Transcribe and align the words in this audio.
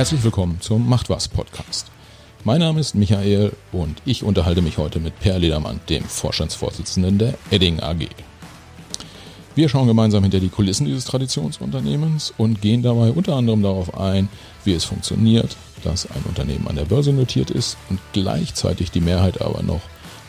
Herzlich 0.00 0.24
willkommen 0.24 0.58
zum 0.62 0.88
Macht 0.88 1.10
was 1.10 1.28
Podcast. 1.28 1.88
Mein 2.42 2.60
Name 2.60 2.80
ist 2.80 2.94
Michael 2.94 3.52
und 3.70 4.00
ich 4.06 4.22
unterhalte 4.22 4.62
mich 4.62 4.78
heute 4.78 4.98
mit 4.98 5.20
Per 5.20 5.38
Ledermann, 5.38 5.78
dem 5.90 6.04
Vorstandsvorsitzenden 6.04 7.18
der 7.18 7.34
Edding 7.50 7.80
AG. 7.80 8.08
Wir 9.54 9.68
schauen 9.68 9.86
gemeinsam 9.86 10.22
hinter 10.22 10.40
die 10.40 10.48
Kulissen 10.48 10.86
dieses 10.86 11.04
Traditionsunternehmens 11.04 12.32
und 12.38 12.62
gehen 12.62 12.82
dabei 12.82 13.10
unter 13.10 13.36
anderem 13.36 13.62
darauf 13.62 13.94
ein, 14.00 14.30
wie 14.64 14.72
es 14.72 14.86
funktioniert, 14.86 15.54
dass 15.84 16.10
ein 16.10 16.22
Unternehmen 16.26 16.66
an 16.66 16.76
der 16.76 16.86
Börse 16.86 17.12
notiert 17.12 17.50
ist 17.50 17.76
und 17.90 18.00
gleichzeitig 18.14 18.90
die 18.90 19.02
Mehrheit 19.02 19.42
aber 19.42 19.62
noch 19.62 19.82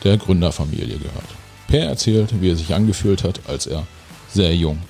der 0.04 0.18
Gründerfamilie 0.18 0.98
gehört. 0.98 1.30
Per 1.68 1.86
erzählt, 1.86 2.42
wie 2.42 2.50
er 2.50 2.56
sich 2.56 2.74
angefühlt 2.74 3.24
hat, 3.24 3.40
als 3.48 3.66
er 3.66 3.86
sehr 4.28 4.54
jung 4.54 4.80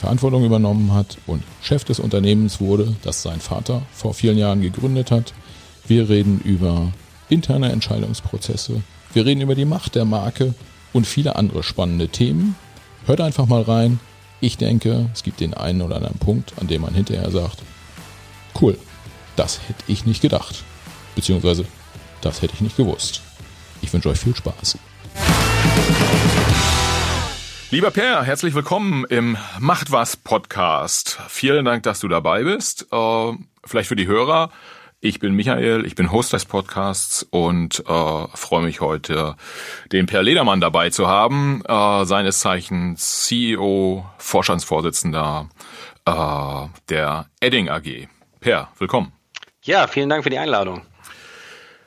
Verantwortung 0.00 0.46
übernommen 0.46 0.94
hat 0.94 1.18
und 1.26 1.42
Chef 1.60 1.84
des 1.84 2.00
Unternehmens 2.00 2.58
wurde, 2.58 2.96
das 3.02 3.20
sein 3.20 3.38
Vater 3.38 3.82
vor 3.92 4.14
vielen 4.14 4.38
Jahren 4.38 4.62
gegründet 4.62 5.10
hat. 5.10 5.34
Wir 5.86 6.08
reden 6.08 6.40
über 6.42 6.90
interne 7.28 7.70
Entscheidungsprozesse, 7.70 8.80
wir 9.12 9.26
reden 9.26 9.42
über 9.42 9.54
die 9.54 9.66
Macht 9.66 9.96
der 9.96 10.06
Marke 10.06 10.54
und 10.94 11.06
viele 11.06 11.36
andere 11.36 11.62
spannende 11.62 12.08
Themen. 12.08 12.56
Hört 13.04 13.20
einfach 13.20 13.44
mal 13.44 13.60
rein. 13.60 14.00
Ich 14.40 14.56
denke, 14.56 15.10
es 15.12 15.22
gibt 15.22 15.40
den 15.40 15.52
einen 15.52 15.82
oder 15.82 15.96
anderen 15.96 16.18
Punkt, 16.18 16.54
an 16.58 16.66
dem 16.66 16.80
man 16.80 16.94
hinterher 16.94 17.30
sagt, 17.30 17.58
cool, 18.58 18.78
das 19.36 19.60
hätte 19.68 19.84
ich 19.86 20.06
nicht 20.06 20.22
gedacht. 20.22 20.64
Beziehungsweise, 21.14 21.66
das 22.22 22.40
hätte 22.40 22.54
ich 22.54 22.62
nicht 22.62 22.78
gewusst. 22.78 23.20
Ich 23.82 23.92
wünsche 23.92 24.08
euch 24.08 24.18
viel 24.18 24.34
Spaß. 24.34 24.78
Lieber 27.72 27.92
Per, 27.92 28.24
herzlich 28.24 28.54
willkommen 28.54 29.04
im 29.10 29.36
Macht 29.60 29.92
was 29.92 30.16
Podcast. 30.16 31.20
Vielen 31.28 31.64
Dank, 31.64 31.84
dass 31.84 32.00
du 32.00 32.08
dabei 32.08 32.42
bist. 32.42 32.88
Äh, 32.90 33.32
vielleicht 33.64 33.88
für 33.88 33.94
die 33.94 34.08
Hörer. 34.08 34.50
Ich 34.98 35.20
bin 35.20 35.34
Michael, 35.36 35.86
ich 35.86 35.94
bin 35.94 36.10
Host 36.10 36.32
des 36.32 36.46
Podcasts 36.46 37.22
und 37.30 37.84
äh, 37.86 38.26
freue 38.34 38.64
mich 38.64 38.80
heute, 38.80 39.36
den 39.92 40.06
Per 40.06 40.24
Ledermann 40.24 40.60
dabei 40.60 40.90
zu 40.90 41.06
haben, 41.06 41.62
äh, 41.64 42.04
seines 42.06 42.40
Zeichens 42.40 43.26
CEO, 43.26 44.04
Vorstandsvorsitzender 44.18 45.48
äh, 46.06 46.66
der 46.88 47.26
Edding 47.38 47.68
AG. 47.68 48.08
Per, 48.40 48.68
willkommen. 48.78 49.12
Ja, 49.62 49.86
vielen 49.86 50.08
Dank 50.08 50.24
für 50.24 50.30
die 50.30 50.38
Einladung. 50.38 50.82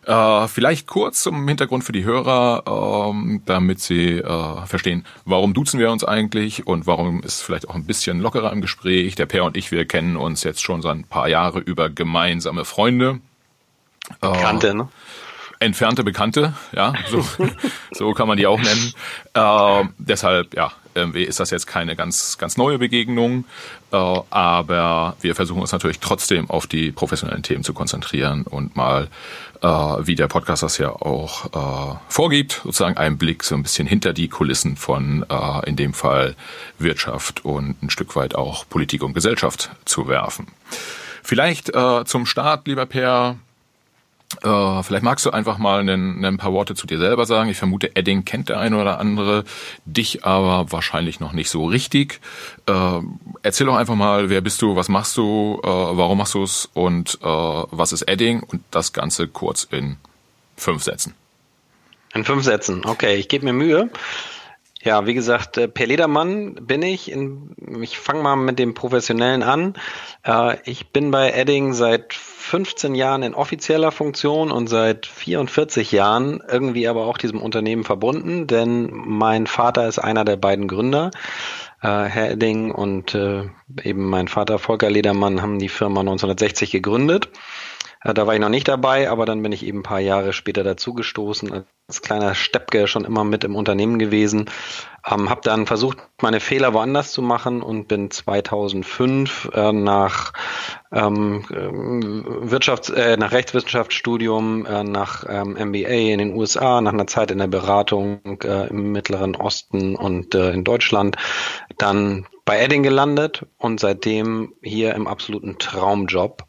Äh, 0.06 0.48
vielleicht 0.48 0.88
kurz 0.88 1.24
zum 1.24 1.48
Hintergrund 1.48 1.84
für 1.84 1.94
die 1.94 2.04
Hörer, 2.04 3.10
ähm, 3.10 3.42
damit 3.46 3.80
sie 3.80 4.18
äh, 4.18 4.66
verstehen, 4.66 5.06
warum 5.26 5.54
duzen 5.54 5.80
wir 5.80 5.92
uns 5.92 6.04
eigentlich 6.04 6.68
und 6.68 6.86
warum 6.88 7.24
ist 7.24 7.42
vielleicht 7.42 7.70
auch 7.70 7.76
ein 7.76 7.86
bisschen 7.86 8.20
lockerer 8.20 8.52
im 8.52 8.62
Gespräch. 8.62 9.16
Der 9.16 9.26
Per 9.26 9.46
und 9.46 9.56
ich, 9.56 9.72
wir 9.72 9.86
kennen 9.86 10.18
uns 10.18 10.44
jetzt 10.44 10.62
schon 10.62 10.82
seit 10.82 10.96
ein 10.96 11.06
paar 11.06 11.30
Jahre 11.30 11.60
über 11.60 11.90
gemeinsame 11.90 12.66
Freunde. 12.66 13.20
Bekannte, 14.20 14.70
äh, 14.70 14.74
ne? 14.74 14.90
Entfernte 15.60 16.04
Bekannte, 16.04 16.54
ja, 16.74 16.94
so, 17.10 17.26
so 17.92 18.12
kann 18.12 18.28
man 18.28 18.38
die 18.38 18.48
auch 18.48 18.60
nennen. 18.60 18.94
Äh, 19.34 19.88
deshalb, 19.98 20.54
ja, 20.54 20.74
irgendwie 20.96 21.24
ist 21.24 21.40
das 21.40 21.50
jetzt 21.50 21.68
keine 21.68 21.96
ganz, 21.96 22.38
ganz 22.38 22.58
neue 22.58 22.80
Begegnung, 22.80 23.46
äh, 23.92 23.96
aber 23.96 25.16
wir 25.22 25.36
versuchen 25.36 25.62
uns 25.62 25.72
natürlich 25.72 26.00
trotzdem 26.00 26.50
auf 26.50 26.68
die 26.68 26.92
professionellen 26.92 27.44
Themen 27.44 27.64
zu 27.64 27.74
konzentrieren 27.74 28.44
und 28.44 28.76
mal, 28.76 29.08
äh, 29.62 29.68
wie 29.68 30.16
der 30.16 30.28
Podcast 30.28 30.64
das 30.64 30.78
ja 30.78 30.90
auch 30.90 31.46
äh, 31.46 31.98
vorgibt, 32.10 32.62
sozusagen 32.64 32.98
einen 32.98 33.18
Blick 33.18 33.44
so 33.44 33.56
ein 33.56 33.64
bisschen 33.64 33.88
hinter 33.88 34.14
die 34.14 34.28
Kulissen 34.28 34.76
von 34.76 35.26
äh, 35.30 35.70
in 35.70 35.76
dem 35.76 35.94
Fall 35.94 36.36
Wirtschaft 36.80 37.46
und 37.46 37.82
ein 37.82 37.90
Stück 37.90 38.16
weit 38.16 38.36
auch 38.36 38.68
Politik 38.70 39.04
und 39.04 39.14
Gesellschaft 39.14 39.72
zu 39.86 40.08
werfen. 40.08 40.48
Vielleicht 41.24 41.74
äh, 41.74 42.04
zum 42.06 42.26
Start, 42.26 42.68
lieber 42.68 42.86
Per, 42.86 43.38
Uh, 44.44 44.84
vielleicht 44.84 45.04
magst 45.04 45.26
du 45.26 45.32
einfach 45.32 45.58
mal 45.58 45.88
ein, 45.88 46.24
ein 46.24 46.38
paar 46.38 46.54
Worte 46.54 46.76
zu 46.76 46.88
dir 46.88 46.98
selber 46.98 47.26
sagen. 47.26 47.50
Ich 47.50 47.58
vermute, 47.58 47.96
Edding 47.96 48.26
kennt 48.26 48.50
der 48.50 48.60
eine 48.60 48.80
oder 48.80 49.00
andere, 49.00 49.44
dich 49.86 50.26
aber 50.26 50.72
wahrscheinlich 50.72 51.20
noch 51.20 51.34
nicht 51.34 51.50
so 51.50 51.66
richtig. 51.66 52.20
Uh, 52.70 53.04
erzähl 53.42 53.68
doch 53.68 53.76
einfach 53.76 53.96
mal, 53.96 54.30
wer 54.30 54.42
bist 54.42 54.62
du, 54.62 54.76
was 54.76 54.90
machst 54.90 55.18
du, 55.18 55.60
uh, 55.60 55.62
warum 55.64 56.18
machst 56.18 56.34
du 56.34 56.44
es 56.44 56.70
und 56.74 57.20
was 57.22 57.92
ist 57.92 58.04
Edding 58.04 58.42
und 58.42 58.64
das 58.72 58.94
Ganze 58.94 59.28
kurz 59.28 59.64
in 59.64 59.98
fünf 60.58 60.84
Sätzen. 60.84 61.14
In 62.14 62.24
fünf 62.24 62.44
Sätzen, 62.44 62.86
okay, 62.86 63.16
ich 63.16 63.28
gebe 63.28 63.46
mir 63.46 63.54
Mühe. 63.54 63.90
Ja, 64.84 65.06
wie 65.08 65.14
gesagt, 65.14 65.58
äh, 65.58 65.70
Per 65.70 65.88
Ledermann 65.88 66.56
bin 66.56 66.82
ich. 66.82 67.10
In, 67.10 67.56
ich 67.82 67.98
fange 67.98 68.22
mal 68.22 68.36
mit 68.36 68.60
dem 68.60 68.74
Professionellen 68.74 69.42
an. 69.42 69.76
Äh, 70.26 70.58
ich 70.66 70.92
bin 70.92 71.10
bei 71.10 71.32
Edding 71.32 71.74
seit 71.74 72.14
15 72.14 72.94
Jahren 72.94 73.24
in 73.24 73.34
offizieller 73.34 73.94
Funktion 73.94 74.52
und 74.52 74.68
seit 74.68 75.06
44 75.06 75.94
Jahren 75.94 76.44
irgendwie 76.50 76.90
aber 76.90 77.06
auch 77.06 77.18
diesem 77.18 77.42
Unternehmen 77.42 77.86
verbunden, 77.86 78.46
denn 78.46 78.92
mein 78.92 79.48
Vater 79.48 79.88
ist 79.88 80.00
einer 80.00 80.26
der 80.26 80.36
beiden 80.36 80.68
Gründer. 80.68 81.12
Äh, 81.82 81.88
Herr 81.88 82.32
Edding 82.32 82.72
und 82.72 83.18
eben 83.84 84.10
mein 84.10 84.28
Vater 84.28 84.60
Volker 84.60 84.90
Ledermann 84.90 85.42
haben 85.42 85.60
die 85.60 85.70
Firma 85.70 86.02
1960 86.02 86.72
gegründet. 86.72 87.30
Da 88.04 88.28
war 88.28 88.34
ich 88.34 88.40
noch 88.40 88.50
nicht 88.50 88.68
dabei, 88.68 89.10
aber 89.10 89.26
dann 89.26 89.42
bin 89.42 89.54
ich 89.54 89.66
eben 89.66 89.80
ein 89.80 89.84
paar 89.84 90.02
Jahre 90.02 90.34
später 90.34 90.64
dazugestoßen, 90.64 91.66
als 91.88 92.02
kleiner 92.02 92.36
Steppke 92.36 92.88
schon 92.88 93.06
immer 93.06 93.24
mit 93.24 93.46
im 93.46 93.56
Unternehmen 93.56 93.98
gewesen. 93.98 94.50
Ähm, 95.10 95.30
habe 95.30 95.42
dann 95.44 95.66
versucht, 95.66 95.98
meine 96.22 96.42
Fehler 96.42 96.74
woanders 96.74 97.14
zu 97.14 97.22
machen 97.22 97.62
und 97.62 97.88
bin 97.88 98.12
2005 98.12 99.52
äh, 99.54 99.72
nach 99.72 100.34
ähm, 100.92 101.46
Wirtschafts-, 101.48 102.94
äh, 102.94 103.16
nach 103.16 103.32
Rechtswissenschaftsstudium, 103.32 104.66
äh, 104.66 104.84
nach 104.84 105.24
ähm, 105.28 105.54
MBA 105.54 106.12
in 106.12 106.20
den 106.20 106.36
USA, 106.36 106.82
nach 106.82 106.94
einer 106.94 107.08
Zeit 107.08 107.32
in 107.32 107.38
der 107.38 107.48
Beratung 107.48 108.42
äh, 108.44 108.68
im 108.68 108.92
Mittleren 108.92 109.36
Osten 109.36 109.96
und 109.96 110.36
äh, 110.36 110.52
in 110.52 110.64
Deutschland, 110.66 111.16
dann 111.78 112.28
bei 112.46 112.60
Edding 112.60 112.84
gelandet 112.84 113.46
und 113.58 113.80
seitdem 113.80 114.54
hier 114.62 114.94
im 114.96 115.08
absoluten 115.08 115.58
Traumjob. 115.58 116.44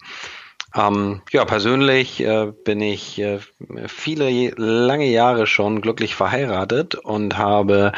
Ähm, 0.77 1.23
ja, 1.31 1.45
persönlich 1.45 2.21
äh, 2.21 2.53
bin 2.65 2.81
ich 2.81 3.21
äh, 3.21 3.39
viele 3.87 4.51
lange 4.57 5.07
Jahre 5.07 5.47
schon 5.47 5.81
glücklich 5.81 6.17
verheiratet 6.17 6.97
und 6.97 7.39
habe 7.39 7.93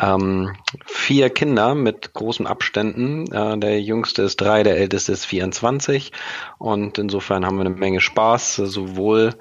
ähm, 0.00 0.54
vier 0.86 1.28
Kinder 1.28 1.74
mit 1.74 2.14
großen 2.14 2.46
Abständen. 2.46 3.30
Äh, 3.30 3.58
der 3.58 3.82
jüngste 3.82 4.22
ist 4.22 4.40
drei, 4.40 4.62
der 4.62 4.78
älteste 4.78 5.12
ist 5.12 5.26
24 5.26 6.12
und 6.56 6.96
insofern 6.96 7.44
haben 7.44 7.58
wir 7.58 7.66
eine 7.66 7.74
Menge 7.74 8.00
Spaß, 8.00 8.56
sowohl 8.56 9.34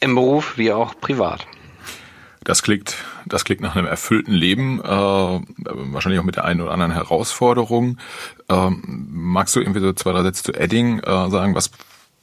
im 0.00 0.14
Beruf 0.14 0.56
wie 0.56 0.72
auch 0.72 0.98
privat. 0.98 1.46
Das 2.42 2.62
klingt, 2.62 2.96
das 3.26 3.44
klingt 3.44 3.60
nach 3.60 3.76
einem 3.76 3.86
erfüllten 3.86 4.32
Leben, 4.32 4.80
äh, 4.80 4.86
wahrscheinlich 4.86 6.18
auch 6.20 6.24
mit 6.24 6.36
der 6.36 6.46
einen 6.46 6.62
oder 6.62 6.70
anderen 6.70 6.92
Herausforderung. 6.92 7.98
Ähm, 8.48 9.08
magst 9.10 9.54
du 9.54 9.60
irgendwie 9.60 9.80
so 9.80 9.92
zwei, 9.92 10.12
drei 10.12 10.22
Sätze 10.22 10.44
zu 10.44 10.54
Edding 10.54 11.00
äh, 11.00 11.28
sagen? 11.28 11.54
Was 11.54 11.70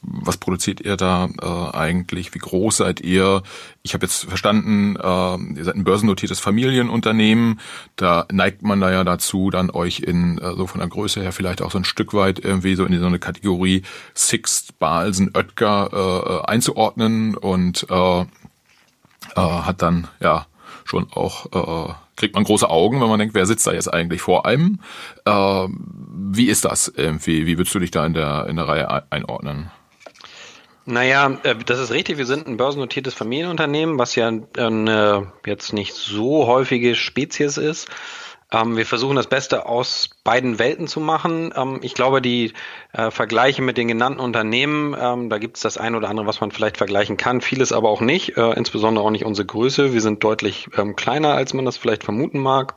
was 0.02 0.36
produziert 0.36 0.80
ihr 0.80 0.96
da 0.96 1.28
äh, 1.40 1.76
eigentlich? 1.76 2.34
Wie 2.34 2.38
groß 2.38 2.78
seid 2.78 3.00
ihr? 3.00 3.42
Ich 3.82 3.94
habe 3.94 4.06
jetzt 4.06 4.24
verstanden, 4.24 4.96
äh, 4.96 5.58
ihr 5.58 5.64
seid 5.64 5.74
ein 5.74 5.84
börsennotiertes 5.84 6.40
Familienunternehmen. 6.40 7.60
Da 7.96 8.26
neigt 8.30 8.62
man 8.62 8.80
da 8.80 8.90
ja 8.90 9.04
dazu, 9.04 9.50
dann 9.50 9.70
euch 9.70 10.00
in 10.00 10.38
äh, 10.38 10.54
so 10.54 10.66
von 10.66 10.80
der 10.80 10.88
Größe 10.88 11.20
her 11.20 11.32
vielleicht 11.32 11.62
auch 11.62 11.70
so 11.70 11.78
ein 11.78 11.84
Stück 11.84 12.14
weit 12.14 12.38
irgendwie 12.38 12.74
so 12.76 12.84
in 12.84 12.98
so 12.98 13.06
eine 13.06 13.18
Kategorie 13.18 13.82
Sixt, 14.14 14.78
Balsen, 14.78 15.32
Oetker 15.34 15.90
äh, 15.92 16.34
äh, 16.34 16.42
einzuordnen 16.52 17.36
und 17.36 17.86
äh, 17.90 18.20
äh, 18.20 18.24
hat 19.34 19.82
dann 19.82 20.08
ja 20.20 20.46
schon 20.84 21.08
auch 21.12 21.88
äh, 21.90 21.94
kriegt 22.16 22.34
man 22.34 22.44
große 22.44 22.68
Augen, 22.68 23.00
wenn 23.00 23.08
man 23.08 23.18
denkt, 23.18 23.34
wer 23.34 23.46
sitzt 23.46 23.66
da 23.66 23.72
jetzt 23.72 23.92
eigentlich 23.92 24.22
vor 24.22 24.46
einem? 24.46 24.80
Äh, 25.24 25.68
wie 25.70 26.46
ist 26.46 26.64
das 26.64 26.88
irgendwie? 26.88 27.46
Wie 27.46 27.58
würdest 27.58 27.74
du 27.74 27.78
dich 27.78 27.90
da 27.90 28.06
in 28.06 28.14
der 28.14 28.46
in 28.46 28.56
der 28.56 28.68
Reihe 28.68 29.10
einordnen? 29.10 29.70
Naja, 30.86 31.36
äh, 31.42 31.56
das 31.56 31.80
ist 31.80 31.90
richtig. 31.90 32.16
Wir 32.16 32.26
sind 32.26 32.46
ein 32.46 32.56
börsennotiertes 32.56 33.12
Familienunternehmen, 33.12 33.98
was 33.98 34.14
ja 34.14 34.28
eine 34.56 35.32
jetzt 35.44 35.72
nicht 35.72 35.94
so 35.94 36.46
häufige 36.46 36.94
Spezies 36.94 37.56
ist. 37.56 37.88
Ähm, 38.52 38.76
wir 38.76 38.86
versuchen 38.86 39.16
das 39.16 39.26
Beste 39.26 39.66
aus 39.66 40.10
beiden 40.22 40.60
Welten 40.60 40.86
zu 40.86 41.00
machen. 41.00 41.52
Ähm, 41.56 41.80
ich 41.82 41.94
glaube, 41.94 42.22
die 42.22 42.52
äh, 42.92 43.10
Vergleiche 43.10 43.62
mit 43.62 43.76
den 43.76 43.88
genannten 43.88 44.20
Unternehmen, 44.20 44.96
ähm, 44.96 45.28
da 45.28 45.38
gibt 45.38 45.56
es 45.56 45.62
das 45.64 45.76
eine 45.76 45.96
oder 45.96 46.08
andere, 46.08 46.28
was 46.28 46.40
man 46.40 46.52
vielleicht 46.52 46.76
vergleichen 46.76 47.16
kann, 47.16 47.40
vieles 47.40 47.72
aber 47.72 47.88
auch 47.88 48.00
nicht, 48.00 48.36
äh, 48.36 48.52
insbesondere 48.52 49.04
auch 49.04 49.10
nicht 49.10 49.24
unsere 49.24 49.46
Größe. 49.46 49.92
Wir 49.92 50.00
sind 50.00 50.22
deutlich 50.22 50.68
kleiner, 50.94 51.34
als 51.34 51.52
man 51.52 51.64
das 51.64 51.76
vielleicht 51.76 52.04
vermuten 52.04 52.38
mag. 52.38 52.76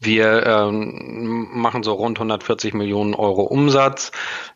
Wir 0.00 0.46
ähm, 0.46 1.48
machen 1.52 1.82
so 1.82 1.92
rund 1.92 2.18
140 2.18 2.74
Millionen 2.74 3.14
Euro 3.14 3.42
Umsatz 3.42 4.12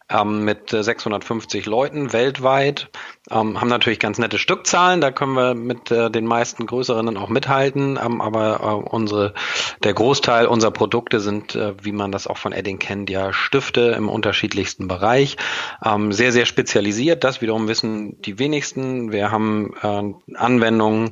ähm, 0.09 0.45
mit 0.45 0.71
650 0.71 1.67
Leuten 1.67 2.13
weltweit. 2.13 2.91
Ähm, 3.29 3.61
haben 3.61 3.69
natürlich 3.69 3.99
ganz 3.99 4.19
nette 4.19 4.39
Stückzahlen, 4.39 5.01
da 5.01 5.11
können 5.11 5.35
wir 5.35 5.55
mit 5.55 5.91
äh, 5.91 6.11
den 6.11 6.27
meisten 6.27 6.65
größeren 6.67 7.17
auch 7.17 7.29
mithalten, 7.29 7.99
ähm, 8.03 8.21
aber 8.21 8.61
äh, 8.61 8.89
unsere, 8.89 9.35
der 9.83 9.95
Großteil 9.95 10.47
unserer 10.47 10.71
Produkte 10.71 11.19
sind, 11.19 11.57
äh, 11.57 11.75
wie 11.83 11.91
man 11.91 12.13
das 12.13 12.29
auch 12.29 12.39
von 12.39 12.53
Edding 12.53 12.79
kennt, 12.79 13.11
ja 13.11 13.33
Stifte 13.33 13.95
im 13.97 14.09
unterschiedlichsten 14.09 14.87
Bereich. 14.87 15.39
Ähm, 15.85 16.13
sehr, 16.13 16.31
sehr 16.31 16.47
spezialisiert, 16.47 17.25
das 17.25 17.41
wiederum 17.41 17.67
wissen 17.67 18.21
die 18.23 18.39
wenigsten. 18.39 19.11
Wir 19.11 19.33
haben 19.33 19.75
äh, 19.83 20.37
Anwendungen 20.37 21.11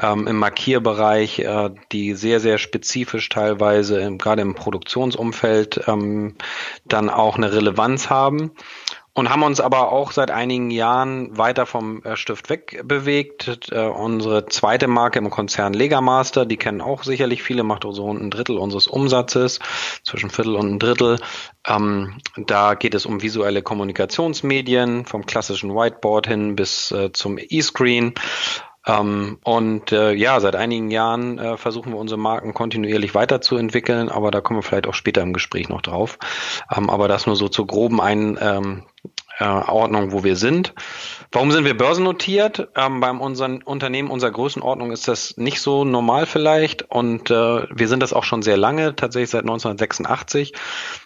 ähm, 0.00 0.26
im 0.26 0.36
Markierbereich, 0.36 1.40
äh, 1.40 1.70
die 1.92 2.14
sehr, 2.14 2.40
sehr 2.40 2.56
spezifisch 2.56 3.28
teilweise, 3.28 4.16
gerade 4.16 4.40
im 4.40 4.54
Produktionsumfeld, 4.54 5.82
ähm, 5.88 6.36
dann 6.86 7.10
auch 7.10 7.36
eine 7.36 7.52
Relevanz 7.52 8.08
haben 8.08 8.29
und 9.12 9.28
haben 9.28 9.42
uns 9.42 9.60
aber 9.60 9.92
auch 9.92 10.12
seit 10.12 10.30
einigen 10.30 10.70
Jahren 10.70 11.36
weiter 11.36 11.66
vom 11.66 12.02
äh, 12.04 12.16
Stift 12.16 12.48
wegbewegt. 12.48 13.68
Äh, 13.72 13.86
unsere 13.86 14.46
zweite 14.46 14.86
Marke 14.86 15.18
im 15.18 15.30
Konzern 15.30 15.74
Legamaster, 15.74 16.46
die 16.46 16.56
kennen 16.56 16.80
auch 16.80 17.02
sicherlich 17.02 17.42
viele, 17.42 17.62
macht 17.62 17.84
so 17.90 18.12
ein 18.12 18.30
Drittel 18.30 18.56
unseres 18.56 18.86
Umsatzes, 18.86 19.58
zwischen 20.04 20.30
Viertel 20.30 20.54
und 20.54 20.74
ein 20.74 20.78
Drittel. 20.78 21.18
Ähm, 21.66 22.18
da 22.36 22.74
geht 22.74 22.94
es 22.94 23.04
um 23.04 23.20
visuelle 23.20 23.62
Kommunikationsmedien, 23.62 25.04
vom 25.04 25.26
klassischen 25.26 25.74
Whiteboard 25.74 26.28
hin 26.28 26.56
bis 26.56 26.92
äh, 26.92 27.12
zum 27.12 27.38
E-Screen. 27.38 28.14
Ähm, 28.90 29.38
und 29.44 29.92
äh, 29.92 30.12
ja, 30.12 30.40
seit 30.40 30.56
einigen 30.56 30.90
Jahren 30.90 31.38
äh, 31.38 31.56
versuchen 31.56 31.92
wir 31.92 31.98
unsere 31.98 32.18
Marken 32.18 32.54
kontinuierlich 32.54 33.14
weiterzuentwickeln, 33.14 34.08
aber 34.08 34.30
da 34.30 34.40
kommen 34.40 34.58
wir 34.58 34.62
vielleicht 34.62 34.86
auch 34.86 34.94
später 34.94 35.22
im 35.22 35.32
Gespräch 35.32 35.68
noch 35.68 35.82
drauf. 35.82 36.18
Ähm, 36.74 36.90
aber 36.90 37.08
das 37.08 37.26
nur 37.26 37.36
so 37.36 37.48
zur 37.48 37.66
groben 37.66 38.00
Ein, 38.00 38.38
ähm, 38.40 38.84
äh, 39.38 39.44
Ordnung, 39.44 40.12
wo 40.12 40.22
wir 40.22 40.36
sind. 40.36 40.74
Warum 41.32 41.50
sind 41.50 41.64
wir 41.64 41.76
börsennotiert? 41.76 42.68
Ähm, 42.76 43.00
beim 43.00 43.20
unseren 43.20 43.62
Unternehmen 43.62 44.10
unserer 44.10 44.32
Größenordnung 44.32 44.92
ist 44.92 45.08
das 45.08 45.36
nicht 45.36 45.60
so 45.60 45.84
normal 45.84 46.26
vielleicht 46.26 46.82
und 46.90 47.30
äh, 47.30 47.66
wir 47.70 47.88
sind 47.88 48.02
das 48.02 48.12
auch 48.12 48.24
schon 48.24 48.42
sehr 48.42 48.56
lange, 48.56 48.94
tatsächlich 48.96 49.30
seit 49.30 49.42
1986. 49.42 50.52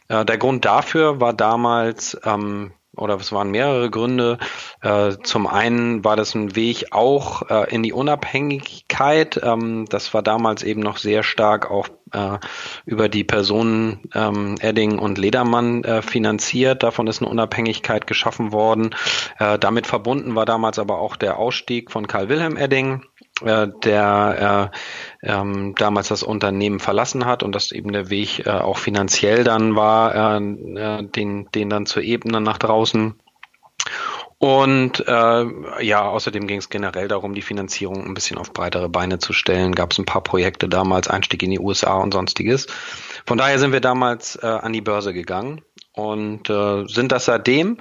Äh, 0.08 0.24
der 0.24 0.38
Grund 0.38 0.64
dafür 0.64 1.20
war 1.20 1.32
damals 1.32 2.18
ähm, 2.24 2.72
oder 2.96 3.14
es 3.16 3.32
waren 3.32 3.50
mehrere 3.50 3.90
Gründe. 3.90 4.38
Äh, 4.80 5.12
zum 5.22 5.46
einen 5.46 6.04
war 6.04 6.16
das 6.16 6.34
ein 6.34 6.56
Weg 6.56 6.86
auch 6.92 7.48
äh, 7.50 7.74
in 7.74 7.82
die 7.82 7.92
Unabhängigkeit. 7.92 9.40
Ähm, 9.42 9.86
das 9.88 10.14
war 10.14 10.22
damals 10.22 10.62
eben 10.62 10.80
noch 10.80 10.96
sehr 10.96 11.22
stark 11.22 11.70
auch 11.70 11.88
äh, 12.12 12.38
über 12.86 13.08
die 13.08 13.24
Personen 13.24 14.00
ähm, 14.14 14.56
Edding 14.60 14.98
und 14.98 15.18
Ledermann 15.18 15.84
äh, 15.84 16.02
finanziert. 16.02 16.82
Davon 16.82 17.06
ist 17.06 17.20
eine 17.20 17.30
Unabhängigkeit 17.30 18.06
geschaffen 18.06 18.52
worden. 18.52 18.94
Äh, 19.38 19.58
damit 19.58 19.86
verbunden 19.86 20.34
war 20.34 20.46
damals 20.46 20.78
aber 20.78 20.98
auch 20.98 21.16
der 21.16 21.38
Ausstieg 21.38 21.90
von 21.90 22.06
Karl 22.06 22.28
Wilhelm 22.28 22.56
Edding 22.56 23.02
äh, 23.44 23.68
der 23.82 24.70
äh, 25.22 25.30
ähm, 25.30 25.74
damals 25.76 26.08
das 26.08 26.22
Unternehmen 26.22 26.80
verlassen 26.80 27.26
hat 27.26 27.42
und 27.42 27.54
das 27.54 27.72
eben 27.72 27.92
der 27.92 28.10
Weg 28.10 28.46
äh, 28.46 28.50
auch 28.50 28.78
finanziell 28.78 29.44
dann 29.44 29.76
war, 29.76 30.14
äh, 30.14 30.38
äh, 30.38 31.02
den, 31.02 31.48
den 31.54 31.70
dann 31.70 31.86
zur 31.86 32.02
Ebene 32.02 32.40
nach 32.40 32.58
draußen. 32.58 33.14
Und 34.38 35.06
äh, 35.06 35.82
ja, 35.82 36.02
außerdem 36.02 36.46
ging 36.46 36.58
es 36.58 36.68
generell 36.68 37.08
darum, 37.08 37.34
die 37.34 37.42
Finanzierung 37.42 38.04
ein 38.04 38.14
bisschen 38.14 38.36
auf 38.36 38.52
breitere 38.52 38.88
Beine 38.88 39.18
zu 39.18 39.32
stellen. 39.32 39.74
Gab 39.74 39.92
es 39.92 39.98
ein 39.98 40.04
paar 40.04 40.22
Projekte 40.22 40.68
damals, 40.68 41.08
Einstieg 41.08 41.42
in 41.42 41.50
die 41.50 41.60
USA 41.60 41.94
und 41.94 42.12
sonstiges. 42.12 42.66
Von 43.26 43.38
daher 43.38 43.58
sind 43.58 43.72
wir 43.72 43.80
damals 43.80 44.36
äh, 44.36 44.46
an 44.46 44.72
die 44.72 44.82
Börse 44.82 45.14
gegangen 45.14 45.62
und 45.94 46.50
äh, 46.50 46.86
sind 46.86 47.12
das 47.12 47.26
seitdem. 47.26 47.78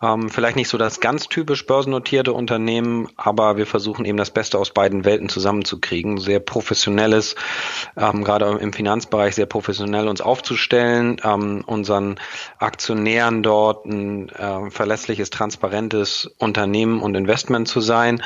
Ähm, 0.00 0.28
vielleicht 0.28 0.56
nicht 0.56 0.68
so 0.68 0.78
das 0.78 1.00
ganz 1.00 1.28
typisch 1.28 1.66
börsennotierte 1.66 2.32
Unternehmen, 2.32 3.08
aber 3.16 3.56
wir 3.56 3.66
versuchen 3.66 4.04
eben 4.04 4.18
das 4.18 4.30
Beste 4.30 4.58
aus 4.58 4.70
beiden 4.70 5.04
Welten 5.04 5.28
zusammenzukriegen. 5.28 6.18
Sehr 6.18 6.38
professionelles, 6.38 7.34
ähm, 7.96 8.22
gerade 8.22 8.46
im 8.58 8.72
Finanzbereich 8.72 9.34
sehr 9.34 9.46
professionell 9.46 10.06
uns 10.06 10.20
aufzustellen, 10.20 11.20
ähm, 11.24 11.64
unseren 11.66 12.16
Aktionären 12.58 13.42
dort 13.42 13.84
ein 13.86 14.28
äh, 14.28 14.70
verlässliches, 14.70 15.30
transparentes 15.30 16.26
Unternehmen 16.38 17.00
und 17.00 17.16
Investment 17.16 17.66
zu 17.66 17.80
sein 17.80 18.22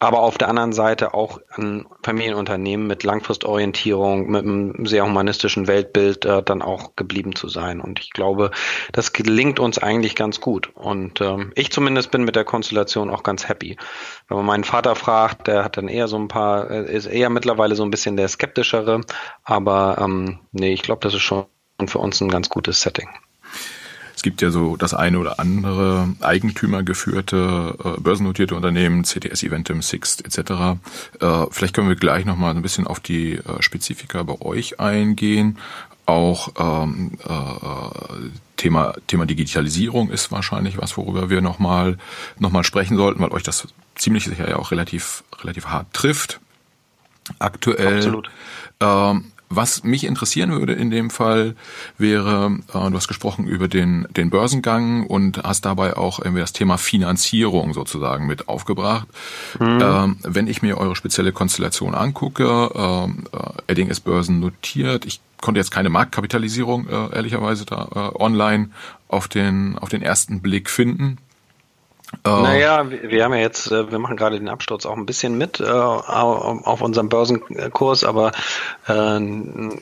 aber 0.00 0.20
auf 0.20 0.38
der 0.38 0.48
anderen 0.48 0.72
Seite 0.72 1.12
auch 1.12 1.40
ein 1.56 1.86
Familienunternehmen 2.04 2.86
mit 2.86 3.02
Langfristorientierung, 3.02 4.30
mit 4.30 4.44
einem 4.44 4.86
sehr 4.86 5.04
humanistischen 5.04 5.66
Weltbild 5.66 6.24
äh, 6.24 6.42
dann 6.42 6.62
auch 6.62 6.94
geblieben 6.94 7.34
zu 7.34 7.48
sein. 7.48 7.80
Und 7.80 7.98
ich 7.98 8.12
glaube, 8.12 8.52
das 8.92 9.12
gelingt 9.12 9.58
uns 9.58 9.78
eigentlich 9.78 10.14
ganz 10.14 10.40
gut. 10.40 10.70
Und 10.74 11.20
ähm, 11.20 11.52
ich 11.56 11.72
zumindest 11.72 12.12
bin 12.12 12.22
mit 12.22 12.36
der 12.36 12.44
Konstellation 12.44 13.10
auch 13.10 13.24
ganz 13.24 13.48
happy. 13.48 13.76
Wenn 14.28 14.36
man 14.36 14.46
meinen 14.46 14.64
Vater 14.64 14.94
fragt, 14.94 15.48
der 15.48 15.64
hat 15.64 15.76
dann 15.76 15.88
eher 15.88 16.06
so 16.06 16.16
ein 16.16 16.28
paar, 16.28 16.70
äh, 16.70 16.94
ist 16.94 17.06
eher 17.06 17.30
mittlerweile 17.30 17.74
so 17.74 17.82
ein 17.82 17.90
bisschen 17.90 18.16
der 18.16 18.28
skeptischere. 18.28 19.00
Aber 19.42 19.98
ähm, 20.00 20.38
nee, 20.52 20.72
ich 20.72 20.82
glaube, 20.82 21.00
das 21.00 21.14
ist 21.14 21.22
schon 21.22 21.46
für 21.86 21.98
uns 21.98 22.20
ein 22.20 22.28
ganz 22.28 22.48
gutes 22.48 22.80
Setting. 22.80 23.08
Es 24.18 24.22
gibt 24.22 24.42
ja 24.42 24.50
so 24.50 24.76
das 24.76 24.94
eine 24.94 25.20
oder 25.20 25.38
andere 25.38 26.08
eigentümergeführte 26.20 27.76
äh, 27.84 28.00
börsennotierte 28.00 28.56
Unternehmen, 28.56 29.04
CTS 29.04 29.44
Eventum, 29.44 29.80
Sixt 29.80 30.24
etc. 30.24 30.80
Äh, 31.20 31.46
vielleicht 31.52 31.72
können 31.72 31.88
wir 31.88 31.94
gleich 31.94 32.24
nochmal 32.24 32.56
ein 32.56 32.60
bisschen 32.60 32.88
auf 32.88 32.98
die 32.98 33.34
äh, 33.34 33.42
Spezifika 33.60 34.24
bei 34.24 34.40
euch 34.40 34.80
eingehen. 34.80 35.58
Auch 36.04 36.48
ähm, 36.58 37.12
äh, 37.24 38.30
Thema, 38.56 38.94
Thema 39.06 39.24
Digitalisierung 39.24 40.10
ist 40.10 40.32
wahrscheinlich 40.32 40.78
was, 40.78 40.96
worüber 40.96 41.30
wir 41.30 41.40
nochmal 41.40 41.96
noch 42.40 42.50
mal 42.50 42.64
sprechen 42.64 42.96
sollten, 42.96 43.20
weil 43.20 43.30
euch 43.30 43.44
das 43.44 43.68
ziemlich 43.94 44.24
sicher 44.24 44.50
ja 44.50 44.56
auch 44.56 44.72
relativ, 44.72 45.22
relativ 45.44 45.66
hart 45.66 45.92
trifft. 45.92 46.40
Aktuell. 47.38 47.98
Absolut. 47.98 48.30
Ähm, 48.80 49.30
was 49.50 49.82
mich 49.82 50.04
interessieren 50.04 50.52
würde 50.52 50.74
in 50.74 50.90
dem 50.90 51.10
Fall 51.10 51.54
wäre, 51.96 52.58
äh, 52.68 52.90
du 52.90 52.94
hast 52.94 53.08
gesprochen 53.08 53.46
über 53.46 53.68
den, 53.68 54.06
den 54.10 54.30
Börsengang 54.30 55.06
und 55.06 55.42
hast 55.42 55.64
dabei 55.64 55.96
auch 55.96 56.18
irgendwie 56.18 56.40
das 56.40 56.52
Thema 56.52 56.78
Finanzierung 56.78 57.72
sozusagen 57.74 58.26
mit 58.26 58.48
aufgebracht. 58.48 59.08
Mhm. 59.58 59.78
Ähm, 59.80 60.16
wenn 60.22 60.46
ich 60.46 60.62
mir 60.62 60.78
eure 60.78 60.96
spezielle 60.96 61.32
Konstellation 61.32 61.94
angucke, 61.94 62.70
ähm, 62.74 63.24
äh, 63.32 63.72
Edding 63.72 63.88
ist 63.88 64.00
börsennotiert. 64.00 65.06
Ich 65.06 65.20
konnte 65.40 65.60
jetzt 65.60 65.70
keine 65.70 65.88
Marktkapitalisierung 65.88 66.88
äh, 66.88 67.14
ehrlicherweise 67.14 67.64
da 67.64 67.88
äh, 67.94 68.22
online 68.22 68.70
auf 69.08 69.28
den, 69.28 69.78
auf 69.78 69.88
den 69.88 70.02
ersten 70.02 70.40
Blick 70.40 70.68
finden. 70.68 71.18
Uh, 72.26 72.30
naja, 72.30 72.90
wir, 72.90 73.24
haben 73.24 73.34
ja 73.34 73.40
jetzt, 73.40 73.70
äh, 73.70 73.90
wir 73.90 73.98
machen 73.98 74.16
gerade 74.16 74.38
den 74.38 74.48
Absturz 74.48 74.86
auch 74.86 74.96
ein 74.96 75.04
bisschen 75.04 75.36
mit 75.36 75.60
äh, 75.60 75.64
auf 75.64 76.80
unserem 76.80 77.10
Börsenkurs, 77.10 78.02
aber 78.02 78.32
äh, 78.88 79.18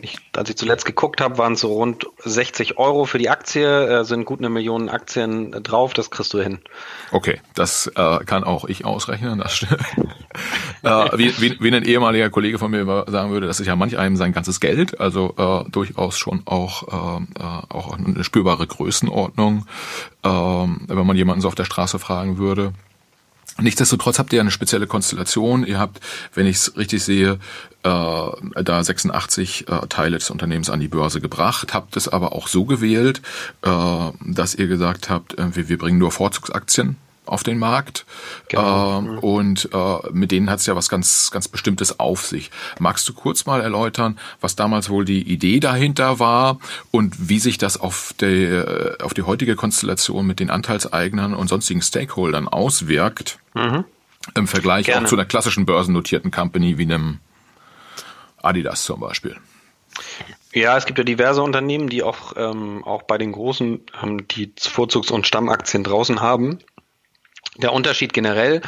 ich, 0.00 0.18
als 0.34 0.50
ich 0.50 0.56
zuletzt 0.56 0.84
geguckt 0.84 1.20
habe, 1.20 1.38
waren 1.38 1.52
es 1.52 1.60
so 1.60 1.72
rund 1.72 2.06
60 2.24 2.78
Euro 2.78 3.04
für 3.04 3.18
die 3.18 3.30
Aktie, 3.30 4.00
äh, 4.00 4.04
sind 4.04 4.24
gut 4.24 4.40
eine 4.40 4.48
Million 4.48 4.88
Aktien 4.88 5.52
drauf, 5.62 5.94
das 5.94 6.10
kriegst 6.10 6.34
du 6.34 6.40
hin. 6.40 6.58
Okay, 7.12 7.40
das 7.54 7.86
äh, 7.94 8.18
kann 8.24 8.42
auch 8.42 8.64
ich 8.64 8.84
ausrechnen, 8.84 9.38
das 9.38 9.56
stimmt. 9.56 9.78
äh, 10.82 10.88
wie, 11.16 11.40
wie, 11.40 11.60
wie 11.60 11.74
ein 11.74 11.84
ehemaliger 11.84 12.28
Kollege 12.30 12.58
von 12.58 12.72
mir 12.72 13.04
sagen 13.06 13.30
würde, 13.30 13.46
das 13.46 13.60
ist 13.60 13.66
ja 13.66 13.76
manch 13.76 13.98
einem 13.98 14.16
sein 14.16 14.32
ganzes 14.32 14.58
Geld, 14.58 14.98
also 15.00 15.34
äh, 15.38 15.70
durchaus 15.70 16.18
schon 16.18 16.42
auch, 16.44 17.20
äh, 17.20 17.44
auch 17.68 17.96
eine 17.96 18.24
spürbare 18.24 18.66
Größenordnung, 18.66 19.66
äh, 20.26 20.68
wenn 20.88 21.06
man 21.06 21.16
jemanden 21.16 21.40
so 21.40 21.49
auf 21.49 21.54
der 21.54 21.64
Straße 21.64 21.99
fragen 21.99 22.38
würde. 22.38 22.73
Nichtsdestotrotz 23.59 24.18
habt 24.18 24.33
ihr 24.35 24.40
eine 24.40 24.50
spezielle 24.50 24.87
Konstellation. 24.87 25.64
Ihr 25.64 25.78
habt, 25.78 26.00
wenn 26.35 26.47
ich 26.47 26.56
es 26.56 26.76
richtig 26.76 27.02
sehe, 27.02 27.38
äh, 27.85 28.62
da 28.62 28.85
86 28.85 29.68
äh, 29.68 29.87
Teile 29.88 30.18
des 30.18 30.28
Unternehmens 30.30 30.68
an 30.68 30.80
die 30.80 30.88
Börse 30.88 31.23
gebracht, 31.23 31.73
habt 31.73 31.97
es 31.97 32.09
aber 32.09 32.33
auch 32.33 32.49
so 32.49 32.66
gewählt, 32.66 33.23
äh, 33.62 34.11
dass 34.21 34.54
ihr 34.54 34.66
gesagt 34.66 35.09
habt, 35.09 35.38
äh, 35.38 35.56
wir, 35.56 35.68
wir 35.68 35.78
bringen 35.78 35.99
nur 35.99 36.12
Vorzugsaktien 36.12 36.97
auf 37.26 37.42
den 37.42 37.59
Markt. 37.59 38.06
Genau. 38.49 39.02
Äh, 39.02 39.18
und 39.18 39.68
äh, 39.73 39.97
mit 40.12 40.33
denen 40.33 40.50
hat 40.50 40.61
es 40.61 40.66
ja 40.66 40.76
was 40.76 40.88
ganz, 40.88 41.30
ganz 41.30 41.49
Bestimmtes 41.49 42.00
auf 42.00 42.26
sich. 42.26 42.50
Magst 42.78 43.09
du 43.09 43.12
kurz 43.12 43.47
mal 43.47 43.61
erläutern, 43.61 44.18
was 44.40 44.56
damals 44.56 44.88
wohl 44.88 45.04
die 45.04 45.23
Idee 45.23 45.61
dahinter 45.61 46.18
war 46.18 46.59
und 46.90 47.28
wie 47.28 47.38
sich 47.38 47.59
das 47.59 47.78
auf 47.78 48.14
die, 48.21 48.62
auf 49.02 49.14
die 49.14 49.23
heutige 49.23 49.56
Konstellation 49.56 50.26
mit 50.26 50.40
den 50.40 50.50
Anteilseignern 50.50 51.35
und 51.35 51.49
sonstigen 51.49 51.83
Stakeholdern 51.83 52.49
auswirkt? 52.49 53.38
Mhm. 53.54 53.85
Im 54.35 54.49
Vergleich 54.49 54.87
Gerne. 54.87 55.04
auch 55.04 55.09
zu 55.09 55.16
einer 55.16 55.25
klassischen 55.25 55.66
börsennotierten 55.66 56.30
Company 56.30 56.78
wie 56.78 56.83
einem 56.83 57.18
Adidas 58.42 58.85
zum 58.85 59.00
Beispiel. 59.00 59.37
Ja, 60.52 60.76
es 60.76 60.87
gibt 60.87 60.99
ja 60.99 61.04
diverse 61.04 61.42
Unternehmen, 61.42 61.88
die 61.88 62.02
auch, 62.02 62.33
ähm, 62.37 62.83
auch 62.85 63.02
bei 63.02 63.18
den 63.18 63.33
großen 63.33 63.80
ähm, 64.02 64.26
die 64.28 64.52
Vorzugs- 64.59 65.11
und 65.11 65.26
Stammaktien 65.26 65.85
draußen 65.85 66.21
haben. 66.21 66.61
Der 67.58 67.72
Unterschied 67.72 68.12
generell 68.12 68.60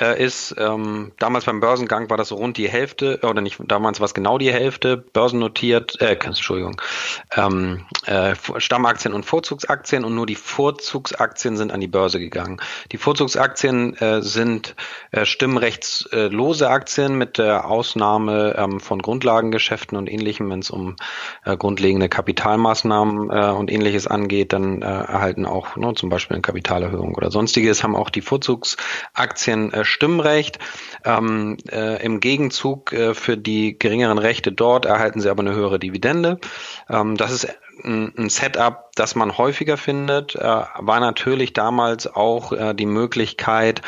äh, 0.00 0.22
ist, 0.22 0.54
ähm, 0.58 1.12
damals 1.18 1.44
beim 1.44 1.60
Börsengang 1.60 2.08
war 2.08 2.16
das 2.16 2.28
so 2.28 2.36
rund 2.36 2.56
die 2.56 2.68
Hälfte, 2.68 3.18
oder 3.22 3.40
nicht, 3.40 3.58
damals 3.66 3.98
war 3.98 4.04
es 4.04 4.14
genau 4.14 4.38
die 4.38 4.52
Hälfte, 4.52 4.96
börsennotiert, 4.96 6.00
äh, 6.00 6.16
Entschuldigung, 6.24 6.80
ähm, 7.36 7.84
äh, 8.06 8.34
Stammaktien 8.58 9.12
und 9.12 9.26
Vorzugsaktien 9.26 10.04
und 10.04 10.14
nur 10.14 10.26
die 10.26 10.36
Vorzugsaktien 10.36 11.56
sind 11.56 11.72
an 11.72 11.80
die 11.80 11.88
Börse 11.88 12.20
gegangen. 12.20 12.60
Die 12.92 12.96
Vorzugsaktien 12.96 13.96
äh, 13.96 14.22
sind 14.22 14.76
äh, 15.10 15.24
stimmrechtslose 15.24 16.70
Aktien 16.70 17.18
mit 17.18 17.38
der 17.38 17.66
Ausnahme 17.66 18.54
ähm, 18.56 18.78
von 18.78 19.02
Grundlagengeschäften 19.02 19.98
und 19.98 20.08
ähnlichem, 20.08 20.48
wenn 20.50 20.60
es 20.60 20.70
um 20.70 20.94
äh, 21.44 21.56
grundlegende 21.56 22.08
Kapitalmaßnahmen 22.08 23.30
äh, 23.30 23.50
und 23.50 23.70
ähnliches 23.72 24.06
angeht, 24.06 24.52
dann 24.52 24.82
äh, 24.82 24.86
erhalten 24.86 25.44
auch 25.44 25.76
ne, 25.76 25.94
zum 25.94 26.08
Beispiel 26.08 26.36
eine 26.36 26.42
Kapitalerhöhung 26.42 27.14
oder 27.14 27.30
sonstiges, 27.30 27.82
haben 27.82 27.96
auch 27.96 28.10
die 28.10 28.27
Vorzugsaktien 28.28 29.72
äh, 29.72 29.84
Stimmrecht. 29.84 30.58
Ähm, 31.04 31.56
äh, 31.70 32.04
Im 32.04 32.20
Gegenzug 32.20 32.92
äh, 32.92 33.14
für 33.14 33.36
die 33.36 33.78
geringeren 33.78 34.18
Rechte 34.18 34.52
dort 34.52 34.84
erhalten 34.84 35.20
sie 35.20 35.30
aber 35.30 35.40
eine 35.40 35.54
höhere 35.54 35.78
Dividende. 35.78 36.38
Ähm, 36.88 37.16
das 37.16 37.32
ist 37.32 37.48
ein, 37.84 38.12
ein 38.16 38.28
Setup, 38.28 38.87
das 38.98 39.14
man 39.14 39.38
häufiger 39.38 39.76
findet, 39.76 40.34
äh, 40.34 40.42
war 40.42 41.00
natürlich 41.00 41.52
damals 41.52 42.06
auch 42.06 42.52
äh, 42.52 42.74
die 42.74 42.86
Möglichkeit, 42.86 43.82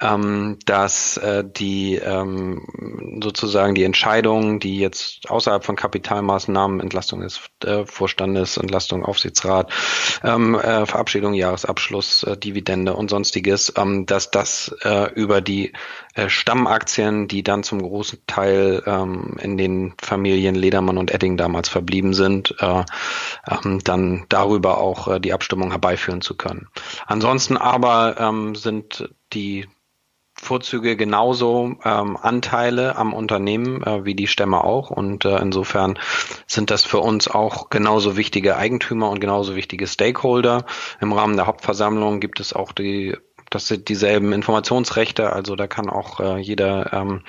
ähm, 0.00 0.58
dass 0.66 1.16
äh, 1.16 1.44
die 1.44 1.96
ähm, 1.96 3.20
sozusagen 3.22 3.74
die 3.74 3.84
Entscheidungen, 3.84 4.60
die 4.60 4.78
jetzt 4.78 5.30
außerhalb 5.30 5.64
von 5.64 5.76
Kapitalmaßnahmen, 5.76 6.80
Entlastung 6.80 7.20
des 7.20 7.40
äh, 7.64 7.84
Vorstandes, 7.86 8.56
Entlastung 8.56 9.04
Aufsichtsrat, 9.04 9.72
ähm, 10.22 10.54
äh, 10.56 10.86
Verabschiedung 10.86 11.34
Jahresabschluss, 11.34 12.24
äh, 12.24 12.36
Dividende 12.36 12.94
und 12.94 13.10
sonstiges, 13.10 13.72
ähm, 13.76 14.06
dass 14.06 14.30
das 14.30 14.74
äh, 14.82 15.12
über 15.14 15.40
die 15.40 15.72
äh, 16.14 16.28
Stammaktien, 16.28 17.28
die 17.28 17.42
dann 17.42 17.62
zum 17.62 17.82
großen 17.82 18.20
Teil 18.26 18.82
ähm, 18.86 19.36
in 19.40 19.56
den 19.56 19.94
Familien 20.00 20.54
Ledermann 20.54 20.98
und 20.98 21.12
Edding 21.12 21.36
damals 21.36 21.68
verblieben 21.68 22.14
sind, 22.14 22.54
äh, 22.58 22.84
ähm, 23.50 23.80
dann 23.84 24.24
darüber 24.28 24.53
auch 24.62 25.08
äh, 25.08 25.20
die 25.20 25.32
Abstimmung 25.32 25.70
herbeiführen 25.70 26.20
zu 26.20 26.36
können. 26.36 26.68
Ansonsten 27.06 27.56
aber 27.56 28.16
ähm, 28.18 28.54
sind 28.54 29.08
die 29.32 29.66
Vorzüge 30.36 30.96
genauso 30.96 31.76
ähm, 31.84 32.16
Anteile 32.20 32.96
am 32.96 33.14
Unternehmen 33.14 33.82
äh, 33.82 34.04
wie 34.04 34.14
die 34.14 34.26
Stämme 34.26 34.62
auch. 34.64 34.90
Und 34.90 35.24
äh, 35.24 35.38
insofern 35.38 35.98
sind 36.46 36.70
das 36.70 36.84
für 36.84 36.98
uns 36.98 37.28
auch 37.28 37.70
genauso 37.70 38.16
wichtige 38.16 38.56
Eigentümer 38.56 39.10
und 39.10 39.20
genauso 39.20 39.56
wichtige 39.56 39.86
Stakeholder. 39.86 40.66
Im 41.00 41.12
Rahmen 41.12 41.36
der 41.36 41.46
Hauptversammlung 41.46 42.20
gibt 42.20 42.40
es 42.40 42.52
auch 42.52 42.72
die 42.72 43.16
das 43.54 43.68
sind 43.68 43.88
dieselben 43.88 44.32
Informationsrechte, 44.32 45.32
also 45.32 45.54
da 45.54 45.68
kann 45.68 45.88
auch 45.88 46.18
äh, 46.18 46.38
jeder 46.38 46.92
ähm, 46.92 47.20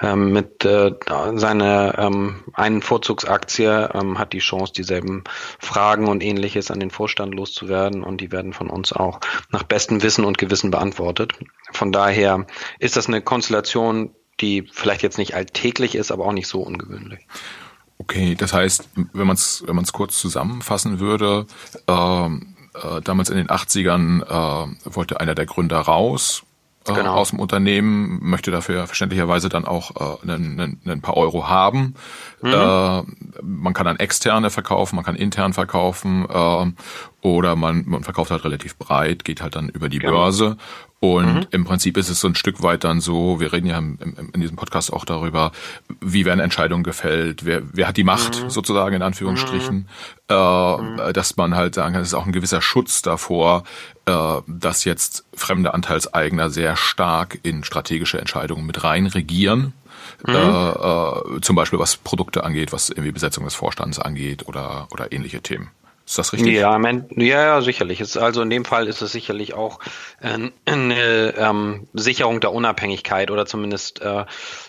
ähm, 0.00 0.32
mit 0.32 0.64
äh, 0.64 0.92
seiner 1.34 1.98
ähm, 1.98 2.44
einen 2.52 2.80
Vorzugsaktie 2.80 3.90
ähm, 3.92 4.18
hat 4.18 4.32
die 4.32 4.38
Chance, 4.38 4.72
dieselben 4.72 5.24
Fragen 5.58 6.06
und 6.06 6.22
ähnliches 6.22 6.70
an 6.70 6.78
den 6.78 6.90
Vorstand 6.90 7.34
loszuwerden 7.34 8.04
und 8.04 8.20
die 8.20 8.30
werden 8.30 8.52
von 8.52 8.70
uns 8.70 8.92
auch 8.92 9.18
nach 9.50 9.64
bestem 9.64 10.02
Wissen 10.02 10.24
und 10.24 10.38
Gewissen 10.38 10.70
beantwortet. 10.70 11.32
Von 11.72 11.90
daher 11.90 12.46
ist 12.78 12.96
das 12.96 13.08
eine 13.08 13.20
Konstellation, 13.20 14.14
die 14.40 14.68
vielleicht 14.70 15.02
jetzt 15.02 15.18
nicht 15.18 15.34
alltäglich 15.34 15.96
ist, 15.96 16.12
aber 16.12 16.24
auch 16.26 16.32
nicht 16.32 16.48
so 16.48 16.62
ungewöhnlich. 16.62 17.26
Okay, 17.98 18.36
das 18.36 18.52
heißt, 18.52 18.90
wenn 19.12 19.26
man 19.26 19.34
es 19.34 19.64
wenn 19.66 19.82
kurz 19.92 20.20
zusammenfassen 20.20 21.00
würde, 21.00 21.46
ähm 21.88 22.53
äh, 22.74 23.00
damals 23.02 23.30
in 23.30 23.36
den 23.36 23.48
80ern 23.48 24.22
äh, 24.22 24.94
wollte 24.94 25.20
einer 25.20 25.34
der 25.34 25.46
Gründer 25.46 25.78
raus 25.78 26.44
äh, 26.86 26.92
genau. 26.92 27.14
aus 27.14 27.30
dem 27.30 27.38
Unternehmen, 27.38 28.18
möchte 28.22 28.50
dafür 28.50 28.86
verständlicherweise 28.86 29.48
dann 29.48 29.64
auch 29.64 30.18
äh, 30.20 30.22
einen, 30.30 30.80
einen 30.84 31.00
paar 31.00 31.16
Euro 31.16 31.48
haben. 31.48 31.94
Mhm. 32.42 32.52
Äh, 32.52 33.02
man 33.42 33.72
kann 33.72 33.86
dann 33.86 33.98
externe 33.98 34.50
verkaufen, 34.50 34.96
man 34.96 35.04
kann 35.04 35.16
intern 35.16 35.52
verkaufen 35.52 36.26
äh, 36.28 36.72
oder 37.24 37.56
man, 37.56 37.84
man 37.86 38.04
verkauft 38.04 38.30
halt 38.30 38.44
relativ 38.44 38.76
breit, 38.76 39.24
geht 39.24 39.40
halt 39.40 39.56
dann 39.56 39.70
über 39.70 39.88
die 39.88 39.98
genau. 39.98 40.12
Börse 40.12 40.58
und 41.00 41.34
mhm. 41.34 41.46
im 41.52 41.64
Prinzip 41.64 41.96
ist 41.96 42.10
es 42.10 42.20
so 42.20 42.28
ein 42.28 42.34
Stück 42.34 42.62
weit 42.62 42.84
dann 42.84 43.00
so, 43.00 43.40
wir 43.40 43.54
reden 43.54 43.66
ja 43.66 43.78
im, 43.78 43.98
im, 43.98 44.30
in 44.34 44.40
diesem 44.42 44.56
Podcast 44.56 44.92
auch 44.92 45.06
darüber, 45.06 45.50
wie 46.02 46.26
werden 46.26 46.40
Entscheidungen 46.40 46.84
gefällt, 46.84 47.46
wer, 47.46 47.62
wer 47.72 47.88
hat 47.88 47.96
die 47.96 48.04
Macht 48.04 48.42
mhm. 48.42 48.50
sozusagen 48.50 48.94
in 48.94 49.02
Anführungsstrichen, 49.02 49.74
mhm. 49.74 49.86
Äh, 50.28 50.76
mhm. 50.76 51.12
dass 51.14 51.38
man 51.38 51.54
halt 51.54 51.74
sagen 51.74 51.94
kann, 51.94 52.02
es 52.02 52.08
ist 52.08 52.14
auch 52.14 52.26
ein 52.26 52.32
gewisser 52.32 52.60
Schutz 52.60 53.00
davor, 53.00 53.64
äh, 54.04 54.36
dass 54.46 54.84
jetzt 54.84 55.24
fremde 55.34 55.72
Anteilseigner 55.72 56.50
sehr 56.50 56.76
stark 56.76 57.38
in 57.42 57.64
strategische 57.64 58.18
Entscheidungen 58.18 58.66
mit 58.66 58.84
rein 58.84 59.06
regieren. 59.06 59.72
Mhm. 60.26 60.34
Äh, 60.34 60.70
äh, 60.70 61.40
zum 61.40 61.56
Beispiel 61.56 61.78
was 61.78 61.96
Produkte 61.96 62.44
angeht, 62.44 62.70
was 62.72 62.90
irgendwie 62.90 63.12
Besetzung 63.12 63.44
des 63.44 63.54
Vorstands 63.54 63.98
angeht 63.98 64.46
oder, 64.46 64.88
oder 64.90 65.10
ähnliche 65.10 65.40
Themen. 65.40 65.70
Ist 66.06 66.18
das 66.18 66.32
richtig? 66.34 66.54
Ja, 66.54 66.78
ja, 67.16 67.62
sicherlich. 67.62 68.00
Ist, 68.00 68.18
also 68.18 68.42
in 68.42 68.50
dem 68.50 68.66
Fall 68.66 68.88
ist 68.88 69.00
es 69.00 69.12
sicherlich 69.12 69.54
auch 69.54 69.80
äh, 70.20 70.50
eine 70.66 71.34
ähm, 71.38 71.88
Sicherung 71.94 72.40
der 72.40 72.52
Unabhängigkeit 72.52 73.30
oder 73.30 73.46
zumindest 73.46 74.02
äh, 74.02 74.26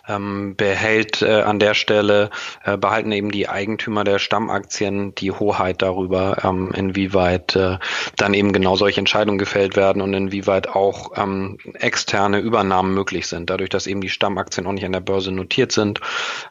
ähm, 0.08 0.56
behält 0.56 1.22
äh, 1.22 1.42
an 1.42 1.60
der 1.60 1.74
Stelle, 1.74 2.30
äh, 2.64 2.78
behalten 2.78 3.12
eben 3.12 3.32
die 3.32 3.50
Eigentümer 3.50 4.06
der 4.06 4.20
Stammaktien 4.20 5.14
die 5.16 5.32
Hoheit 5.32 5.82
darüber, 5.82 6.38
ähm, 6.46 6.72
inwieweit 6.74 7.56
äh, 7.58 7.80
dann 8.16 8.34
eben 8.34 8.54
genau 8.54 8.78
solche 8.78 9.02
Entscheidungen 9.02 9.38
gefällt 9.38 9.76
werden 9.76 10.02
und 10.02 10.14
inwieweit 10.14 10.70
auch 10.70 11.12
ähm, 11.18 11.58
externe 11.74 12.40
Übernahmen 12.40 12.94
möglich 12.94 13.28
sind. 13.28 13.50
Dadurch, 13.50 13.70
dass 13.70 13.88
eben 13.88 14.00
die 14.00 14.10
Stammaktien 14.10 14.66
auch 14.68 14.72
nicht 14.72 14.86
an 14.86 14.94
der 14.94 15.02
Börse 15.02 15.34
notiert 15.34 15.74
sind, 15.74 16.00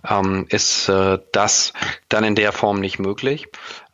ähm, 0.07 0.45
ist 0.51 0.91
äh, 0.91 1.19
das 1.33 1.73
dann 2.11 2.25
in 2.25 2.35
der 2.35 2.53
Form 2.53 2.81
nicht 2.81 2.99
möglich. 2.99 3.49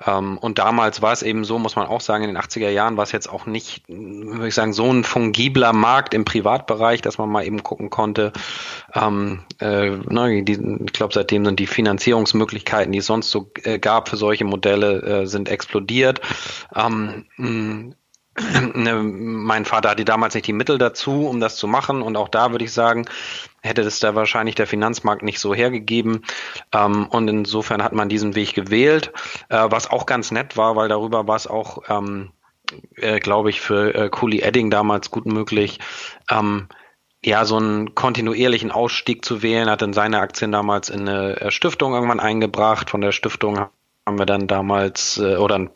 Ähm, 0.06 0.38
und 0.38 0.58
damals 0.58 1.02
war 1.02 1.12
es 1.12 1.22
eben 1.22 1.44
so, 1.44 1.58
muss 1.58 1.76
man 1.76 1.86
auch 1.86 2.00
sagen, 2.00 2.24
in 2.24 2.34
den 2.34 2.42
80er 2.42 2.70
Jahren 2.70 2.96
war 2.96 3.04
es 3.04 3.12
jetzt 3.12 3.28
auch 3.28 3.46
nicht, 3.46 3.84
würde 3.88 4.48
ich 4.48 4.54
sagen, 4.54 4.72
so 4.72 4.90
ein 4.90 5.04
fungibler 5.04 5.72
Markt 5.72 6.14
im 6.14 6.24
Privatbereich, 6.24 7.02
dass 7.02 7.18
man 7.18 7.28
mal 7.28 7.44
eben 7.44 7.62
gucken 7.62 7.90
konnte. 7.90 8.32
Ähm, 8.94 9.40
äh, 9.60 9.90
ne, 9.90 10.40
ich 10.40 10.92
glaube, 10.92 11.12
seitdem 11.12 11.44
sind 11.44 11.60
die 11.60 11.66
Finanzierungsmöglichkeiten, 11.66 12.92
die 12.92 12.98
es 12.98 13.06
sonst 13.06 13.30
so 13.30 13.50
äh, 13.62 13.78
gab 13.78 14.08
für 14.08 14.16
solche 14.16 14.44
Modelle, 14.44 15.02
äh, 15.02 15.26
sind 15.26 15.48
explodiert. 15.48 16.20
Ähm, 16.74 17.26
mein 18.84 19.64
Vater 19.64 19.90
hatte 19.90 20.04
damals 20.04 20.34
nicht 20.34 20.46
die 20.46 20.52
Mittel 20.52 20.78
dazu, 20.78 21.26
um 21.26 21.40
das 21.40 21.56
zu 21.56 21.66
machen. 21.66 22.02
Und 22.02 22.16
auch 22.16 22.28
da 22.28 22.52
würde 22.52 22.64
ich 22.64 22.72
sagen, 22.72 23.06
hätte 23.62 23.82
es 23.82 24.00
da 24.00 24.14
wahrscheinlich 24.14 24.54
der 24.54 24.66
Finanzmarkt 24.66 25.22
nicht 25.22 25.40
so 25.40 25.54
hergegeben. 25.54 26.24
Ähm, 26.72 27.06
und 27.06 27.28
insofern 27.28 27.82
hat 27.82 27.92
man 27.92 28.08
diesen 28.08 28.34
Weg 28.34 28.54
gewählt, 28.54 29.12
äh, 29.48 29.66
was 29.70 29.90
auch 29.90 30.06
ganz 30.06 30.30
nett 30.30 30.56
war, 30.56 30.76
weil 30.76 30.88
darüber 30.88 31.26
war 31.26 31.36
es 31.36 31.46
auch, 31.46 31.82
ähm, 31.88 32.30
äh, 32.96 33.20
glaube 33.20 33.50
ich, 33.50 33.60
für 33.60 33.94
äh, 33.94 34.08
Cooley 34.08 34.40
Edding 34.40 34.70
damals 34.70 35.10
gut 35.10 35.26
möglich, 35.26 35.80
ähm, 36.30 36.68
ja, 37.22 37.44
so 37.44 37.56
einen 37.56 37.94
kontinuierlichen 37.94 38.70
Ausstieg 38.70 39.24
zu 39.24 39.42
wählen, 39.42 39.68
hat 39.68 39.82
dann 39.82 39.92
seine 39.92 40.20
Aktien 40.20 40.52
damals 40.52 40.88
in 40.88 41.06
eine 41.06 41.38
äh, 41.38 41.50
Stiftung 41.50 41.92
irgendwann 41.92 42.20
eingebracht. 42.20 42.88
Von 42.88 43.02
der 43.02 43.12
Stiftung 43.12 43.68
haben 44.10 44.18
wir 44.18 44.26
dann 44.26 44.48
damals 44.48 45.18
äh, 45.18 45.36
oder 45.36 45.68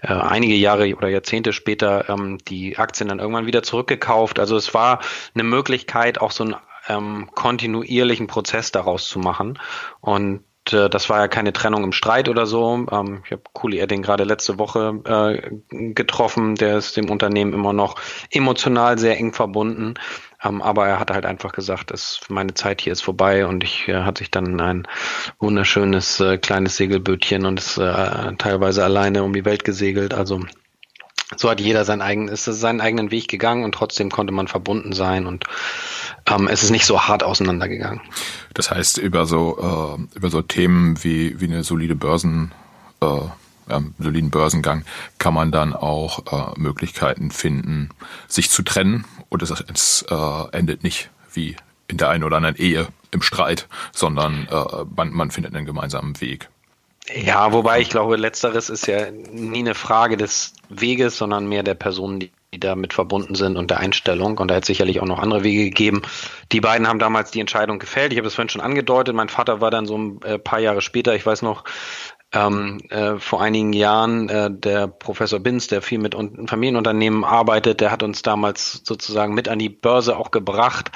äh, 0.00 0.06
einige 0.06 0.54
Jahre 0.54 0.94
oder 0.96 1.08
Jahrzehnte 1.08 1.52
später 1.52 2.08
ähm, 2.08 2.38
die 2.48 2.78
Aktien 2.78 3.08
dann 3.08 3.18
irgendwann 3.18 3.46
wieder 3.46 3.62
zurückgekauft. 3.62 4.40
Also 4.40 4.56
es 4.56 4.72
war 4.72 5.00
eine 5.34 5.44
Möglichkeit, 5.44 6.20
auch 6.20 6.30
so 6.30 6.44
einen 6.44 6.56
ähm, 6.88 7.30
kontinuierlichen 7.34 8.28
Prozess 8.28 8.72
daraus 8.72 9.08
zu 9.08 9.18
machen. 9.18 9.58
Und 10.00 10.44
äh, 10.70 10.88
das 10.88 11.10
war 11.10 11.18
ja 11.18 11.28
keine 11.28 11.52
Trennung 11.52 11.84
im 11.84 11.92
Streit 11.92 12.30
oder 12.30 12.46
so. 12.46 12.86
Ähm, 12.90 13.22
ich 13.26 13.32
habe 13.32 13.42
Kuli 13.52 13.78
Edding 13.78 14.00
gerade 14.00 14.24
letzte 14.24 14.58
Woche 14.58 15.02
äh, 15.04 15.92
getroffen. 15.92 16.54
Der 16.54 16.78
ist 16.78 16.96
dem 16.96 17.10
Unternehmen 17.10 17.52
immer 17.52 17.74
noch 17.74 17.96
emotional 18.30 18.98
sehr 18.98 19.18
eng 19.18 19.34
verbunden. 19.34 19.94
Ähm, 20.44 20.62
aber 20.62 20.88
er 20.88 20.98
hat 20.98 21.10
halt 21.10 21.26
einfach 21.26 21.52
gesagt, 21.52 21.90
es, 21.90 22.20
meine 22.28 22.54
Zeit 22.54 22.80
hier 22.80 22.92
ist 22.92 23.02
vorbei 23.02 23.46
und 23.46 23.62
ich 23.64 23.88
äh, 23.88 24.02
hat 24.02 24.18
sich 24.18 24.30
dann 24.30 24.60
ein 24.60 24.88
wunderschönes 25.38 26.20
äh, 26.20 26.38
kleines 26.38 26.76
Segelbötchen 26.76 27.46
und 27.46 27.60
ist 27.60 27.78
äh, 27.78 28.34
teilweise 28.36 28.84
alleine 28.84 29.22
um 29.22 29.32
die 29.32 29.44
Welt 29.44 29.64
gesegelt. 29.64 30.14
Also 30.14 30.40
so 31.36 31.50
hat 31.50 31.60
jeder 31.60 31.84
sein 31.84 32.02
eigen, 32.02 32.28
ist 32.28 32.44
seinen 32.44 32.80
eigenen 32.80 33.10
Weg 33.10 33.28
gegangen 33.28 33.64
und 33.64 33.74
trotzdem 33.74 34.10
konnte 34.10 34.32
man 34.32 34.48
verbunden 34.48 34.92
sein 34.92 35.26
und 35.26 35.44
ähm, 36.26 36.48
es 36.48 36.62
ist 36.62 36.70
nicht 36.70 36.86
so 36.86 37.00
hart 37.02 37.22
auseinandergegangen. 37.22 38.00
Das 38.54 38.70
heißt, 38.70 38.98
über 38.98 39.26
so, 39.26 39.98
äh, 39.98 40.16
über 40.16 40.30
so 40.30 40.42
Themen 40.42 41.02
wie, 41.02 41.40
wie 41.40 41.46
eine 41.46 41.64
solide 41.64 41.94
Börsen, 41.94 42.52
äh, 43.00 43.06
ähm, 43.68 43.94
soliden 43.98 44.30
Börsengang 44.30 44.84
kann 45.18 45.34
man 45.34 45.52
dann 45.52 45.74
auch 45.74 46.54
äh, 46.56 46.58
Möglichkeiten 46.58 47.30
finden, 47.30 47.90
sich 48.28 48.50
zu 48.50 48.62
trennen 48.62 49.04
und 49.28 49.42
es, 49.42 49.50
es 49.50 50.04
äh, 50.10 50.56
endet 50.56 50.82
nicht 50.82 51.10
wie 51.32 51.56
in 51.88 51.98
der 51.98 52.08
einen 52.08 52.24
oder 52.24 52.36
anderen 52.36 52.56
Ehe 52.56 52.88
im 53.10 53.22
Streit, 53.22 53.68
sondern 53.92 54.48
äh, 54.50 54.84
man, 54.96 55.12
man 55.12 55.30
findet 55.30 55.54
einen 55.54 55.66
gemeinsamen 55.66 56.20
Weg. 56.20 56.48
Ja, 57.14 57.52
wobei 57.52 57.80
ich 57.80 57.90
glaube, 57.90 58.16
letzteres 58.16 58.70
ist 58.70 58.86
ja 58.86 59.10
nie 59.10 59.58
eine 59.58 59.74
Frage 59.74 60.16
des 60.16 60.54
Weges, 60.68 61.18
sondern 61.18 61.46
mehr 61.46 61.64
der 61.64 61.74
Personen, 61.74 62.20
die 62.20 62.30
damit 62.52 62.92
verbunden 62.92 63.34
sind 63.34 63.56
und 63.56 63.70
der 63.70 63.80
Einstellung. 63.80 64.38
Und 64.38 64.48
da 64.48 64.54
hätte 64.54 64.62
es 64.62 64.66
sicherlich 64.68 65.00
auch 65.00 65.06
noch 65.06 65.18
andere 65.18 65.42
Wege 65.42 65.64
gegeben. 65.64 66.02
Die 66.52 66.60
beiden 66.60 66.86
haben 66.86 66.98
damals 66.98 67.30
die 67.30 67.40
Entscheidung 67.40 67.78
gefällt. 67.78 68.12
Ich 68.12 68.18
habe 68.18 68.28
es 68.28 68.34
vorhin 68.34 68.50
schon 68.50 68.60
angedeutet. 68.60 69.14
Mein 69.14 69.30
Vater 69.30 69.60
war 69.60 69.70
dann 69.70 69.86
so 69.86 69.98
ein 69.98 70.22
äh, 70.22 70.38
paar 70.38 70.60
Jahre 70.60 70.80
später, 70.80 71.14
ich 71.14 71.26
weiß 71.26 71.42
noch, 71.42 71.64
ähm, 72.32 72.78
äh, 72.88 73.16
vor 73.18 73.42
einigen 73.42 73.72
Jahren 73.72 74.28
äh, 74.28 74.50
der 74.50 74.86
Professor 74.86 75.38
Binz, 75.38 75.66
der 75.66 75.82
viel 75.82 75.98
mit 75.98 76.14
Familienunternehmen 76.46 77.24
arbeitet, 77.24 77.80
der 77.80 77.90
hat 77.90 78.02
uns 78.02 78.22
damals 78.22 78.80
sozusagen 78.84 79.34
mit 79.34 79.48
an 79.48 79.58
die 79.58 79.68
Börse 79.68 80.16
auch 80.16 80.30
gebracht 80.30 80.90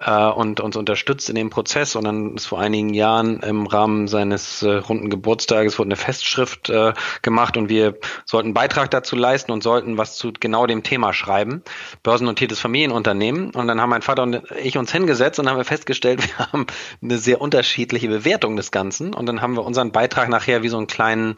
äh, 0.00 0.26
und 0.26 0.60
uns 0.60 0.76
unterstützt 0.76 1.30
in 1.30 1.34
dem 1.34 1.48
Prozess. 1.48 1.96
Und 1.96 2.04
dann 2.04 2.34
ist 2.34 2.46
vor 2.46 2.60
einigen 2.60 2.92
Jahren 2.92 3.40
im 3.40 3.66
Rahmen 3.66 4.06
seines 4.06 4.62
äh, 4.62 4.72
runden 4.72 5.08
Geburtstages 5.08 5.78
wurde 5.78 5.88
eine 5.88 5.96
Festschrift 5.96 6.68
äh, 6.68 6.92
gemacht 7.22 7.56
und 7.56 7.70
wir 7.70 7.96
sollten 8.26 8.52
Beitrag 8.52 8.90
dazu 8.90 9.16
leisten 9.16 9.50
und 9.50 9.62
sollten 9.62 9.96
was 9.96 10.16
zu 10.16 10.32
genau 10.38 10.66
dem 10.66 10.82
Thema 10.82 11.14
schreiben. 11.14 11.62
Börsennotiertes 12.02 12.60
Familienunternehmen. 12.60 13.50
Und 13.50 13.66
dann 13.66 13.80
haben 13.80 13.90
mein 13.90 14.02
Vater 14.02 14.24
und 14.24 14.42
ich 14.62 14.76
uns 14.76 14.92
hingesetzt 14.92 15.38
und 15.38 15.48
haben 15.48 15.56
wir 15.56 15.64
festgestellt, 15.64 16.22
wir 16.38 16.46
haben 16.52 16.66
eine 17.02 17.16
sehr 17.16 17.40
unterschiedliche 17.40 18.08
Bewertung 18.08 18.56
des 18.56 18.70
Ganzen. 18.70 19.14
Und 19.14 19.24
dann 19.24 19.40
haben 19.40 19.56
wir 19.56 19.64
unseren 19.64 19.90
Beitrag 19.90 20.28
nachher 20.28 20.62
wie 20.62 20.68
so 20.68 20.81
einen 20.82 20.86
kleinen 20.88 21.36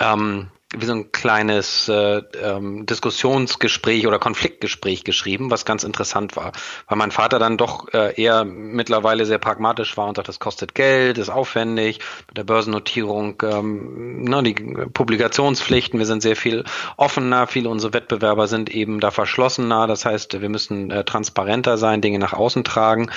ähm, 0.00 0.50
wie 0.76 0.86
so 0.86 0.92
ein 0.92 1.12
kleines 1.12 1.88
äh, 1.88 2.22
ähm, 2.42 2.86
Diskussionsgespräch 2.86 4.06
oder 4.06 4.18
Konfliktgespräch 4.18 5.04
geschrieben, 5.04 5.50
was 5.50 5.64
ganz 5.64 5.84
interessant 5.84 6.36
war, 6.36 6.52
weil 6.88 6.98
mein 6.98 7.10
Vater 7.10 7.38
dann 7.38 7.56
doch 7.56 7.92
äh, 7.92 8.20
eher 8.20 8.44
mittlerweile 8.44 9.26
sehr 9.26 9.38
pragmatisch 9.38 9.96
war 9.96 10.08
und 10.08 10.16
sagt, 10.16 10.28
das 10.28 10.40
kostet 10.40 10.74
Geld, 10.74 11.18
ist 11.18 11.30
aufwendig, 11.30 12.00
mit 12.28 12.36
der 12.36 12.44
Börsennotierung, 12.44 13.42
ähm, 13.42 14.24
ne, 14.24 14.42
die 14.42 14.54
Publikationspflichten, 14.54 15.98
wir 15.98 16.06
sind 16.06 16.22
sehr 16.22 16.36
viel 16.36 16.64
offener, 16.96 17.46
viele 17.46 17.68
unserer 17.68 17.94
Wettbewerber 17.94 18.48
sind 18.48 18.70
eben 18.70 19.00
da 19.00 19.10
verschlossener, 19.10 19.86
das 19.86 20.04
heißt, 20.04 20.40
wir 20.40 20.48
müssen 20.48 20.90
äh, 20.90 21.04
transparenter 21.04 21.78
sein, 21.78 22.00
Dinge 22.00 22.18
nach 22.18 22.32
außen 22.32 22.64
tragen 22.64 23.10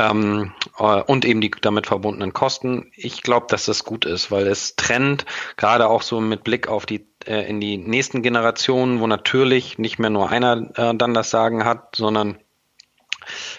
ähm, 0.00 0.52
äh, 0.78 1.02
und 1.02 1.24
eben 1.24 1.40
die 1.40 1.50
damit 1.60 1.86
verbundenen 1.86 2.32
Kosten. 2.32 2.90
Ich 2.94 3.22
glaube, 3.22 3.46
dass 3.48 3.66
das 3.66 3.84
gut 3.84 4.04
ist, 4.04 4.30
weil 4.30 4.46
es 4.46 4.76
trennt, 4.76 5.26
gerade 5.56 5.88
auch 5.88 6.02
so 6.02 6.20
mit 6.20 6.42
Blick 6.42 6.68
auf 6.68 6.86
die 6.86 7.06
äh, 7.26 7.48
in 7.48 7.60
die 7.60 7.76
nächsten 7.76 8.22
Generationen, 8.22 9.00
wo 9.00 9.06
natürlich 9.06 9.78
nicht 9.78 9.98
mehr 9.98 10.10
nur 10.10 10.30
einer 10.30 10.70
äh, 10.76 10.94
dann 10.94 11.14
das 11.14 11.30
Sagen 11.30 11.64
hat, 11.64 11.96
sondern 11.96 12.38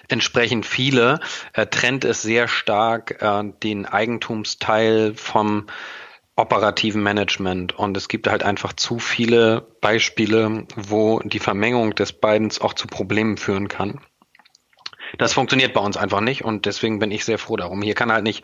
entsprechend 0.09 0.65
viele, 0.65 1.19
äh, 1.53 1.67
trennt 1.67 2.03
es 2.03 2.21
sehr 2.21 2.47
stark 2.47 3.21
äh, 3.21 3.43
den 3.63 3.85
Eigentumsteil 3.85 5.13
vom 5.15 5.67
operativen 6.35 7.03
Management. 7.03 7.77
Und 7.77 7.95
es 7.97 8.07
gibt 8.07 8.27
halt 8.27 8.41
einfach 8.41 8.73
zu 8.73 8.97
viele 8.97 9.67
Beispiele, 9.79 10.65
wo 10.75 11.19
die 11.19 11.39
Vermengung 11.39 11.93
des 11.93 12.13
beiden 12.13 12.51
auch 12.61 12.73
zu 12.73 12.87
Problemen 12.87 13.37
führen 13.37 13.67
kann. 13.67 14.01
Das 15.17 15.33
funktioniert 15.33 15.73
bei 15.73 15.81
uns 15.81 15.97
einfach 15.97 16.21
nicht 16.21 16.43
und 16.43 16.65
deswegen 16.65 16.99
bin 16.99 17.11
ich 17.11 17.25
sehr 17.25 17.37
froh 17.37 17.57
darum. 17.57 17.81
Hier 17.81 17.95
kann 17.95 18.11
halt 18.11 18.23
nicht 18.23 18.43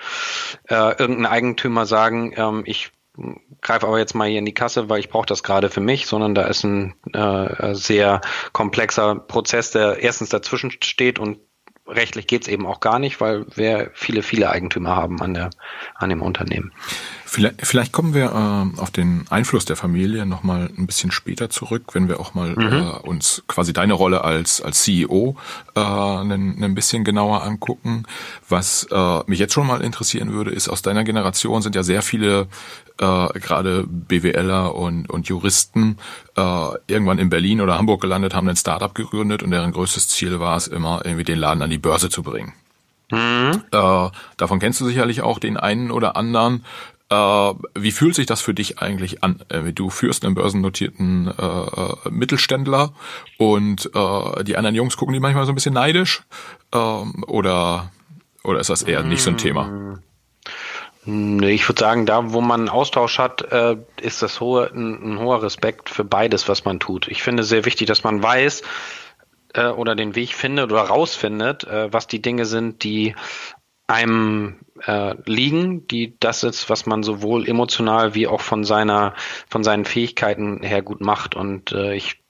äh, 0.69 0.97
irgendein 0.97 1.25
Eigentümer 1.25 1.86
sagen, 1.86 2.33
ähm, 2.36 2.63
ich 2.65 2.91
greife 3.62 3.88
aber 3.88 3.97
jetzt 3.97 4.13
mal 4.13 4.27
hier 4.27 4.39
in 4.39 4.45
die 4.45 4.53
Kasse, 4.53 4.89
weil 4.89 5.00
ich 5.00 5.09
brauche 5.09 5.25
das 5.25 5.43
gerade 5.43 5.69
für 5.69 5.81
mich, 5.81 6.05
sondern 6.05 6.36
da 6.36 6.43
ist 6.43 6.63
ein 6.63 6.93
äh, 7.13 7.74
sehr 7.74 8.21
komplexer 8.53 9.15
Prozess, 9.15 9.71
der 9.71 10.00
erstens 10.03 10.29
dazwischen 10.29 10.71
steht 10.71 11.19
und 11.19 11.39
rechtlich 11.88 12.27
geht's 12.27 12.47
eben 12.47 12.65
auch 12.65 12.79
gar 12.79 13.00
nicht, 13.00 13.19
weil 13.21 13.45
wir 13.55 13.91
viele, 13.93 14.21
viele 14.21 14.50
Eigentümer 14.50 14.95
haben 14.95 15.21
an, 15.21 15.33
der, 15.33 15.50
an 15.95 16.09
dem 16.09 16.21
Unternehmen. 16.21 16.74
Vielleicht, 17.29 17.67
vielleicht 17.67 17.91
kommen 17.91 18.13
wir 18.13 18.31
äh, 18.31 18.79
auf 18.79 18.89
den 18.89 19.25
Einfluss 19.29 19.65
der 19.65 19.75
Familie 19.75 20.25
nochmal 20.25 20.69
ein 20.77 20.88
bisschen 20.88 21.12
später 21.12 21.50
zurück, 21.50 21.93
wenn 21.93 22.07
wir 22.07 22.22
auch 22.22 22.34
mal 22.34 22.55
mhm. 22.55 22.72
äh, 22.72 23.07
uns 23.07 23.43
quasi 23.48 23.74
deine 23.74 23.93
Rolle 23.93 24.24
als, 24.24 24.62
als 24.62 24.84
CEO 24.84 25.36
äh, 25.75 25.81
ein, 25.81 26.63
ein 26.63 26.74
bisschen 26.74 27.03
genauer 27.03 27.43
angucken. 27.43 28.03
Was 28.48 28.88
äh, 28.91 29.19
mich 29.27 29.39
jetzt 29.39 29.53
schon 29.53 29.67
mal 29.67 29.81
interessieren 29.81 30.31
würde, 30.31 30.51
ist, 30.51 30.69
aus 30.69 30.81
deiner 30.81 31.03
Generation 31.03 31.62
sind 31.62 31.75
ja 31.75 31.84
sehr 31.84 32.01
viele 32.01 32.48
äh, 32.98 33.39
gerade 33.39 33.84
BWLer 33.86 34.74
und, 34.74 35.10
und 35.10 35.27
Juristen 35.27 35.98
äh, 36.38 36.67
irgendwann 36.88 37.19
in 37.19 37.29
Berlin 37.29 37.60
oder 37.60 37.77
Hamburg 37.77 38.00
gelandet, 38.00 38.36
haben 38.36 38.48
ein 38.48 38.55
Startup 38.55 38.96
gegründet 38.96 39.43
und 39.43 39.51
deren 39.51 39.74
größtes 39.74 40.07
Ziel 40.07 40.39
war 40.39 40.55
es 40.55 40.67
immer, 40.67 41.01
irgendwie 41.03 41.25
den 41.25 41.39
Laden 41.39 41.62
an 41.62 41.69
die 41.69 41.77
Börse 41.77 42.10
zu 42.10 42.24
bringen. 42.24 42.53
Mhm. 43.12 43.63
Äh, 43.72 44.10
davon 44.38 44.60
kennst 44.60 44.81
du 44.81 44.86
sicherlich 44.86 45.22
auch 45.22 45.39
den 45.39 45.57
einen 45.57 45.91
oder 45.91 46.15
anderen. 46.15 46.63
Äh, 47.10 47.16
wie 47.76 47.91
fühlt 47.91 48.15
sich 48.15 48.26
das 48.26 48.41
für 48.41 48.54
dich 48.54 48.80
eigentlich 48.80 49.24
an? 49.24 49.41
Äh, 49.50 49.72
du 49.72 49.89
führst 49.89 50.26
einen 50.26 50.36
börsennotierten 50.36 51.28
äh, 51.28 51.41
äh, 51.41 52.10
Mittelständler 52.10 52.91
und 53.38 53.89
äh, 53.93 54.43
die 54.43 54.58
anderen 54.58 54.76
Jungs 54.76 54.98
gucken 54.98 55.13
die 55.13 55.22
manchmal 55.22 55.46
so 55.46 55.54
ein 55.54 55.56
bisschen 55.56 55.74
neidisch 55.74 56.24
äh, 56.74 56.78
oder 56.78 57.91
oder 58.43 58.60
ist 58.60 58.70
das 58.70 58.84
eher 58.84 59.04
nicht 59.04 59.22
so 59.22 59.30
ein 59.30 59.38
Thema? 59.38 60.00
Nee, 61.06 61.52
ich 61.52 61.67
würde 61.67 61.80
sagen, 61.80 62.06
da 62.06 62.34
wo 62.34 62.41
man 62.41 62.70
Austausch 62.70 63.17
hat, 63.17 63.41
ist 64.02 64.22
das 64.22 64.39
hohe, 64.39 64.70
ein, 64.74 65.13
ein, 65.13 65.20
hoher 65.20 65.43
Respekt 65.43 65.89
für 65.89 66.06
beides, 66.06 66.48
was 66.48 66.63
man 66.63 66.80
tut. 66.80 67.10
Ich 67.10 67.24
finde 67.24 67.43
sehr 67.43 67.65
wichtig, 67.65 67.88
dass 67.88 68.06
man 68.06 68.24
weiß 68.24 68.62
oder 69.54 69.96
den 69.96 70.15
Weg 70.15 70.34
findet 70.34 70.72
oder 70.72 70.84
rausfindet, 70.84 71.67
was 71.70 72.08
die 72.08 72.22
Dinge 72.22 72.46
sind, 72.46 72.84
die 72.84 73.15
einem 73.88 74.58
äh, 74.86 75.15
liegen, 75.26 75.88
die 75.88 76.17
das 76.19 76.43
ist, 76.43 76.69
was 76.69 76.86
man 76.86 77.04
sowohl 77.04 77.47
emotional 77.47 78.13
wie 78.15 78.28
auch 78.28 78.41
von 78.41 78.63
seiner, 78.63 79.13
von 79.50 79.63
seinen 79.63 79.86
Fähigkeiten 79.86 80.62
her 80.62 80.82
gut 80.82 81.02
macht. 81.02 81.36
Und 81.36 81.71
äh, 81.71 81.95
ich 81.95 82.21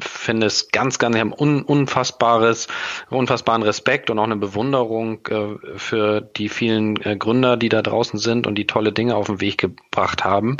finde 0.00 0.46
es 0.46 0.70
ganz, 0.70 0.98
ganz 0.98 1.16
un, 1.16 1.62
unfassbares, 1.62 2.68
unfassbaren 3.10 3.62
Respekt 3.62 4.10
und 4.10 4.18
auch 4.18 4.24
eine 4.24 4.36
Bewunderung 4.36 5.26
äh, 5.28 5.56
für 5.76 6.20
die 6.20 6.48
vielen 6.48 7.00
äh, 7.02 7.16
Gründer, 7.16 7.56
die 7.56 7.68
da 7.68 7.82
draußen 7.82 8.18
sind 8.18 8.46
und 8.46 8.56
die 8.56 8.66
tolle 8.66 8.92
Dinge 8.92 9.14
auf 9.14 9.26
den 9.26 9.40
Weg 9.40 9.58
gebracht 9.58 10.24
haben. 10.24 10.56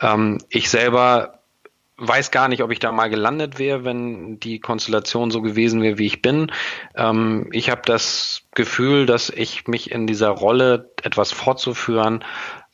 Ähm, 0.00 0.38
ich 0.48 0.70
selber 0.70 1.37
weiß 1.98 2.30
gar 2.30 2.48
nicht, 2.48 2.62
ob 2.62 2.70
ich 2.70 2.78
da 2.78 2.92
mal 2.92 3.10
gelandet 3.10 3.58
wäre, 3.58 3.84
wenn 3.84 4.38
die 4.38 4.60
Konstellation 4.60 5.30
so 5.30 5.42
gewesen 5.42 5.82
wäre, 5.82 5.98
wie 5.98 6.06
ich 6.06 6.22
bin. 6.22 6.52
Ähm, 6.94 7.48
ich 7.52 7.70
habe 7.70 7.82
das 7.84 8.42
Gefühl, 8.54 9.04
dass 9.04 9.30
ich 9.30 9.66
mich 9.66 9.90
in 9.90 10.06
dieser 10.06 10.30
Rolle, 10.30 10.92
etwas 11.02 11.32
fortzuführen, 11.32 12.24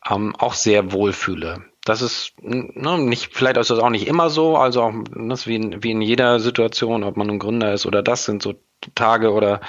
ähm, 0.09 0.37
auch 0.37 0.55
sehr 0.55 0.93
wohlfühle. 0.93 1.65
Das 1.85 2.03
ist 2.03 2.33
ne, 2.41 2.99
nicht, 2.99 3.35
vielleicht 3.35 3.57
ist 3.57 3.71
das 3.71 3.79
auch 3.79 3.91
nicht 3.91 4.07
immer 4.07 4.31
so, 4.31 4.57
also 4.57 4.83
auch 4.83 4.93
ne, 4.93 5.35
wie, 5.45 5.57
in, 5.57 5.83
wie 5.83 5.91
in 5.91 6.03
jeder 6.03 6.39
Situation, 6.41 7.03
ob 7.03 7.17
man 7.17 7.31
ein 7.31 7.39
Gründer 7.39 7.73
ist 7.73 7.87
oder 7.87 8.03
das, 8.03 8.25
sind 8.25 8.43
so 8.43 8.55
Tage 8.95 9.33
oder 9.33 9.61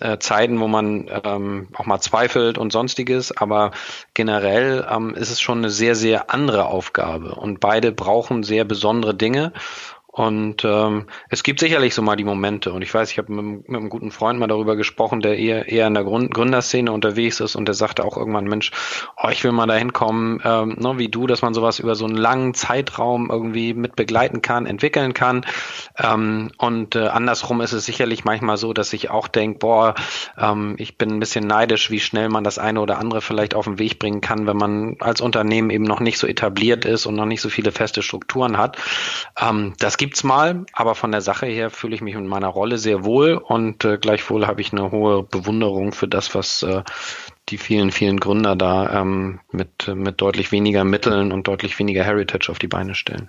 äh, 0.00 0.18
Zeiten, 0.18 0.60
wo 0.60 0.68
man 0.68 1.08
ähm, 1.24 1.68
auch 1.74 1.86
mal 1.86 2.00
zweifelt 2.00 2.58
und 2.58 2.72
sonstiges. 2.72 3.36
Aber 3.36 3.70
generell 4.14 4.86
ähm, 4.90 5.14
ist 5.14 5.30
es 5.30 5.40
schon 5.40 5.58
eine 5.58 5.70
sehr, 5.70 5.94
sehr 5.94 6.30
andere 6.30 6.66
Aufgabe. 6.66 7.34
Und 7.34 7.60
beide 7.60 7.92
brauchen 7.92 8.42
sehr 8.42 8.64
besondere 8.64 9.14
Dinge. 9.14 9.52
Und 10.16 10.64
ähm, 10.64 11.08
es 11.28 11.42
gibt 11.42 11.60
sicherlich 11.60 11.94
so 11.94 12.00
mal 12.00 12.16
die 12.16 12.24
Momente. 12.24 12.72
Und 12.72 12.80
ich 12.80 12.92
weiß, 12.92 13.10
ich 13.10 13.18
habe 13.18 13.30
mit, 13.30 13.68
mit, 13.68 13.76
einem 13.76 13.90
guten 13.90 14.10
Freund 14.10 14.40
mal 14.40 14.46
darüber 14.46 14.74
gesprochen, 14.74 15.20
der 15.20 15.36
eher, 15.36 15.68
eher 15.68 15.86
in 15.86 15.92
der 15.92 16.04
Grund, 16.04 16.32
Gründerszene 16.32 16.90
unterwegs 16.90 17.38
ist 17.40 17.54
und 17.54 17.66
der 17.66 17.74
sagte 17.74 18.02
auch 18.02 18.16
irgendwann, 18.16 18.46
Mensch, 18.46 18.70
oh, 19.22 19.28
ich 19.28 19.44
will 19.44 19.52
mal 19.52 19.66
dahin 19.66 19.92
kommen, 19.92 20.40
ähm, 20.42 20.76
ne, 20.78 20.94
wie 20.96 21.08
du, 21.08 21.26
dass 21.26 21.42
man 21.42 21.52
sowas 21.52 21.80
über 21.80 21.94
so 21.96 22.06
einen 22.06 22.16
langen 22.16 22.54
Zeitraum 22.54 23.28
irgendwie 23.30 23.74
mit 23.74 23.94
begleiten 23.94 24.40
kann, 24.40 24.64
entwickeln 24.64 25.12
kann. 25.12 25.44
Ähm, 25.98 26.50
und 26.56 26.96
äh, 26.96 27.08
andersrum 27.08 27.60
ist 27.60 27.72
es 27.72 27.84
sicherlich 27.84 28.24
manchmal 28.24 28.56
so, 28.56 28.72
dass 28.72 28.94
ich 28.94 29.10
auch 29.10 29.28
denke, 29.28 29.58
boah, 29.58 29.96
ähm, 30.38 30.76
ich 30.78 30.96
bin 30.96 31.10
ein 31.10 31.20
bisschen 31.20 31.46
neidisch, 31.46 31.90
wie 31.90 32.00
schnell 32.00 32.30
man 32.30 32.42
das 32.42 32.58
eine 32.58 32.80
oder 32.80 32.98
andere 33.00 33.20
vielleicht 33.20 33.54
auf 33.54 33.66
den 33.66 33.78
Weg 33.78 33.98
bringen 33.98 34.22
kann, 34.22 34.46
wenn 34.46 34.56
man 34.56 34.96
als 34.98 35.20
Unternehmen 35.20 35.68
eben 35.68 35.84
noch 35.84 36.00
nicht 36.00 36.16
so 36.16 36.26
etabliert 36.26 36.86
ist 36.86 37.04
und 37.04 37.16
noch 37.16 37.26
nicht 37.26 37.42
so 37.42 37.50
viele 37.50 37.70
feste 37.70 38.00
Strukturen 38.00 38.56
hat. 38.56 38.78
Ähm, 39.38 39.74
das 39.78 39.98
gibt 39.98 40.05
gibt's 40.06 40.22
mal, 40.22 40.64
aber 40.72 40.94
von 40.94 41.10
der 41.10 41.20
Sache 41.20 41.46
her 41.46 41.68
fühle 41.68 41.96
ich 41.96 42.00
mich 42.00 42.14
in 42.14 42.28
meiner 42.28 42.46
Rolle 42.46 42.78
sehr 42.78 43.04
wohl 43.04 43.32
und 43.34 43.84
äh, 43.84 43.98
gleichwohl 43.98 44.46
habe 44.46 44.60
ich 44.60 44.70
eine 44.70 44.92
hohe 44.92 45.24
Bewunderung 45.24 45.90
für 45.90 46.06
das, 46.06 46.32
was 46.32 46.62
äh, 46.62 46.84
die 47.48 47.58
vielen, 47.58 47.90
vielen 47.90 48.20
Gründer 48.20 48.54
da 48.54 49.00
ähm, 49.00 49.40
mit, 49.50 49.88
mit 49.88 50.20
deutlich 50.20 50.52
weniger 50.52 50.84
Mitteln 50.84 51.32
und 51.32 51.48
deutlich 51.48 51.76
weniger 51.80 52.04
Heritage 52.04 52.52
auf 52.52 52.60
die 52.60 52.68
Beine 52.68 52.94
stellen. 52.94 53.28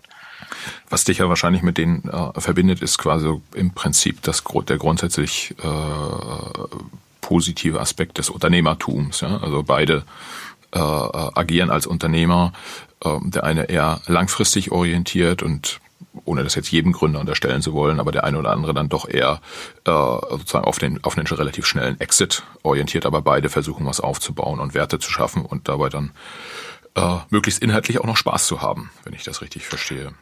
Was 0.88 1.04
dich 1.04 1.18
ja 1.18 1.28
wahrscheinlich 1.28 1.64
mit 1.64 1.80
denen 1.80 2.08
äh, 2.10 2.40
verbindet, 2.40 2.84
ist 2.84 3.00
quasi 3.00 3.34
im 3.56 3.72
Prinzip 3.72 4.22
das, 4.22 4.44
der 4.70 4.78
grundsätzlich 4.78 5.56
äh, 5.58 6.78
positive 7.22 7.82
Aspekt 7.82 8.20
des 8.20 8.30
Unternehmertums. 8.30 9.22
Ja? 9.22 9.38
Also 9.38 9.64
beide 9.64 10.04
äh, 10.74 10.78
agieren 10.80 11.72
als 11.72 11.88
Unternehmer, 11.88 12.54
äh, 13.04 13.18
der 13.24 13.46
eine 13.46 13.64
eher 13.64 14.00
langfristig 14.06 14.72
orientiert 14.72 15.42
und 15.42 15.80
ohne 16.26 16.44
das 16.44 16.56
jetzt 16.56 16.72
jedem 16.72 16.94
Gründer 16.94 17.20
unterstellen 17.20 17.62
zu 17.62 17.74
wollen, 17.74 18.00
aber 18.00 18.12
der 18.12 18.24
eine 18.24 18.38
oder 18.38 18.52
andere 18.52 18.74
dann 18.74 18.90
doch 18.90 19.08
eher 19.08 19.42
äh, 19.86 19.92
sozusagen 19.92 20.66
auf 20.66 20.80
den, 20.80 21.04
auf 21.04 21.16
den 21.16 21.28
relativ 21.28 21.66
schnellen 21.66 22.00
Exit 22.00 22.44
orientiert, 22.64 23.06
aber 23.06 23.22
beide 23.22 23.50
versuchen 23.50 23.86
was 23.86 24.00
aufzubauen 24.00 24.60
und 24.60 24.74
Werte 24.74 25.00
zu 25.00 25.12
schaffen 25.12 25.46
und 25.46 25.68
dabei 25.68 25.90
dann 25.90 26.12
äh, 26.96 27.18
möglichst 27.30 27.62
inhaltlich 27.62 28.00
auch 28.00 28.06
noch 28.06 28.18
Spaß 28.18 28.48
zu 28.48 28.62
haben, 28.62 28.90
wenn 29.04 29.14
ich 29.14 29.24
das 29.24 29.42
richtig 29.42 29.66
verstehe. 29.68 30.14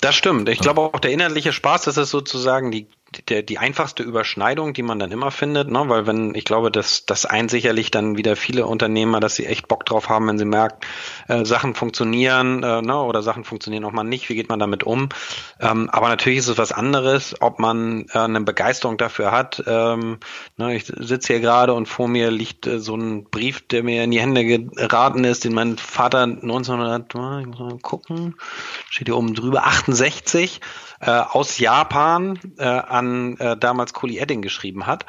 Das 0.00 0.14
stimmt. 0.14 0.48
Ich 0.48 0.60
glaube 0.60 0.80
auch 0.80 0.98
der 0.98 1.12
inhaltliche 1.12 1.52
Spaß, 1.52 1.82
das 1.82 1.98
ist 1.98 2.10
sozusagen 2.10 2.70
die 2.70 2.86
der, 3.28 3.42
die 3.42 3.58
einfachste 3.58 4.02
Überschneidung, 4.02 4.72
die 4.72 4.82
man 4.82 4.98
dann 5.00 5.10
immer 5.10 5.30
findet, 5.30 5.70
ne? 5.70 5.84
weil 5.88 6.06
wenn, 6.06 6.34
ich 6.34 6.44
glaube, 6.44 6.70
dass 6.70 7.06
das 7.06 7.26
eint 7.26 7.50
sicherlich 7.50 7.90
dann 7.90 8.16
wieder 8.16 8.36
viele 8.36 8.66
Unternehmer, 8.66 9.18
dass 9.18 9.34
sie 9.34 9.46
echt 9.46 9.66
Bock 9.66 9.84
drauf 9.84 10.08
haben, 10.08 10.28
wenn 10.28 10.38
sie 10.38 10.44
merken, 10.44 10.78
äh, 11.26 11.44
Sachen 11.44 11.74
funktionieren 11.74 12.62
äh, 12.62 12.82
ne? 12.82 13.02
oder 13.02 13.22
Sachen 13.22 13.42
funktionieren 13.44 13.84
auch 13.84 13.92
mal 13.92 14.04
nicht, 14.04 14.28
wie 14.28 14.36
geht 14.36 14.48
man 14.48 14.60
damit 14.60 14.84
um? 14.84 15.08
Ähm, 15.58 15.90
aber 15.90 16.08
natürlich 16.08 16.38
ist 16.38 16.48
es 16.48 16.58
was 16.58 16.70
anderes, 16.70 17.34
ob 17.40 17.58
man 17.58 18.06
äh, 18.12 18.18
eine 18.18 18.42
Begeisterung 18.42 18.96
dafür 18.96 19.32
hat. 19.32 19.62
Ähm, 19.66 20.18
ne? 20.56 20.76
Ich 20.76 20.84
sitze 20.84 21.32
hier 21.32 21.40
gerade 21.40 21.74
und 21.74 21.86
vor 21.86 22.06
mir 22.06 22.30
liegt 22.30 22.68
äh, 22.68 22.78
so 22.78 22.94
ein 22.96 23.24
Brief, 23.24 23.66
der 23.66 23.82
mir 23.82 24.04
in 24.04 24.12
die 24.12 24.20
Hände 24.20 24.44
geraten 24.44 25.24
ist, 25.24 25.42
den 25.44 25.52
mein 25.52 25.78
Vater 25.78 26.22
1900, 26.22 27.12
ich 27.40 27.46
muss 27.46 27.58
mal 27.58 27.78
gucken, 27.82 28.36
steht 28.88 29.08
hier 29.08 29.16
oben 29.16 29.34
drüber, 29.34 29.66
68 29.66 30.60
äh, 31.00 31.10
aus 31.10 31.58
Japan 31.58 32.38
äh, 32.58 32.64
an 32.64 33.36
äh, 33.38 33.56
damals 33.56 33.94
Kuli 33.94 34.18
Edding 34.18 34.42
geschrieben 34.42 34.86
hat. 34.86 35.06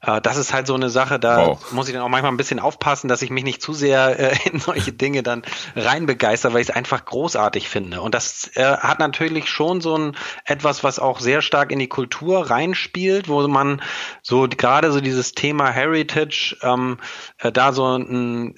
Äh, 0.00 0.20
das 0.20 0.36
ist 0.36 0.52
halt 0.54 0.66
so 0.66 0.74
eine 0.74 0.88
Sache, 0.88 1.18
da 1.18 1.46
wow. 1.46 1.72
muss 1.72 1.88
ich 1.88 1.94
dann 1.94 2.02
auch 2.02 2.08
manchmal 2.08 2.32
ein 2.32 2.38
bisschen 2.38 2.58
aufpassen, 2.58 3.08
dass 3.08 3.22
ich 3.22 3.30
mich 3.30 3.44
nicht 3.44 3.60
zu 3.60 3.74
sehr 3.74 4.18
äh, 4.18 4.48
in 4.50 4.58
solche 4.58 4.92
Dinge 4.92 5.22
dann 5.22 5.42
reinbegeister, 5.76 6.52
weil 6.52 6.62
ich 6.62 6.70
es 6.70 6.74
einfach 6.74 7.04
großartig 7.04 7.68
finde. 7.68 8.00
Und 8.00 8.14
das 8.14 8.50
äh, 8.54 8.64
hat 8.64 8.98
natürlich 8.98 9.48
schon 9.48 9.80
so 9.80 9.96
ein 9.96 10.16
etwas, 10.46 10.82
was 10.82 10.98
auch 10.98 11.20
sehr 11.20 11.42
stark 11.42 11.70
in 11.70 11.78
die 11.78 11.88
Kultur 11.88 12.50
reinspielt, 12.50 13.28
wo 13.28 13.46
man 13.46 13.82
so 14.22 14.48
gerade 14.48 14.92
so 14.92 15.00
dieses 15.00 15.32
Thema 15.32 15.70
Heritage 15.70 16.56
ähm, 16.62 16.98
äh, 17.38 17.52
da 17.52 17.72
so 17.72 17.98
ein 17.98 18.54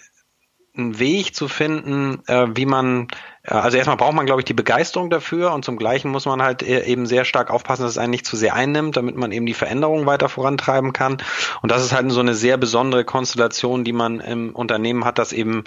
einen 0.77 0.99
Weg 0.99 1.35
zu 1.35 1.49
finden, 1.49 2.23
äh, 2.27 2.49
wie 2.55 2.67
man, 2.67 3.09
also 3.47 3.77
erstmal 3.77 3.97
braucht 3.97 4.15
man, 4.15 4.27
glaube 4.27 4.41
ich, 4.41 4.45
die 4.45 4.55
Begeisterung 4.55 5.11
dafür 5.11 5.53
und 5.53 5.65
zum 5.65 5.77
Gleichen 5.77 6.11
muss 6.11 6.27
man 6.27 6.43
halt 6.43 6.63
e-, 6.63 6.85
eben 6.85 7.07
sehr 7.07 7.25
stark 7.25 7.51
aufpassen, 7.51 7.83
dass 7.83 7.93
es 7.93 7.99
einen 7.99 8.11
nicht 8.11 8.27
zu 8.27 8.37
sehr 8.37 8.55
einnimmt, 8.55 8.97
damit 8.97 9.17
man 9.17 9.33
eben 9.33 9.47
die 9.47 9.55
Veränderung 9.55 10.07
weiter 10.07 10.29
vorantreiben 10.29 10.93
kann. 10.93 11.19
Und 11.63 11.71
das 11.71 11.85
ist 11.85 11.93
halt 11.93 12.11
so 12.11 12.21
eine 12.21 12.35
sehr 12.35 12.57
besondere 12.57 13.05
Konstellation, 13.05 13.85
die 13.85 13.93
man 13.93 14.21
im 14.21 14.55
Unternehmen 14.55 15.05
hat, 15.05 15.19
das 15.19 15.33
eben 15.33 15.65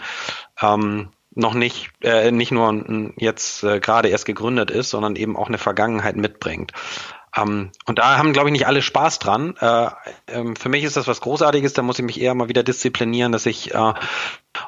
ähm, 0.62 1.10
noch 1.36 1.54
nicht, 1.54 1.92
äh, 2.02 2.32
nicht 2.32 2.52
nur 2.52 3.14
jetzt 3.18 3.64
äh, 3.64 3.80
gerade 3.80 4.10
erst 4.10 4.26
gegründet 4.26 4.72
ist, 4.72 4.90
sondern 4.90 5.16
eben 5.16 5.38
auch 5.38 5.48
eine 5.48 5.58
Vergangenheit 5.58 6.18
mitbringt. 6.18 6.74
Ähm, 7.36 7.72
und 7.86 8.00
da 8.00 8.18
haben, 8.18 8.34
glaube 8.34 8.50
ich, 8.50 8.54
nicht 8.54 8.68
alle 8.68 8.82
Spaß 8.82 9.20
dran. 9.20 9.56
Äh, 9.60 9.90
ähm, 10.28 10.56
für 10.56 10.70
mich 10.70 10.84
ist 10.84 10.98
das 10.98 11.08
was 11.08 11.22
Großartiges, 11.22 11.74
da 11.74 11.82
muss 11.82 12.00
ich 12.00 12.06
mich 12.06 12.20
eher 12.20 12.34
mal 12.34 12.50
wieder 12.50 12.64
disziplinieren, 12.64 13.32
dass 13.32 13.46
ich 13.46 13.74
äh, 13.74 13.94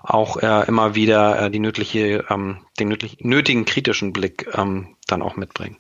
auch 0.03 0.37
äh, 0.37 0.67
immer 0.67 0.95
wieder 0.95 1.43
äh, 1.43 1.51
die 1.51 1.59
nötige, 1.59 2.25
ähm, 2.29 2.57
den 2.79 2.89
nötig, 2.89 3.17
nötigen 3.21 3.65
kritischen 3.65 4.13
Blick 4.13 4.47
ähm, 4.53 4.95
dann 5.07 5.21
auch 5.21 5.35
mitbringen. 5.35 5.77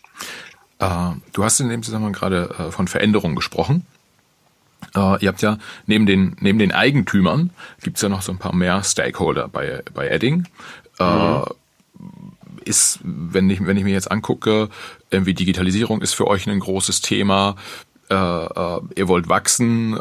Äh, 0.79 1.11
du 1.33 1.43
hast 1.43 1.59
in 1.59 1.69
dem 1.69 1.83
Zusammenhang 1.83 2.13
gerade 2.13 2.49
äh, 2.57 2.71
von 2.71 2.87
Veränderungen 2.87 3.35
gesprochen. 3.35 3.85
Äh, 4.95 5.23
ihr 5.23 5.29
habt 5.29 5.41
ja 5.41 5.57
neben 5.85 6.05
den, 6.05 6.35
neben 6.39 6.59
den 6.59 6.71
Eigentümern 6.71 7.51
gibt's 7.81 8.01
ja 8.01 8.09
noch 8.09 8.21
so 8.21 8.31
ein 8.31 8.39
paar 8.39 8.55
mehr 8.55 8.83
Stakeholder 8.83 9.47
bei, 9.47 9.83
bei 9.93 10.07
Edding. 10.07 10.47
Äh, 10.99 11.03
mhm. 11.03 11.43
Ist, 12.63 12.99
wenn 13.03 13.49
ich, 13.49 13.65
wenn 13.65 13.77
ich 13.77 13.83
mir 13.83 13.93
jetzt 13.93 14.11
angucke, 14.11 14.69
irgendwie 15.09 15.33
Digitalisierung 15.33 16.01
ist 16.01 16.13
für 16.13 16.27
euch 16.27 16.47
ein 16.47 16.59
großes 16.59 17.01
Thema. 17.01 17.55
Äh, 18.09 18.13
ihr 18.13 19.07
wollt 19.07 19.29
wachsen, 19.29 19.97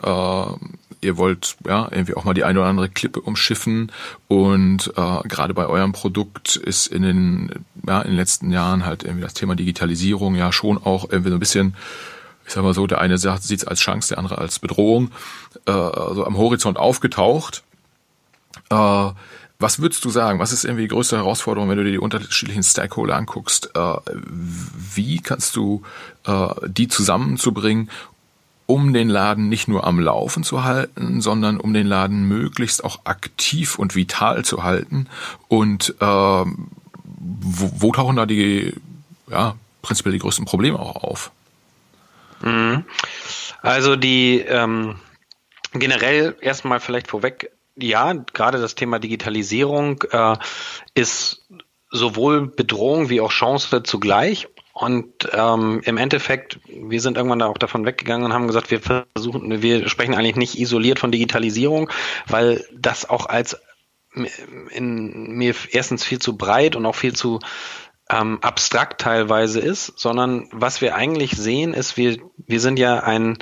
ihr 1.01 1.17
wollt 1.17 1.57
ja 1.67 1.89
irgendwie 1.91 2.15
auch 2.15 2.25
mal 2.25 2.35
die 2.35 2.45
eine 2.45 2.61
oder 2.61 2.69
andere 2.69 2.89
Klippe 2.89 3.21
umschiffen 3.21 3.91
und 4.29 4.93
äh, 4.97 5.29
gerade 5.29 5.55
bei 5.55 5.67
eurem 5.67 5.93
Produkt 5.93 6.57
ist 6.57 6.87
in 6.87 7.03
den 7.03 7.65
ja 7.87 8.03
in 8.03 8.11
den 8.11 8.17
letzten 8.17 8.51
Jahren 8.51 8.85
halt 8.85 9.03
irgendwie 9.03 9.23
das 9.23 9.35
Thema 9.35 9.57
Digitalisierung 9.57 10.35
ja 10.35 10.53
schon 10.53 10.79
auch 10.79 11.05
irgendwie 11.11 11.31
so 11.31 11.37
ein 11.37 11.41
bisschen 11.41 11.77
ich 12.47 12.55
sag 12.55 12.65
mal 12.65 12.75
so, 12.75 12.89
der 12.89 13.01
eine 13.01 13.17
sieht 13.17 13.61
es 13.61 13.65
als 13.65 13.79
Chance, 13.79 14.09
der 14.09 14.19
andere 14.19 14.39
als 14.39 14.59
Bedrohung, 14.59 15.13
äh, 15.67 15.73
so 15.73 16.25
am 16.27 16.37
Horizont 16.37 16.79
aufgetaucht. 16.79 17.63
Äh, 18.71 19.11
was 19.61 19.81
würdest 19.81 20.05
du 20.05 20.11
sagen? 20.11 20.41
Was 20.41 20.53
ist 20.53 20.65
irgendwie 20.65 20.85
die 20.85 20.89
größte 20.89 21.19
Herausforderung, 21.19 21.69
wenn 21.69 21.77
du 21.77 21.85
dir 21.85 21.93
die 21.93 21.99
unterschiedlichen 21.99 22.63
Stakeholder 22.63 23.15
anguckst? 23.15 23.71
Äh, 23.77 23.97
wie 24.17 25.21
kannst 25.21 25.55
du 25.55 25.83
äh, 26.27 26.49
die 26.67 26.89
zusammenzubringen, 26.89 27.91
um 28.71 28.93
den 28.93 29.09
Laden 29.09 29.49
nicht 29.49 29.67
nur 29.67 29.85
am 29.85 29.99
Laufen 29.99 30.45
zu 30.45 30.63
halten, 30.63 31.21
sondern 31.21 31.59
um 31.59 31.75
den 31.75 31.89
Laden 31.89 32.29
möglichst 32.29 32.85
auch 32.85 33.01
aktiv 33.03 33.81
und 33.81 33.97
vital 33.97 34.45
zu 34.45 34.63
halten. 34.63 35.09
Und 35.49 35.97
äh, 35.99 36.05
wo, 36.05 36.47
wo 37.79 37.91
tauchen 37.91 38.15
da 38.15 38.27
die, 38.27 38.73
ja, 39.29 39.57
prinzipiell 39.83 40.13
die 40.13 40.21
größten 40.21 40.45
Probleme 40.45 40.79
auch 40.79 41.03
auf? 41.03 41.33
Mhm. 42.43 42.85
Also 43.61 43.97
die 43.97 44.39
ähm, 44.39 45.01
generell 45.73 46.37
erstmal 46.41 46.79
vielleicht 46.79 47.09
vorweg, 47.09 47.51
ja, 47.75 48.13
gerade 48.13 48.61
das 48.61 48.77
Thema 48.77 49.01
Digitalisierung 49.01 50.05
äh, 50.13 50.37
ist 50.95 51.45
sowohl 51.91 52.47
Bedrohung 52.47 53.09
wie 53.09 53.21
auch 53.21 53.33
Chance 53.33 53.83
zugleich. 53.83 54.47
Und 54.81 55.29
ähm, 55.35 55.83
im 55.85 55.99
Endeffekt, 55.99 56.59
wir 56.67 57.03
sind 57.03 57.19
irgendwann 57.19 57.41
da 57.41 57.49
auch 57.49 57.59
davon 57.59 57.85
weggegangen 57.85 58.25
und 58.25 58.33
haben 58.33 58.47
gesagt, 58.47 58.71
wir 58.71 58.81
versuchen, 58.81 59.61
wir 59.61 59.87
sprechen 59.91 60.15
eigentlich 60.15 60.37
nicht 60.37 60.59
isoliert 60.59 60.99
von 60.99 61.13
Digitalisierung, 61.13 61.91
weil 62.27 62.65
das 62.73 63.09
auch 63.09 63.27
als 63.27 63.61
in 64.71 65.37
mir 65.37 65.55
erstens 65.71 66.03
viel 66.03 66.19
zu 66.19 66.39
breit 66.39 66.77
und 66.77 66.87
auch 66.87 66.95
viel 66.95 67.13
zu 67.13 67.41
ähm, 68.09 68.39
abstrakt 68.41 69.03
teilweise 69.03 69.61
ist, 69.61 69.99
sondern 69.99 70.49
was 70.51 70.81
wir 70.81 70.95
eigentlich 70.95 71.33
sehen, 71.33 71.75
ist, 71.75 71.99
wir, 71.99 72.17
wir 72.39 72.61
sind 72.61 72.79
ja 72.79 73.01
ein, 73.01 73.37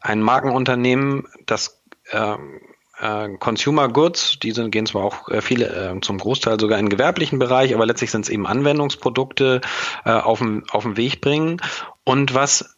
ein 0.00 0.22
Markenunternehmen, 0.22 1.26
das 1.46 1.82
ähm, 2.12 2.60
äh, 3.00 3.28
Consumer 3.38 3.88
Goods, 3.88 4.38
die 4.38 4.52
sind, 4.52 4.70
gehen 4.70 4.86
zwar 4.86 5.04
auch 5.04 5.28
äh, 5.28 5.40
viele 5.40 5.68
äh, 5.68 6.00
zum 6.00 6.18
Großteil 6.18 6.58
sogar 6.60 6.78
in 6.78 6.86
den 6.86 6.90
gewerblichen 6.90 7.38
Bereich, 7.38 7.74
aber 7.74 7.86
letztlich 7.86 8.10
sind 8.10 8.22
es 8.22 8.28
eben 8.28 8.46
Anwendungsprodukte 8.46 9.60
äh, 10.04 10.10
auf 10.10 10.38
den 10.38 10.96
Weg 10.96 11.20
bringen. 11.20 11.60
Und 12.04 12.34
was 12.34 12.76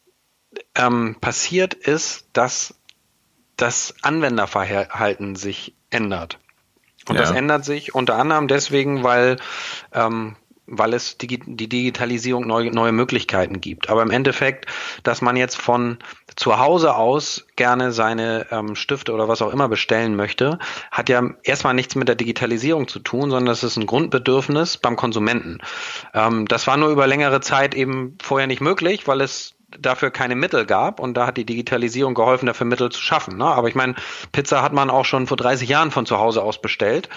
ähm, 0.74 1.16
passiert 1.20 1.74
ist, 1.74 2.28
dass 2.33 2.74
das 3.57 3.94
Anwenderverhalten 4.02 5.37
sich 5.37 5.74
ändert. 5.90 6.38
Und 7.09 7.16
ja. 7.16 7.22
das 7.22 7.31
ändert 7.31 7.64
sich 7.64 7.94
unter 7.94 8.16
anderem 8.16 8.48
deswegen, 8.48 9.02
weil 9.02 9.38
ähm, 9.92 10.37
weil 10.68 10.94
es 10.94 11.18
die, 11.18 11.38
die 11.38 11.68
Digitalisierung 11.68 12.46
neue, 12.46 12.70
neue 12.70 12.92
Möglichkeiten 12.92 13.61
gibt. 13.61 13.90
Aber 13.90 14.02
im 14.02 14.11
Endeffekt, 14.11 14.66
dass 15.02 15.22
man 15.22 15.37
jetzt 15.37 15.57
von 15.57 15.98
zu 16.37 16.59
Hause 16.59 16.94
aus 16.94 17.46
gerne 17.57 17.90
seine 17.90 18.46
ähm, 18.50 18.76
Stifte 18.76 19.12
oder 19.12 19.28
was 19.28 19.42
auch 19.42 19.52
immer 19.52 19.68
bestellen 19.68 20.14
möchte, 20.14 20.59
hat 20.90 21.09
ja 21.09 21.22
erstmal 21.42 21.74
nichts 21.74 21.94
mit 21.94 22.09
der 22.09 22.14
Digitalisierung 22.14 22.87
zu 22.87 23.00
tun, 23.00 23.31
sondern 23.31 23.46
das 23.46 23.64
ist 23.64 23.76
ein 23.76 23.87
Grundbedürfnis 23.87 24.76
beim 24.76 24.96
Konsumenten. 24.96 25.59
Ähm, 26.14 26.46
das 26.46 26.66
war 26.66 26.76
nur 26.76 26.90
über 26.90 27.07
längere 27.07 27.40
Zeit 27.40 27.74
eben 27.74 28.16
vorher 28.22 28.46
nicht 28.46 28.61
möglich, 28.61 29.09
weil 29.09 29.20
es 29.20 29.54
dafür 29.76 30.11
keine 30.11 30.35
Mittel 30.35 30.64
gab 30.64 30.98
und 30.98 31.14
da 31.14 31.26
hat 31.26 31.37
die 31.37 31.44
Digitalisierung 31.44 32.14
geholfen, 32.14 32.46
dafür 32.46 32.66
Mittel 32.66 32.90
zu 32.90 33.00
schaffen. 33.00 33.37
Ne? 33.37 33.44
Aber 33.44 33.68
ich 33.68 33.74
meine, 33.74 33.94
Pizza 34.33 34.62
hat 34.62 34.72
man 34.72 34.88
auch 34.88 35.04
schon 35.04 35.26
vor 35.26 35.37
30 35.37 35.68
Jahren 35.68 35.90
von 35.90 36.07
zu 36.07 36.18
Hause 36.18 36.42
aus 36.42 36.61
bestellt. 36.61 37.09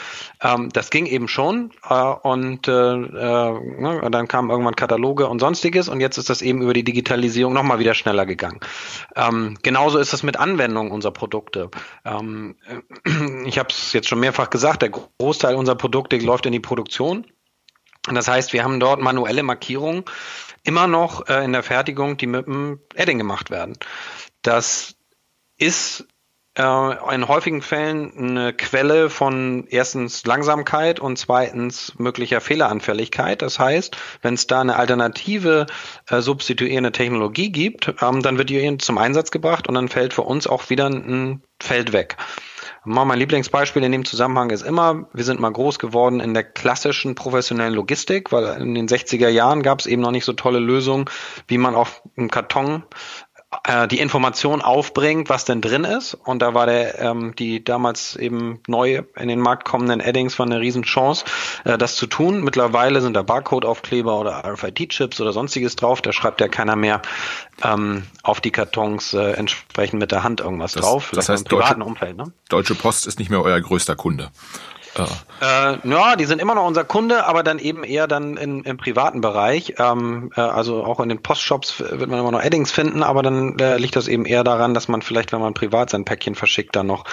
Ähm, 0.41 0.69
das 0.73 0.89
ging 0.89 1.05
eben 1.05 1.27
schon 1.27 1.71
äh, 1.89 1.93
und 1.93 2.67
äh, 2.67 2.71
äh, 2.71 3.01
ne? 3.01 4.07
dann 4.11 4.27
kamen 4.27 4.49
irgendwann 4.49 4.75
Kataloge 4.75 5.27
und 5.27 5.39
sonstiges 5.39 5.87
und 5.87 6.01
jetzt 6.01 6.17
ist 6.17 6.29
das 6.29 6.41
eben 6.41 6.61
über 6.61 6.73
die 6.73 6.83
Digitalisierung 6.83 7.53
nochmal 7.53 7.79
wieder 7.79 7.93
schneller 7.93 8.25
gegangen. 8.25 8.59
Ähm, 9.15 9.57
genauso 9.63 9.97
ist 9.97 10.13
es 10.13 10.23
mit 10.23 10.37
Anwendungen 10.37 10.91
unserer 10.91 11.13
Produkte. 11.13 11.69
Ähm, 12.03 12.57
ich 13.45 13.59
habe 13.59 13.69
es 13.69 13.93
jetzt 13.93 14.09
schon 14.09 14.19
mehrfach 14.19 14.49
gesagt, 14.49 14.81
der 14.81 14.89
Großteil 14.89 15.55
unserer 15.55 15.75
Produkte 15.75 16.17
läuft 16.17 16.45
in 16.45 16.51
die 16.51 16.59
Produktion. 16.59 17.25
Das 18.11 18.27
heißt, 18.27 18.51
wir 18.51 18.63
haben 18.63 18.79
dort 18.79 18.99
manuelle 18.99 19.43
Markierungen 19.43 20.03
immer 20.63 20.87
noch 20.87 21.27
äh, 21.27 21.43
in 21.43 21.53
der 21.53 21.63
Fertigung, 21.63 22.17
die 22.17 22.27
mit 22.27 22.45
dem 22.45 22.79
Edding 22.95 23.17
gemacht 23.17 23.49
werden. 23.49 23.77
Das 24.41 24.95
ist 25.57 26.05
äh, 26.57 27.13
in 27.15 27.27
häufigen 27.27 27.61
Fällen 27.61 28.11
eine 28.17 28.53
Quelle 28.53 29.09
von 29.09 29.65
erstens 29.69 30.25
Langsamkeit 30.25 30.99
und 30.99 31.17
zweitens 31.17 31.93
möglicher 31.97 32.41
Fehleranfälligkeit. 32.41 33.41
Das 33.41 33.59
heißt, 33.59 33.95
wenn 34.21 34.33
es 34.33 34.47
da 34.47 34.61
eine 34.61 34.75
alternative 34.75 35.67
äh, 36.09 36.21
substituierende 36.21 36.91
Technologie 36.91 37.51
gibt, 37.51 37.93
ähm, 38.01 38.21
dann 38.21 38.37
wird 38.37 38.49
die 38.49 38.77
zum 38.77 38.97
Einsatz 38.97 39.31
gebracht 39.31 39.67
und 39.67 39.75
dann 39.75 39.87
fällt 39.87 40.13
für 40.13 40.23
uns 40.23 40.47
auch 40.47 40.69
wieder 40.69 40.87
ein 40.87 41.41
Feld 41.61 41.93
weg. 41.93 42.17
Mein 42.83 43.19
Lieblingsbeispiel 43.19 43.83
in 43.83 43.91
dem 43.91 44.05
Zusammenhang 44.05 44.49
ist 44.49 44.63
immer, 44.63 45.07
wir 45.13 45.23
sind 45.23 45.39
mal 45.39 45.51
groß 45.51 45.77
geworden 45.77 46.19
in 46.19 46.33
der 46.33 46.43
klassischen 46.43 47.13
professionellen 47.13 47.75
Logistik, 47.75 48.31
weil 48.31 48.59
in 48.59 48.73
den 48.73 48.87
60er 48.87 49.27
Jahren 49.27 49.61
gab 49.61 49.81
es 49.81 49.85
eben 49.85 50.01
noch 50.01 50.09
nicht 50.09 50.25
so 50.25 50.33
tolle 50.33 50.57
Lösungen, 50.57 51.05
wie 51.47 51.59
man 51.59 51.75
auf 51.75 52.01
einem 52.17 52.31
Karton 52.31 52.83
äh, 53.65 53.87
die 53.87 53.99
Information 53.99 54.61
aufbringt, 54.61 55.29
was 55.29 55.43
denn 55.43 55.61
drin 55.61 55.83
ist. 55.83 56.13
Und 56.13 56.41
da 56.41 56.53
war 56.53 56.65
der, 56.65 56.99
ähm, 56.99 57.35
die 57.35 57.63
damals 57.63 58.15
eben 58.15 58.61
neu 58.67 59.03
in 59.17 59.27
den 59.27 59.39
Markt 59.39 59.65
kommenden 59.65 59.99
Eddings 59.99 60.39
war 60.39 60.45
eine 60.45 60.61
Riesenchance, 60.61 61.25
äh, 61.65 61.77
das 61.77 61.95
zu 61.95 62.07
tun. 62.07 62.43
Mittlerweile 62.43 63.01
sind 63.01 63.13
da 63.13 63.23
Barcode-Aufkleber 63.23 64.17
oder 64.17 64.45
RFID-Chips 64.45 65.19
oder 65.19 65.33
sonstiges 65.33 65.75
drauf. 65.75 66.01
Da 66.01 66.13
schreibt 66.13 66.39
ja 66.39 66.47
keiner 66.47 66.77
mehr 66.77 67.01
ähm, 67.61 68.03
auf 68.23 68.39
die 68.39 68.51
Kartons 68.51 69.13
äh, 69.13 69.31
entsprechend 69.33 69.99
mit 69.99 70.11
der 70.13 70.23
Hand 70.23 70.39
irgendwas 70.39 70.73
das, 70.73 70.85
drauf. 70.85 71.11
Das 71.13 71.27
heißt, 71.27 71.43
im 71.43 71.57
privaten 71.57 71.81
Deutsche, 71.81 71.89
Umfeld. 71.89 72.17
Ne? 72.17 72.31
Deutsche 72.47 72.75
Post 72.75 73.05
ist 73.05 73.19
nicht 73.19 73.29
mehr 73.29 73.41
euer 73.41 73.59
größter 73.59 73.95
Kunde. 73.95 74.31
Äh, 75.41 75.87
ja, 75.87 76.15
die 76.15 76.25
sind 76.25 76.41
immer 76.41 76.55
noch 76.55 76.65
unser 76.65 76.83
Kunde, 76.83 77.25
aber 77.25 77.43
dann 77.43 77.59
eben 77.59 77.83
eher 77.83 78.07
dann 78.07 78.37
in, 78.37 78.63
im 78.63 78.77
privaten 78.77 79.21
Bereich. 79.21 79.75
Ähm, 79.79 80.31
äh, 80.35 80.41
also 80.41 80.83
auch 80.83 80.99
in 80.99 81.09
den 81.09 81.21
Postshops 81.21 81.79
wird 81.79 82.09
man 82.09 82.19
immer 82.19 82.31
noch 82.31 82.43
Eddings 82.43 82.71
finden, 82.71 83.01
aber 83.03 83.23
dann 83.23 83.57
äh, 83.59 83.77
liegt 83.77 83.95
das 83.95 84.07
eben 84.07 84.25
eher 84.25 84.43
daran, 84.43 84.73
dass 84.73 84.87
man 84.87 85.01
vielleicht, 85.01 85.31
wenn 85.31 85.39
man 85.39 85.53
privat 85.53 85.89
sein 85.89 86.05
Päckchen 86.05 86.35
verschickt, 86.35 86.75
dann 86.75 86.87
noch 86.87 87.05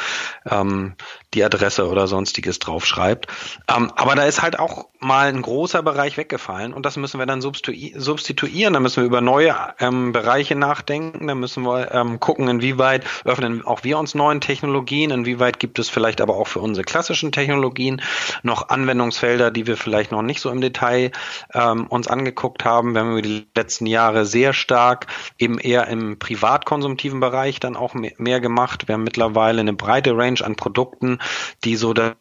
ähm, 0.51 0.95
die 1.35 1.45
Adresse 1.45 1.89
oder 1.89 2.07
sonstiges 2.07 2.59
draufschreibt. 2.59 3.29
Ähm, 3.75 3.93
aber 3.97 4.15
da 4.15 4.25
ist 4.25 4.43
halt 4.43 4.59
auch 4.59 4.88
mal 5.01 5.29
ein 5.29 5.43
großer 5.43 5.83
Bereich 5.83 6.17
weggefallen 6.17 6.73
und 6.73 6.85
das 6.85 6.97
müssen 6.97 7.19
wir 7.19 7.27
dann 7.27 7.41
substituieren. 7.41 8.75
Da 8.75 8.81
müssen 8.81 9.03
wir 9.03 9.07
über 9.07 9.21
neue 9.21 9.55
ähm, 9.79 10.13
Bereiche 10.13 10.55
nachdenken. 10.55 11.27
Da 11.27 11.35
müssen 11.35 11.63
wir 11.65 11.93
ähm, 11.93 12.21
gucken, 12.21 12.49
inwieweit 12.49 13.05
öffnen 13.25 13.65
auch 13.65 13.85
wir 13.85 13.99
uns 13.99 14.15
neuen 14.15 14.41
Technologien, 14.41 15.11
inwieweit 15.11 15.61
gibt 15.61 15.79
es 15.79 15.89
vielleicht 15.89 16.21
aber 16.21 16.37
auch 16.37 16.49
für 16.49 16.61
unsere 16.61 16.85
klassischen 16.85 17.33
Technologien 17.33 18.03
noch 18.43 18.69
Anwendungsfelder, 18.69 19.51
die 19.51 19.67
wir 19.67 19.77
vielleicht 19.77 20.13
noch 20.13 20.23
nicht 20.23 20.41
so 20.41 20.51
im 20.51 20.61
Detail 20.61 21.13
ähm, 21.55 21.87
uns 21.87 22.09
angeguckt 22.09 22.65
haben. 22.65 22.95
Wir 22.95 23.03
haben 23.03 23.13
über 23.13 23.23
die 23.23 23.47
letzten 23.55 23.87
Jahre 23.87 24.25
sehr 24.27 24.53
stark 24.53 25.07
eben 25.39 25.59
eher 25.59 25.87
im 25.89 26.19
privatkonsumtiven 26.19 27.21
Bereich 27.21 27.61
dann 27.61 27.77
auch 27.77 27.95
mehr, 27.95 28.13
mehr 28.19 28.41
gemacht. 28.41 28.89
Wir 28.89 28.95
haben 28.95 29.05
mittlerweile 29.05 29.61
eine 29.61 29.73
breite 29.73 30.17
Range 30.17 30.45
an 30.45 30.57
Produkten, 30.57 31.19
die 31.65 31.77
so 31.77 31.93
das 31.93 32.15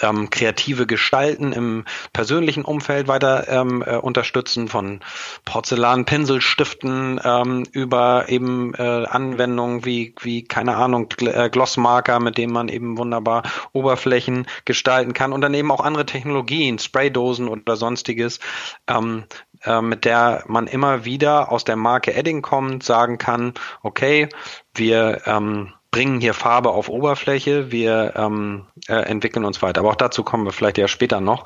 ähm, 0.00 0.30
kreative 0.30 0.86
Gestalten 0.86 1.52
im 1.52 1.84
persönlichen 2.12 2.64
Umfeld 2.64 3.08
weiter 3.08 3.48
ähm, 3.48 3.82
äh, 3.86 3.96
unterstützen, 3.96 4.68
von 4.68 5.00
Porzellan, 5.44 6.04
Pinselstiften 6.04 7.20
ähm, 7.24 7.64
über 7.72 8.28
eben 8.28 8.74
äh, 8.74 9.06
Anwendungen 9.06 9.84
wie, 9.84 10.14
wie, 10.20 10.44
keine 10.44 10.76
Ahnung, 10.76 11.08
äh, 11.20 11.48
Glossmarker, 11.48 12.20
mit 12.20 12.36
denen 12.36 12.52
man 12.52 12.68
eben 12.68 12.98
wunderbar 12.98 13.42
Oberflächen 13.72 14.46
gestalten 14.64 15.12
kann. 15.12 15.32
Und 15.32 15.40
dann 15.40 15.54
eben 15.54 15.70
auch 15.70 15.80
andere 15.80 16.06
Technologien, 16.06 16.78
Spraydosen 16.78 17.48
oder 17.48 17.76
sonstiges, 17.76 18.40
ähm, 18.88 19.24
äh, 19.62 19.80
mit 19.80 20.04
der 20.04 20.44
man 20.46 20.66
immer 20.66 21.04
wieder 21.04 21.50
aus 21.50 21.64
der 21.64 21.76
Marke 21.76 22.14
Edding 22.14 22.42
kommt, 22.42 22.82
sagen 22.82 23.18
kann, 23.18 23.54
okay, 23.82 24.28
wir 24.74 25.22
ähm, 25.26 25.72
bringen 25.94 26.20
hier 26.20 26.34
Farbe 26.34 26.70
auf 26.70 26.88
Oberfläche, 26.88 27.70
wir 27.70 28.14
ähm, 28.16 28.66
äh, 28.88 28.94
entwickeln 28.94 29.44
uns 29.44 29.62
weiter. 29.62 29.78
Aber 29.78 29.90
auch 29.90 29.94
dazu 29.94 30.24
kommen 30.24 30.44
wir 30.44 30.50
vielleicht 30.50 30.76
ja 30.76 30.88
später 30.88 31.20
noch. 31.20 31.44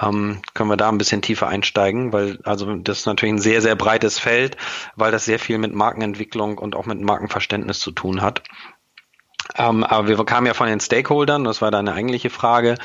Ähm, 0.00 0.40
können 0.54 0.70
wir 0.70 0.76
da 0.76 0.88
ein 0.88 0.98
bisschen 0.98 1.20
tiefer 1.20 1.48
einsteigen, 1.48 2.12
weil 2.12 2.38
also 2.44 2.76
das 2.76 3.00
ist 3.00 3.06
natürlich 3.06 3.34
ein 3.34 3.40
sehr, 3.40 3.60
sehr 3.60 3.74
breites 3.74 4.20
Feld, 4.20 4.56
weil 4.94 5.10
das 5.10 5.24
sehr 5.24 5.40
viel 5.40 5.58
mit 5.58 5.74
Markenentwicklung 5.74 6.58
und 6.58 6.76
auch 6.76 6.86
mit 6.86 7.00
Markenverständnis 7.00 7.80
zu 7.80 7.90
tun 7.90 8.22
hat. 8.22 8.44
Ähm, 9.56 9.82
aber 9.82 10.06
wir 10.06 10.24
kamen 10.24 10.46
ja 10.46 10.54
von 10.54 10.68
den 10.68 10.78
Stakeholdern, 10.78 11.42
das 11.42 11.60
war 11.60 11.72
deine 11.72 11.92
eigentliche 11.92 12.30
Frage. 12.30 12.76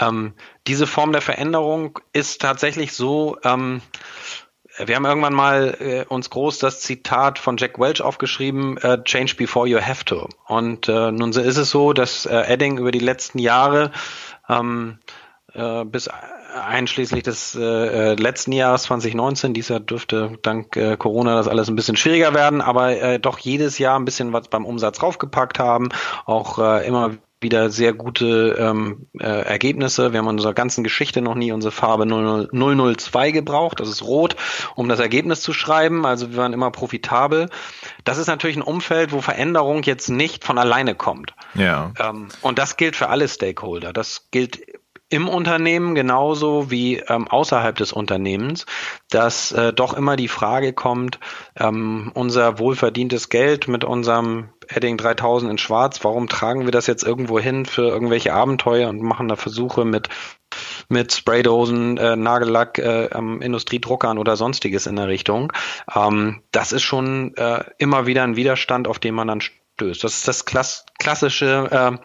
Ähm, 0.00 0.32
diese 0.66 0.86
Form 0.86 1.12
der 1.12 1.20
Veränderung 1.20 1.98
ist 2.14 2.40
tatsächlich 2.40 2.94
so, 2.94 3.36
ähm, 3.44 3.82
wir 4.78 4.96
haben 4.96 5.04
irgendwann 5.04 5.34
mal 5.34 5.76
äh, 5.80 6.04
uns 6.04 6.30
groß 6.30 6.58
das 6.58 6.80
Zitat 6.80 7.38
von 7.38 7.56
Jack 7.56 7.78
Welch 7.78 8.02
aufgeschrieben, 8.02 8.78
uh, 8.82 8.96
change 9.04 9.34
before 9.36 9.68
you 9.68 9.80
have 9.80 10.04
to. 10.04 10.28
Und 10.46 10.88
äh, 10.88 11.12
nun 11.12 11.30
ist 11.30 11.56
es 11.56 11.70
so, 11.70 11.92
dass 11.92 12.26
äh, 12.26 12.52
Edding 12.52 12.78
über 12.78 12.90
die 12.90 12.98
letzten 12.98 13.38
Jahre 13.38 13.92
ähm, 14.48 14.98
äh, 15.52 15.84
bis 15.84 16.08
einschließlich 16.54 17.22
des 17.22 17.54
äh, 17.54 18.14
letzten 18.14 18.52
Jahres 18.52 18.84
2019, 18.84 19.54
dieser 19.54 19.80
dürfte 19.80 20.38
dank 20.42 20.76
äh, 20.76 20.96
Corona 20.96 21.36
das 21.36 21.48
alles 21.48 21.68
ein 21.68 21.76
bisschen 21.76 21.96
schwieriger 21.96 22.34
werden, 22.34 22.60
aber 22.60 22.96
äh, 23.00 23.18
doch 23.18 23.38
jedes 23.38 23.78
Jahr 23.78 23.98
ein 23.98 24.04
bisschen 24.04 24.32
was 24.32 24.48
beim 24.48 24.64
Umsatz 24.64 25.02
raufgepackt 25.02 25.58
haben, 25.58 25.90
auch 26.26 26.58
äh, 26.58 26.86
immer 26.86 27.12
wieder 27.44 27.70
sehr 27.70 27.92
gute 27.92 28.56
ähm, 28.58 29.06
äh, 29.20 29.26
Ergebnisse. 29.26 30.12
Wir 30.12 30.18
haben 30.18 30.26
in 30.26 30.32
unserer 30.32 30.54
ganzen 30.54 30.82
Geschichte 30.82 31.22
noch 31.22 31.36
nie 31.36 31.52
unsere 31.52 31.70
Farbe 31.70 32.06
002 32.06 33.30
gebraucht. 33.30 33.78
Das 33.78 33.88
ist 33.88 34.02
rot, 34.02 34.34
um 34.74 34.88
das 34.88 34.98
Ergebnis 34.98 35.42
zu 35.42 35.52
schreiben. 35.52 36.04
Also 36.04 36.32
wir 36.32 36.38
waren 36.38 36.52
immer 36.52 36.72
profitabel. 36.72 37.48
Das 38.02 38.18
ist 38.18 38.26
natürlich 38.26 38.56
ein 38.56 38.62
Umfeld, 38.62 39.12
wo 39.12 39.20
Veränderung 39.20 39.84
jetzt 39.84 40.08
nicht 40.08 40.44
von 40.44 40.58
alleine 40.58 40.96
kommt. 40.96 41.34
Ja. 41.54 41.92
Ähm, 42.00 42.28
und 42.40 42.58
das 42.58 42.76
gilt 42.76 42.96
für 42.96 43.08
alle 43.08 43.28
Stakeholder. 43.28 43.92
Das 43.92 44.26
gilt 44.32 44.60
im 45.14 45.28
Unternehmen 45.28 45.94
genauso 45.94 46.72
wie 46.72 46.96
ähm, 46.96 47.28
außerhalb 47.28 47.76
des 47.76 47.92
Unternehmens, 47.92 48.66
dass 49.10 49.52
äh, 49.52 49.72
doch 49.72 49.94
immer 49.94 50.16
die 50.16 50.26
Frage 50.26 50.72
kommt, 50.72 51.20
ähm, 51.56 52.10
unser 52.14 52.58
wohlverdientes 52.58 53.28
Geld 53.28 53.68
mit 53.68 53.84
unserem 53.84 54.48
Edding 54.66 54.96
3000 54.96 55.52
in 55.52 55.58
Schwarz, 55.58 56.02
warum 56.02 56.28
tragen 56.28 56.64
wir 56.64 56.72
das 56.72 56.88
jetzt 56.88 57.04
irgendwo 57.04 57.38
hin 57.38 57.64
für 57.64 57.82
irgendwelche 57.82 58.34
Abenteuer 58.34 58.88
und 58.88 59.02
machen 59.02 59.28
da 59.28 59.36
Versuche 59.36 59.84
mit 59.84 60.08
mit 60.88 61.12
Spraydosen, 61.12 61.96
äh, 61.96 62.16
Nagellack, 62.16 62.78
äh, 62.78 63.06
ähm, 63.06 63.40
Industriedruckern 63.40 64.18
oder 64.18 64.36
sonstiges 64.36 64.86
in 64.86 64.96
der 64.96 65.06
Richtung. 65.06 65.52
Ähm, 65.94 66.42
das 66.50 66.72
ist 66.72 66.82
schon 66.82 67.36
äh, 67.36 67.64
immer 67.78 68.06
wieder 68.06 68.24
ein 68.24 68.36
Widerstand, 68.36 68.88
auf 68.88 68.98
den 68.98 69.14
man 69.14 69.28
dann 69.28 69.40
stößt. 69.40 70.02
Das 70.02 70.14
ist 70.14 70.28
das 70.28 70.44
klass 70.44 70.86
klassische 70.98 71.68
äh, 71.70 72.04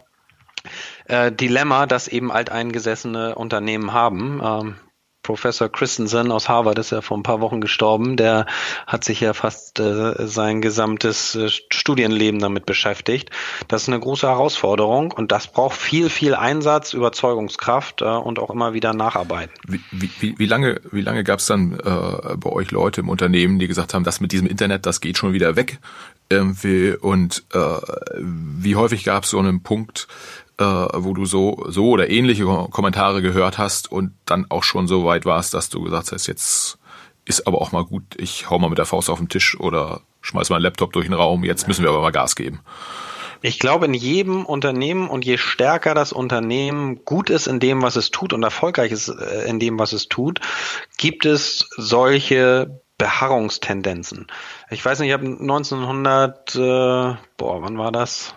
äh, 1.10 1.32
Dilemma, 1.32 1.86
das 1.86 2.08
eben 2.08 2.32
alteingesessene 2.32 3.36
Unternehmen 3.36 3.94
haben. 3.94 4.42
Ähm, 4.44 4.76
Professor 5.22 5.70
Christensen 5.70 6.32
aus 6.32 6.50
Harvard 6.50 6.80
ist 6.80 6.92
ja 6.92 7.02
vor 7.02 7.18
ein 7.18 7.24
paar 7.24 7.40
Wochen 7.40 7.62
gestorben. 7.62 8.16
Der 8.16 8.46
hat 8.88 9.04
sich 9.04 9.20
ja 9.20 9.34
fast 9.34 9.80
äh, 9.80 10.28
sein 10.28 10.62
gesamtes 10.62 11.36
äh, 11.36 11.50
Studienleben 11.50 12.40
damit 12.40 12.66
beschäftigt. 12.66 13.30
Das 13.68 13.84
ist 13.84 13.90
eine 13.90 14.00
große 14.00 14.28
Herausforderung 14.28 15.12
und 15.12 15.32
das 15.32 15.46
braucht 15.46 15.78
viel, 15.78 16.10
viel 16.10 16.34
Einsatz, 16.34 16.94
Überzeugungskraft 16.94 18.02
äh, 18.02 18.06
und 18.06 18.40
auch 18.40 18.50
immer 18.50 18.74
wieder 18.74 18.94
Nacharbeiten. 18.94 19.54
Wie, 19.68 19.82
wie, 19.92 20.40
wie 20.40 20.46
lange, 20.46 20.82
wie 20.92 21.02
lange 21.02 21.24
gab 21.24 21.40
es 21.40 21.46
dann 21.46 21.74
äh, 21.74 22.36
bei 22.38 22.50
euch 22.50 22.72
Leute 22.72 23.02
im 23.02 23.10
Unternehmen, 23.10 23.60
die 23.60 23.68
gesagt 23.68 23.94
haben, 23.94 24.04
das 24.04 24.22
mit 24.22 24.32
diesem 24.32 24.48
Internet, 24.48 24.86
das 24.86 25.02
geht 25.02 25.18
schon 25.18 25.34
wieder 25.34 25.56
weg? 25.56 25.80
Irgendwie, 26.32 26.94
und 26.94 27.44
äh, 27.54 27.60
wie 28.18 28.76
häufig 28.76 29.04
gab 29.04 29.26
es 29.26 29.32
so 29.32 29.40
einen 29.40 29.64
Punkt, 29.64 30.08
äh, 30.60 30.64
wo 30.64 31.14
du 31.14 31.26
so, 31.26 31.66
so 31.70 31.90
oder 31.90 32.10
ähnliche 32.10 32.44
Kommentare 32.44 33.22
gehört 33.22 33.58
hast 33.58 33.92
und 33.92 34.12
dann 34.26 34.46
auch 34.50 34.64
schon 34.64 34.88
so 34.88 35.06
weit 35.06 35.26
warst, 35.26 35.54
dass 35.54 35.70
du 35.70 35.82
gesagt 35.82 36.12
hast, 36.12 36.28
jetzt 36.28 36.78
ist 37.26 37.48
aber 37.48 37.62
auch 37.62 37.72
mal 37.72 37.86
gut, 37.86 38.04
ich 38.18 38.50
hau 38.50 38.60
mal 38.60 38.70
mit 38.70 38.78
der 38.78 38.86
Faust 38.86 39.10
auf 39.10 39.20
den 39.20 39.30
Tisch 39.30 39.58
oder 39.60 40.02
schmeiß 40.22 40.50
meinen 40.50 40.62
Laptop 40.62 40.92
durch 40.92 41.06
den 41.06 41.14
Raum, 41.14 41.44
jetzt 41.44 41.68
müssen 41.68 41.84
wir 41.84 41.90
aber 41.90 42.02
mal 42.02 42.12
Gas 42.12 42.36
geben. 42.36 42.62
Ich 43.42 43.60
glaube, 43.60 43.86
in 43.86 43.94
jedem 43.94 44.46
Unternehmen 44.46 45.10
und 45.10 45.24
je 45.24 45.38
stärker 45.38 45.94
das 45.94 46.12
Unternehmen 46.12 47.06
gut 47.06 47.30
ist 47.30 47.48
in 47.48 47.62
dem, 47.62 47.82
was 47.82 47.96
es 47.96 48.12
tut 48.12 48.34
und 48.34 48.44
erfolgreich 48.44 48.92
ist 48.92 49.08
äh, 49.08 49.48
in 49.48 49.60
dem, 49.60 49.80
was 49.80 49.94
es 49.94 50.10
tut, 50.10 50.42
gibt 50.98 51.26
es 51.26 51.70
solche 51.78 52.82
Beharrungstendenzen. 52.98 54.28
Ich 54.70 54.84
weiß 54.84 55.00
nicht, 55.00 55.08
ich 55.08 55.14
habe 55.14 55.26
1900, 55.26 56.56
äh, 56.56 56.60
boah, 57.38 57.62
wann 57.62 57.78
war 57.78 57.94
das? 57.94 58.36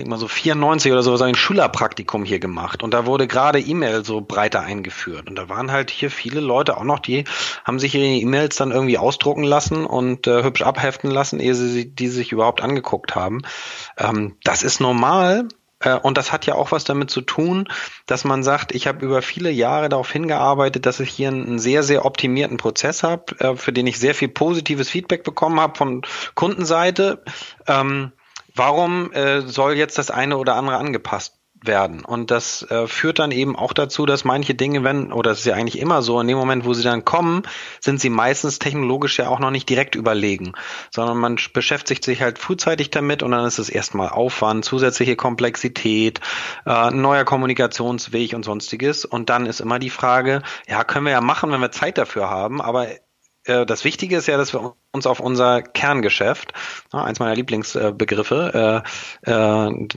Denke 0.00 0.10
mal 0.10 0.18
so 0.18 0.28
94 0.28 0.90
oder 0.92 1.02
so, 1.02 1.16
so 1.16 1.24
ein 1.24 1.34
Schülerpraktikum 1.34 2.24
hier 2.24 2.40
gemacht. 2.40 2.82
Und 2.82 2.94
da 2.94 3.06
wurde 3.06 3.26
gerade 3.26 3.60
E-Mail 3.60 4.04
so 4.04 4.20
breiter 4.20 4.60
eingeführt. 4.60 5.28
Und 5.28 5.36
da 5.36 5.48
waren 5.48 5.70
halt 5.70 5.90
hier 5.90 6.10
viele 6.10 6.40
Leute 6.40 6.76
auch 6.76 6.84
noch, 6.84 6.98
die 6.98 7.24
haben 7.64 7.78
sich 7.78 7.94
ihre 7.94 8.06
E-Mails 8.06 8.56
dann 8.56 8.72
irgendwie 8.72 8.98
ausdrucken 8.98 9.44
lassen 9.44 9.84
und 9.84 10.26
äh, 10.26 10.42
hübsch 10.42 10.62
abheften 10.62 11.10
lassen, 11.10 11.38
ehe 11.38 11.54
sie 11.54 11.94
die 11.94 12.08
sich 12.08 12.32
überhaupt 12.32 12.62
angeguckt 12.62 13.14
haben. 13.14 13.42
Ähm, 13.98 14.36
das 14.42 14.62
ist 14.62 14.80
normal. 14.80 15.48
Äh, 15.80 15.96
und 15.96 16.16
das 16.16 16.32
hat 16.32 16.46
ja 16.46 16.54
auch 16.54 16.72
was 16.72 16.84
damit 16.84 17.10
zu 17.10 17.20
tun, 17.20 17.68
dass 18.06 18.24
man 18.24 18.42
sagt, 18.42 18.72
ich 18.74 18.86
habe 18.86 19.04
über 19.04 19.20
viele 19.22 19.50
Jahre 19.50 19.88
darauf 19.88 20.10
hingearbeitet, 20.10 20.86
dass 20.86 21.00
ich 21.00 21.10
hier 21.10 21.28
einen 21.28 21.58
sehr, 21.58 21.82
sehr 21.82 22.04
optimierten 22.04 22.56
Prozess 22.56 23.02
habe, 23.02 23.38
äh, 23.38 23.56
für 23.56 23.72
den 23.72 23.86
ich 23.86 23.98
sehr 23.98 24.14
viel 24.14 24.28
positives 24.28 24.88
Feedback 24.88 25.24
bekommen 25.24 25.60
habe 25.60 25.76
von 25.76 26.02
Kundenseite. 26.34 27.22
Ähm, 27.66 28.12
warum 28.54 29.12
äh, 29.12 29.42
soll 29.42 29.74
jetzt 29.74 29.98
das 29.98 30.10
eine 30.10 30.36
oder 30.38 30.56
andere 30.56 30.76
angepasst 30.76 31.40
werden. 31.62 32.04
Und 32.04 32.30
das 32.30 32.62
äh, 32.70 32.86
führt 32.86 33.18
dann 33.18 33.32
eben 33.32 33.56
auch 33.56 33.72
dazu, 33.72 34.06
dass 34.06 34.24
manche 34.24 34.54
Dinge, 34.54 34.82
wenn, 34.82 35.12
oder 35.12 35.32
es 35.32 35.40
ist 35.40 35.44
ja 35.44 35.54
eigentlich 35.54 35.78
immer 35.78 36.02
so, 36.02 36.20
in 36.20 36.28
dem 36.28 36.38
Moment, 36.38 36.64
wo 36.64 36.72
sie 36.72 36.82
dann 36.82 37.04
kommen, 37.04 37.42
sind 37.80 38.00
sie 38.00 38.10
meistens 38.10 38.58
technologisch 38.58 39.18
ja 39.18 39.28
auch 39.28 39.40
noch 39.40 39.50
nicht 39.50 39.68
direkt 39.68 39.94
überlegen, 39.94 40.52
sondern 40.90 41.18
man 41.18 41.38
beschäftigt 41.52 42.04
sich 42.04 42.22
halt 42.22 42.38
frühzeitig 42.38 42.90
damit 42.90 43.22
und 43.22 43.32
dann 43.32 43.44
ist 43.44 43.58
es 43.58 43.68
erstmal 43.68 44.08
Aufwand, 44.08 44.64
zusätzliche 44.64 45.16
Komplexität, 45.16 46.20
äh, 46.66 46.90
neuer 46.90 47.24
Kommunikationsweg 47.24 48.34
und 48.34 48.44
sonstiges. 48.44 49.04
Und 49.04 49.28
dann 49.28 49.46
ist 49.46 49.60
immer 49.60 49.78
die 49.78 49.90
Frage, 49.90 50.42
ja, 50.66 50.84
können 50.84 51.04
wir 51.04 51.12
ja 51.12 51.20
machen, 51.20 51.52
wenn 51.52 51.60
wir 51.60 51.72
Zeit 51.72 51.98
dafür 51.98 52.30
haben, 52.30 52.60
aber 52.62 52.88
das 53.44 53.84
Wichtige 53.84 54.16
ist 54.16 54.26
ja, 54.26 54.36
dass 54.36 54.52
wir 54.52 54.74
uns 54.92 55.06
auf 55.06 55.20
unser 55.20 55.62
Kerngeschäft, 55.62 56.52
eins 56.92 57.20
meiner 57.20 57.34
Lieblingsbegriffe, 57.34 58.84
äh, 59.24 59.30
äh, 59.30 59.88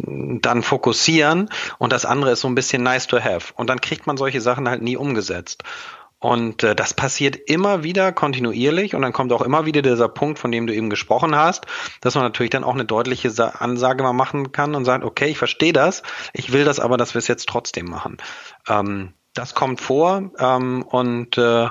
dann 0.41 0.63
fokussieren 0.63 1.49
und 1.77 1.91
das 1.91 2.05
andere 2.05 2.31
ist 2.31 2.41
so 2.41 2.47
ein 2.47 2.55
bisschen 2.55 2.83
nice 2.83 3.07
to 3.07 3.19
have. 3.19 3.53
Und 3.55 3.69
dann 3.69 3.81
kriegt 3.81 4.07
man 4.07 4.17
solche 4.17 4.41
Sachen 4.41 4.69
halt 4.69 4.81
nie 4.81 4.97
umgesetzt. 4.97 5.63
Und 6.23 6.63
äh, 6.63 6.73
das 6.73 6.93
passiert 6.93 7.35
immer 7.35 7.83
wieder 7.83 8.13
kontinuierlich 8.13 8.95
und 8.95 9.01
dann 9.01 9.11
kommt 9.11 9.33
auch 9.33 9.41
immer 9.41 9.65
wieder 9.65 9.81
dieser 9.81 10.07
Punkt, 10.07 10.39
von 10.39 10.53
dem 10.53 10.67
du 10.67 10.73
eben 10.73 10.89
gesprochen 10.89 11.35
hast, 11.35 11.65
dass 11.99 12.15
man 12.15 12.23
natürlich 12.23 12.51
dann 12.51 12.63
auch 12.63 12.75
eine 12.75 12.85
deutliche 12.85 13.29
Ansage 13.59 14.03
mal 14.03 14.13
machen 14.13 14.53
kann 14.53 14.73
und 14.73 14.85
sagt, 14.85 15.03
okay, 15.03 15.25
ich 15.25 15.37
verstehe 15.37 15.73
das, 15.73 16.01
ich 16.31 16.53
will 16.53 16.63
das 16.63 16.79
aber, 16.79 16.95
dass 16.95 17.13
wir 17.13 17.19
es 17.19 17.27
jetzt 17.27 17.49
trotzdem 17.49 17.87
machen. 17.87 18.17
Ähm, 18.69 19.13
das 19.33 19.53
kommt 19.53 19.81
vor 19.81 20.31
ähm, 20.39 20.83
und 20.83 21.37
äh, 21.37 21.67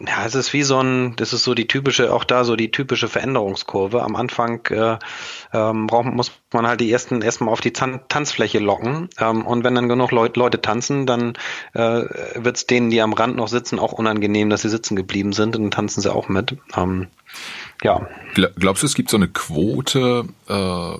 ja, 0.00 0.24
es 0.26 0.34
ist 0.34 0.52
wie 0.52 0.62
so 0.62 0.80
ein, 0.80 1.14
das 1.16 1.32
ist 1.32 1.44
so 1.44 1.54
die 1.54 1.66
typische, 1.66 2.12
auch 2.12 2.24
da 2.24 2.44
so 2.44 2.56
die 2.56 2.70
typische 2.70 3.08
Veränderungskurve. 3.08 4.02
Am 4.02 4.16
Anfang 4.16 4.66
äh, 4.66 4.98
ähm, 5.52 5.86
braucht, 5.86 6.06
muss 6.06 6.32
man 6.52 6.66
halt 6.66 6.80
die 6.80 6.90
ersten 6.90 7.22
erstmal 7.22 7.52
auf 7.52 7.60
die 7.60 7.72
Tan 7.72 8.00
Tanzfläche 8.08 8.58
locken. 8.58 9.08
Ähm, 9.18 9.46
und 9.46 9.64
wenn 9.64 9.74
dann 9.74 9.88
genug 9.88 10.10
Leut, 10.10 10.36
Leute 10.36 10.60
tanzen, 10.60 11.06
dann 11.06 11.34
äh, 11.74 11.80
wird 12.34 12.56
es 12.56 12.66
denen, 12.66 12.90
die 12.90 13.00
am 13.00 13.12
Rand 13.12 13.36
noch 13.36 13.48
sitzen, 13.48 13.78
auch 13.78 13.92
unangenehm, 13.92 14.50
dass 14.50 14.62
sie 14.62 14.70
sitzen 14.70 14.96
geblieben 14.96 15.32
sind 15.32 15.56
und 15.56 15.62
dann 15.62 15.70
tanzen 15.70 16.00
sie 16.00 16.12
auch 16.12 16.28
mit. 16.28 16.56
Ähm, 16.76 17.08
ja. 17.82 18.08
Glaubst 18.34 18.82
du, 18.82 18.86
es 18.86 18.94
gibt 18.94 19.10
so 19.10 19.16
eine 19.16 19.28
Quote, 19.28 20.24
äh, 20.48 20.98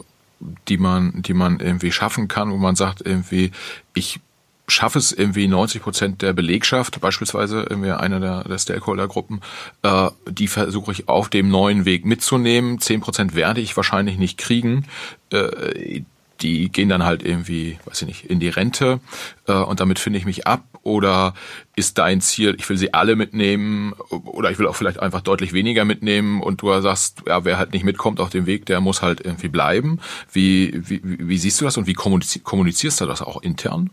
die 0.69 0.79
man, 0.79 1.23
die 1.23 1.35
man 1.35 1.61
irgendwie 1.61 1.93
schaffen 1.93 2.29
kann, 2.29 2.51
wo 2.51 2.57
man 2.57 2.77
sagt, 2.77 3.03
irgendwie, 3.05 3.53
ich 3.95 4.21
schaffe 4.67 4.99
es 4.99 5.13
irgendwie 5.13 5.47
90 5.47 5.83
Prozent 5.83 6.23
der 6.23 6.33
Belegschaft, 6.33 7.01
beispielsweise 7.01 7.67
irgendwie 7.69 7.91
einer 7.91 8.21
der, 8.21 8.45
der 8.45 8.59
Stakeholder-Gruppen, 8.59 9.41
äh, 9.83 10.11
die 10.29 10.49
versuche 10.49 10.93
ich 10.93 11.09
auf 11.09 11.29
dem 11.29 11.49
neuen 11.49 11.85
Weg 11.85 12.05
mitzunehmen. 12.05 12.79
10 12.79 13.01
Prozent 13.01 13.35
werde 13.35 13.61
ich 13.61 13.77
wahrscheinlich 13.77 14.19
nicht 14.19 14.39
kriegen. 14.39 14.87
Äh, 15.31 16.03
die 16.41 16.69
gehen 16.69 16.89
dann 16.89 17.05
halt 17.05 17.23
irgendwie, 17.23 17.79
weiß 17.85 18.03
ich 18.03 18.09
nicht, 18.09 18.25
in 18.25 18.41
die 18.41 18.49
Rente 18.49 19.01
äh, 19.47 19.53
und 19.53 19.81
damit 19.81 19.99
finde 19.99 20.19
ich 20.19 20.25
mich 20.25 20.47
ab. 20.47 20.65
Oder 20.83 21.33
ist 21.77 21.97
dein 21.97 22.21
Ziel, 22.21 22.55
ich 22.59 22.69
will 22.69 22.77
sie 22.77 22.93
alle 22.93 23.17
mitnehmen 23.17 23.95
oder 24.11 24.51
ich 24.51 24.59
will 24.59 24.67
auch 24.67 24.77
vielleicht 24.77 25.01
einfach 25.01 25.23
deutlich 25.23 25.55
weniger 25.55 25.87
mitnehmen 25.87 26.43
und 26.43 26.61
du 26.61 26.79
sagst, 26.83 27.23
ja, 27.27 27.45
wer 27.47 27.57
halt 27.57 27.73
nicht 27.73 27.85
mitkommt 27.85 28.21
auf 28.21 28.29
dem 28.29 28.45
Weg, 28.45 28.67
der 28.67 28.83
muss 28.83 29.01
halt 29.01 29.23
irgendwie 29.25 29.49
bleiben. 29.49 30.01
Wie, 30.31 30.73
wie, 30.75 31.01
wie 31.03 31.39
siehst 31.39 31.61
du 31.61 31.65
das 31.65 31.79
und 31.79 31.87
wie 31.87 31.95
kommunizierst 31.95 33.01
du 33.01 33.07
das 33.07 33.23
auch 33.23 33.41
intern? 33.41 33.91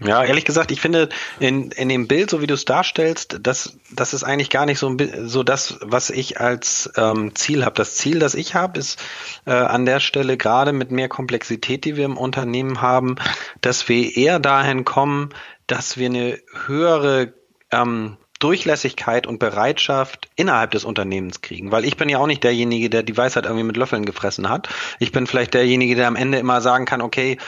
Ja, 0.00 0.24
ehrlich 0.24 0.44
gesagt, 0.44 0.72
ich 0.72 0.80
finde 0.80 1.08
in, 1.38 1.70
in 1.70 1.88
dem 1.88 2.08
Bild, 2.08 2.28
so 2.28 2.40
wie 2.40 2.48
du 2.48 2.54
es 2.54 2.64
darstellst, 2.64 3.38
das, 3.40 3.78
das 3.92 4.12
ist 4.12 4.24
eigentlich 4.24 4.50
gar 4.50 4.66
nicht 4.66 4.78
so, 4.80 4.96
so 5.24 5.44
das, 5.44 5.78
was 5.82 6.10
ich 6.10 6.40
als 6.40 6.90
ähm, 6.96 7.34
Ziel 7.36 7.64
habe. 7.64 7.76
Das 7.76 7.94
Ziel, 7.94 8.18
das 8.18 8.34
ich 8.34 8.56
habe, 8.56 8.80
ist 8.80 9.00
äh, 9.46 9.52
an 9.52 9.86
der 9.86 10.00
Stelle 10.00 10.36
gerade 10.36 10.72
mit 10.72 10.90
mehr 10.90 11.08
Komplexität, 11.08 11.84
die 11.84 11.96
wir 11.96 12.06
im 12.06 12.16
Unternehmen 12.16 12.82
haben, 12.82 13.14
dass 13.60 13.88
wir 13.88 14.16
eher 14.16 14.40
dahin 14.40 14.84
kommen, 14.84 15.30
dass 15.68 15.96
wir 15.96 16.06
eine 16.06 16.40
höhere 16.66 17.32
ähm, 17.70 18.16
Durchlässigkeit 18.40 19.26
und 19.26 19.38
Bereitschaft 19.38 20.28
innerhalb 20.36 20.72
des 20.72 20.84
Unternehmens 20.84 21.40
kriegen. 21.40 21.70
Weil 21.70 21.86
ich 21.86 21.96
bin 21.96 22.10
ja 22.10 22.18
auch 22.18 22.26
nicht 22.26 22.44
derjenige, 22.44 22.90
der 22.90 23.02
die 23.02 23.16
Weisheit 23.16 23.44
irgendwie 23.44 23.64
mit 23.64 23.76
Löffeln 23.78 24.04
gefressen 24.04 24.50
hat. 24.50 24.68
Ich 24.98 25.12
bin 25.12 25.26
vielleicht 25.26 25.54
derjenige, 25.54 25.94
der 25.94 26.08
am 26.08 26.16
Ende 26.16 26.38
immer 26.38 26.60
sagen 26.60 26.84
kann, 26.84 27.00
okay, 27.00 27.38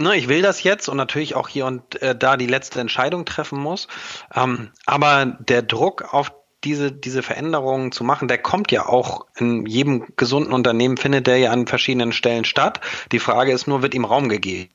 ne, 0.00 0.16
ich 0.16 0.28
will 0.28 0.42
das 0.42 0.62
jetzt 0.62 0.88
und 0.88 0.96
natürlich 0.96 1.34
auch 1.34 1.48
hier 1.48 1.66
und 1.66 2.00
äh, 2.02 2.16
da 2.16 2.36
die 2.36 2.46
letzte 2.46 2.80
Entscheidung 2.80 3.24
treffen 3.24 3.58
muss. 3.58 3.88
Ähm, 4.34 4.70
aber 4.86 5.26
der 5.26 5.62
Druck 5.62 6.12
auf 6.12 6.32
diese, 6.64 6.92
diese 6.92 7.22
Veränderungen 7.22 7.92
zu 7.92 8.04
machen, 8.04 8.28
der 8.28 8.38
kommt 8.38 8.70
ja 8.70 8.86
auch 8.86 9.26
in 9.36 9.64
jedem 9.66 10.06
gesunden 10.16 10.52
Unternehmen, 10.52 10.96
findet 10.96 11.26
der 11.26 11.38
ja 11.38 11.50
an 11.52 11.66
verschiedenen 11.66 12.12
Stellen 12.12 12.44
statt. 12.44 12.80
Die 13.12 13.18
Frage 13.18 13.52
ist 13.52 13.66
nur, 13.66 13.82
wird 13.82 13.94
ihm 13.94 14.04
Raum 14.04 14.28
gegeben? 14.28 14.70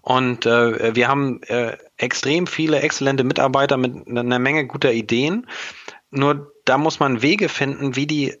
Und 0.00 0.46
äh, 0.46 0.96
wir 0.96 1.06
haben 1.06 1.42
äh, 1.44 1.76
extrem 1.96 2.46
viele 2.48 2.80
exzellente 2.80 3.22
Mitarbeiter 3.22 3.76
mit 3.76 4.08
einer 4.08 4.38
Menge 4.40 4.66
guter 4.66 4.92
Ideen. 4.92 5.46
Nur 6.10 6.52
da 6.64 6.78
muss 6.78 6.98
man 6.98 7.22
Wege 7.22 7.48
finden, 7.48 7.94
wie 7.94 8.08
die 8.08 8.34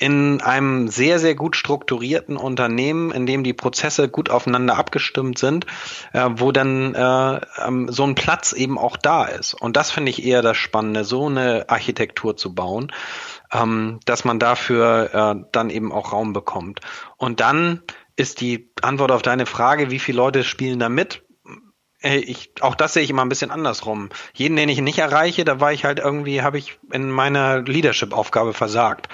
in 0.00 0.40
einem 0.40 0.88
sehr, 0.88 1.18
sehr 1.18 1.34
gut 1.34 1.56
strukturierten 1.56 2.38
Unternehmen, 2.38 3.10
in 3.10 3.26
dem 3.26 3.44
die 3.44 3.52
Prozesse 3.52 4.08
gut 4.08 4.30
aufeinander 4.30 4.78
abgestimmt 4.78 5.38
sind, 5.38 5.66
äh, 6.14 6.26
wo 6.36 6.52
dann 6.52 6.94
äh, 6.94 7.40
ähm, 7.58 7.86
so 7.92 8.04
ein 8.04 8.14
Platz 8.14 8.54
eben 8.54 8.78
auch 8.78 8.96
da 8.96 9.26
ist. 9.26 9.52
Und 9.52 9.76
das 9.76 9.90
finde 9.90 10.08
ich 10.08 10.24
eher 10.24 10.40
das 10.40 10.56
Spannende, 10.56 11.04
so 11.04 11.26
eine 11.26 11.68
Architektur 11.68 12.34
zu 12.34 12.54
bauen, 12.54 12.92
ähm, 13.52 14.00
dass 14.06 14.24
man 14.24 14.38
dafür 14.38 15.10
äh, 15.12 15.44
dann 15.52 15.68
eben 15.68 15.92
auch 15.92 16.12
Raum 16.12 16.32
bekommt. 16.32 16.80
Und 17.18 17.40
dann 17.40 17.82
ist 18.16 18.40
die 18.40 18.72
Antwort 18.80 19.12
auf 19.12 19.20
deine 19.20 19.44
Frage, 19.44 19.90
wie 19.90 19.98
viele 19.98 20.16
Leute 20.16 20.44
spielen 20.44 20.78
da 20.78 20.88
mit? 20.88 21.22
Ich, 22.02 22.50
auch 22.60 22.74
das 22.74 22.94
sehe 22.94 23.02
ich 23.02 23.10
immer 23.10 23.22
ein 23.22 23.28
bisschen 23.28 23.50
andersrum. 23.50 24.08
Jeden, 24.32 24.56
den 24.56 24.68
ich 24.68 24.80
nicht 24.80 24.98
erreiche, 24.98 25.44
da 25.44 25.60
war 25.60 25.72
ich 25.72 25.84
halt 25.84 25.98
irgendwie, 25.98 26.42
habe 26.42 26.58
ich 26.58 26.78
in 26.92 27.10
meiner 27.10 27.60
Leadership-Aufgabe 27.60 28.54
versagt. 28.54 29.08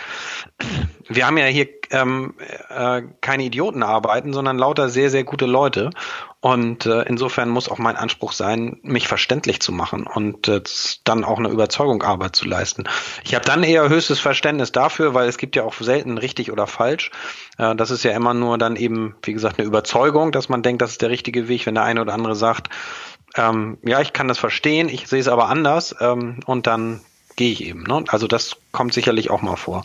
Wir 1.08 1.26
haben 1.26 1.38
ja 1.38 1.46
hier 1.46 1.68
ähm, 1.90 2.34
äh, 2.68 3.02
keine 3.20 3.44
Idioten 3.44 3.82
arbeiten, 3.82 4.32
sondern 4.32 4.58
lauter 4.58 4.88
sehr, 4.88 5.10
sehr 5.10 5.24
gute 5.24 5.46
Leute. 5.46 5.90
Und 6.46 6.86
äh, 6.86 7.02
insofern 7.02 7.48
muss 7.48 7.68
auch 7.68 7.78
mein 7.78 7.96
Anspruch 7.96 8.30
sein, 8.30 8.78
mich 8.84 9.08
verständlich 9.08 9.58
zu 9.58 9.72
machen 9.72 10.06
und 10.06 10.46
äh, 10.46 10.62
dann 11.02 11.24
auch 11.24 11.40
eine 11.40 11.48
Überzeugung 11.48 12.04
Arbeit 12.04 12.36
zu 12.36 12.46
leisten. 12.46 12.84
Ich 13.24 13.34
habe 13.34 13.44
dann 13.44 13.64
eher 13.64 13.88
höchstes 13.88 14.20
Verständnis 14.20 14.70
dafür, 14.70 15.12
weil 15.12 15.28
es 15.28 15.38
gibt 15.38 15.56
ja 15.56 15.64
auch 15.64 15.74
selten 15.74 16.18
richtig 16.18 16.52
oder 16.52 16.68
falsch. 16.68 17.10
Äh, 17.58 17.74
das 17.74 17.90
ist 17.90 18.04
ja 18.04 18.12
immer 18.12 18.32
nur 18.32 18.58
dann 18.58 18.76
eben, 18.76 19.16
wie 19.24 19.32
gesagt, 19.32 19.58
eine 19.58 19.66
Überzeugung, 19.66 20.30
dass 20.30 20.48
man 20.48 20.62
denkt, 20.62 20.82
das 20.82 20.92
ist 20.92 21.02
der 21.02 21.10
richtige 21.10 21.48
Weg, 21.48 21.66
wenn 21.66 21.74
der 21.74 21.82
eine 21.82 22.00
oder 22.00 22.14
andere 22.14 22.36
sagt, 22.36 22.68
ähm, 23.34 23.78
ja, 23.82 24.00
ich 24.00 24.12
kann 24.12 24.28
das 24.28 24.38
verstehen, 24.38 24.88
ich 24.88 25.08
sehe 25.08 25.18
es 25.18 25.26
aber 25.26 25.48
anders 25.48 25.96
ähm, 25.98 26.38
und 26.46 26.68
dann 26.68 27.00
gehe 27.34 27.50
ich 27.50 27.64
eben. 27.64 27.82
Ne? 27.82 28.04
Also 28.06 28.28
das 28.28 28.54
kommt 28.70 28.94
sicherlich 28.94 29.30
auch 29.30 29.42
mal 29.42 29.56
vor. 29.56 29.82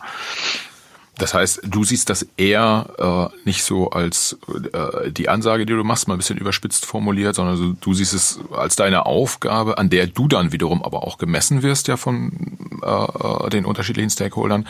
Das 1.17 1.34
heißt, 1.34 1.62
du 1.65 1.84
siehst 1.84 2.10
das 2.10 2.26
eher 2.38 3.32
äh, 3.34 3.38
nicht 3.45 3.63
so 3.63 3.91
als 3.91 4.38
äh, 4.74 5.12
die 5.12 5.30
Ansage, 5.30 5.65
die 5.65 5.74
du 5.74 5.84
machst, 5.84 6.08
mal 6.08 6.15
ein 6.15 6.17
bisschen 6.17 6.38
überspitzt 6.38 6.86
formuliert, 6.86 7.36
sondern 7.36 7.58
so, 7.58 7.74
du 7.74 7.93
siehst 7.93 8.13
es 8.13 8.39
als 8.52 8.76
deine 8.76 9.06
Aufgabe, 9.06 9.78
an 9.78 9.89
der 9.89 10.08
du 10.08 10.28
dann 10.28 10.52
wiederum 10.52 10.82
aber 10.84 11.04
auch 11.04 11.17
gemessen 11.17 11.63
wirst 11.63 11.88
ja 11.88 11.97
von 11.97 12.58
äh, 12.82 13.50
den 13.50 13.65
unterschiedlichen 13.65 14.10
Stakeholdern, 14.10 14.67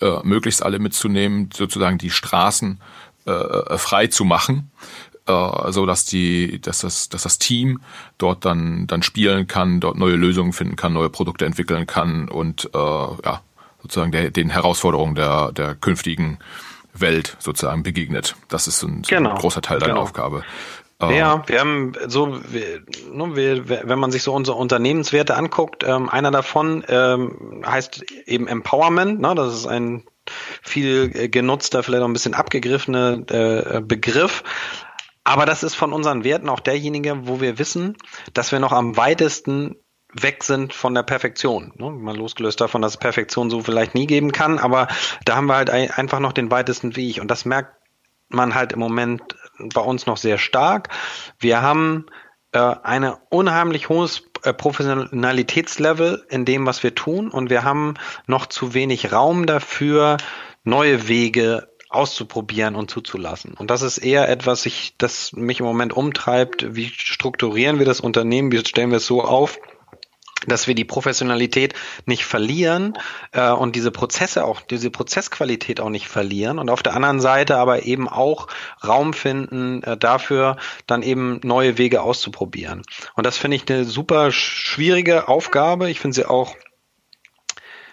äh, 0.00 0.18
möglichst 0.24 0.62
alle 0.62 0.80
mitzunehmen, 0.80 1.50
sozusagen 1.54 1.98
die 1.98 2.10
Straßen 2.10 2.80
äh, 3.24 3.78
frei 3.78 4.08
zu 4.08 4.24
machen, 4.24 4.70
äh, 5.26 5.72
so 5.72 5.86
dass 5.86 6.04
die, 6.04 6.60
dass 6.60 6.80
das, 6.80 7.08
dass 7.08 7.22
das 7.22 7.38
Team 7.38 7.80
dort 8.18 8.44
dann 8.44 8.86
dann 8.86 9.02
spielen 9.02 9.46
kann, 9.46 9.80
dort 9.80 9.96
neue 9.96 10.16
Lösungen 10.16 10.52
finden 10.52 10.76
kann, 10.76 10.92
neue 10.92 11.10
Produkte 11.10 11.46
entwickeln 11.46 11.86
kann 11.86 12.28
und 12.28 12.70
äh, 12.74 12.78
ja 12.78 13.40
sozusagen 13.86 14.12
der, 14.12 14.30
den 14.30 14.50
Herausforderungen 14.50 15.14
der, 15.14 15.52
der 15.52 15.74
künftigen 15.74 16.38
Welt 16.92 17.36
sozusagen 17.38 17.82
begegnet. 17.82 18.34
Das 18.48 18.66
ist 18.66 18.82
ein, 18.82 19.04
so 19.04 19.14
genau. 19.14 19.30
ein 19.30 19.38
großer 19.38 19.62
Teil 19.62 19.78
deiner 19.78 19.94
genau. 19.94 20.02
Aufgabe. 20.02 20.42
Ja, 20.98 21.46
wir 21.46 21.60
haben 21.60 21.92
so, 22.06 22.40
wir, 22.48 22.80
ne, 23.12 23.36
wir, 23.36 23.68
wenn 23.68 23.98
man 23.98 24.10
sich 24.10 24.22
so 24.22 24.32
unsere 24.32 24.56
Unternehmenswerte 24.56 25.36
anguckt, 25.36 25.84
ähm, 25.86 26.08
einer 26.08 26.30
davon 26.30 26.84
ähm, 26.88 27.62
heißt 27.66 28.02
eben 28.24 28.48
Empowerment. 28.48 29.20
Ne? 29.20 29.34
Das 29.34 29.52
ist 29.52 29.66
ein 29.66 30.04
viel 30.62 31.28
genutzter, 31.28 31.82
vielleicht 31.82 32.02
auch 32.02 32.08
ein 32.08 32.14
bisschen 32.14 32.32
abgegriffener 32.32 33.18
äh, 33.30 33.82
Begriff. 33.82 34.42
Aber 35.22 35.44
das 35.44 35.62
ist 35.62 35.74
von 35.74 35.92
unseren 35.92 36.24
Werten 36.24 36.48
auch 36.48 36.60
derjenige, 36.60 37.28
wo 37.28 37.42
wir 37.42 37.58
wissen, 37.58 37.96
dass 38.32 38.50
wir 38.50 38.58
noch 38.58 38.72
am 38.72 38.96
weitesten 38.96 39.76
weg 40.22 40.44
sind 40.44 40.72
von 40.72 40.94
der 40.94 41.02
Perfektion. 41.02 41.72
Ne? 41.76 41.90
Mal 41.90 42.16
losgelöst 42.16 42.60
davon, 42.60 42.82
dass 42.82 42.92
es 42.92 42.98
Perfektion 42.98 43.50
so 43.50 43.60
vielleicht 43.62 43.94
nie 43.94 44.06
geben 44.06 44.32
kann, 44.32 44.58
aber 44.58 44.88
da 45.24 45.36
haben 45.36 45.46
wir 45.46 45.56
halt 45.56 45.70
einfach 45.70 46.20
noch 46.20 46.32
den 46.32 46.50
weitesten 46.50 46.96
Weg 46.96 47.20
und 47.20 47.30
das 47.30 47.44
merkt 47.44 47.74
man 48.28 48.54
halt 48.54 48.72
im 48.72 48.80
Moment 48.80 49.22
bei 49.58 49.80
uns 49.80 50.06
noch 50.06 50.16
sehr 50.16 50.38
stark. 50.38 50.88
Wir 51.38 51.62
haben 51.62 52.06
äh, 52.52 52.58
eine 52.58 53.18
unheimlich 53.30 53.88
hohes 53.88 54.22
äh, 54.42 54.52
Professionalitätslevel 54.52 56.24
in 56.28 56.44
dem, 56.44 56.66
was 56.66 56.82
wir 56.82 56.94
tun 56.94 57.30
und 57.30 57.50
wir 57.50 57.64
haben 57.64 57.94
noch 58.26 58.46
zu 58.46 58.74
wenig 58.74 59.12
Raum 59.12 59.46
dafür, 59.46 60.16
neue 60.64 61.08
Wege 61.08 61.68
auszuprobieren 61.88 62.74
und 62.74 62.90
zuzulassen. 62.90 63.54
Und 63.54 63.70
das 63.70 63.82
ist 63.82 63.98
eher 63.98 64.28
etwas, 64.28 64.66
ich, 64.66 64.94
das 64.98 65.32
mich 65.32 65.60
im 65.60 65.66
Moment 65.66 65.92
umtreibt. 65.92 66.74
Wie 66.74 66.88
strukturieren 66.88 67.78
wir 67.78 67.86
das 67.86 68.00
Unternehmen? 68.00 68.50
Wie 68.50 68.64
stellen 68.64 68.90
wir 68.90 68.98
es 68.98 69.06
so 69.06 69.22
auf, 69.22 69.58
dass 70.50 70.66
wir 70.66 70.74
die 70.74 70.84
Professionalität 70.84 71.74
nicht 72.04 72.24
verlieren 72.24 72.94
äh, 73.32 73.50
und 73.50 73.76
diese 73.76 73.90
Prozesse 73.90 74.44
auch, 74.44 74.60
diese 74.60 74.90
Prozessqualität 74.90 75.80
auch 75.80 75.90
nicht 75.90 76.08
verlieren 76.08 76.58
und 76.58 76.70
auf 76.70 76.82
der 76.82 76.94
anderen 76.94 77.20
Seite 77.20 77.56
aber 77.56 77.84
eben 77.84 78.08
auch 78.08 78.48
Raum 78.86 79.12
finden 79.12 79.82
äh, 79.82 79.96
dafür, 79.96 80.56
dann 80.86 81.02
eben 81.02 81.40
neue 81.42 81.78
Wege 81.78 82.02
auszuprobieren. 82.02 82.82
Und 83.14 83.26
das 83.26 83.36
finde 83.38 83.56
ich 83.56 83.70
eine 83.70 83.84
super 83.84 84.32
schwierige 84.32 85.28
Aufgabe. 85.28 85.90
Ich 85.90 86.00
finde 86.00 86.14
sie 86.14 86.28
auch 86.28 86.54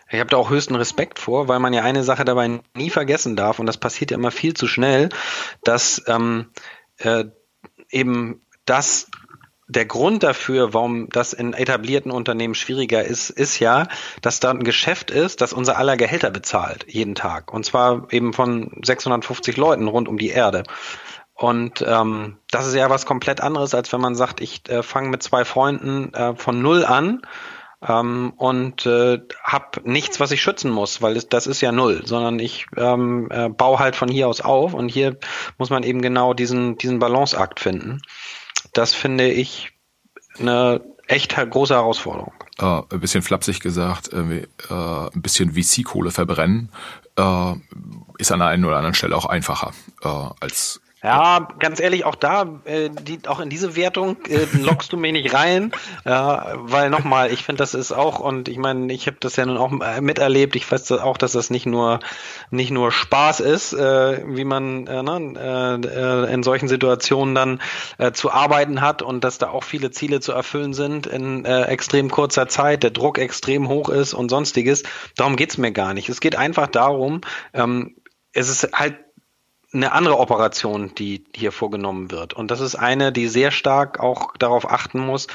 Ich 0.09 0.19
habe 0.19 0.29
da 0.29 0.37
auch 0.37 0.49
höchsten 0.49 0.75
Respekt 0.75 1.17
vor, 1.19 1.47
weil 1.47 1.59
man 1.59 1.73
ja 1.73 1.81
eine 1.81 2.03
Sache 2.03 2.23
dabei 2.25 2.59
nie 2.75 2.89
vergessen 2.89 3.35
darf, 3.35 3.59
und 3.59 3.65
das 3.65 3.77
passiert 3.77 4.11
ja 4.11 4.17
immer 4.17 4.31
viel 4.31 4.53
zu 4.53 4.67
schnell, 4.67 5.09
dass 5.63 6.03
ähm, 6.07 6.51
äh, 6.97 7.25
eben 7.89 8.45
das 8.65 9.09
der 9.75 9.85
Grund 9.85 10.23
dafür, 10.23 10.73
warum 10.73 11.09
das 11.09 11.33
in 11.33 11.53
etablierten 11.53 12.11
Unternehmen 12.11 12.55
schwieriger 12.55 13.03
ist, 13.03 13.29
ist 13.29 13.59
ja, 13.59 13.87
dass 14.21 14.39
da 14.39 14.51
ein 14.51 14.63
Geschäft 14.63 15.11
ist, 15.11 15.41
das 15.41 15.53
unser 15.53 15.77
aller 15.77 15.97
Gehälter 15.97 16.31
bezahlt, 16.31 16.85
jeden 16.87 17.15
Tag. 17.15 17.53
Und 17.53 17.65
zwar 17.65 18.07
eben 18.11 18.33
von 18.33 18.71
650 18.83 19.57
Leuten 19.57 19.87
rund 19.87 20.07
um 20.07 20.17
die 20.17 20.29
Erde. 20.29 20.63
Und 21.35 21.83
ähm, 21.85 22.37
das 22.51 22.67
ist 22.67 22.75
ja 22.75 22.89
was 22.89 23.05
komplett 23.05 23.41
anderes, 23.41 23.73
als 23.73 23.91
wenn 23.91 24.01
man 24.01 24.15
sagt, 24.15 24.39
ich 24.39 24.69
äh, 24.69 24.83
fange 24.83 25.09
mit 25.09 25.23
zwei 25.23 25.45
Freunden 25.45 26.13
äh, 26.13 26.35
von 26.35 26.61
null 26.61 26.85
an 26.85 27.21
ähm, 27.87 28.33
und 28.37 28.85
äh, 28.85 29.19
habe 29.43 29.81
nichts, 29.83 30.19
was 30.19 30.31
ich 30.31 30.41
schützen 30.41 30.71
muss, 30.71 31.01
weil 31.01 31.15
das, 31.15 31.29
das 31.29 31.47
ist 31.47 31.61
ja 31.61 31.71
null, 31.71 32.03
sondern 32.05 32.39
ich 32.39 32.67
ähm, 32.77 33.29
äh, 33.31 33.49
baue 33.49 33.79
halt 33.79 33.95
von 33.95 34.09
hier 34.09 34.27
aus 34.27 34.41
auf 34.41 34.73
und 34.73 34.89
hier 34.89 35.17
muss 35.57 35.71
man 35.71 35.83
eben 35.83 36.01
genau 36.01 36.33
diesen, 36.33 36.77
diesen 36.77 36.99
Balanceakt 36.99 37.59
finden. 37.59 38.01
Das 38.73 38.93
finde 38.93 39.29
ich 39.29 39.71
eine 40.39 40.81
echt 41.07 41.35
große 41.35 41.73
Herausforderung. 41.73 42.33
Äh, 42.59 42.81
ein 42.89 42.99
bisschen 42.99 43.21
flapsig 43.21 43.59
gesagt, 43.59 44.11
äh, 44.13 44.47
ein 44.69 45.21
bisschen 45.21 45.53
VC-Kohle 45.53 46.11
verbrennen, 46.11 46.69
äh, 47.17 47.53
ist 48.17 48.31
an 48.31 48.39
der 48.39 48.49
einen 48.49 48.65
oder 48.65 48.77
anderen 48.77 48.93
Stelle 48.93 49.15
auch 49.15 49.25
einfacher 49.25 49.73
äh, 50.03 50.07
als 50.39 50.81
ja, 51.03 51.47
ganz 51.59 51.79
ehrlich, 51.81 52.05
auch 52.05 52.15
da, 52.15 52.61
äh, 52.63 52.89
die, 52.89 53.19
auch 53.27 53.41
in 53.41 53.49
diese 53.49 53.75
Wertung 53.75 54.17
äh, 54.29 54.45
lockst 54.57 54.93
du 54.93 54.97
mich 54.97 55.11
nicht 55.11 55.33
rein, 55.33 55.71
ja, 56.05 56.53
weil 56.55 56.89
nochmal, 56.89 57.31
ich 57.31 57.43
finde, 57.43 57.57
das 57.57 57.73
ist 57.73 57.91
auch, 57.91 58.19
und 58.19 58.47
ich 58.47 58.57
meine, 58.57 58.91
ich 58.93 59.07
habe 59.07 59.17
das 59.19 59.35
ja 59.35 59.45
nun 59.45 59.57
auch 59.57 59.71
äh, 59.81 59.99
miterlebt, 59.99 60.55
ich 60.55 60.71
weiß 60.71 60.93
auch, 60.93 61.17
dass 61.17 61.33
das 61.33 61.49
nicht 61.49 61.65
nur 61.65 61.99
nicht 62.51 62.71
nur 62.71 62.91
Spaß 62.91 63.41
ist, 63.41 63.73
äh, 63.73 64.23
wie 64.25 64.45
man 64.45 64.87
äh, 64.87 65.03
ne, 65.03 65.81
äh, 66.27 66.33
in 66.33 66.43
solchen 66.43 66.67
Situationen 66.67 67.35
dann 67.35 67.61
äh, 67.97 68.11
zu 68.13 68.31
arbeiten 68.31 68.81
hat 68.81 69.01
und 69.01 69.23
dass 69.23 69.37
da 69.37 69.49
auch 69.49 69.63
viele 69.63 69.91
Ziele 69.91 70.21
zu 70.21 70.31
erfüllen 70.31 70.73
sind 70.73 71.07
in 71.07 71.43
äh, 71.45 71.63
extrem 71.63 72.09
kurzer 72.09 72.47
Zeit, 72.47 72.83
der 72.83 72.91
Druck 72.91 73.17
extrem 73.17 73.67
hoch 73.67 73.89
ist 73.89 74.13
und 74.13 74.29
sonstiges. 74.29 74.83
Darum 75.17 75.35
geht's 75.35 75.57
mir 75.57 75.71
gar 75.71 75.93
nicht. 75.93 76.07
Es 76.07 76.21
geht 76.21 76.35
einfach 76.37 76.67
darum, 76.67 77.21
ähm, 77.53 77.95
es 78.31 78.49
ist 78.49 78.69
halt 78.73 78.95
eine 79.73 79.91
andere 79.91 80.19
Operation, 80.19 80.93
die 80.95 81.23
hier 81.35 81.51
vorgenommen 81.51 82.11
wird. 82.11 82.33
Und 82.33 82.51
das 82.51 82.59
ist 82.59 82.75
eine, 82.75 83.11
die 83.11 83.27
sehr 83.27 83.51
stark 83.51 83.99
auch 83.99 84.37
darauf 84.37 84.69
achten 84.69 84.99
muss, 84.99 85.27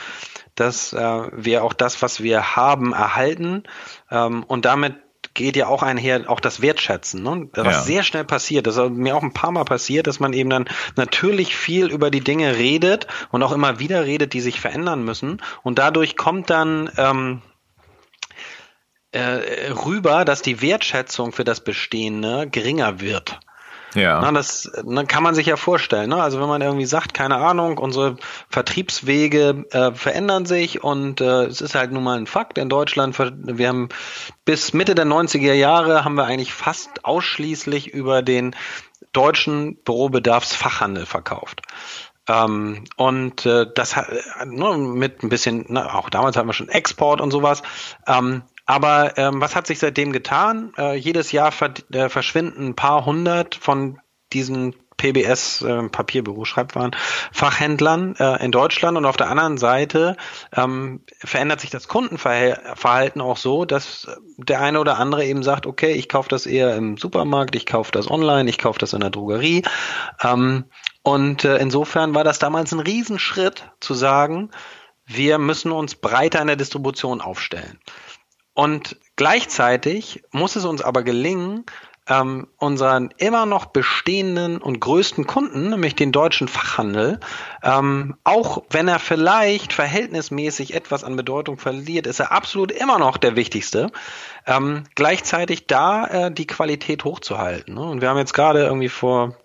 dass 0.55 0.93
äh, 0.93 1.23
wir 1.33 1.65
auch 1.65 1.73
das, 1.73 2.03
was 2.03 2.23
wir 2.23 2.57
haben, 2.57 2.93
erhalten. 2.93 3.65
Ähm, 4.11 4.45
und 4.45 4.65
damit 4.65 4.95
geht 5.35 5.57
ja 5.57 5.69
auch 5.69 5.83
einher 5.83 6.25
auch 6.29 6.41
das 6.41 6.63
Wertschätzen, 6.63 7.23
ne? 7.23 7.49
was 7.53 7.77
ja. 7.77 7.83
sehr 7.83 8.03
schnell 8.03 8.25
passiert. 8.25 8.67
Das 8.67 8.77
ist 8.77 8.91
mir 8.91 9.17
auch 9.17 9.23
ein 9.23 9.35
paar 9.35 9.53
Mal 9.53 9.65
passiert, 9.65 10.07
dass 10.07 10.21
man 10.21 10.33
eben 10.33 10.51
dann 10.51 10.69
natürlich 10.97 11.57
viel 11.57 11.91
über 11.91 12.11
die 12.11 12.23
Dinge 12.23 12.57
redet 12.57 13.07
und 13.31 13.43
auch 13.43 13.53
immer 13.53 13.79
wieder 13.79 14.05
redet, 14.05 14.33
die 14.33 14.41
sich 14.41 14.61
verändern 14.61 15.05
müssen. 15.05 15.41
Und 15.63 15.79
dadurch 15.79 16.17
kommt 16.17 16.51
dann 16.51 16.91
ähm, 16.97 17.43
äh, 19.13 19.71
rüber, 19.87 20.25
dass 20.25 20.43
die 20.43 20.61
Wertschätzung 20.61 21.33
für 21.33 21.45
das 21.45 21.61
Bestehende 21.61 22.49
geringer 22.49 23.01
wird. 23.01 23.39
Ja. 23.95 24.21
Na, 24.21 24.33
das 24.33 24.71
na, 24.85 25.05
kann 25.05 25.23
man 25.23 25.35
sich 25.35 25.47
ja 25.47 25.57
vorstellen. 25.57 26.11
Ne? 26.11 26.23
Also 26.23 26.41
wenn 26.41 26.49
man 26.49 26.61
irgendwie 26.61 26.87
sagt, 26.87 27.15
keine 27.15 27.37
Ahnung, 27.37 27.79
unsere 27.79 28.17
Vertriebswege 28.51 29.65
äh, 29.71 29.93
verändern 29.93 30.47
sich 30.47 30.83
und 30.85 31.21
äh, 31.21 31.45
es 31.45 31.61
ist 31.61 31.75
halt 31.75 31.93
nun 31.93 32.05
mal 32.05 32.19
ein 32.19 32.27
Fakt 32.27 32.59
in 32.59 32.69
Deutschland. 32.69 33.19
Wir 33.19 33.69
haben 33.69 33.89
bis 34.45 34.73
Mitte 34.73 34.95
der 34.95 35.07
90er 35.07 35.55
Jahre 35.55 36.05
haben 36.05 36.15
wir 36.15 36.25
eigentlich 36.25 36.53
fast 36.53 37.05
ausschließlich 37.05 37.89
über 37.89 38.23
den 38.23 38.55
deutschen 39.13 39.77
Bürobedarfsfachhandel 39.83 41.07
verkauft. 41.07 41.63
Ähm, 42.29 42.85
und 42.97 43.47
äh, 43.47 43.67
das 43.75 43.97
hat 43.97 44.09
ne, 44.45 44.77
mit 44.77 45.23
ein 45.23 45.31
bisschen, 45.31 45.65
ne, 45.69 45.95
auch 45.95 46.11
damals 46.11 46.37
hatten 46.37 46.49
wir 46.49 46.53
schon 46.53 46.69
Export 46.69 47.21
und 47.21 47.31
sowas. 47.31 47.63
Ähm, 48.07 48.43
aber 48.69 49.17
ähm, 49.17 49.41
was 49.41 49.57
hat 49.57 49.67
sich 49.67 49.79
seitdem 49.79 50.13
getan? 50.13 50.75
Äh, 50.77 50.95
jedes 50.95 51.33
Jahr 51.33 51.53
ver 51.53 51.73
äh, 51.91 52.11
verschwinden 52.11 52.69
ein 52.69 52.77
paar 52.77 53.07
hundert 53.07 53.55
von 53.55 53.99
diesen 54.35 54.75
PBS 54.99 55.63
äh, 55.63 55.89
Papierbüro 55.89 56.45
Schreibwaren 56.45 56.91
Fachhändlern 57.33 58.15
äh, 58.17 58.45
in 58.45 58.53
Deutschland 58.53 58.99
und 58.99 59.07
auf 59.07 59.17
der 59.17 59.31
anderen 59.31 59.57
Seite 59.57 60.19
ähm, 60.55 61.01
verändert 61.21 61.63
sich 61.63 61.71
das 61.71 61.89
Kundenverhalten 61.89 63.23
auch 63.23 63.39
so, 63.39 63.65
dass 63.65 64.07
der 64.37 64.61
eine 64.61 64.81
oder 64.81 64.99
andere 64.99 65.25
eben 65.25 65.43
sagt, 65.43 65.67
okay, 65.67 65.93
ich 65.93 66.11
kaufe 66.11 66.29
das 66.29 66.45
eher 66.45 66.77
im 66.77 66.99
Supermarkt, 66.99 67.57
ich 67.57 67.65
kaufe 67.65 67.91
das 67.91 68.11
online, 68.11 68.51
ich 68.51 68.59
kaufe 68.59 68.79
das 68.79 68.93
in 68.93 69.01
der 69.01 69.09
Drogerie 69.11 69.63
ähm, 70.23 70.67
und 71.03 71.47
äh, 71.47 71.57
insofern 71.57 72.15
war 72.15 72.25
das 72.25 72.39
damals 72.39 72.73
ein 72.73 72.81
Riesenschritt 72.81 73.71
zu 73.81 73.95
sagen, 73.95 74.51
wir 75.07 75.39
müssen 75.39 75.73
uns 75.73 75.95
breiter 75.95 76.43
in 76.43 76.49
der 76.49 76.57
Distribution 76.57 77.23
aufstellen. 77.23 77.81
Und 78.59 78.97
gleichzeitig 79.15 80.25
muss 80.33 80.57
es 80.57 80.65
uns 80.65 80.83
aber 80.83 81.05
gelingen, 81.05 81.65
ähm, 82.09 82.49
unseren 82.57 83.15
immer 83.17 83.47
noch 83.47 83.67
bestehenden 83.67 84.59
und 84.59 84.81
größten 84.81 85.29
Kunden, 85.29 85.71
nämlich 85.71 85.95
den 85.95 86.11
deutschen 86.11 86.49
Fachhandel, 86.49 87.21
ähm, 87.63 88.17
auch 88.25 88.65
wenn 88.71 88.89
er 88.89 88.99
vielleicht 88.99 89.73
verhältnismäßig 89.73 90.75
etwas 90.75 91.05
an 91.05 91.15
Bedeutung 91.15 91.57
verliert, 91.59 92.09
ist 92.09 92.19
er 92.19 92.33
absolut 92.33 92.73
immer 92.73 92.99
noch 92.99 93.17
der 93.17 93.37
wichtigste. 93.37 93.93
Ähm, 94.45 94.83
gleichzeitig 94.97 95.69
da 95.69 96.07
äh, 96.07 96.33
die 96.33 96.49
Qualität 96.49 97.05
hochzuhalten. 97.05 97.75
Ne? 97.75 97.83
Und 97.83 98.01
wir 98.01 98.09
haben 98.09 98.19
jetzt 98.19 98.35
gerade 98.35 98.65
irgendwie 98.65 98.89
vor 98.89 99.37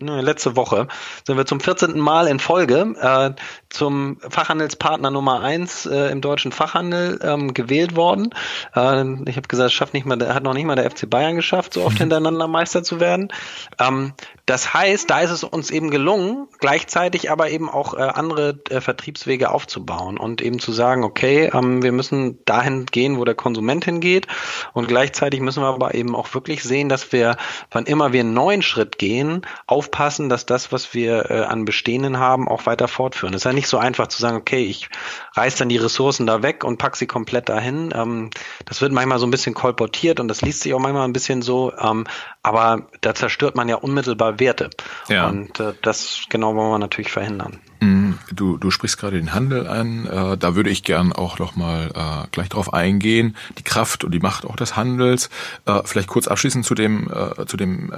Ne, 0.00 0.22
letzte 0.22 0.56
Woche 0.56 0.88
sind 1.24 1.36
wir 1.36 1.46
zum 1.46 1.60
14. 1.60 2.00
Mal 2.00 2.26
in 2.26 2.40
Folge 2.40 2.94
äh, 3.00 3.30
zum 3.70 4.18
Fachhandelspartner 4.28 5.12
Nummer 5.12 5.40
eins 5.40 5.86
äh, 5.86 6.10
im 6.10 6.20
deutschen 6.20 6.50
Fachhandel 6.50 7.20
ähm, 7.22 7.54
gewählt 7.54 7.94
worden. 7.94 8.30
Äh, 8.74 9.04
ich 9.28 9.36
habe 9.36 9.46
gesagt, 9.46 9.70
schafft 9.70 9.94
nicht 9.94 10.04
mal, 10.04 10.18
hat 10.34 10.42
noch 10.42 10.54
nicht 10.54 10.64
mal 10.64 10.74
der 10.74 10.90
FC 10.90 11.08
Bayern 11.08 11.36
geschafft, 11.36 11.74
so 11.74 11.84
oft 11.84 11.98
hintereinander 11.98 12.48
Meister 12.48 12.82
zu 12.82 12.98
werden. 12.98 13.32
Ähm, 13.78 14.14
das 14.46 14.74
heißt, 14.74 15.08
da 15.08 15.20
ist 15.20 15.30
es 15.30 15.44
uns 15.44 15.70
eben 15.70 15.90
gelungen, 15.90 16.48
gleichzeitig 16.58 17.30
aber 17.30 17.50
eben 17.50 17.70
auch 17.70 17.94
äh, 17.94 18.02
andere 18.02 18.58
äh, 18.70 18.80
Vertriebswege 18.80 19.52
aufzubauen 19.52 20.18
und 20.18 20.42
eben 20.42 20.58
zu 20.58 20.72
sagen, 20.72 21.04
okay, 21.04 21.50
ähm, 21.54 21.84
wir 21.84 21.92
müssen 21.92 22.44
dahin 22.46 22.84
gehen, 22.86 23.16
wo 23.16 23.24
der 23.24 23.36
Konsument 23.36 23.84
hingeht 23.84 24.26
und 24.72 24.88
gleichzeitig 24.88 25.40
müssen 25.40 25.62
wir 25.62 25.68
aber 25.68 25.94
eben 25.94 26.16
auch 26.16 26.34
wirklich 26.34 26.64
sehen, 26.64 26.88
dass 26.88 27.12
wir, 27.12 27.36
wann 27.70 27.86
immer 27.86 28.12
wir 28.12 28.20
einen 28.20 28.34
neuen 28.34 28.62
Schritt 28.62 28.98
gehen, 28.98 29.46
auf 29.66 29.83
aufpassen, 29.84 30.28
dass 30.28 30.46
das, 30.46 30.72
was 30.72 30.94
wir 30.94 31.30
äh, 31.30 31.42
an 31.42 31.64
Bestehenden 31.64 32.18
haben, 32.18 32.48
auch 32.48 32.66
weiter 32.66 32.88
fortführen. 32.88 33.34
Es 33.34 33.42
ist 33.42 33.44
ja 33.44 33.52
nicht 33.52 33.68
so 33.68 33.78
einfach 33.78 34.06
zu 34.06 34.20
sagen, 34.20 34.36
okay, 34.36 34.64
ich 34.64 34.88
reiß 35.34 35.56
dann 35.56 35.68
die 35.68 35.76
Ressourcen 35.76 36.26
da 36.26 36.42
weg 36.42 36.64
und 36.64 36.78
pack 36.78 36.96
sie 36.96 37.06
komplett 37.06 37.48
dahin. 37.48 37.92
Ähm, 37.94 38.30
das 38.64 38.80
wird 38.80 38.92
manchmal 38.92 39.18
so 39.18 39.26
ein 39.26 39.30
bisschen 39.30 39.54
kolportiert 39.54 40.20
und 40.20 40.28
das 40.28 40.40
liest 40.40 40.62
sich 40.62 40.72
auch 40.74 40.80
manchmal 40.80 41.06
ein 41.06 41.12
bisschen 41.12 41.42
so, 41.42 41.72
ähm, 41.78 42.06
aber 42.42 42.86
da 43.02 43.14
zerstört 43.14 43.56
man 43.56 43.68
ja 43.68 43.76
unmittelbar 43.76 44.40
Werte. 44.40 44.70
Ja. 45.08 45.28
Und 45.28 45.60
äh, 45.60 45.74
das 45.82 46.24
genau 46.30 46.54
wollen 46.54 46.70
wir 46.70 46.78
natürlich 46.78 47.12
verhindern. 47.12 47.60
Mhm. 47.84 48.18
Du, 48.32 48.56
du 48.56 48.70
sprichst 48.70 48.98
gerade 48.98 49.16
den 49.16 49.34
Handel 49.34 49.66
an. 49.66 50.06
Äh, 50.06 50.36
da 50.36 50.54
würde 50.54 50.70
ich 50.70 50.82
gern 50.82 51.12
auch 51.12 51.38
noch 51.38 51.56
mal 51.56 51.90
äh, 51.94 52.28
gleich 52.30 52.48
drauf 52.48 52.72
eingehen. 52.72 53.36
Die 53.58 53.62
Kraft 53.62 54.04
und 54.04 54.12
die 54.12 54.20
Macht 54.20 54.44
auch 54.46 54.56
des 54.56 54.76
Handels. 54.76 55.30
Äh, 55.66 55.80
vielleicht 55.84 56.08
kurz 56.08 56.26
abschließend 56.28 56.64
zu 56.64 56.74
dem, 56.74 57.10
äh, 57.10 57.46
zu 57.46 57.56
dem 57.56 57.92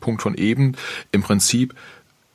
Punkt 0.00 0.22
von 0.22 0.34
eben. 0.34 0.76
Im 1.12 1.22
Prinzip, 1.22 1.74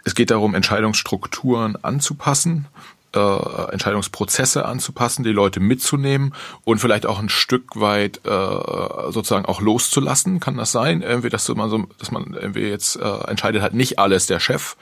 es 0.06 0.16
geht 0.16 0.32
darum, 0.32 0.56
Entscheidungsstrukturen 0.56 1.78
anzupassen 1.84 2.68
äh, 3.14 3.72
Entscheidungsprozesse 3.72 4.66
anzupassen, 4.66 5.24
die 5.24 5.32
Leute 5.32 5.60
mitzunehmen 5.60 6.34
und 6.64 6.80
vielleicht 6.80 7.06
auch 7.06 7.20
ein 7.20 7.30
Stück 7.30 7.80
weit 7.80 8.22
äh, 8.26 9.12
sozusagen 9.12 9.46
auch 9.46 9.62
loszulassen. 9.62 10.40
Kann 10.40 10.58
das 10.58 10.72
sein? 10.72 11.02
Irgendwie, 11.02 11.30
dass 11.30 11.48
man 11.50 11.70
so, 11.70 11.86
dass 12.00 12.12
man 12.12 12.34
irgendwie 12.34 12.68
jetzt 12.68 12.96
äh, 12.96 13.28
entscheidet 13.28 13.62
halt 13.62 13.74
nicht 13.74 14.00
alles 14.00 14.26
der 14.26 14.40
Chef, 14.40 14.76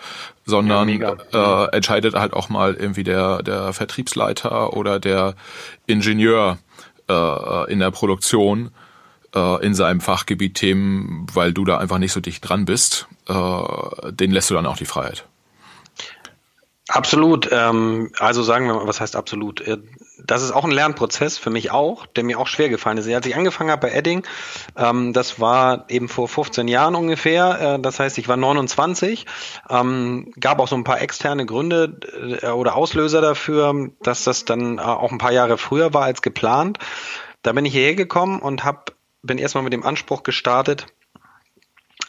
sondern 0.46 0.90
ja, 0.90 1.16
äh, 1.34 1.76
entscheidet 1.76 2.16
halt 2.16 2.34
auch 2.34 2.50
mal 2.50 2.74
irgendwie 2.74 3.04
der 3.04 3.44
der 3.44 3.74
Vertriebsleiter 3.74 4.74
oder 4.74 5.00
der 5.00 5.36
Ingenieur 5.88 6.58
äh, 7.10 7.72
in 7.72 7.80
der 7.80 7.92
Produktion 7.92 8.72
äh, 9.36 9.66
in 9.66 9.74
seinem 9.74 10.02
Fachgebiet 10.02 10.56
Themen, 10.56 11.26
weil 11.34 11.54
du 11.54 11.66
da 11.66 11.78
einfach 11.78 11.98
nicht 11.98 12.12
so 12.12 12.20
dicht 12.20 12.48
dran 12.48 12.66
bist, 12.66 13.08
äh, 13.28 14.12
den 14.12 14.32
lässt 14.32 14.50
du 14.50 14.54
dann 14.54 14.66
auch 14.66 14.78
die 14.78 14.86
Freiheit. 14.86 15.26
Absolut. 16.94 17.48
Ähm, 17.52 18.12
also 18.20 18.44
sagen 18.44 18.68
wir 18.68 18.74
mal, 18.74 18.88
was 18.88 19.00
heißt 19.00 19.16
absolut? 19.16 19.62
Äh, 19.62 19.78
das 20.26 20.44
ist 20.44 20.52
auch 20.52 20.66
ein 20.66 20.72
Lernprozess 20.72 21.38
für 21.38 21.50
mich 21.50 21.72
auch, 21.72 22.06
der 22.06 22.26
mir 22.26 22.38
auch 22.38 22.48
schwer 22.48 22.68
gefallen 22.68 22.98
ist. 22.98 23.08
Als 23.08 23.26
ich 23.26 23.36
angefangen 23.36 23.72
habe 23.72 23.88
bei 23.88 23.94
Edding, 23.94 24.24
ähm, 24.76 25.14
das 25.14 25.40
war 25.40 25.86
eben 25.90 26.10
vor 26.10 26.28
15 26.28 26.68
Jahren 26.68 26.96
ungefähr, 26.96 27.76
äh, 27.76 27.80
das 27.80 28.00
heißt, 28.00 28.18
ich 28.18 28.28
war 28.28 28.36
29, 28.36 29.26
ähm, 29.70 30.34
gab 30.38 30.60
auch 30.60 30.68
so 30.68 30.76
ein 30.76 30.84
paar 30.84 31.02
externe 31.02 31.46
Gründe 31.46 31.98
äh, 32.42 32.48
oder 32.48 32.76
Auslöser 32.76 33.22
dafür, 33.22 33.90
dass 34.02 34.26
das 34.26 34.44
dann 34.44 34.78
auch 34.80 35.14
ein 35.14 35.18
paar 35.18 35.32
Jahre 35.32 35.58
früher 35.58 35.94
war 35.94 36.04
als 36.04 36.22
geplant. 36.22 36.78
da 37.42 37.54
bin 37.54 37.66
ich 37.66 37.72
hierher 37.72 37.96
gekommen 37.96 38.42
und 38.42 38.66
hab, 38.66 38.92
bin 39.24 39.38
erstmal 39.38 39.64
mit 39.64 39.72
dem 39.72 39.86
Anspruch 39.86 40.24
gestartet, 40.24 40.88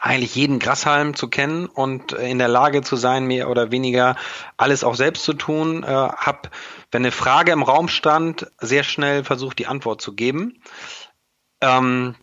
eigentlich 0.03 0.35
jeden 0.35 0.59
Grashalm 0.59 1.15
zu 1.15 1.29
kennen 1.29 1.67
und 1.67 2.13
in 2.13 2.39
der 2.39 2.49
Lage 2.49 2.83
zu 2.83 2.97
sein, 2.97 3.25
mehr 3.25 3.49
oder 3.49 3.71
weniger 3.71 4.17
alles 4.57 4.83
auch 4.83 4.97
selbst 4.97 5.23
zu 5.23 5.33
tun. 5.33 5.85
Äh, 5.85 5.87
hab, 5.87 6.51
wenn 6.91 7.03
eine 7.03 7.13
Frage 7.13 7.53
im 7.53 7.63
Raum 7.63 7.87
stand, 7.87 8.51
sehr 8.61 8.83
schnell 8.83 9.23
versucht, 9.23 9.61
die 9.61 9.69
Antwort 9.69 10.03
zu 10.03 10.15
geben. 10.15 10.61
Ähm, 11.61 12.17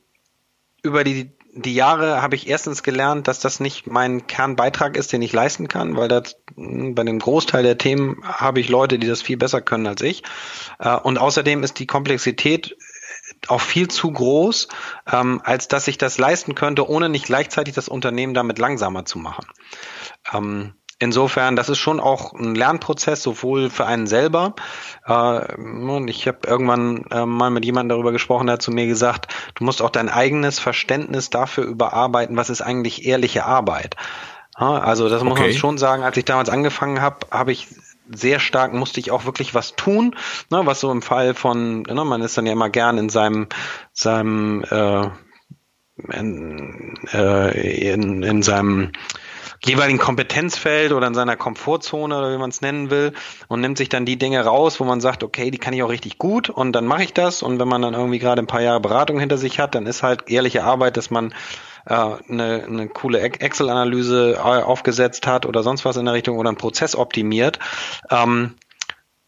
über 0.83 1.05
die 1.05 1.31
die 1.53 1.73
Jahre 1.73 2.21
habe 2.21 2.35
ich 2.35 2.47
erstens 2.47 2.83
gelernt, 2.83 3.27
dass 3.27 3.39
das 3.39 3.59
nicht 3.59 3.87
mein 3.87 4.27
Kernbeitrag 4.27 4.95
ist, 4.95 5.11
den 5.11 5.21
ich 5.21 5.33
leisten 5.33 5.67
kann, 5.67 5.97
weil 5.97 6.07
das 6.07 6.37
hm, 6.55 6.95
bei 6.95 7.03
dem 7.03 7.19
Großteil 7.19 7.63
der 7.63 7.77
Themen 7.77 8.21
habe 8.23 8.59
ich 8.59 8.69
Leute, 8.69 8.99
die 8.99 9.07
das 9.07 9.21
viel 9.21 9.37
besser 9.37 9.61
können 9.61 9.87
als 9.87 10.01
ich. 10.01 10.23
Äh, 10.79 10.95
und 10.95 11.17
außerdem 11.17 11.63
ist 11.63 11.79
die 11.79 11.87
Komplexität 11.87 12.77
auch 13.47 13.61
viel 13.61 13.87
zu 13.87 14.11
groß, 14.11 14.67
ähm, 15.11 15.41
als 15.43 15.67
dass 15.67 15.87
ich 15.87 15.97
das 15.97 16.17
leisten 16.17 16.55
könnte, 16.55 16.87
ohne 16.89 17.09
nicht 17.09 17.25
gleichzeitig 17.25 17.73
das 17.73 17.87
Unternehmen 17.87 18.33
damit 18.33 18.59
langsamer 18.59 19.05
zu 19.05 19.19
machen. 19.19 19.45
Ähm, 20.33 20.73
Insofern, 21.01 21.55
das 21.55 21.69
ist 21.69 21.77
schon 21.77 22.01
auch 22.01 22.33
ein 22.33 22.55
Lernprozess, 22.55 23.23
sowohl 23.23 23.69
für 23.69 23.85
einen 23.85 24.05
selber. 24.05 24.53
Äh, 25.05 25.55
und 25.55 26.09
ich 26.09 26.27
habe 26.27 26.39
irgendwann 26.45 27.05
äh, 27.09 27.25
mal 27.25 27.49
mit 27.49 27.63
jemandem 27.63 27.95
darüber 27.95 28.11
gesprochen, 28.11 28.47
der 28.47 28.55
hat 28.55 28.61
zu 28.61 28.71
mir 28.71 28.85
gesagt, 28.85 29.33
du 29.55 29.63
musst 29.63 29.81
auch 29.81 29.91
dein 29.91 30.09
eigenes 30.09 30.59
Verständnis 30.59 31.29
dafür 31.29 31.63
überarbeiten, 31.63 32.35
was 32.35 32.49
ist 32.49 32.61
eigentlich 32.61 33.05
ehrliche 33.05 33.45
Arbeit. 33.45 33.95
Also 34.55 35.07
das 35.07 35.23
muss 35.23 35.39
okay. 35.39 35.43
man 35.43 35.53
schon 35.53 35.77
sagen, 35.77 36.03
als 36.03 36.17
ich 36.17 36.25
damals 36.25 36.49
angefangen 36.49 37.01
habe, 37.01 37.27
habe 37.31 37.53
ich 37.53 37.69
sehr 38.13 38.39
stark 38.39 38.73
musste 38.73 38.99
ich 38.99 39.11
auch 39.11 39.25
wirklich 39.25 39.53
was 39.53 39.75
tun, 39.75 40.15
ne, 40.49 40.61
was 40.65 40.79
so 40.79 40.91
im 40.91 41.01
Fall 41.01 41.33
von, 41.33 41.83
ne, 41.83 42.05
man 42.05 42.21
ist 42.21 42.37
dann 42.37 42.45
ja 42.45 42.53
immer 42.53 42.69
gern 42.69 42.97
in 42.97 43.09
seinem, 43.09 43.47
seinem 43.93 44.63
äh, 44.69 45.09
in, 46.13 46.95
äh, 47.13 47.91
in, 47.91 48.23
in 48.23 48.41
seinem 48.41 48.91
jeweiligen 49.61 49.99
Kompetenzfeld 49.99 50.93
oder 50.93 51.07
in 51.07 51.13
seiner 51.13 51.35
Komfortzone 51.35 52.17
oder 52.17 52.31
wie 52.31 52.37
man 52.37 52.49
es 52.49 52.61
nennen 52.61 52.89
will 52.89 53.13
und 53.47 53.59
nimmt 53.61 53.77
sich 53.77 53.89
dann 53.89 54.05
die 54.05 54.17
Dinge 54.17 54.43
raus, 54.45 54.79
wo 54.79 54.85
man 54.85 55.01
sagt, 55.01 55.23
okay, 55.23 55.51
die 55.51 55.57
kann 55.57 55.73
ich 55.73 55.83
auch 55.83 55.89
richtig 55.89 56.17
gut 56.17 56.49
und 56.49 56.71
dann 56.71 56.85
mache 56.85 57.03
ich 57.03 57.13
das 57.13 57.43
und 57.43 57.59
wenn 57.59 57.67
man 57.67 57.81
dann 57.81 57.93
irgendwie 57.93 58.19
gerade 58.19 58.41
ein 58.41 58.47
paar 58.47 58.61
Jahre 58.61 58.79
Beratung 58.79 59.19
hinter 59.19 59.37
sich 59.37 59.59
hat, 59.59 59.75
dann 59.75 59.85
ist 59.85 60.01
halt 60.01 60.29
ehrliche 60.29 60.63
Arbeit, 60.63 60.95
dass 60.95 61.11
man 61.11 61.33
äh, 61.89 61.93
eine, 61.93 62.63
eine 62.65 62.87
coole 62.87 63.19
Excel-Analyse 63.19 64.35
äh, 64.35 64.39
aufgesetzt 64.39 65.27
hat 65.27 65.45
oder 65.45 65.63
sonst 65.63 65.85
was 65.85 65.97
in 65.97 66.05
der 66.05 66.13
Richtung 66.13 66.37
oder 66.37 66.49
einen 66.49 66.57
Prozess 66.57 66.95
optimiert. 66.95 67.59
Ähm, 68.09 68.55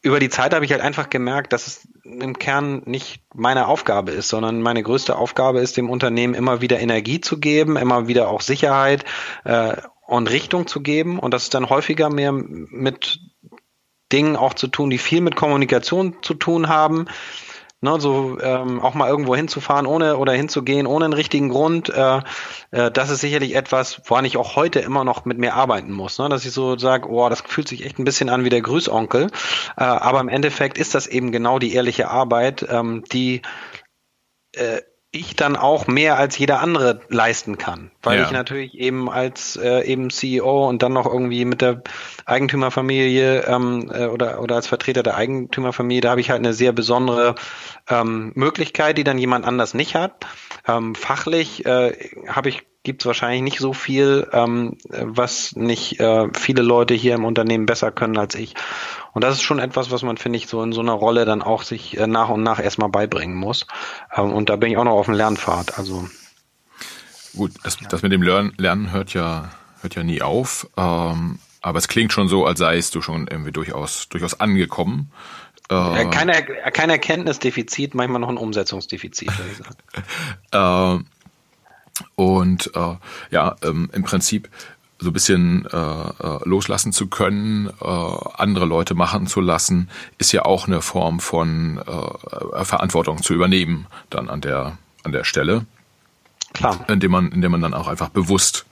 über 0.03 0.20
die 0.20 0.30
Zeit 0.30 0.53
habe 0.53 0.66
ich 0.66 0.72
halt 0.72 0.82
einfach 0.82 1.09
gemerkt, 1.09 1.53
dass 1.53 1.68
es 1.68 1.88
im 2.03 2.39
Kern 2.39 2.82
nicht 2.86 3.24
meine 3.36 3.68
Aufgabe 3.68 4.12
ist, 4.12 4.30
sondern 4.30 4.62
meine 4.62 4.82
größte 4.82 5.16
Aufgabe 5.16 5.59
ist, 5.59 5.78
dem 5.78 5.89
Unternehmen 5.89 6.34
immer 6.34 6.62
wieder 6.62 6.80
Energie 6.80 7.22
zu 7.22 7.39
geben, 7.39 7.78
immer 7.78 8.07
wieder 8.07 8.30
auch 8.30 8.41
Sicherheit 8.41 9.05
äh, 9.43 9.76
und 10.07 10.30
Richtung 10.30 10.66
zu 10.66 10.82
geben. 10.82 11.20
Und 11.20 11.34
das 11.34 11.43
ist 11.43 11.53
dann 11.53 11.70
häufiger 11.70 12.09
mehr 12.09 12.32
mit 12.32 13.20
Dingen 14.12 14.36
auch 14.36 14.55
zu 14.55 14.68
tun, 14.68 14.89
die 14.89 14.97
viel 14.97 15.22
mit 15.22 15.36
Kommunikation 15.36 16.18
zu 16.22 16.34
tun 16.34 16.68
haben. 16.68 17.05
Ne, 17.84 18.00
so 18.00 18.40
ähm, 18.40 18.80
auch 18.80 18.94
mal 18.94 19.10
irgendwo 19.10 19.36
hinzufahren 19.36 19.88
ohne 19.88 20.18
oder 20.18 20.34
hinzugehen 20.34 20.86
ohne 20.86 21.06
einen 21.06 21.16
richtigen 21.16 21.50
Grund, 21.50 21.90
äh, 21.90 22.20
äh, 22.70 22.92
das 22.92 23.10
ist 23.10 23.22
sicherlich 23.22 23.56
etwas, 23.56 24.02
woran 24.06 24.24
ich 24.24 24.38
auch 24.38 24.56
heute 24.56 24.80
immer 24.82 25.04
noch 25.04 25.26
mit 25.26 25.40
mir 25.40 25.56
arbeiten 25.56 25.92
muss. 25.92 26.20
Ne? 26.20 26.30
Dass 26.30 26.46
ich 26.46 26.52
so 26.52 26.78
sage, 26.78 27.10
oh, 27.10 27.28
das 27.28 27.42
fühlt 27.42 27.68
sich 27.68 27.84
echt 27.84 27.98
ein 27.98 28.04
bisschen 28.04 28.30
an 28.30 28.44
wie 28.44 28.50
der 28.50 28.62
Grüßonkel. 28.62 29.32
Äh, 29.78 29.84
aber 29.84 30.20
im 30.20 30.30
Endeffekt 30.30 30.78
ist 30.78 30.94
das 30.94 31.08
eben 31.08 31.32
genau 31.32 31.58
die 31.58 31.74
ehrliche 31.74 32.08
Arbeit, 32.08 32.68
ähm, 32.70 33.04
die 33.12 33.42
äh, 34.54 34.82
ich 35.14 35.36
dann 35.36 35.57
auch 35.57 35.88
mehr 35.88 36.18
als 36.18 36.38
jeder 36.38 36.62
andere 36.62 37.01
leisten 37.09 37.57
kann, 37.57 37.91
weil 38.01 38.20
ja. 38.20 38.26
ich 38.26 38.32
natürlich 38.32 38.76
eben 38.76 39.09
als 39.09 39.57
äh, 39.57 39.82
eben 39.82 40.09
CEO 40.09 40.70
und 40.70 40.82
dann 40.84 40.93
noch 40.93 41.05
irgendwie 41.05 41.43
mit 41.43 41.62
der 41.62 41.82
Eigentümerfamilie 42.26 43.41
ähm, 43.41 43.91
äh, 43.93 44.05
oder 44.05 44.41
oder 44.41 44.55
als 44.55 44.68
Vertreter 44.68 45.03
der 45.03 45.16
Eigentümerfamilie, 45.16 46.01
da 46.01 46.12
habe 46.12 46.22
ich 46.22 46.30
halt 46.30 46.39
eine 46.39 46.53
sehr 46.53 46.72
besondere 46.72 47.36
ähm, 47.89 48.32
Möglichkeit, 48.36 48.97
die 48.97 49.03
dann 49.03 49.18
jemand 49.18 49.45
anders 49.45 49.74
nicht 49.74 49.95
hat. 49.95 50.26
Ähm, 50.66 50.95
fachlich 50.95 51.66
äh, 51.66 51.93
habe 52.28 52.47
ich 52.47 52.64
gibt 52.84 53.03
es 53.03 53.05
wahrscheinlich 53.05 53.41
nicht 53.43 53.59
so 53.59 53.74
viel, 53.74 54.28
ähm, 54.34 54.78
was 54.89 55.55
nicht 55.55 55.99
äh, 55.99 56.28
viele 56.34 56.64
Leute 56.64 56.93
hier 56.93 57.14
im 57.14 57.26
Unternehmen 57.26 57.66
besser 57.66 57.91
können 57.91 58.18
als 58.18 58.34
ich. 58.36 58.55
Und 59.14 59.24
das 59.24 59.36
ist 59.36 59.43
schon 59.43 59.59
etwas, 59.59 59.91
was 59.91 60.03
man, 60.03 60.18
finde 60.18 60.38
ich, 60.38 60.47
so 60.47 60.64
in 60.64 60.72
so 60.72 60.82
einer 60.82 60.93
Rolle 60.93 61.26
dann 61.26 61.41
auch 61.41 61.64
sich 61.64 61.97
äh, 61.97 62.07
nach 62.07 62.30
und 62.30 62.43
nach 62.43 62.59
erstmal 62.59 62.89
beibringen 62.89 63.36
muss. 63.36 63.68
Ähm, 64.16 64.32
und 64.32 64.49
da 64.49 64.55
bin 64.55 64.72
ich 64.72 64.78
auch 64.78 64.84
noch 64.84 64.93
auf 64.93 65.05
dem 65.05 65.16
Lernpfad. 65.16 65.78
Also 65.78 66.07
Gut, 67.36 67.53
das, 67.64 67.78
das 67.89 68.01
mit 68.01 68.12
dem 68.12 68.22
Lernen, 68.22 68.53
Lernen 68.57 68.91
hört 68.91 69.14
ja, 69.14 69.49
hört 69.82 69.95
ja 69.95 70.03
nie 70.03 70.22
auf. 70.22 70.68
Ähm, 70.78 71.39
aber 71.62 71.78
es 71.78 71.88
klingt 71.88 72.12
schon 72.12 72.28
so, 72.28 72.45
als 72.45 72.59
seist 72.59 72.95
du 72.95 73.01
schon 73.01 73.28
irgendwie 73.28 73.51
durchaus, 73.51 74.09
durchaus 74.09 74.39
angekommen. 74.39 75.12
Äh, 75.70 76.05
kein, 76.09 76.30
kein 76.74 76.89
Erkenntnisdefizit, 76.89 77.95
manchmal 77.95 78.20
noch 78.20 78.30
ein 78.30 78.38
Umsetzungsdefizit, 78.38 79.30
würde 79.38 79.51
ich 79.51 79.57
sagen. 80.51 81.03
äh, 81.05 82.12
und 82.16 82.72
äh, 82.76 82.95
ja, 83.30 83.55
ähm, 83.64 83.89
im 83.93 84.03
Prinzip 84.03 84.49
so 85.02 85.10
ein 85.10 85.14
bisschen 85.14 85.66
äh, 85.66 85.78
äh, 85.78 86.39
loslassen 86.45 86.93
zu 86.93 87.08
können, 87.08 87.70
äh, 87.82 87.86
andere 87.86 88.66
Leute 88.66 88.93
machen 88.93 89.28
zu 89.28 89.41
lassen, 89.41 89.89
ist 90.20 90.32
ja 90.32 90.45
auch 90.45 90.68
eine 90.68 90.82
Form 90.82 91.20
von 91.20 91.80
äh, 91.80 92.64
Verantwortung 92.64 93.22
zu 93.22 93.34
übernehmen 93.34 93.88
dann 94.10 94.30
an 94.30 94.41
der 94.41 94.78
an 95.04 95.12
der 95.12 95.24
Stelle. 95.24 95.66
Klar. 96.54 96.86
Indem 96.88 97.12
man, 97.12 97.32
indem 97.32 97.52
man 97.52 97.62
dann 97.62 97.74
auch 97.74 97.88
einfach 97.88 98.10
bewusst 98.10 98.66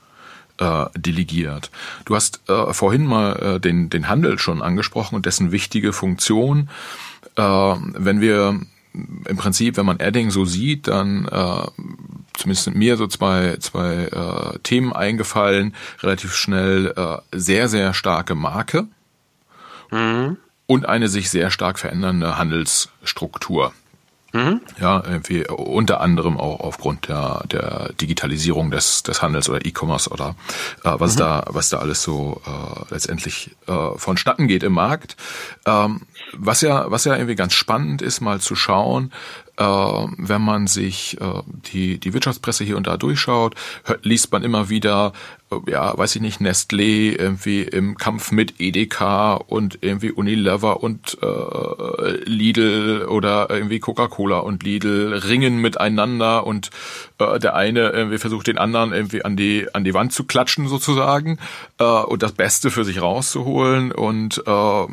äh, 0.58 0.86
delegiert. 0.96 1.70
Du 2.04 2.14
hast 2.14 2.48
äh, 2.48 2.72
vorhin 2.72 3.06
mal 3.06 3.56
äh, 3.56 3.60
den, 3.60 3.90
den 3.90 4.08
Handel 4.08 4.38
schon 4.38 4.62
angesprochen 4.62 5.14
und 5.14 5.26
dessen 5.26 5.52
wichtige 5.52 5.92
Funktion. 5.92 6.68
Äh, 7.36 7.42
wenn 7.42 8.20
wir 8.20 8.60
im 8.92 9.36
Prinzip, 9.36 9.76
wenn 9.76 9.86
man 9.86 10.00
Adding 10.00 10.30
so 10.30 10.44
sieht, 10.44 10.88
dann 10.88 11.26
äh, 11.26 11.66
zumindest 12.34 12.64
sind 12.64 12.76
mir 12.76 12.96
so 12.96 13.06
zwei, 13.06 13.56
zwei 13.58 14.04
äh, 14.04 14.58
Themen 14.60 14.92
eingefallen, 14.92 15.74
relativ 16.02 16.34
schnell 16.34 16.92
äh, 16.96 17.18
sehr, 17.36 17.68
sehr 17.68 17.94
starke 17.94 18.34
Marke 18.34 18.88
mhm. 19.90 20.36
und 20.66 20.88
eine 20.88 21.08
sich 21.08 21.30
sehr 21.30 21.50
stark 21.50 21.78
verändernde 21.78 22.38
Handelsstruktur. 22.38 23.72
Mhm. 24.32 24.60
Ja, 24.80 25.02
irgendwie 25.04 25.46
unter 25.48 26.00
anderem 26.00 26.38
auch 26.38 26.60
aufgrund 26.60 27.08
der, 27.08 27.42
der 27.50 27.92
Digitalisierung 28.00 28.70
des, 28.70 29.02
des 29.02 29.22
Handels 29.22 29.48
oder 29.48 29.64
E-Commerce 29.64 30.10
oder 30.10 30.36
äh, 30.84 30.92
was 30.98 31.14
mhm. 31.14 31.18
da 31.18 31.44
was 31.48 31.68
da 31.68 31.78
alles 31.78 32.02
so 32.02 32.40
äh, 32.46 32.94
letztendlich 32.94 33.56
äh, 33.66 33.96
vonstatten 33.96 34.46
geht 34.46 34.62
im 34.62 34.72
Markt. 34.72 35.16
Ähm, 35.66 36.02
was 36.32 36.60
ja 36.60 36.90
was 36.90 37.04
ja 37.04 37.14
irgendwie 37.14 37.34
ganz 37.34 37.54
spannend 37.54 38.02
ist, 38.02 38.20
mal 38.20 38.40
zu 38.40 38.54
schauen, 38.54 39.12
wenn 39.60 40.42
man 40.42 40.66
sich 40.66 41.20
äh, 41.20 41.42
die, 41.72 41.98
die 41.98 42.14
Wirtschaftspresse 42.14 42.64
hier 42.64 42.76
und 42.76 42.86
da 42.86 42.96
durchschaut, 42.96 43.54
liest 44.02 44.32
man 44.32 44.42
immer 44.42 44.70
wieder, 44.70 45.12
äh, 45.50 45.70
ja, 45.70 45.96
weiß 45.96 46.16
ich 46.16 46.22
nicht, 46.22 46.40
Nestlé 46.40 47.14
irgendwie 47.18 47.62
im 47.62 47.96
Kampf 47.96 48.32
mit 48.32 48.54
Edeka 48.58 49.34
und 49.34 49.78
irgendwie 49.82 50.12
Unilever 50.12 50.82
und 50.82 51.18
äh, 51.22 52.10
Lidl 52.24 53.06
oder 53.08 53.50
irgendwie 53.50 53.80
Coca-Cola 53.80 54.38
und 54.38 54.62
Lidl 54.62 55.14
ringen 55.14 55.58
miteinander 55.58 56.46
und 56.46 56.70
äh, 57.18 57.38
der 57.38 57.54
eine 57.54 57.90
irgendwie 57.90 58.18
versucht 58.18 58.46
den 58.46 58.58
anderen 58.58 58.92
irgendwie 58.92 59.24
an 59.24 59.36
die 59.36 59.66
an 59.74 59.84
die 59.84 59.94
Wand 59.94 60.12
zu 60.12 60.24
klatschen 60.24 60.68
sozusagen 60.68 61.38
äh, 61.78 61.84
und 61.84 62.22
das 62.22 62.32
Beste 62.32 62.70
für 62.70 62.84
sich 62.84 63.02
rauszuholen 63.02 63.92
und 63.92 64.42
äh, 64.46 64.86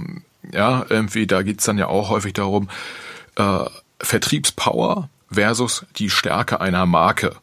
ja, 0.53 0.85
irgendwie 0.89 1.27
da 1.27 1.41
geht's 1.41 1.65
dann 1.65 1.77
ja 1.77 1.87
auch 1.87 2.09
häufig 2.09 2.33
darum, 2.33 2.69
äh, 3.35 3.65
Vertriebspower 3.99 5.09
versus 5.29 5.85
die 5.97 6.09
Stärke 6.09 6.61
einer 6.61 6.85
Marke. 6.85 7.35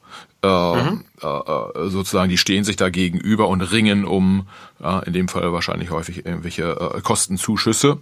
Äh, 0.42 0.46
mhm. 0.46 1.04
äh, 1.22 1.26
äh 1.26 1.88
sozusagen, 1.88 2.28
die 2.28 2.38
stehen 2.38 2.64
sich 2.64 2.76
da 2.76 2.90
gegenüber 2.90 3.48
und 3.48 3.62
ringen 3.62 4.04
um, 4.04 4.46
äh, 4.82 5.06
in 5.06 5.12
dem 5.12 5.28
Fall 5.28 5.52
wahrscheinlich 5.52 5.90
häufig 5.90 6.26
irgendwelche 6.26 6.94
äh, 6.96 7.00
Kostenzuschüsse 7.00 7.98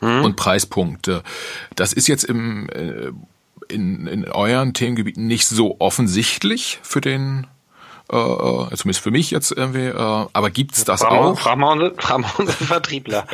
mhm. 0.00 0.24
und 0.24 0.36
Preispunkte. 0.36 1.22
Das 1.76 1.92
ist 1.92 2.06
jetzt 2.06 2.24
im, 2.24 2.68
äh, 2.70 3.12
in, 3.68 4.06
in 4.06 4.24
euren 4.26 4.74
Themengebieten 4.74 5.26
nicht 5.26 5.46
so 5.46 5.76
offensichtlich 5.78 6.80
für 6.82 7.00
den 7.00 7.46
äh, 8.12 8.16
äh, 8.16 8.76
zumindest 8.76 9.00
für 9.02 9.10
mich 9.10 9.30
jetzt 9.30 9.52
irgendwie, 9.52 9.86
äh, 9.86 9.94
aber 10.32 10.50
gibt's 10.50 10.84
das 10.84 11.02
frag 11.02 11.12
auch? 11.12 11.38
Frag 11.38 11.56
mal 11.56 11.72
unsere 11.72 11.94
Vertriebler. 12.64 13.26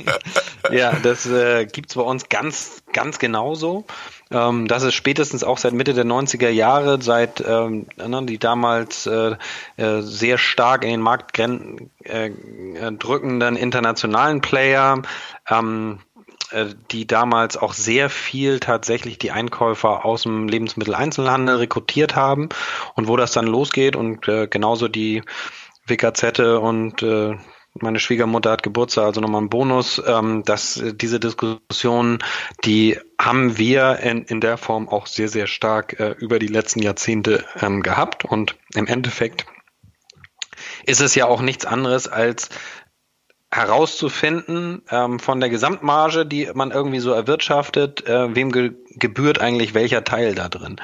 ja, 0.70 0.92
das 1.02 1.26
äh, 1.26 1.66
gibt's 1.66 1.94
bei 1.94 2.02
uns 2.02 2.28
ganz, 2.28 2.82
ganz 2.92 3.18
genauso. 3.18 3.84
Ähm, 4.30 4.68
das 4.68 4.82
ist 4.82 4.94
spätestens 4.94 5.44
auch 5.44 5.58
seit 5.58 5.72
Mitte 5.72 5.94
der 5.94 6.04
90er 6.04 6.48
Jahre, 6.48 7.00
seit 7.00 7.42
ähm, 7.46 7.86
ne, 7.96 8.22
die 8.24 8.38
damals 8.38 9.06
äh, 9.06 9.36
äh, 9.76 10.00
sehr 10.00 10.38
stark 10.38 10.84
in 10.84 10.90
den 10.90 11.00
Markt 11.00 11.38
äh, 11.38 12.30
drückenden 12.98 13.56
internationalen 13.56 14.40
Player 14.40 15.02
ähm, 15.50 15.98
äh, 16.00 16.07
die 16.90 17.06
damals 17.06 17.56
auch 17.56 17.74
sehr 17.74 18.08
viel 18.10 18.60
tatsächlich 18.60 19.18
die 19.18 19.30
Einkäufer 19.30 20.04
aus 20.04 20.22
dem 20.22 20.48
Lebensmitteleinzelhandel 20.48 21.56
rekrutiert 21.56 22.16
haben 22.16 22.48
und 22.94 23.08
wo 23.08 23.16
das 23.16 23.32
dann 23.32 23.46
losgeht 23.46 23.96
und 23.96 24.26
äh, 24.28 24.46
genauso 24.46 24.88
die 24.88 25.22
WKZ 25.86 26.40
und 26.40 27.02
äh, 27.02 27.36
meine 27.80 28.00
Schwiegermutter 28.00 28.50
hat 28.50 28.62
Geburtstag, 28.62 29.04
also 29.04 29.20
nochmal 29.20 29.42
ein 29.42 29.50
Bonus, 29.50 30.02
ähm, 30.04 30.42
dass 30.44 30.78
äh, 30.78 30.94
diese 30.94 31.20
Diskussion, 31.20 32.18
die 32.64 32.98
haben 33.20 33.58
wir 33.58 33.98
in, 34.00 34.24
in 34.24 34.40
der 34.40 34.56
Form 34.56 34.88
auch 34.88 35.06
sehr, 35.06 35.28
sehr 35.28 35.46
stark 35.46 35.98
äh, 36.00 36.14
über 36.18 36.38
die 36.38 36.46
letzten 36.46 36.80
Jahrzehnte 36.82 37.44
ähm, 37.60 37.82
gehabt 37.82 38.24
und 38.24 38.56
im 38.74 38.86
Endeffekt 38.86 39.46
ist 40.86 41.00
es 41.00 41.14
ja 41.14 41.26
auch 41.26 41.40
nichts 41.40 41.66
anderes 41.66 42.08
als 42.08 42.48
herauszufinden 43.50 44.82
ähm, 44.90 45.18
von 45.18 45.40
der 45.40 45.48
Gesamtmarge, 45.48 46.26
die 46.26 46.50
man 46.52 46.70
irgendwie 46.70 47.00
so 47.00 47.12
erwirtschaftet, 47.12 48.06
äh, 48.06 48.34
wem 48.34 48.52
ge 48.52 48.72
gebührt 48.98 49.40
eigentlich 49.40 49.74
welcher 49.74 50.02
Teil 50.02 50.34
da 50.34 50.48
drin. 50.48 50.80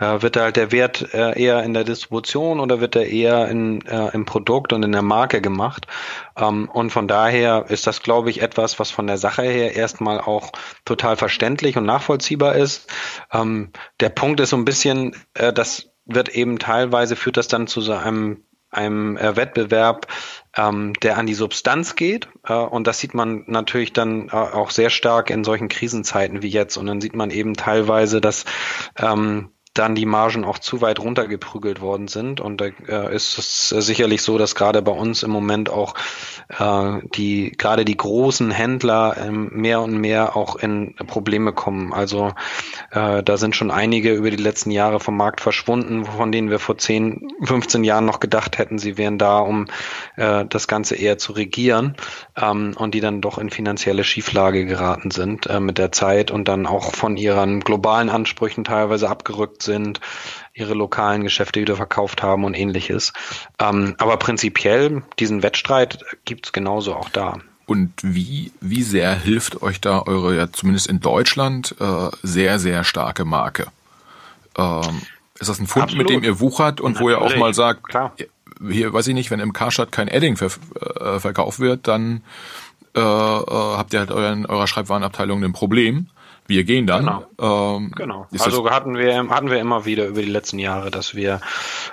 Äh, 0.00 0.22
wird 0.22 0.36
da 0.36 0.44
halt 0.44 0.56
der 0.56 0.72
Wert 0.72 1.12
äh, 1.12 1.38
eher 1.38 1.62
in 1.64 1.74
der 1.74 1.84
Distribution 1.84 2.60
oder 2.60 2.80
wird 2.80 2.96
er 2.96 3.06
eher 3.06 3.46
in, 3.48 3.82
äh, 3.82 4.08
im 4.14 4.24
Produkt 4.24 4.72
und 4.72 4.82
in 4.84 4.92
der 4.92 5.02
Marke 5.02 5.42
gemacht? 5.42 5.86
Ähm, 6.36 6.70
und 6.72 6.90
von 6.90 7.08
daher 7.08 7.66
ist 7.68 7.86
das, 7.86 8.02
glaube 8.02 8.30
ich, 8.30 8.40
etwas, 8.40 8.78
was 8.78 8.90
von 8.90 9.06
der 9.06 9.18
Sache 9.18 9.42
her 9.42 9.76
erstmal 9.76 10.18
auch 10.18 10.52
total 10.86 11.16
verständlich 11.16 11.76
und 11.76 11.84
nachvollziehbar 11.84 12.54
ist. 12.54 12.90
Ähm, 13.32 13.70
der 14.00 14.08
Punkt 14.08 14.40
ist 14.40 14.50
so 14.50 14.56
ein 14.56 14.64
bisschen, 14.64 15.14
äh, 15.34 15.52
das 15.52 15.90
wird 16.06 16.30
eben 16.30 16.58
teilweise 16.58 17.16
führt 17.16 17.36
das 17.36 17.48
dann 17.48 17.66
zu 17.66 17.82
so 17.82 17.92
einem 17.92 18.44
einem 18.70 19.16
äh, 19.16 19.36
Wettbewerb, 19.36 20.06
ähm, 20.58 20.92
der 21.02 21.16
an 21.16 21.26
die 21.26 21.34
Substanz 21.34 21.94
geht. 21.94 22.28
Äh, 22.44 22.54
und 22.54 22.86
das 22.86 22.98
sieht 22.98 23.14
man 23.14 23.44
natürlich 23.46 23.92
dann 23.92 24.28
äh, 24.28 24.32
auch 24.32 24.70
sehr 24.70 24.90
stark 24.90 25.30
in 25.30 25.44
solchen 25.44 25.68
Krisenzeiten 25.68 26.42
wie 26.42 26.48
jetzt. 26.48 26.76
Und 26.76 26.86
dann 26.86 27.00
sieht 27.00 27.14
man 27.14 27.30
eben 27.30 27.54
teilweise, 27.54 28.20
dass 28.20 28.44
ähm, 28.98 29.50
dann 29.74 29.94
die 29.94 30.06
Margen 30.06 30.44
auch 30.44 30.58
zu 30.58 30.80
weit 30.80 31.00
runtergeprügelt 31.00 31.80
worden 31.80 32.08
sind. 32.08 32.40
Und 32.40 32.60
da 32.60 32.66
äh, 32.88 33.14
ist 33.14 33.38
es 33.38 33.68
sicherlich 33.68 34.22
so, 34.22 34.38
dass 34.38 34.54
gerade 34.54 34.82
bei 34.82 34.92
uns 34.92 35.22
im 35.22 35.30
Moment 35.30 35.70
auch 35.70 35.94
äh, 36.58 37.00
die 37.14 37.52
gerade 37.56 37.84
die 37.84 37.96
großen 37.96 38.50
Händler 38.50 39.16
ähm, 39.18 39.50
mehr 39.52 39.80
und 39.80 39.96
mehr 39.96 40.36
auch 40.36 40.56
in 40.56 40.94
Probleme 41.06 41.52
kommen. 41.52 41.92
Also 41.92 42.32
äh, 42.90 43.22
da 43.22 43.36
sind 43.36 43.56
schon 43.56 43.70
einige 43.70 44.12
über 44.12 44.30
die 44.30 44.36
letzten 44.36 44.70
Jahre 44.70 45.00
vom 45.00 45.16
Markt 45.16 45.40
verschwunden, 45.40 46.04
von 46.04 46.32
denen 46.32 46.50
wir 46.50 46.58
vor 46.58 46.78
10, 46.78 47.28
15 47.42 47.84
Jahren 47.84 48.04
noch 48.04 48.20
gedacht 48.20 48.58
hätten, 48.58 48.78
sie 48.78 48.98
wären 48.98 49.18
da, 49.18 49.38
um 49.38 49.66
äh, 50.16 50.44
das 50.46 50.68
Ganze 50.68 50.96
eher 50.96 51.18
zu 51.18 51.32
regieren 51.32 51.96
ähm, 52.36 52.74
und 52.76 52.94
die 52.94 53.00
dann 53.00 53.20
doch 53.20 53.38
in 53.38 53.50
finanzielle 53.50 54.04
Schieflage 54.04 54.66
geraten 54.66 55.10
sind 55.10 55.46
äh, 55.46 55.60
mit 55.60 55.78
der 55.78 55.92
Zeit 55.92 56.30
und 56.30 56.48
dann 56.48 56.66
auch 56.66 56.94
von 56.94 57.16
ihren 57.16 57.60
globalen 57.60 58.08
Ansprüchen 58.08 58.64
teilweise 58.64 59.08
abgerückt 59.08 59.57
sind, 59.62 60.00
ihre 60.54 60.74
lokalen 60.74 61.22
Geschäfte 61.22 61.60
wieder 61.60 61.76
verkauft 61.76 62.22
haben 62.22 62.44
und 62.44 62.54
ähnliches. 62.54 63.12
Ähm, 63.58 63.94
aber 63.98 64.16
prinzipiell, 64.16 65.02
diesen 65.18 65.42
Wettstreit 65.42 66.04
gibt's 66.24 66.52
genauso 66.52 66.94
auch 66.94 67.08
da. 67.08 67.38
Und 67.66 67.92
wie, 68.02 68.50
wie 68.60 68.82
sehr 68.82 69.14
hilft 69.14 69.60
euch 69.62 69.80
da 69.80 70.00
eure, 70.02 70.34
ja 70.34 70.50
zumindest 70.50 70.86
in 70.86 71.00
Deutschland, 71.00 71.74
äh, 71.78 72.08
sehr, 72.22 72.58
sehr 72.58 72.82
starke 72.82 73.26
Marke? 73.26 73.66
Ähm, 74.56 75.02
ist 75.38 75.48
das 75.48 75.60
ein 75.60 75.66
Fund, 75.66 75.84
Absolut. 75.84 76.06
mit 76.06 76.16
dem 76.16 76.24
ihr 76.24 76.40
wuchert 76.40 76.80
und 76.80 76.92
Natürlich. 76.94 77.18
wo 77.18 77.26
ihr 77.26 77.34
auch 77.34 77.36
mal 77.36 77.54
sagt, 77.54 77.84
Klar. 77.84 78.14
hier 78.70 78.92
weiß 78.92 79.06
ich 79.08 79.14
nicht, 79.14 79.30
wenn 79.30 79.40
im 79.40 79.52
Karstadt 79.52 79.92
kein 79.92 80.08
Edding 80.08 80.36
ver 80.36 80.50
äh, 81.00 81.20
verkauft 81.20 81.60
wird, 81.60 81.86
dann 81.86 82.22
äh, 82.96 83.00
äh, 83.00 83.44
habt 83.44 83.92
ihr 83.92 84.00
halt 84.00 84.10
euren, 84.10 84.46
eurer 84.46 84.66
Schreibwarenabteilung 84.66 85.44
ein 85.44 85.52
Problem. 85.52 86.08
Wir 86.48 86.64
gehen 86.64 86.86
dann. 86.86 87.04
Genau. 87.36 87.76
Ähm, 87.76 87.92
genau. 87.94 88.26
Also 88.38 88.68
hatten 88.70 88.96
wir 88.96 89.28
hatten 89.28 89.50
wir 89.50 89.60
immer 89.60 89.84
wieder 89.84 90.06
über 90.06 90.22
die 90.22 90.30
letzten 90.30 90.58
Jahre, 90.58 90.90
dass 90.90 91.14
wir 91.14 91.40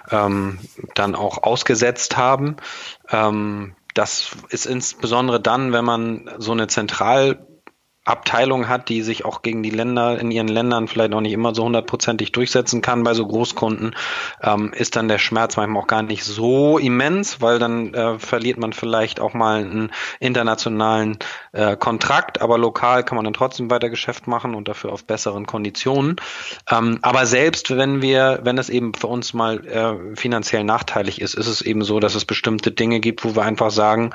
ähm, 0.10 0.60
dann 0.96 1.14
auch 1.14 1.44
ausgesetzt 1.44 2.16
haben. 2.16 2.56
Ähm, 3.10 3.76
das 3.94 4.32
ist 4.50 4.66
insbesondere 4.66 5.42
dann, 5.42 5.74
wenn 5.74 5.84
man 5.84 6.30
so 6.38 6.54
eine 6.54 6.68
zentral 6.68 7.46
Abteilung 8.06 8.70
hat, 8.70 8.88
die 8.90 9.02
sich 9.02 9.26
auch 9.26 9.42
gegen 9.42 9.64
die 9.64 9.72
Länder 9.72 10.20
in 10.20 10.30
ihren 10.30 10.48
Ländern 10.48 10.88
vielleicht 10.88 11.14
auch 11.14 11.22
nicht 11.22 11.34
immer 11.34 11.56
so 11.56 11.64
hundertprozentig 11.64 12.32
durchsetzen 12.32 12.82
kann 12.84 13.04
bei 13.04 13.16
so 13.16 13.26
Großkunden, 13.26 13.96
ähm, 14.42 14.72
ist 14.74 14.96
dann 14.96 15.08
der 15.08 15.18
Schmerz 15.18 15.58
manchmal 15.58 15.82
auch 15.82 15.88
gar 15.88 16.04
nicht 16.04 16.24
so 16.24 16.78
immens, 16.78 17.42
weil 17.42 17.58
dann 17.58 17.94
äh, 17.96 18.20
verliert 18.20 18.60
man 18.60 18.74
vielleicht 18.74 19.20
auch 19.20 19.34
mal 19.34 19.62
einen 19.62 19.92
internationalen 20.20 21.18
äh, 21.52 21.76
Kontrakt, 21.76 22.42
aber 22.42 22.60
lokal 22.60 23.04
kann 23.04 23.16
man 23.16 23.26
dann 23.26 23.34
trotzdem 23.34 23.72
weiter 23.72 23.90
Geschäft 23.90 24.28
machen 24.28 24.54
und 24.54 24.68
dafür 24.68 24.94
auf 24.94 25.06
besseren 25.06 25.48
Konditionen. 25.48 26.18
Ähm, 26.70 27.00
aber 27.02 27.26
selbst 27.26 27.76
wenn 27.76 28.04
wir, 28.04 28.42
wenn 28.44 28.60
es 28.60 28.70
eben 28.70 28.94
für 28.94 29.08
uns 29.08 29.34
mal 29.34 29.66
äh, 29.66 30.16
finanziell 30.16 30.64
nachteilig 30.64 31.22
ist, 31.22 31.34
ist 31.34 31.48
es 31.48 31.64
eben 31.64 31.84
so, 31.84 32.00
dass 32.00 32.14
es 32.14 32.26
bestimmte 32.26 32.72
Dinge 32.72 33.00
gibt, 33.00 33.26
wo 33.26 33.36
wir 33.36 33.42
einfach 33.42 33.72
sagen, 33.72 34.12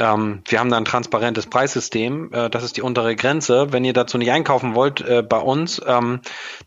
ähm, 0.00 0.42
wir 0.46 0.60
haben 0.60 0.70
da 0.70 0.76
ein 0.76 0.84
transparentes 0.84 1.46
Preissystem. 1.46 2.32
Äh, 2.32 2.50
das 2.50 2.64
ist 2.64 2.76
die 2.76 2.82
untere 2.82 3.16
Grenze. 3.16 3.72
Wenn 3.72 3.84
ihr 3.84 3.92
dazu 3.92 4.18
nicht 4.18 4.30
einkaufen 4.30 4.74
wollt 4.74 5.00
äh, 5.00 5.22
bei 5.22 5.38
uns, 5.38 5.80
ähm, 5.86 6.20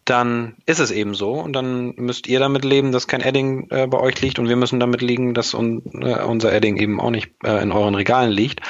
dann 0.06 0.56
ist 0.66 0.80
es 0.80 0.92
eben 0.92 1.14
so. 1.14 1.34
Und 1.34 1.54
dann 1.54 1.94
müsst 1.96 2.28
ihr 2.28 2.40
damit 2.40 2.66
leben, 2.66 2.92
dass 2.92 3.08
kein 3.08 3.22
Edding 3.22 3.68
äh, 3.70 3.88
bei 3.88 4.00
euch 4.00 4.22
liegt. 4.22 4.40
Und 4.40 4.50
wir 4.50 4.56
müssen 4.56 4.80
damit 4.80 5.02
liegen, 5.02 5.34
dass 5.34 5.54
un 5.54 5.82
äh, 6.02 6.24
unser 6.24 6.54
Edding 6.54 6.78
eben 6.78 7.00
auch 7.00 7.12
nicht 7.12 7.32
äh, 7.44 7.62
in 7.62 7.72
euren 7.72 7.96
Regalen 7.96 8.32
liegt 8.32 8.62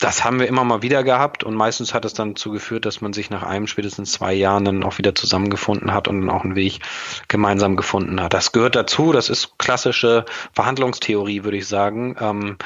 das 0.00 0.24
haben 0.24 0.40
wir 0.40 0.48
immer 0.48 0.64
mal 0.64 0.82
wieder 0.82 1.04
gehabt 1.04 1.44
und 1.44 1.54
meistens 1.54 1.92
hat 1.92 2.06
es 2.06 2.14
dann 2.14 2.30
dazu 2.30 2.50
geführt, 2.50 2.86
dass 2.86 3.02
man 3.02 3.12
sich 3.12 3.28
nach 3.28 3.42
einem, 3.42 3.66
spätestens 3.66 4.12
zwei 4.12 4.32
Jahren 4.32 4.64
dann 4.64 4.82
auch 4.82 4.96
wieder 4.96 5.14
zusammengefunden 5.14 5.92
hat 5.92 6.08
und 6.08 6.22
dann 6.22 6.30
auch 6.30 6.42
einen 6.42 6.56
Weg 6.56 6.80
gemeinsam 7.28 7.76
gefunden 7.76 8.20
hat. 8.20 8.32
Das 8.32 8.52
gehört 8.52 8.76
dazu, 8.76 9.12
das 9.12 9.28
ist 9.28 9.58
klassische 9.58 10.24
Verhandlungstheorie, 10.54 11.44
würde 11.44 11.58
ich 11.58 11.68
sagen. 11.68 12.16
Ähm, 12.18 12.56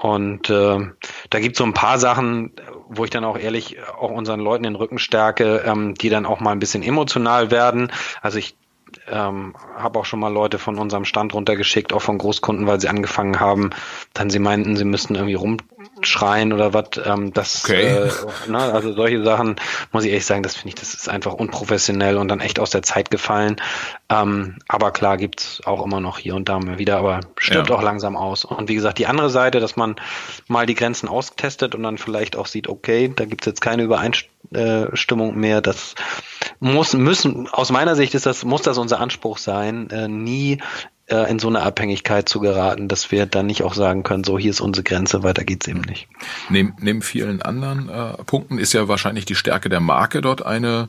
und 0.00 0.48
äh, 0.48 0.78
da 1.28 1.40
gibt 1.40 1.56
es 1.56 1.58
so 1.58 1.64
ein 1.64 1.74
paar 1.74 1.98
Sachen, 1.98 2.52
wo 2.88 3.04
ich 3.04 3.10
dann 3.10 3.24
auch 3.24 3.36
ehrlich 3.36 3.76
auch 3.98 4.10
unseren 4.10 4.40
Leuten 4.40 4.62
den 4.62 4.74
Rücken 4.74 4.98
stärke, 4.98 5.62
ähm, 5.66 5.94
die 5.94 6.08
dann 6.08 6.24
auch 6.24 6.40
mal 6.40 6.52
ein 6.52 6.58
bisschen 6.58 6.82
emotional 6.82 7.50
werden. 7.50 7.92
Also 8.22 8.38
ich 8.38 8.56
ähm, 9.08 9.54
habe 9.76 9.98
auch 9.98 10.06
schon 10.06 10.20
mal 10.20 10.32
Leute 10.32 10.58
von 10.58 10.78
unserem 10.78 11.04
Stand 11.04 11.34
runtergeschickt, 11.34 11.92
auch 11.92 12.00
von 12.00 12.16
Großkunden, 12.16 12.66
weil 12.66 12.80
sie 12.80 12.88
angefangen 12.88 13.40
haben, 13.40 13.70
dann 14.14 14.30
sie 14.30 14.38
meinten, 14.38 14.74
sie 14.76 14.86
müssten 14.86 15.16
irgendwie 15.16 15.34
rum 15.34 15.58
schreien 16.02 16.52
oder 16.52 16.74
was. 16.74 16.90
Ähm, 17.04 17.32
das, 17.32 17.64
okay. 17.64 17.86
äh, 17.86 18.50
ne, 18.50 18.58
also 18.58 18.92
solche 18.92 19.22
Sachen 19.22 19.56
muss 19.92 20.04
ich 20.04 20.10
ehrlich 20.10 20.26
sagen, 20.26 20.42
das 20.42 20.56
finde 20.56 20.68
ich, 20.68 20.74
das 20.74 20.94
ist 20.94 21.08
einfach 21.08 21.34
unprofessionell 21.34 22.16
und 22.16 22.28
dann 22.28 22.40
echt 22.40 22.58
aus 22.58 22.70
der 22.70 22.82
Zeit 22.82 23.10
gefallen. 23.10 23.56
Ähm, 24.08 24.58
aber 24.68 24.90
klar 24.90 25.16
gibt's 25.16 25.60
auch 25.64 25.84
immer 25.84 26.00
noch 26.00 26.18
hier 26.18 26.34
und 26.34 26.48
da 26.48 26.58
mal 26.58 26.78
wieder, 26.78 26.98
aber 26.98 27.20
stirbt 27.38 27.70
ja. 27.70 27.76
auch 27.76 27.82
langsam 27.82 28.16
aus. 28.16 28.44
Und 28.44 28.68
wie 28.68 28.74
gesagt, 28.74 28.98
die 28.98 29.06
andere 29.06 29.30
Seite, 29.30 29.60
dass 29.60 29.76
man 29.76 29.96
mal 30.48 30.66
die 30.66 30.74
Grenzen 30.74 31.08
austestet 31.08 31.74
und 31.74 31.82
dann 31.82 31.98
vielleicht 31.98 32.36
auch 32.36 32.46
sieht, 32.46 32.68
okay, 32.68 33.12
da 33.14 33.24
gibt's 33.24 33.46
jetzt 33.46 33.60
keine 33.60 33.82
Übereinstimmung 33.82 35.36
mehr. 35.36 35.60
Das 35.60 35.94
muss 36.58 36.94
müssen 36.94 37.48
aus 37.48 37.70
meiner 37.70 37.96
Sicht 37.96 38.14
ist 38.14 38.26
das 38.26 38.44
muss 38.44 38.62
das 38.62 38.78
unser 38.78 39.00
Anspruch 39.00 39.38
sein, 39.38 39.90
äh, 39.90 40.08
nie 40.08 40.58
äh, 41.10 41.30
in 41.30 41.38
so 41.38 41.48
eine 41.48 41.62
Abhängigkeit 41.62 42.28
zu 42.28 42.40
geraten, 42.40 42.88
dass 42.88 43.10
wir 43.10 43.26
dann 43.26 43.46
nicht 43.46 43.62
auch 43.62 43.74
sagen 43.74 44.02
können, 44.02 44.24
so 44.24 44.38
hier 44.38 44.50
ist 44.50 44.60
unsere 44.60 44.84
Grenze, 44.84 45.22
weiter 45.22 45.44
geht's 45.44 45.68
eben 45.68 45.80
nicht. 45.82 46.08
Neben, 46.48 46.74
neben 46.80 47.02
vielen 47.02 47.42
anderen 47.42 47.88
äh, 47.88 48.22
Punkten 48.24 48.58
ist 48.58 48.72
ja 48.72 48.88
wahrscheinlich 48.88 49.24
die 49.24 49.34
Stärke 49.34 49.68
der 49.68 49.80
Marke 49.80 50.20
dort 50.20 50.44
eine 50.44 50.88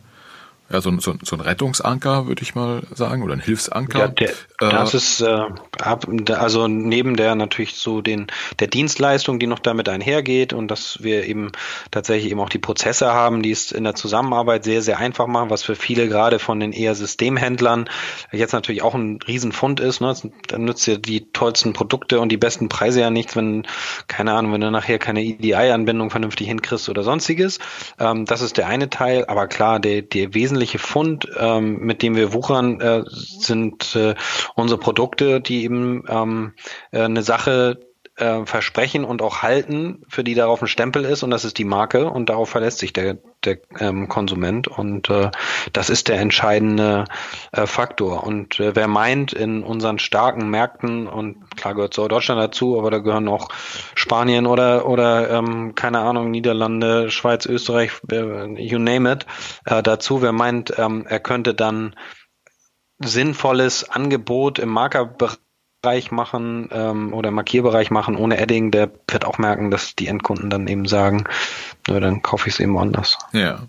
ja, 0.71 0.81
so, 0.81 0.97
so, 0.99 1.15
so 1.21 1.35
ein 1.35 1.41
Rettungsanker, 1.41 2.27
würde 2.27 2.43
ich 2.43 2.55
mal 2.55 2.81
sagen, 2.93 3.23
oder 3.23 3.33
ein 3.33 3.39
Hilfsanker. 3.39 3.99
Ja, 3.99 4.07
der, 4.07 4.31
das 4.59 4.93
äh, 4.93 4.97
ist 4.97 5.21
äh, 5.21 6.33
also 6.33 6.67
neben 6.67 7.15
der 7.15 7.35
natürlich 7.35 7.75
so 7.75 8.01
den 8.01 8.27
der 8.59 8.67
Dienstleistung, 8.67 9.39
die 9.39 9.47
noch 9.47 9.59
damit 9.59 9.89
einhergeht 9.89 10.53
und 10.53 10.69
dass 10.69 11.03
wir 11.03 11.25
eben 11.25 11.51
tatsächlich 11.89 12.31
eben 12.31 12.39
auch 12.39 12.49
die 12.49 12.59
Prozesse 12.59 13.11
haben, 13.11 13.41
die 13.41 13.51
es 13.51 13.71
in 13.71 13.83
der 13.83 13.95
Zusammenarbeit 13.95 14.63
sehr 14.63 14.81
sehr 14.81 14.99
einfach 14.99 15.27
machen, 15.27 15.49
was 15.49 15.63
für 15.63 15.75
viele 15.75 16.07
gerade 16.07 16.39
von 16.39 16.59
den 16.59 16.71
eher 16.71 16.95
Systemhändlern 16.95 17.89
jetzt 18.31 18.53
natürlich 18.53 18.81
auch 18.81 18.95
ein 18.95 19.19
Riesenfund 19.27 19.79
ist. 19.79 19.99
Ne? 19.99 20.15
Dann 20.47 20.63
nützt 20.63 20.87
ja 20.87 20.95
die 20.97 21.31
tollsten 21.31 21.73
Produkte 21.73 22.19
und 22.19 22.29
die 22.29 22.37
besten 22.37 22.69
Preise 22.69 23.01
ja 23.01 23.09
nichts, 23.09 23.35
wenn 23.35 23.67
keine 24.07 24.33
Ahnung, 24.33 24.53
wenn 24.53 24.61
du 24.61 24.71
nachher 24.71 24.99
keine 24.99 25.23
EDI-Anbindung 25.23 26.11
vernünftig 26.11 26.47
hinkriegst 26.47 26.87
oder 26.87 27.03
sonstiges. 27.03 27.59
Ähm, 27.99 28.25
das 28.25 28.41
ist 28.41 28.57
der 28.57 28.67
eine 28.67 28.89
Teil, 28.89 29.25
aber 29.25 29.47
klar, 29.47 29.79
der 29.79 30.01
der 30.01 30.33
wesentliche 30.33 30.60
wesentliche 30.61 30.79
Fund, 30.79 31.27
ähm, 31.37 31.79
mit 31.79 32.03
dem 32.03 32.15
wir 32.15 32.33
wuchern, 32.33 32.79
äh, 32.79 33.03
sind 33.07 33.95
äh, 33.95 34.13
unsere 34.55 34.79
Produkte, 34.79 35.41
die 35.41 35.63
eben 35.63 36.03
ähm, 36.07 36.53
äh, 36.91 37.01
eine 37.01 37.23
Sache 37.23 37.79
äh, 38.21 38.45
versprechen 38.45 39.03
und 39.03 39.21
auch 39.21 39.41
halten, 39.41 40.03
für 40.07 40.23
die 40.23 40.35
darauf 40.35 40.61
ein 40.61 40.67
Stempel 40.67 41.05
ist 41.05 41.23
und 41.23 41.31
das 41.31 41.43
ist 41.43 41.57
die 41.57 41.65
Marke 41.65 42.09
und 42.09 42.29
darauf 42.29 42.49
verlässt 42.49 42.77
sich 42.77 42.93
der, 42.93 43.17
der 43.43 43.57
ähm, 43.79 44.07
Konsument 44.07 44.67
und 44.67 45.09
äh, 45.09 45.31
das 45.73 45.89
ist 45.89 46.07
der 46.07 46.19
entscheidende 46.19 47.05
äh, 47.51 47.65
Faktor. 47.65 48.23
Und 48.23 48.59
äh, 48.59 48.75
wer 48.75 48.87
meint, 48.87 49.33
in 49.33 49.63
unseren 49.63 49.99
starken 49.99 50.49
Märkten 50.49 51.07
und 51.07 51.57
klar 51.57 51.73
gehört 51.73 51.93
so 51.93 52.07
Deutschland 52.07 52.39
dazu, 52.39 52.77
aber 52.77 52.91
da 52.91 52.99
gehören 52.99 53.27
auch 53.27 53.49
Spanien 53.95 54.45
oder 54.45 54.87
oder 54.87 55.29
ähm, 55.31 55.73
keine 55.75 55.99
Ahnung 55.99 56.31
Niederlande, 56.31 57.09
Schweiz, 57.09 57.45
Österreich, 57.45 57.91
äh, 58.11 58.45
you 58.61 58.79
name 58.79 59.11
it 59.11 59.25
äh, 59.65 59.81
dazu. 59.81 60.21
Wer 60.21 60.31
meint, 60.31 60.73
ähm, 60.77 61.05
er 61.07 61.19
könnte 61.19 61.53
dann 61.53 61.95
sinnvolles 62.99 63.89
Angebot 63.89 64.59
im 64.59 64.69
Markerbereich 64.69 65.37
Bereich 65.81 66.11
machen 66.11 66.69
ähm, 66.71 67.11
oder 67.11 67.31
Markierbereich 67.31 67.89
machen 67.89 68.15
ohne 68.15 68.39
Adding, 68.39 68.69
der 68.69 68.91
wird 69.07 69.25
auch 69.25 69.39
merken, 69.39 69.71
dass 69.71 69.95
die 69.95 70.05
Endkunden 70.05 70.51
dann 70.51 70.67
eben 70.67 70.87
sagen, 70.87 71.23
nö, 71.87 71.99
dann 71.99 72.21
kaufe 72.21 72.47
ich 72.47 72.55
es 72.55 72.59
eben 72.59 72.75
woanders. 72.75 73.17
Ja, 73.33 73.63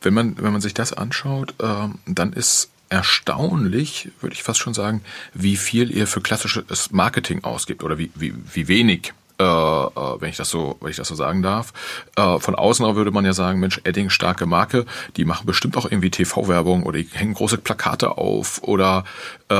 wenn 0.00 0.14
man 0.14 0.36
wenn 0.38 0.52
man 0.52 0.62
sich 0.62 0.72
das 0.72 0.94
anschaut, 0.94 1.54
ähm, 1.62 1.98
dann 2.06 2.32
ist 2.32 2.70
erstaunlich, 2.88 4.10
würde 4.22 4.34
ich 4.34 4.42
fast 4.42 4.60
schon 4.60 4.72
sagen, 4.72 5.02
wie 5.34 5.56
viel 5.56 5.94
ihr 5.94 6.06
für 6.06 6.22
klassisches 6.22 6.90
Marketing 6.90 7.44
ausgibt 7.44 7.84
oder 7.84 7.98
wie, 7.98 8.10
wie, 8.14 8.32
wie 8.50 8.66
wenig 8.66 9.12
äh, 9.38 9.44
äh, 9.44 10.20
wenn 10.20 10.30
ich 10.30 10.36
das 10.36 10.50
so, 10.50 10.78
wenn 10.80 10.90
ich 10.90 10.96
das 10.96 11.06
so 11.06 11.14
sagen 11.14 11.42
darf. 11.42 11.72
Äh, 12.16 12.38
von 12.40 12.56
außen 12.56 12.84
würde 12.96 13.12
man 13.12 13.24
ja 13.24 13.32
sagen, 13.32 13.60
Mensch, 13.60 13.80
Edding 13.84 14.10
starke 14.10 14.46
Marke, 14.46 14.84
die 15.16 15.24
machen 15.24 15.46
bestimmt 15.46 15.76
auch 15.76 15.84
irgendwie 15.84 16.10
TV-Werbung 16.10 16.82
oder 16.82 16.98
die 16.98 17.08
hängen 17.12 17.34
große 17.34 17.58
Plakate 17.58 18.18
auf 18.18 18.60
oder 18.64 19.04
äh, 19.48 19.54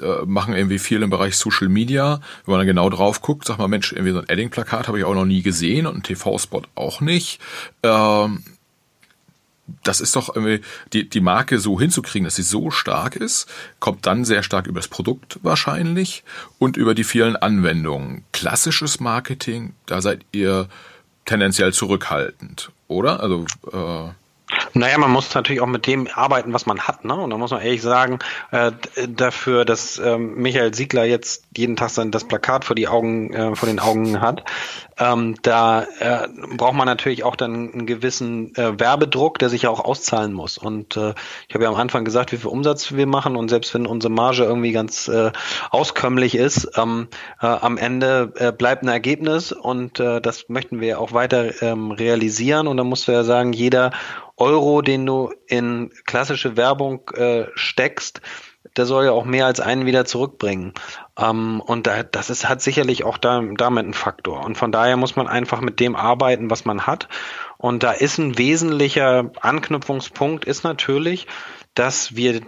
äh, 0.00 0.24
machen 0.26 0.54
irgendwie 0.54 0.78
viel 0.78 1.02
im 1.02 1.10
Bereich 1.10 1.36
Social 1.36 1.68
Media. 1.68 2.20
Wenn 2.44 2.52
man 2.52 2.60
dann 2.60 2.66
genau 2.66 2.90
drauf 2.90 3.22
guckt, 3.22 3.46
sagt 3.46 3.58
man, 3.58 3.70
Mensch, 3.70 3.92
irgendwie 3.92 4.12
so 4.12 4.18
ein 4.18 4.28
Edding-Plakat 4.28 4.88
habe 4.88 4.98
ich 4.98 5.04
auch 5.04 5.14
noch 5.14 5.24
nie 5.24 5.42
gesehen 5.42 5.86
und 5.86 5.96
ein 5.96 6.02
TV-Spot 6.02 6.62
auch 6.74 7.00
nicht. 7.00 7.40
Ähm, 7.82 8.42
das 9.82 10.00
ist 10.00 10.14
doch 10.14 10.34
irgendwie, 10.34 10.60
die, 10.92 11.08
die 11.08 11.20
Marke 11.20 11.58
so 11.58 11.80
hinzukriegen, 11.80 12.24
dass 12.24 12.36
sie 12.36 12.42
so 12.42 12.70
stark 12.70 13.16
ist, 13.16 13.48
kommt 13.80 14.06
dann 14.06 14.24
sehr 14.24 14.42
stark 14.42 14.66
über 14.66 14.78
das 14.80 14.88
Produkt 14.88 15.40
wahrscheinlich 15.42 16.22
und 16.58 16.76
über 16.76 16.94
die 16.94 17.04
vielen 17.04 17.36
Anwendungen. 17.36 18.24
Klassisches 18.32 19.00
Marketing, 19.00 19.74
da 19.86 20.00
seid 20.00 20.24
ihr 20.32 20.68
tendenziell 21.24 21.72
zurückhaltend, 21.72 22.70
oder? 22.86 23.20
Also 23.20 23.44
äh 23.72 24.12
naja, 24.74 24.96
man 24.98 25.10
muss 25.10 25.34
natürlich 25.34 25.60
auch 25.60 25.66
mit 25.66 25.86
dem 25.86 26.06
arbeiten, 26.12 26.52
was 26.52 26.66
man 26.66 26.80
hat. 26.80 27.04
Ne? 27.04 27.14
Und 27.14 27.30
da 27.30 27.38
muss 27.38 27.50
man 27.50 27.62
ehrlich 27.62 27.82
sagen, 27.82 28.20
äh, 28.52 28.70
dafür, 29.08 29.64
dass 29.64 29.98
ähm, 29.98 30.36
Michael 30.36 30.72
Siegler 30.72 31.04
jetzt 31.04 31.44
jeden 31.56 31.74
Tag 31.74 31.90
sein, 31.90 32.12
das 32.12 32.24
Plakat 32.24 32.64
vor, 32.64 32.76
die 32.76 32.86
Augen, 32.86 33.32
äh, 33.32 33.56
vor 33.56 33.68
den 33.68 33.80
Augen 33.80 34.20
hat, 34.20 34.44
ähm, 34.98 35.34
da 35.42 35.82
äh, 35.98 36.28
braucht 36.56 36.74
man 36.74 36.86
natürlich 36.86 37.24
auch 37.24 37.34
dann 37.34 37.72
einen 37.72 37.86
gewissen 37.86 38.54
äh, 38.54 38.78
Werbedruck, 38.78 39.38
der 39.38 39.48
sich 39.48 39.62
ja 39.62 39.70
auch 39.70 39.84
auszahlen 39.84 40.32
muss. 40.32 40.58
Und 40.58 40.96
äh, 40.96 41.14
ich 41.48 41.54
habe 41.54 41.64
ja 41.64 41.70
am 41.70 41.76
Anfang 41.76 42.04
gesagt, 42.04 42.30
wie 42.32 42.36
viel 42.36 42.50
Umsatz 42.50 42.92
wir 42.92 43.06
machen 43.06 43.34
und 43.34 43.48
selbst 43.48 43.74
wenn 43.74 43.86
unsere 43.86 44.12
Marge 44.12 44.44
irgendwie 44.44 44.72
ganz 44.72 45.08
äh, 45.08 45.32
auskömmlich 45.70 46.36
ist, 46.36 46.70
ähm, 46.76 47.08
äh, 47.40 47.46
am 47.46 47.78
Ende 47.78 48.32
äh, 48.36 48.52
bleibt 48.52 48.84
ein 48.84 48.88
Ergebnis 48.88 49.50
und 49.50 49.98
äh, 49.98 50.20
das 50.20 50.48
möchten 50.48 50.80
wir 50.80 51.00
auch 51.00 51.12
weiter 51.12 51.62
ähm, 51.62 51.90
realisieren. 51.90 52.68
Und 52.68 52.76
dann 52.76 52.86
musst 52.86 53.08
du 53.08 53.12
ja 53.12 53.24
sagen, 53.24 53.52
jeder 53.52 53.90
Euro, 54.36 54.82
den 54.82 55.06
du 55.06 55.32
in 55.46 55.90
klassische 56.04 56.56
Werbung 56.56 57.08
äh, 57.14 57.46
steckst, 57.54 58.20
der 58.76 58.84
soll 58.84 59.06
ja 59.06 59.12
auch 59.12 59.24
mehr 59.24 59.46
als 59.46 59.60
einen 59.60 59.86
wieder 59.86 60.04
zurückbringen. 60.04 60.74
Ähm, 61.18 61.60
und 61.60 61.86
da, 61.86 62.02
das 62.02 62.30
ist, 62.30 62.48
hat 62.48 62.60
sicherlich 62.60 63.04
auch 63.04 63.18
da, 63.18 63.42
damit 63.56 63.86
ein 63.86 63.94
Faktor. 63.94 64.44
Und 64.44 64.56
von 64.56 64.72
daher 64.72 64.96
muss 64.96 65.16
man 65.16 65.28
einfach 65.28 65.60
mit 65.60 65.80
dem 65.80 65.96
arbeiten, 65.96 66.50
was 66.50 66.64
man 66.64 66.86
hat. 66.86 67.08
Und 67.56 67.82
da 67.82 67.92
ist 67.92 68.18
ein 68.18 68.36
wesentlicher 68.36 69.30
Anknüpfungspunkt, 69.40 70.44
ist 70.44 70.64
natürlich, 70.64 71.26
dass 71.74 72.16
wir 72.16 72.42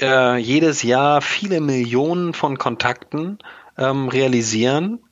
äh, 0.00 0.38
jedes 0.38 0.82
Jahr 0.82 1.20
viele 1.20 1.60
Millionen 1.60 2.32
von 2.32 2.56
Kontakten 2.56 3.38
ähm, 3.76 4.08
realisieren 4.08 5.05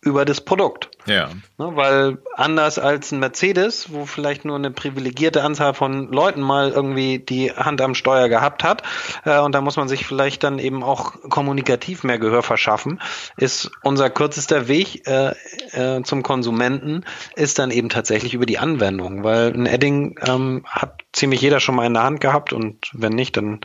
über 0.00 0.24
das 0.24 0.40
Produkt. 0.40 0.90
Ja. 1.06 1.30
Ne, 1.56 1.70
weil 1.74 2.18
anders 2.36 2.78
als 2.78 3.10
ein 3.10 3.18
Mercedes, 3.18 3.92
wo 3.92 4.04
vielleicht 4.04 4.44
nur 4.44 4.56
eine 4.56 4.70
privilegierte 4.70 5.42
Anzahl 5.42 5.74
von 5.74 6.12
Leuten 6.12 6.40
mal 6.40 6.70
irgendwie 6.70 7.18
die 7.18 7.50
Hand 7.50 7.80
am 7.80 7.94
Steuer 7.94 8.28
gehabt 8.28 8.62
hat, 8.62 8.82
äh, 9.24 9.38
und 9.40 9.52
da 9.52 9.60
muss 9.60 9.76
man 9.76 9.88
sich 9.88 10.06
vielleicht 10.06 10.44
dann 10.44 10.58
eben 10.58 10.82
auch 10.82 11.14
kommunikativ 11.30 12.04
mehr 12.04 12.18
Gehör 12.18 12.42
verschaffen, 12.42 13.00
ist 13.36 13.70
unser 13.82 14.10
kürzester 14.10 14.68
Weg 14.68 15.06
äh, 15.08 15.34
äh, 15.72 16.02
zum 16.02 16.22
Konsumenten 16.22 17.04
ist 17.34 17.58
dann 17.58 17.70
eben 17.70 17.88
tatsächlich 17.88 18.34
über 18.34 18.46
die 18.46 18.58
Anwendung, 18.58 19.24
weil 19.24 19.52
ein 19.52 19.66
Edding 19.66 20.18
ähm, 20.24 20.64
hat 20.66 21.00
ziemlich 21.12 21.40
jeder 21.40 21.58
schon 21.58 21.74
mal 21.74 21.86
in 21.86 21.94
der 21.94 22.04
Hand 22.04 22.20
gehabt 22.20 22.52
und 22.52 22.90
wenn 22.92 23.14
nicht, 23.14 23.36
dann 23.36 23.60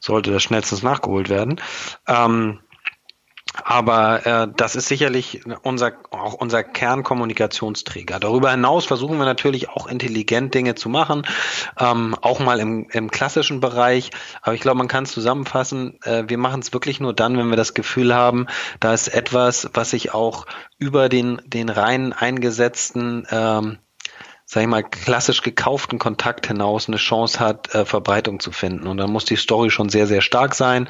sollte 0.00 0.32
das 0.32 0.42
schnellstens 0.42 0.82
nachgeholt 0.82 1.28
werden. 1.28 1.60
Ähm, 2.08 2.60
aber 3.64 4.26
äh, 4.26 4.48
das 4.56 4.76
ist 4.76 4.88
sicherlich 4.88 5.40
unser, 5.62 5.92
auch 6.10 6.34
unser 6.34 6.62
Kernkommunikationsträger. 6.62 8.20
Darüber 8.20 8.50
hinaus 8.50 8.84
versuchen 8.84 9.18
wir 9.18 9.24
natürlich 9.24 9.68
auch 9.68 9.86
intelligent 9.86 10.54
Dinge 10.54 10.74
zu 10.74 10.88
machen, 10.88 11.22
ähm, 11.78 12.16
auch 12.20 12.40
mal 12.40 12.60
im, 12.60 12.88
im 12.90 13.10
klassischen 13.10 13.60
Bereich. 13.60 14.10
Aber 14.42 14.54
ich 14.54 14.60
glaube, 14.60 14.78
man 14.78 14.88
kann 14.88 15.04
es 15.04 15.12
zusammenfassen, 15.12 15.98
äh, 16.02 16.24
wir 16.26 16.38
machen 16.38 16.60
es 16.60 16.72
wirklich 16.72 17.00
nur 17.00 17.12
dann, 17.12 17.36
wenn 17.36 17.48
wir 17.48 17.56
das 17.56 17.74
Gefühl 17.74 18.14
haben, 18.14 18.46
da 18.80 18.92
ist 18.92 19.08
etwas, 19.08 19.70
was 19.74 19.90
sich 19.90 20.14
auch 20.14 20.46
über 20.78 21.08
den, 21.08 21.40
den 21.46 21.68
rein 21.68 22.12
eingesetzten 22.12 23.26
ähm, 23.30 23.78
sag 24.48 24.62
ich 24.62 24.68
mal, 24.68 24.84
klassisch 24.84 25.42
gekauften 25.42 25.98
Kontakt 25.98 26.46
hinaus 26.46 26.86
eine 26.86 26.98
Chance 26.98 27.40
hat, 27.40 27.74
äh, 27.74 27.84
Verbreitung 27.84 28.38
zu 28.38 28.52
finden. 28.52 28.86
Und 28.86 28.96
dann 28.98 29.10
muss 29.10 29.24
die 29.24 29.34
Story 29.34 29.70
schon 29.70 29.88
sehr, 29.88 30.06
sehr 30.06 30.20
stark 30.20 30.54
sein, 30.54 30.88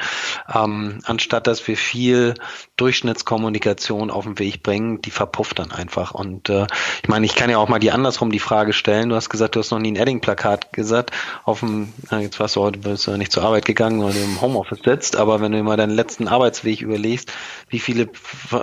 ähm, 0.54 1.00
anstatt 1.04 1.46
dass 1.46 1.66
wir 1.66 1.78
viel 1.78 2.34
Durchschnittskommunikation 2.76 4.10
auf 4.10 4.24
den 4.24 4.38
Weg 4.38 4.62
bringen, 4.62 5.00
die 5.00 5.10
verpufft 5.10 5.58
dann 5.58 5.72
einfach. 5.72 6.12
Und 6.12 6.50
äh, 6.50 6.66
ich 7.02 7.08
meine, 7.08 7.24
ich 7.24 7.34
kann 7.34 7.48
ja 7.48 7.56
auch 7.56 7.68
mal 7.68 7.78
die 7.78 7.92
andersrum 7.92 8.30
die 8.30 8.40
Frage 8.40 8.74
stellen. 8.74 9.08
Du 9.08 9.14
hast 9.16 9.30
gesagt, 9.30 9.56
du 9.56 9.60
hast 9.60 9.70
noch 9.70 9.78
nie 9.78 9.92
ein 9.92 9.96
Edding-Plakat 9.96 10.74
gesagt, 10.74 11.12
auf 11.44 11.60
dem, 11.60 11.94
na, 12.10 12.20
jetzt 12.20 12.38
warst 12.38 12.56
du 12.56 12.60
heute 12.60 12.80
bist 12.80 13.06
du 13.06 13.16
nicht 13.16 13.32
zur 13.32 13.42
Arbeit 13.42 13.64
gegangen, 13.64 14.04
weil 14.04 14.12
du 14.12 14.20
im 14.20 14.38
Homeoffice 14.42 14.80
sitzt, 14.84 15.16
aber 15.16 15.40
wenn 15.40 15.52
du 15.52 15.62
mal 15.62 15.78
deinen 15.78 15.96
letzten 15.96 16.28
Arbeitsweg 16.28 16.82
überlegst, 16.82 17.32
wie 17.70 17.78
viele 17.78 18.10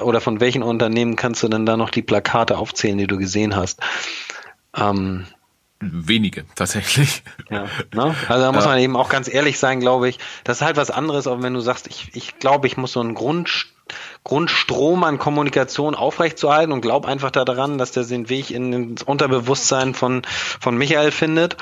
oder 0.02 0.22
von 0.22 0.40
welchen 0.40 0.62
Unternehmen 0.62 1.16
kannst 1.16 1.42
du 1.42 1.48
denn 1.48 1.66
da 1.66 1.78
noch 1.78 1.90
die 1.90 2.04
Plakate 2.04 2.60
aufzählen, 2.60 3.00
die 3.00 3.08
du 3.08 3.18
gesehen 3.18 3.56
hast? 3.56 3.80
Ähm, 4.76 5.26
Wenige, 5.92 6.46
tatsächlich. 6.56 7.24
Ja, 7.50 7.66
ne? 7.94 8.16
Also 8.28 8.46
da 8.46 8.52
muss 8.52 8.64
ja. 8.64 8.72
man 8.72 8.80
eben 8.80 8.96
auch 8.96 9.10
ganz 9.10 9.28
ehrlich 9.32 9.60
sein, 9.60 9.80
glaube 9.80 10.08
ich. 10.08 10.18
Das 10.44 10.58
ist 10.58 10.62
halt 10.62 10.78
was 10.78 10.92
anderes, 10.92 11.28
auch 11.28 11.42
wenn 11.42 11.54
du 11.54 11.60
sagst, 11.60 11.88
ich, 11.88 12.16
ich 12.16 12.40
glaube, 12.40 12.68
ich 12.68 12.78
muss 12.78 12.94
so 12.94 13.02
einen 13.02 13.16
Grund, 13.16 13.68
Grundstrom 14.24 15.04
an 15.04 15.20
Kommunikation 15.20 15.96
aufrechtzuerhalten 15.96 16.72
und 16.72 16.82
glaub 16.82 17.06
einfach 17.06 17.32
daran, 17.32 17.78
dass 17.78 17.92
der 17.92 18.06
den 18.06 18.30
Weg 18.30 18.52
in 18.52 18.72
ins 18.72 19.04
Unterbewusstsein 19.04 19.94
von, 19.94 20.22
von 20.26 20.78
Michael 20.78 21.12
findet. 21.12 21.58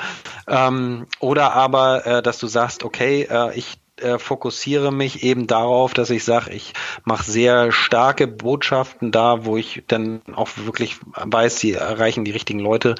Ähm, 0.46 1.06
oder 1.18 1.52
aber, 1.54 2.06
äh, 2.06 2.22
dass 2.22 2.38
du 2.38 2.46
sagst, 2.46 2.84
okay, 2.84 3.26
äh, 3.28 3.54
ich 3.58 3.81
äh, 4.02 4.18
fokussiere 4.18 4.92
mich 4.92 5.22
eben 5.22 5.46
darauf, 5.46 5.94
dass 5.94 6.10
ich 6.10 6.24
sage, 6.24 6.50
ich 6.52 6.74
mache 7.04 7.30
sehr 7.30 7.72
starke 7.72 8.26
Botschaften 8.26 9.12
da, 9.12 9.44
wo 9.44 9.56
ich 9.56 9.82
dann 9.86 10.22
auch 10.34 10.48
wirklich 10.64 10.96
weiß, 11.14 11.58
sie 11.58 11.72
erreichen 11.72 12.24
die 12.24 12.30
richtigen 12.30 12.60
Leute, 12.60 12.94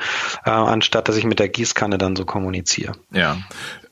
äh, 0.44 0.50
anstatt 0.50 1.08
dass 1.08 1.16
ich 1.16 1.24
mit 1.24 1.38
der 1.38 1.48
Gießkanne 1.48 1.98
dann 1.98 2.16
so 2.16 2.24
kommuniziere. 2.24 2.92
Ja. 3.10 3.38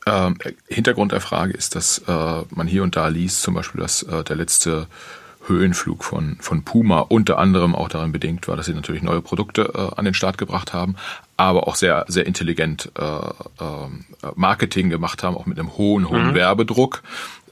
Ähm, 0.07 0.37
Hintergrund 0.67 1.11
der 1.11 1.21
Frage 1.21 1.53
ist, 1.53 1.75
dass 1.75 1.99
äh, 1.99 2.43
man 2.49 2.67
hier 2.67 2.83
und 2.83 2.95
da 2.95 3.07
liest, 3.07 3.41
zum 3.43 3.53
Beispiel, 3.53 3.81
dass 3.81 4.01
äh, 4.03 4.23
der 4.23 4.35
letzte 4.35 4.87
Höhenflug 5.47 6.03
von, 6.03 6.37
von 6.39 6.63
Puma 6.63 6.99
unter 6.99 7.37
anderem 7.37 7.75
auch 7.75 7.89
darin 7.89 8.11
bedingt 8.11 8.47
war, 8.47 8.55
dass 8.55 8.67
sie 8.67 8.73
natürlich 8.73 9.01
neue 9.01 9.21
Produkte 9.21 9.71
äh, 9.73 9.97
an 9.97 10.05
den 10.05 10.13
Start 10.13 10.37
gebracht 10.37 10.73
haben, 10.73 10.95
aber 11.49 11.67
auch 11.67 11.75
sehr, 11.75 12.05
sehr 12.07 12.25
intelligent 12.25 12.91
äh, 12.97 13.03
äh, 13.03 14.31
Marketing 14.35 14.89
gemacht 14.89 15.23
haben, 15.23 15.35
auch 15.35 15.45
mit 15.45 15.59
einem 15.59 15.77
hohen, 15.77 16.09
hohen 16.09 16.29
mhm. 16.29 16.35
Werbedruck. 16.35 17.03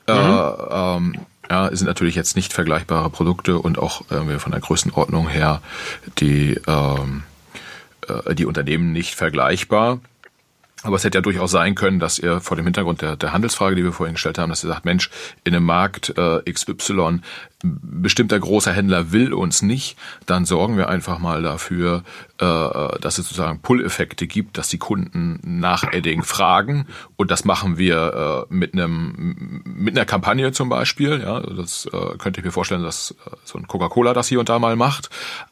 Äh, 0.08 0.14
mhm. 0.14 1.14
ähm, 1.16 1.16
ja, 1.50 1.76
sind 1.76 1.88
natürlich 1.88 2.16
jetzt 2.16 2.36
nicht 2.36 2.54
vergleichbare 2.54 3.10
Produkte 3.10 3.58
und 3.58 3.80
auch 3.80 4.04
irgendwie 4.10 4.38
von 4.38 4.52
der 4.52 4.62
Größenordnung 4.62 5.28
her 5.28 5.62
die, 6.20 6.60
ähm, 6.68 7.24
äh, 8.08 8.36
die 8.36 8.46
Unternehmen 8.46 8.92
nicht 8.92 9.16
vergleichbar. 9.16 10.00
Aber 10.84 10.96
es 10.96 11.04
hätte 11.04 11.18
ja 11.18 11.22
durchaus 11.22 11.52
sein 11.52 11.76
können, 11.76 12.00
dass 12.00 12.20
ihr 12.20 12.40
vor 12.40 12.56
dem 12.56 12.66
Hintergrund 12.66 13.02
der, 13.02 13.18
der 13.18 13.34
Handelsfrage, 13.34 13.76
die 13.76 13.84
wir 13.84 13.92
vorhin 13.92 14.14
gestellt 14.14 14.38
haben, 14.38 14.50
dass 14.50 14.64
ihr 14.64 14.70
sagt, 14.70 14.86
Mensch, 14.86 15.10
in 15.44 15.54
einem 15.54 15.66
Markt 15.66 16.14
äh, 16.18 16.42
XY 16.50 17.20
bestimmter 17.62 18.40
großer 18.40 18.72
Händler 18.72 19.12
will 19.12 19.34
uns 19.34 19.62
nicht, 19.62 19.98
dann 20.26 20.46
sorgen 20.46 20.78
wir 20.78 20.88
einfach 20.88 21.20
mal 21.20 21.42
dafür, 21.42 22.04
äh, 22.38 22.46
dass 22.46 23.18
es 23.18 23.28
sozusagen 23.28 23.62
Pull-Effekte 23.62 24.28
gibt, 24.28 24.58
dass 24.58 24.70
die 24.70 24.78
Kunden 24.78 25.40
nach 25.44 25.84
Edding 25.92 26.24
fragen 26.24 26.88
und 27.18 27.32
das 27.32 27.44
machen 27.44 27.78
wir 27.78 28.48
äh, 28.50 28.54
mit 28.54 28.74
einem 28.74 29.62
mit 29.66 29.98
einer 29.98 30.06
Kampagne 30.06 30.54
zum 30.54 30.70
Beispiel. 30.70 31.20
Ja, 31.22 31.42
das 31.42 31.86
äh, 31.92 32.18
könnte 32.18 32.40
ich 32.40 32.46
mir 32.46 32.54
vorstellen, 32.54 32.84
dass 32.84 33.12
äh, 33.12 33.36
so 33.44 33.60
ein 33.60 33.68
Coca-Cola 33.68 34.14
das 34.14 34.30
hier 34.30 34.40
und 34.40 34.48
da 34.48 34.58
mal 34.58 34.78
macht. 34.78 35.10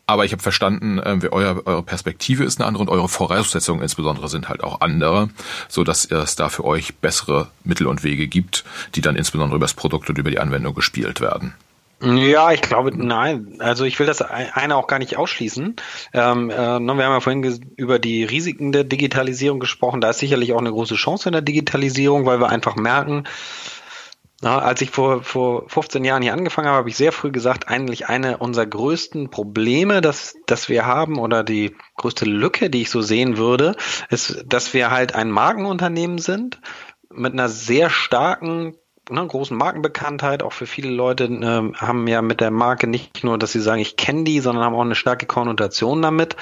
Aber 0.07 0.23
ich 0.23 0.31
habe 0.31 0.41
verstanden, 0.41 0.99
äh, 0.99 1.19
euer, 1.31 1.61
eure 1.65 1.83
Perspektive 1.83 2.45
ist 2.45 2.59
eine 2.59 2.67
andere 2.67 2.81
und 2.81 2.89
eure 2.89 3.09
Voraussetzungen 3.09 3.81
insbesondere 3.81 4.29
sind 4.29 4.47
halt 4.47 4.63
auch 4.63 4.79
andere, 4.79 5.29
so 5.67 5.83
dass 5.83 6.05
es 6.05 6.35
da 6.37 6.47
für 6.47 6.63
euch 6.63 6.95
bessere 6.95 7.49
Mittel 7.65 7.87
und 7.87 8.03
Wege 8.03 8.27
gibt, 8.27 8.63
die 8.95 9.01
dann 9.01 9.17
insbesondere 9.17 9.57
über 9.57 9.65
das 9.65 9.73
Produkt 9.73 10.09
und 10.09 10.17
über 10.17 10.31
die 10.31 10.39
Anwendung 10.39 10.73
gespielt 10.73 11.19
werden. 11.19 11.53
Ja, 11.99 12.51
ich 12.51 12.61
glaube, 12.61 12.91
nein. 12.95 13.55
Also 13.59 13.83
ich 13.83 13.97
will 13.97 14.05
das 14.05 14.21
eine 14.21 14.75
auch 14.75 14.85
gar 14.85 14.99
nicht 14.99 15.17
ausschließen. 15.17 15.75
Ähm, 16.13 16.49
äh, 16.51 16.79
ne, 16.79 16.95
wir 16.95 17.05
haben 17.05 17.13
ja 17.13 17.19
vorhin 17.19 17.59
über 17.75 17.97
die 17.97 18.23
Risiken 18.23 18.71
der 18.71 18.83
Digitalisierung 18.83 19.59
gesprochen. 19.59 19.99
Da 19.99 20.11
ist 20.11 20.19
sicherlich 20.19 20.53
auch 20.53 20.59
eine 20.59 20.71
große 20.71 20.93
Chance 20.93 21.29
in 21.29 21.33
der 21.33 21.41
Digitalisierung, 21.41 22.27
weil 22.27 22.39
wir 22.39 22.49
einfach 22.49 22.75
merken, 22.75 23.23
na, 24.41 24.59
als 24.59 24.81
ich 24.81 24.91
vor, 24.91 25.23
vor 25.23 25.67
15 25.67 26.05
Jahren 26.05 26.21
hier 26.21 26.33
angefangen 26.33 26.67
habe, 26.67 26.77
habe 26.77 26.89
ich 26.89 26.97
sehr 26.97 27.11
früh 27.11 27.31
gesagt, 27.31 27.67
eigentlich 27.67 28.07
eine 28.07 28.37
unserer 28.37 28.67
größten 28.67 29.31
Probleme, 29.31 30.01
dass, 30.01 30.35
dass 30.45 30.69
wir 30.69 30.85
haben 30.85 31.17
oder 31.17 31.43
die 31.43 31.75
größte 31.95 32.25
Lücke, 32.25 32.69
die 32.69 32.83
ich 32.83 32.91
so 32.91 33.01
sehen 33.01 33.37
würde, 33.37 33.75
ist, 34.09 34.45
dass 34.45 34.75
wir 34.75 34.91
halt 34.91 35.15
ein 35.15 35.31
Markenunternehmen 35.31 36.19
sind 36.19 36.61
mit 37.09 37.33
einer 37.33 37.49
sehr 37.49 37.89
starken 37.89 38.75
ne, 39.09 39.25
großen 39.25 39.57
Markenbekanntheit. 39.57 40.43
Auch 40.43 40.53
für 40.53 40.67
viele 40.67 40.91
Leute 40.91 41.25
äh, 41.25 41.73
haben 41.75 42.07
ja 42.07 42.21
mit 42.21 42.39
der 42.39 42.51
Marke 42.51 42.85
nicht 42.85 43.23
nur, 43.23 43.39
dass 43.39 43.53
sie 43.53 43.61
sagen, 43.61 43.81
ich 43.81 43.95
kenne 43.95 44.23
die, 44.23 44.39
sondern 44.39 44.63
haben 44.63 44.75
auch 44.75 44.81
eine 44.81 44.93
starke 44.93 45.25
Konnotation 45.25 46.03
damit. 46.03 46.35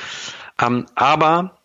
Ähm, 0.61 0.85
aber 0.95 1.59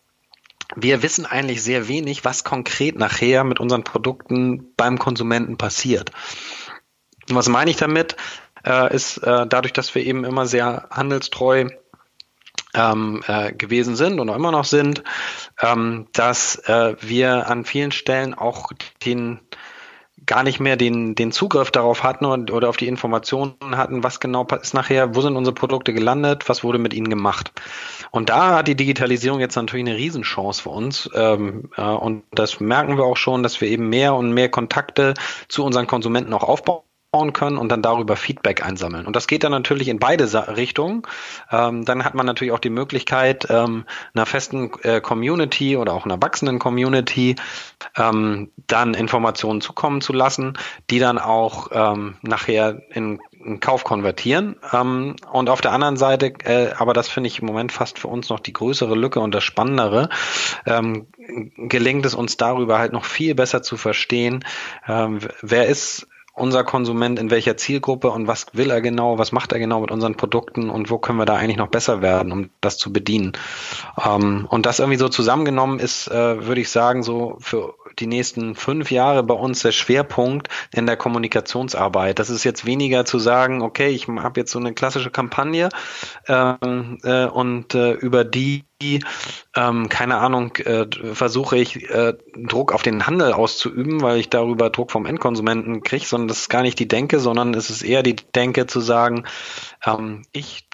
wir 0.76 1.02
wissen 1.02 1.26
eigentlich 1.26 1.62
sehr 1.62 1.88
wenig, 1.88 2.24
was 2.24 2.44
konkret 2.44 2.96
nachher 2.96 3.44
mit 3.44 3.60
unseren 3.60 3.84
Produkten 3.84 4.74
beim 4.76 4.98
Konsumenten 4.98 5.56
passiert. 5.56 6.10
Und 7.28 7.36
was 7.36 7.48
meine 7.48 7.70
ich 7.70 7.76
damit? 7.76 8.16
Äh, 8.64 8.94
ist 8.94 9.18
äh, 9.18 9.46
dadurch, 9.46 9.72
dass 9.72 9.94
wir 9.94 10.04
eben 10.04 10.24
immer 10.24 10.46
sehr 10.46 10.88
handelstreu 10.90 11.68
ähm, 12.74 13.22
äh, 13.26 13.52
gewesen 13.52 13.96
sind 13.96 14.20
und 14.20 14.28
auch 14.28 14.36
immer 14.36 14.52
noch 14.52 14.64
sind, 14.64 15.02
ähm, 15.60 16.06
dass 16.12 16.56
äh, 16.68 16.94
wir 17.00 17.48
an 17.48 17.64
vielen 17.64 17.92
Stellen 17.92 18.34
auch 18.34 18.70
den 19.04 19.40
gar 20.30 20.44
nicht 20.44 20.60
mehr 20.60 20.76
den, 20.76 21.16
den 21.16 21.32
Zugriff 21.32 21.72
darauf 21.72 22.04
hatten 22.04 22.24
und, 22.24 22.52
oder 22.52 22.68
auf 22.68 22.76
die 22.76 22.86
Informationen 22.86 23.56
hatten, 23.72 24.04
was 24.04 24.20
genau 24.20 24.46
ist 24.62 24.74
nachher, 24.74 25.16
wo 25.16 25.22
sind 25.22 25.34
unsere 25.34 25.54
Produkte 25.54 25.92
gelandet, 25.92 26.48
was 26.48 26.62
wurde 26.62 26.78
mit 26.78 26.94
ihnen 26.94 27.10
gemacht. 27.10 27.50
Und 28.12 28.30
da 28.30 28.58
hat 28.58 28.68
die 28.68 28.76
Digitalisierung 28.76 29.40
jetzt 29.40 29.56
natürlich 29.56 29.84
eine 29.88 29.96
Riesenchance 29.96 30.62
für 30.62 30.70
uns. 30.70 31.10
Ähm, 31.14 31.70
äh, 31.76 31.82
und 31.82 32.22
das 32.30 32.60
merken 32.60 32.96
wir 32.96 33.04
auch 33.04 33.16
schon, 33.16 33.42
dass 33.42 33.60
wir 33.60 33.66
eben 33.66 33.88
mehr 33.88 34.14
und 34.14 34.32
mehr 34.32 34.48
Kontakte 34.48 35.14
zu 35.48 35.64
unseren 35.64 35.88
Konsumenten 35.88 36.32
auch 36.32 36.44
aufbauen 36.44 36.82
können 37.32 37.58
und 37.58 37.70
dann 37.70 37.82
darüber 37.82 38.14
Feedback 38.14 38.64
einsammeln. 38.64 39.04
Und 39.04 39.16
das 39.16 39.26
geht 39.26 39.42
dann 39.42 39.50
natürlich 39.50 39.88
in 39.88 39.98
beide 39.98 40.30
Richtungen. 40.56 41.02
Ähm, 41.50 41.84
dann 41.84 42.04
hat 42.04 42.14
man 42.14 42.24
natürlich 42.24 42.52
auch 42.52 42.60
die 42.60 42.70
Möglichkeit, 42.70 43.48
ähm, 43.50 43.84
einer 44.14 44.26
festen 44.26 44.70
äh, 44.82 45.00
Community 45.00 45.76
oder 45.76 45.92
auch 45.92 46.04
einer 46.04 46.22
wachsenden 46.22 46.60
Community 46.60 47.34
ähm, 47.96 48.52
dann 48.68 48.94
Informationen 48.94 49.60
zukommen 49.60 50.02
zu 50.02 50.12
lassen, 50.12 50.56
die 50.88 51.00
dann 51.00 51.18
auch 51.18 51.70
ähm, 51.72 52.14
nachher 52.22 52.80
in, 52.90 53.18
in, 53.44 53.58
Kauf 53.58 53.82
konvertieren. 53.82 54.54
Ähm, 54.72 55.16
und 55.32 55.50
auf 55.50 55.60
der 55.60 55.72
anderen 55.72 55.96
Seite, 55.96 56.26
äh, 56.44 56.74
aber 56.78 56.92
das 56.92 57.08
finde 57.08 57.26
ich 57.26 57.40
im 57.40 57.46
Moment 57.46 57.72
fast 57.72 57.98
für 57.98 58.06
uns 58.06 58.28
noch 58.28 58.38
die 58.38 58.52
größere 58.52 58.94
Lücke 58.94 59.18
und 59.18 59.34
das 59.34 59.42
Spannendere, 59.42 60.10
ähm, 60.64 61.08
gelingt 61.56 62.06
es 62.06 62.14
uns 62.14 62.36
darüber 62.36 62.78
halt 62.78 62.92
noch 62.92 63.04
viel 63.04 63.34
besser 63.34 63.62
zu 63.62 63.76
verstehen, 63.76 64.44
wer 64.86 65.66
ist 65.66 66.06
unser 66.40 66.64
Konsument 66.64 67.18
in 67.18 67.30
welcher 67.30 67.56
Zielgruppe 67.56 68.10
und 68.10 68.26
was 68.26 68.46
will 68.52 68.70
er 68.70 68.80
genau, 68.80 69.18
was 69.18 69.30
macht 69.30 69.52
er 69.52 69.58
genau 69.58 69.80
mit 69.80 69.90
unseren 69.90 70.16
Produkten 70.16 70.70
und 70.70 70.90
wo 70.90 70.98
können 70.98 71.18
wir 71.18 71.26
da 71.26 71.36
eigentlich 71.36 71.58
noch 71.58 71.68
besser 71.68 72.02
werden, 72.02 72.32
um 72.32 72.50
das 72.60 72.78
zu 72.78 72.92
bedienen. 72.92 73.32
Ähm, 74.04 74.46
und 74.48 74.66
das 74.66 74.78
irgendwie 74.78 74.98
so 74.98 75.08
zusammengenommen 75.08 75.78
ist, 75.78 76.08
äh, 76.08 76.46
würde 76.46 76.60
ich 76.60 76.70
sagen, 76.70 77.02
so 77.02 77.36
für 77.40 77.74
die 78.00 78.06
nächsten 78.06 78.54
fünf 78.54 78.90
Jahre 78.90 79.22
bei 79.22 79.34
uns 79.34 79.60
der 79.60 79.72
Schwerpunkt 79.72 80.48
in 80.72 80.86
der 80.86 80.96
Kommunikationsarbeit. 80.96 82.18
Das 82.18 82.30
ist 82.30 82.44
jetzt 82.44 82.64
weniger 82.64 83.04
zu 83.04 83.18
sagen, 83.18 83.62
okay, 83.62 83.88
ich 83.88 84.08
habe 84.08 84.40
jetzt 84.40 84.52
so 84.52 84.58
eine 84.58 84.74
klassische 84.74 85.10
Kampagne 85.10 85.68
ähm, 86.26 86.98
äh, 87.02 87.26
und 87.26 87.74
äh, 87.74 87.92
über 87.92 88.24
die 88.24 88.64
ähm, 89.54 89.90
keine 89.90 90.16
Ahnung, 90.16 90.56
äh, 90.56 90.86
versuche 91.12 91.58
ich 91.58 91.90
äh, 91.90 92.14
Druck 92.34 92.72
auf 92.72 92.82
den 92.82 93.06
Handel 93.06 93.34
auszuüben, 93.34 94.00
weil 94.00 94.18
ich 94.18 94.30
darüber 94.30 94.70
Druck 94.70 94.90
vom 94.90 95.04
Endkonsumenten 95.04 95.82
kriege, 95.82 96.06
sondern 96.06 96.28
das 96.28 96.40
ist 96.40 96.48
gar 96.48 96.62
nicht 96.62 96.78
die 96.78 96.88
Denke, 96.88 97.20
sondern 97.20 97.52
es 97.52 97.68
ist 97.68 97.82
eher 97.82 98.02
die 98.02 98.16
Denke 98.16 98.66
zu 98.66 98.80
sagen, 98.80 99.24
ähm, 99.84 100.22
ich 100.32 100.69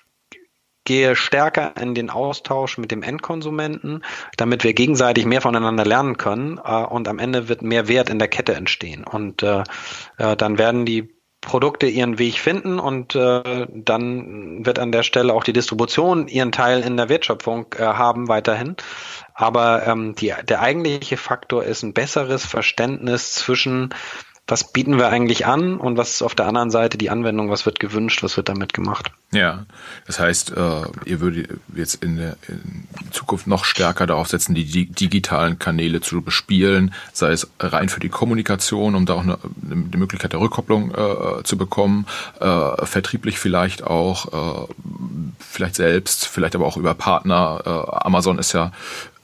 gehe 0.87 1.15
stärker 1.15 1.75
in 1.79 1.95
den 1.95 2.09
Austausch 2.09 2.79
mit 2.79 2.91
dem 2.91 3.03
Endkonsumenten, 3.03 4.03
damit 4.39 4.65
wir 4.65 4.73
gegenseitig 4.73 5.27
mehr 5.27 5.43
voneinander 5.43 5.85
lernen 5.85 6.17
können 6.17 6.59
äh, 6.65 6.85
und 6.85 7.09
am 7.09 7.19
Ende 7.19 7.51
wird 7.51 7.61
mehr 7.61 7.89
Wert 7.89 8.09
in 8.09 8.19
der 8.19 8.29
Kette 8.29 8.55
entstehen. 8.55 9.05
Und 9.05 9.43
äh, 9.43 9.65
äh, 10.17 10.37
dann 10.37 10.57
werden 10.57 10.87
die 10.87 11.17
Produkte 11.47 11.87
ihren 11.87 12.19
Weg 12.19 12.41
finden 12.41 12.79
und 12.81 13.15
äh, 13.15 13.67
dann 13.71 14.67
wird 14.67 14.79
an 14.79 14.91
der 14.91 15.05
Stelle 15.05 15.33
auch 15.33 15.45
die 15.45 15.53
Distribution 15.53 16.27
ihren 16.29 16.51
Teil 16.51 16.81
in 16.81 16.97
der 16.97 17.09
Wertschöpfung 17.09 17.67
äh, 17.79 17.85
haben 17.85 18.29
weiterhin. 18.29 18.77
Aber 19.33 19.87
ähm, 19.87 20.15
die, 20.17 20.35
der 20.49 20.61
eigentliche 20.61 21.17
Faktor 21.17 21.63
ist 21.63 21.83
ein 21.83 21.93
besseres 21.93 22.45
Verständnis 22.45 23.35
zwischen 23.35 23.95
was 24.49 24.73
bieten 24.73 24.97
wir 24.97 25.09
eigentlich 25.09 25.47
an 25.47 25.77
und 25.79 25.97
was 25.97 26.11
ist 26.11 26.23
auf 26.23 26.37
der 26.37 26.47
anderen 26.47 26.71
Seite 26.71 26.99
die 26.99 27.11
Anwendung, 27.11 27.51
was 27.51 27.67
wird 27.67 27.81
gewünscht, 27.81 28.23
was 28.23 28.37
wird 28.37 28.49
damit 28.49 28.73
gemacht. 28.73 29.11
Ja, 29.33 29.67
das 30.07 30.21
heißt, 30.21 30.53
äh, 30.53 30.83
ihr 31.05 31.21
würdet 31.21 31.59
jetzt 31.75 32.03
in 32.03 32.17
der 32.17 32.37
in 32.47 32.87
Zukunft 33.11 33.49
noch 33.49 33.65
stärker 33.65 34.07
darauf 34.07 34.29
setzen, 34.29 34.55
die 34.55 34.87
digitalen 34.87 35.59
Kanäle 35.59 36.01
zu 36.01 36.23
bespielen, 36.23 36.95
sei 37.13 37.33
es 37.33 37.51
rein 37.59 37.89
für 37.89 37.99
die 37.99 38.09
Kommunikation, 38.09 38.95
um 38.95 39.05
da 39.05 39.15
auch 39.15 39.23
eine, 39.23 39.39
eine 39.65 39.97
Möglichkeit 39.97 40.33
der 40.33 40.41
Rückkopplung 40.41 40.95
äh, 40.95 41.43
zu 41.43 41.59
bekommen, 41.59 42.07
äh, 42.41 42.87
vertrieblich 42.87 43.41
vielleicht 43.41 43.83
auch, 43.83 44.67
äh, 44.67 44.73
vielleicht 45.41 45.75
selbst, 45.75 46.29
vielleicht 46.29 46.55
aber 46.55 46.67
auch 46.67 46.77
über 46.77 46.95
Partner. 46.95 47.63
Äh, 47.67 48.07
Amazon 48.07 48.39
ist 48.39 48.53
ja 48.53 48.71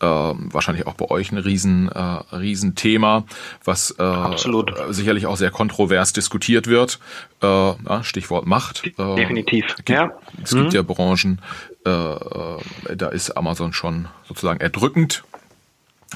äh, 0.03 0.07
wahrscheinlich 0.07 0.87
auch 0.87 0.95
bei 0.95 1.11
euch 1.11 1.33
ein 1.33 1.39
riesen, 1.39 1.89
äh, 1.89 2.01
riesen 2.35 2.75
Thema, 2.75 3.25
was 3.65 3.95
äh, 3.99 4.03
Absolut. 4.03 4.75
sicherlich 4.91 5.27
auch 5.27 5.37
sehr 5.37 5.51
kontrovers 5.51 6.13
diskutiert 6.13 6.67
wird. 6.67 6.99
Äh, 7.41 7.73
Stichwort 8.03 8.47
Macht. 8.47 8.85
Äh, 8.85 9.15
Definitiv. 9.15 9.77
Ja. 9.89 10.11
Es 10.43 10.51
gibt 10.51 10.67
mhm. 10.67 10.71
ja 10.71 10.83
Branchen, 10.83 11.41
äh, 11.87 11.91
äh, 11.91 12.97
da 12.97 13.09
ist 13.09 13.31
Amazon 13.31 13.73
schon 13.73 14.09
sozusagen 14.27 14.61
erdrückend 14.61 15.25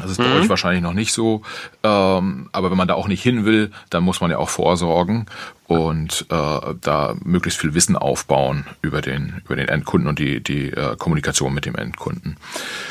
das 0.00 0.12
ist 0.12 0.18
bei 0.18 0.24
mhm. 0.24 0.40
euch 0.40 0.48
wahrscheinlich 0.48 0.82
noch 0.82 0.92
nicht 0.92 1.12
so. 1.12 1.42
Ähm, 1.82 2.48
aber 2.52 2.70
wenn 2.70 2.78
man 2.78 2.88
da 2.88 2.94
auch 2.94 3.08
nicht 3.08 3.22
hin 3.22 3.44
will, 3.44 3.70
dann 3.90 4.04
muss 4.04 4.20
man 4.20 4.30
ja 4.30 4.38
auch 4.38 4.48
vorsorgen 4.48 5.26
und 5.66 6.26
äh, 6.30 6.74
da 6.80 7.16
möglichst 7.24 7.60
viel 7.60 7.74
Wissen 7.74 7.96
aufbauen 7.96 8.66
über 8.82 9.00
den, 9.00 9.42
über 9.44 9.56
den 9.56 9.68
Endkunden 9.68 10.08
und 10.08 10.18
die, 10.18 10.40
die 10.40 10.70
äh, 10.70 10.96
Kommunikation 10.96 11.52
mit 11.52 11.66
dem 11.66 11.74
Endkunden. 11.74 12.36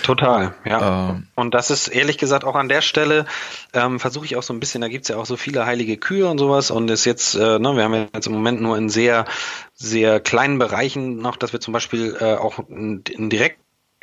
Total, 0.03 0.53
ja. 0.65 1.11
Ähm, 1.11 1.27
und 1.35 1.53
das 1.53 1.71
ist 1.71 1.87
ehrlich 1.87 2.17
gesagt 2.17 2.43
auch 2.43 2.55
an 2.55 2.67
der 2.67 2.81
Stelle, 2.81 3.25
ähm, 3.73 3.99
versuche 3.99 4.25
ich 4.25 4.35
auch 4.35 4.43
so 4.43 4.53
ein 4.53 4.59
bisschen, 4.59 4.81
da 4.81 4.89
gibt's 4.89 5.07
ja 5.07 5.15
auch 5.15 5.25
so 5.25 5.37
viele 5.37 5.65
heilige 5.65 5.97
Kühe 5.97 6.27
und 6.27 6.37
sowas 6.37 6.69
und 6.69 6.89
ist 6.89 7.05
jetzt, 7.05 7.35
äh, 7.35 7.59
ne, 7.59 7.75
wir 7.75 7.83
haben 7.83 7.93
ja 7.93 8.07
jetzt 8.13 8.27
im 8.27 8.33
Moment 8.33 8.61
nur 8.61 8.77
in 8.77 8.89
sehr, 8.89 9.25
sehr 9.73 10.19
kleinen 10.19 10.59
Bereichen 10.59 11.17
noch, 11.17 11.37
dass 11.37 11.53
wir 11.53 11.61
zum 11.61 11.73
Beispiel 11.73 12.17
äh, 12.19 12.35
auch 12.35 12.59
in, 12.69 13.03
in 13.09 13.29
direkt 13.29 13.59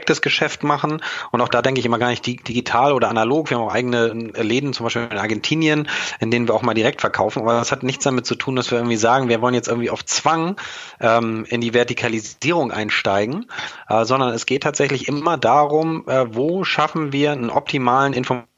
das 0.06 0.22
Geschäft 0.22 0.62
machen. 0.62 1.02
Und 1.30 1.40
auch 1.40 1.48
da 1.48 1.62
denke 1.62 1.80
ich 1.80 1.86
immer 1.86 1.98
gar 1.98 2.08
nicht 2.08 2.26
digital 2.26 2.92
oder 2.92 3.08
analog. 3.08 3.50
Wir 3.50 3.58
haben 3.58 3.64
auch 3.64 3.72
eigene 3.72 4.08
Läden, 4.08 4.72
zum 4.72 4.84
Beispiel 4.84 5.08
in 5.10 5.18
Argentinien, 5.18 5.88
in 6.20 6.30
denen 6.30 6.48
wir 6.48 6.54
auch 6.54 6.62
mal 6.62 6.74
direkt 6.74 7.00
verkaufen. 7.00 7.42
Aber 7.42 7.54
das 7.54 7.72
hat 7.72 7.82
nichts 7.82 8.04
damit 8.04 8.26
zu 8.26 8.34
tun, 8.34 8.56
dass 8.56 8.70
wir 8.70 8.78
irgendwie 8.78 8.96
sagen, 8.96 9.28
wir 9.28 9.40
wollen 9.40 9.54
jetzt 9.54 9.68
irgendwie 9.68 9.90
auf 9.90 10.04
Zwang 10.04 10.56
ähm, 11.00 11.44
in 11.48 11.60
die 11.60 11.74
Vertikalisierung 11.74 12.72
einsteigen, 12.72 13.46
äh, 13.88 14.04
sondern 14.04 14.34
es 14.34 14.46
geht 14.46 14.62
tatsächlich 14.62 15.08
immer 15.08 15.38
darum, 15.38 16.08
äh, 16.08 16.34
wo 16.34 16.64
schaffen 16.64 17.12
wir 17.12 17.32
einen 17.32 17.50
optimalen 17.50 18.12
Informations 18.12 18.48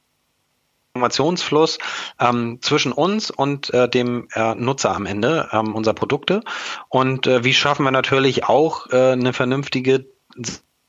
Informationsfluss 0.97 1.79
ähm, 2.21 2.59
zwischen 2.61 2.93
uns 2.93 3.33
und 3.33 3.75
äh, 3.75 3.89
dem 3.89 4.29
äh, 4.33 4.55
Nutzer 4.55 4.95
am 4.95 5.07
Ende 5.07 5.49
ähm, 5.51 5.75
unserer 5.75 5.95
Produkte 5.95 6.43
und 6.89 7.27
äh, 7.27 7.43
wie 7.43 7.53
schaffen 7.53 7.83
wir 7.83 7.91
natürlich 7.91 8.45
auch 8.45 8.89
äh, 8.91 9.11
eine 9.11 9.33
vernünftige 9.33 10.07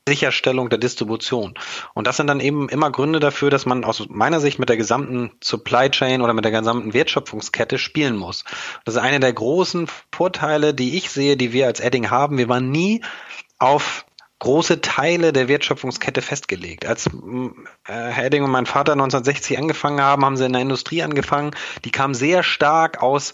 Sicherstellung 0.08 0.68
der 0.68 0.78
Distribution. 0.78 1.54
Und 1.92 2.06
das 2.06 2.16
sind 2.16 2.28
dann 2.28 2.38
eben 2.38 2.68
immer 2.68 2.92
Gründe 2.92 3.18
dafür, 3.18 3.50
dass 3.50 3.66
man 3.66 3.84
aus 3.84 4.06
meiner 4.08 4.40
Sicht 4.40 4.58
mit 4.58 4.68
der 4.68 4.76
gesamten 4.76 5.32
Supply 5.42 5.90
Chain 5.90 6.22
oder 6.22 6.32
mit 6.32 6.44
der 6.44 6.52
gesamten 6.52 6.94
Wertschöpfungskette 6.94 7.78
spielen 7.78 8.16
muss. 8.16 8.44
Das 8.84 8.94
ist 8.94 9.00
einer 9.00 9.18
der 9.18 9.32
großen 9.32 9.88
Vorteile, 10.12 10.74
die 10.74 10.96
ich 10.96 11.10
sehe, 11.10 11.36
die 11.36 11.52
wir 11.52 11.66
als 11.66 11.80
Edding 11.80 12.10
haben. 12.10 12.38
Wir 12.38 12.48
waren 12.48 12.70
nie 12.70 13.02
auf 13.58 14.06
große 14.38 14.80
Teile 14.80 15.32
der 15.32 15.48
Wertschöpfungskette 15.48 16.22
festgelegt. 16.22 16.86
Als 16.86 17.06
äh, 17.06 17.10
Herr 17.84 18.26
Edding 18.26 18.44
und 18.44 18.50
mein 18.50 18.66
Vater 18.66 18.92
1960 18.92 19.58
angefangen 19.58 20.00
haben, 20.00 20.24
haben 20.24 20.36
sie 20.36 20.44
in 20.44 20.52
der 20.52 20.62
Industrie 20.62 21.02
angefangen. 21.02 21.52
Die 21.84 21.90
kam 21.90 22.14
sehr 22.14 22.42
stark 22.42 23.02
aus 23.02 23.32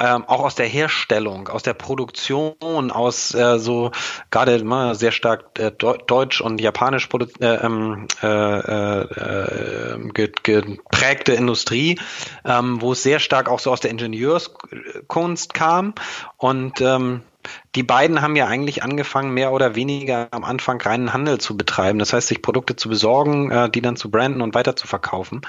ähm, 0.00 0.24
auch 0.26 0.40
aus 0.40 0.54
der 0.54 0.66
Herstellung, 0.66 1.48
aus 1.48 1.62
der 1.62 1.74
Produktion, 1.74 2.90
aus 2.90 3.34
äh, 3.34 3.58
so 3.58 3.92
gerade 4.30 4.56
immer 4.56 4.94
sehr 4.94 5.12
stark 5.12 5.58
äh, 5.58 5.70
deutsch 5.70 6.40
und 6.40 6.60
japanisch 6.60 7.08
äh, 7.40 7.44
ähm, 7.44 8.08
äh, 8.22 9.00
äh, 9.00 9.98
geprägte 10.12 11.32
Industrie, 11.32 11.98
ähm, 12.44 12.80
wo 12.80 12.92
es 12.92 13.02
sehr 13.02 13.18
stark 13.18 13.48
auch 13.48 13.60
so 13.60 13.70
aus 13.70 13.80
der 13.80 13.90
Ingenieurskunst 13.90 15.54
kam 15.54 15.94
und 16.38 16.80
ähm, 16.80 17.22
die 17.74 17.82
beiden 17.82 18.20
haben 18.20 18.36
ja 18.36 18.46
eigentlich 18.46 18.82
angefangen, 18.82 19.32
mehr 19.32 19.52
oder 19.52 19.74
weniger 19.74 20.28
am 20.30 20.44
Anfang 20.44 20.80
reinen 20.80 21.12
Handel 21.12 21.38
zu 21.38 21.56
betreiben. 21.56 21.98
Das 21.98 22.12
heißt, 22.12 22.28
sich 22.28 22.42
Produkte 22.42 22.76
zu 22.76 22.88
besorgen, 22.88 23.50
äh, 23.50 23.70
die 23.70 23.80
dann 23.80 23.96
zu 23.96 24.10
branden 24.10 24.42
und 24.42 24.54
weiter 24.54 24.76
zu 24.76 24.86
verkaufen. 24.86 25.40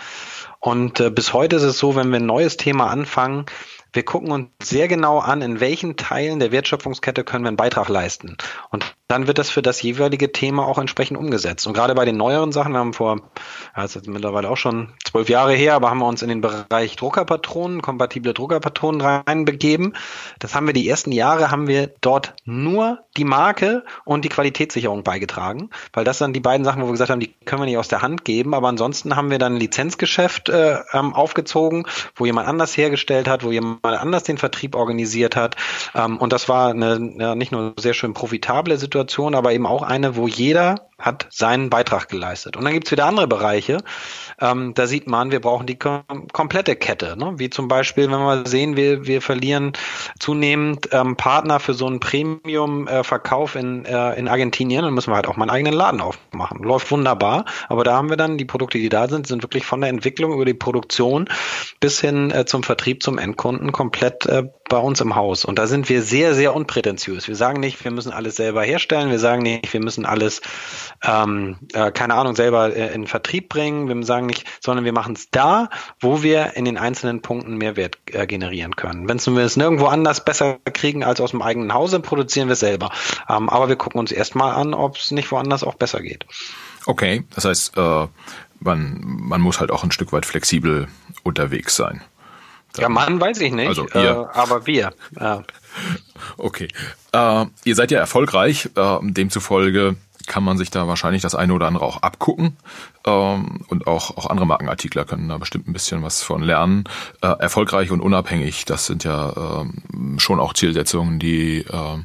Und 0.59 0.99
äh, 0.99 1.09
bis 1.09 1.33
heute 1.33 1.57
ist 1.57 1.63
es 1.63 1.77
so, 1.77 1.95
wenn 1.95 2.09
wir 2.09 2.19
ein 2.19 2.25
neues 2.25 2.57
Thema 2.57 2.87
anfangen, 2.87 3.45
wir 3.93 4.03
gucken 4.03 4.31
uns 4.31 4.49
sehr 4.63 4.87
genau 4.87 5.19
an, 5.19 5.41
in 5.41 5.59
welchen 5.59 5.97
Teilen 5.97 6.39
der 6.39 6.51
Wertschöpfungskette 6.51 7.23
können 7.23 7.43
wir 7.43 7.49
einen 7.49 7.57
Beitrag 7.57 7.89
leisten. 7.89 8.37
Und 8.69 8.95
dann 9.11 9.27
wird 9.27 9.39
das 9.39 9.49
für 9.49 9.61
das 9.61 9.81
jeweilige 9.81 10.31
Thema 10.31 10.65
auch 10.65 10.77
entsprechend 10.77 11.17
umgesetzt. 11.17 11.67
Und 11.67 11.73
gerade 11.73 11.93
bei 11.95 12.05
den 12.05 12.15
neueren 12.15 12.53
Sachen, 12.53 12.71
wir 12.71 12.79
haben 12.79 12.93
vor, 12.93 13.19
das 13.75 13.97
ist 13.97 14.07
mittlerweile 14.07 14.49
auch 14.49 14.55
schon 14.55 14.93
zwölf 15.03 15.27
Jahre 15.27 15.53
her, 15.53 15.75
aber 15.75 15.89
haben 15.89 15.99
wir 15.99 16.07
uns 16.07 16.21
in 16.21 16.29
den 16.29 16.39
Bereich 16.39 16.95
Druckerpatronen, 16.95 17.81
kompatible 17.81 18.33
Druckerpatronen 18.33 19.01
reinbegeben. 19.01 19.97
Das 20.39 20.55
haben 20.55 20.65
wir 20.65 20.73
die 20.73 20.87
ersten 20.87 21.11
Jahre, 21.11 21.51
haben 21.51 21.67
wir 21.67 21.91
dort 21.99 22.35
nur 22.45 22.99
die 23.17 23.25
Marke 23.25 23.83
und 24.05 24.23
die 24.23 24.29
Qualitätssicherung 24.29 25.03
beigetragen, 25.03 25.69
weil 25.91 26.05
das 26.05 26.19
dann 26.19 26.31
die 26.31 26.39
beiden 26.39 26.63
Sachen, 26.63 26.81
wo 26.81 26.85
wir 26.85 26.93
gesagt 26.93 27.11
haben, 27.11 27.19
die 27.19 27.33
können 27.43 27.61
wir 27.61 27.65
nicht 27.65 27.77
aus 27.77 27.89
der 27.89 28.01
Hand 28.01 28.23
geben, 28.23 28.53
aber 28.53 28.69
ansonsten 28.69 29.17
haben 29.17 29.29
wir 29.29 29.39
dann 29.39 29.55
ein 29.55 29.59
Lizenzgeschäft 29.59 30.47
äh, 30.47 30.77
ähm, 30.93 31.13
aufgezogen, 31.13 31.85
wo 32.15 32.25
jemand 32.25 32.47
anders 32.47 32.77
hergestellt 32.77 33.27
hat, 33.27 33.43
wo 33.43 33.51
jemand 33.51 33.83
anders 33.83 34.23
den 34.23 34.37
Vertrieb 34.37 34.75
organisiert 34.75 35.35
hat. 35.35 35.57
Ähm, 35.93 36.17
und 36.17 36.31
das 36.31 36.47
war 36.47 36.69
eine 36.69 37.13
ja, 37.17 37.35
nicht 37.35 37.51
nur 37.51 37.73
sehr 37.77 37.93
schön 37.93 38.13
profitable 38.13 38.77
Situation, 38.77 39.00
aber 39.35 39.53
eben 39.53 39.65
auch 39.65 39.83
eine, 39.83 40.15
wo 40.15 40.27
jeder 40.27 40.90
hat 41.01 41.27
seinen 41.29 41.69
Beitrag 41.69 42.09
geleistet. 42.09 42.57
Und 42.57 42.63
dann 42.63 42.73
gibt's 42.73 42.91
wieder 42.91 43.05
andere 43.05 43.27
Bereiche. 43.27 43.77
Ähm, 44.39 44.73
da 44.73 44.87
sieht 44.87 45.07
man, 45.07 45.31
wir 45.31 45.39
brauchen 45.39 45.67
die 45.67 45.77
kom 45.77 46.03
komplette 46.31 46.75
Kette. 46.75 47.17
Ne? 47.17 47.33
Wie 47.37 47.49
zum 47.49 47.67
Beispiel, 47.67 48.11
wenn 48.11 48.19
wir 48.19 48.45
sehen, 48.45 48.75
wir, 48.75 49.05
wir 49.05 49.21
verlieren 49.21 49.73
zunehmend 50.19 50.89
ähm, 50.91 51.15
Partner 51.15 51.59
für 51.59 51.73
so 51.73 51.87
einen 51.87 51.99
Premium-Verkauf 51.99 53.55
in, 53.55 53.85
äh, 53.85 54.13
in 54.15 54.27
Argentinien, 54.27 54.83
dann 54.83 54.93
müssen 54.93 55.11
wir 55.11 55.15
halt 55.15 55.27
auch 55.27 55.37
mal 55.37 55.45
einen 55.45 55.51
eigenen 55.51 55.73
Laden 55.73 56.01
aufmachen. 56.01 56.63
Läuft 56.63 56.91
wunderbar, 56.91 57.45
aber 57.67 57.83
da 57.83 57.93
haben 57.93 58.09
wir 58.09 58.17
dann 58.17 58.37
die 58.37 58.45
Produkte, 58.45 58.77
die 58.77 58.89
da 58.89 59.07
sind, 59.07 59.27
sind 59.27 59.43
wirklich 59.43 59.65
von 59.65 59.81
der 59.81 59.89
Entwicklung 59.89 60.33
über 60.33 60.45
die 60.45 60.53
Produktion 60.53 61.29
bis 61.79 61.99
hin 61.99 62.31
äh, 62.31 62.45
zum 62.45 62.63
Vertrieb 62.63 63.03
zum 63.03 63.17
Endkunden 63.17 63.71
komplett 63.71 64.25
äh, 64.25 64.43
bei 64.69 64.77
uns 64.77 65.01
im 65.01 65.15
Haus. 65.15 65.45
Und 65.45 65.59
da 65.59 65.67
sind 65.67 65.89
wir 65.89 66.01
sehr, 66.01 66.33
sehr 66.33 66.55
unprätentiös. 66.55 67.27
Wir 67.27 67.35
sagen 67.35 67.59
nicht, 67.59 67.83
wir 67.83 67.91
müssen 67.91 68.11
alles 68.11 68.35
selber 68.37 68.63
herstellen. 68.63 69.09
Wir 69.09 69.19
sagen 69.19 69.41
nicht, 69.41 69.73
wir 69.73 69.81
müssen 69.81 70.05
alles 70.05 70.41
ähm, 71.03 71.57
äh, 71.73 71.91
keine 71.91 72.15
Ahnung, 72.15 72.35
selber 72.35 72.75
äh, 72.75 72.93
in 72.93 73.07
Vertrieb 73.07 73.49
bringen. 73.49 73.87
Wir 73.87 74.05
sagen 74.05 74.25
nicht, 74.25 74.45
sondern 74.59 74.85
wir 74.85 74.93
machen 74.93 75.13
es 75.13 75.29
da, 75.29 75.69
wo 75.99 76.23
wir 76.23 76.55
in 76.55 76.65
den 76.65 76.77
einzelnen 76.77 77.21
Punkten 77.21 77.57
Mehrwert 77.57 77.97
äh, 78.11 78.27
generieren 78.27 78.75
können. 78.75 79.07
Wenn 79.07 79.19
wir 79.19 79.43
es 79.43 79.57
nirgendwo 79.57 79.85
anders 79.85 80.23
besser 80.25 80.57
kriegen 80.73 81.03
als 81.03 81.21
aus 81.21 81.31
dem 81.31 81.41
eigenen 81.41 81.73
Hause, 81.73 81.99
produzieren 81.99 82.47
wir 82.47 82.53
es 82.53 82.59
selber. 82.59 82.91
Ähm, 83.29 83.49
aber 83.49 83.69
wir 83.69 83.75
gucken 83.75 83.99
uns 83.99 84.11
erstmal 84.11 84.53
an, 84.53 84.73
ob 84.73 84.97
es 84.97 85.11
nicht 85.11 85.31
woanders 85.31 85.63
auch 85.63 85.75
besser 85.75 86.01
geht. 86.01 86.25
Okay, 86.85 87.23
das 87.35 87.45
heißt, 87.45 87.77
äh, 87.77 88.07
man, 88.59 89.01
man 89.03 89.41
muss 89.41 89.59
halt 89.59 89.71
auch 89.71 89.83
ein 89.83 89.91
Stück 89.91 90.13
weit 90.13 90.25
flexibel 90.25 90.87
unterwegs 91.23 91.75
sein. 91.75 92.01
ja, 92.77 92.89
Mann 92.89 93.19
weiß 93.19 93.39
ich 93.41 93.51
nicht, 93.51 93.67
also 93.67 93.87
ihr. 93.93 94.29
Äh, 94.33 94.37
aber 94.37 94.65
wir. 94.67 94.93
Ja. 95.19 95.43
Okay. 96.37 96.67
Äh, 97.13 97.45
ihr 97.63 97.75
seid 97.75 97.91
ja 97.91 97.99
erfolgreich, 97.99 98.69
äh, 98.75 98.97
demzufolge 99.01 99.95
kann 100.27 100.43
man 100.43 100.57
sich 100.57 100.71
da 100.71 100.87
wahrscheinlich 100.87 101.21
das 101.21 101.35
eine 101.35 101.53
oder 101.53 101.67
andere 101.67 101.85
auch 101.85 102.01
abgucken. 102.01 102.57
Ähm, 103.05 103.61
und 103.67 103.87
auch, 103.87 104.17
auch 104.17 104.27
andere 104.27 104.45
Markenartikler 104.45 105.05
können 105.05 105.29
da 105.29 105.37
bestimmt 105.37 105.67
ein 105.67 105.73
bisschen 105.73 106.03
was 106.03 106.21
von 106.21 106.41
lernen. 106.41 106.85
Äh, 107.21 107.27
erfolgreich 107.39 107.91
und 107.91 108.01
unabhängig, 108.01 108.65
das 108.65 108.85
sind 108.85 109.03
ja 109.03 109.61
ähm, 109.61 110.19
schon 110.19 110.39
auch 110.39 110.53
Zielsetzungen, 110.53 111.19
die, 111.19 111.59
äh, 111.59 111.97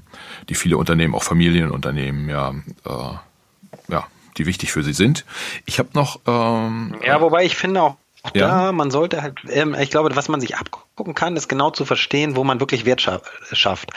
die 0.49 0.55
viele 0.55 0.77
Unternehmen, 0.77 1.14
auch 1.14 1.23
Familienunternehmen, 1.23 2.29
ja, 2.29 2.55
äh, 2.85 3.93
ja, 3.93 4.05
die 4.37 4.47
wichtig 4.47 4.73
für 4.73 4.83
sie 4.83 4.93
sind. 4.93 5.25
Ich 5.64 5.79
habe 5.79 5.91
noch. 5.95 6.21
Ähm, 6.27 6.97
ja, 7.05 7.21
wobei 7.21 7.45
ich 7.45 7.57
finde 7.57 7.83
auch 7.83 7.97
ja. 8.35 8.49
da, 8.49 8.73
man 8.73 8.91
sollte 8.91 9.23
halt, 9.23 9.39
ähm, 9.49 9.75
ich 9.79 9.91
glaube, 9.91 10.14
was 10.14 10.29
man 10.29 10.41
sich 10.41 10.57
abgucken 10.97 11.14
kann, 11.14 11.36
ist 11.36 11.49
genau 11.49 11.70
zu 11.70 11.84
verstehen, 11.84 12.36
wo 12.36 12.44
man 12.44 12.59
wirklich 12.59 12.86
Wert 12.86 13.07
schafft. 13.53 13.90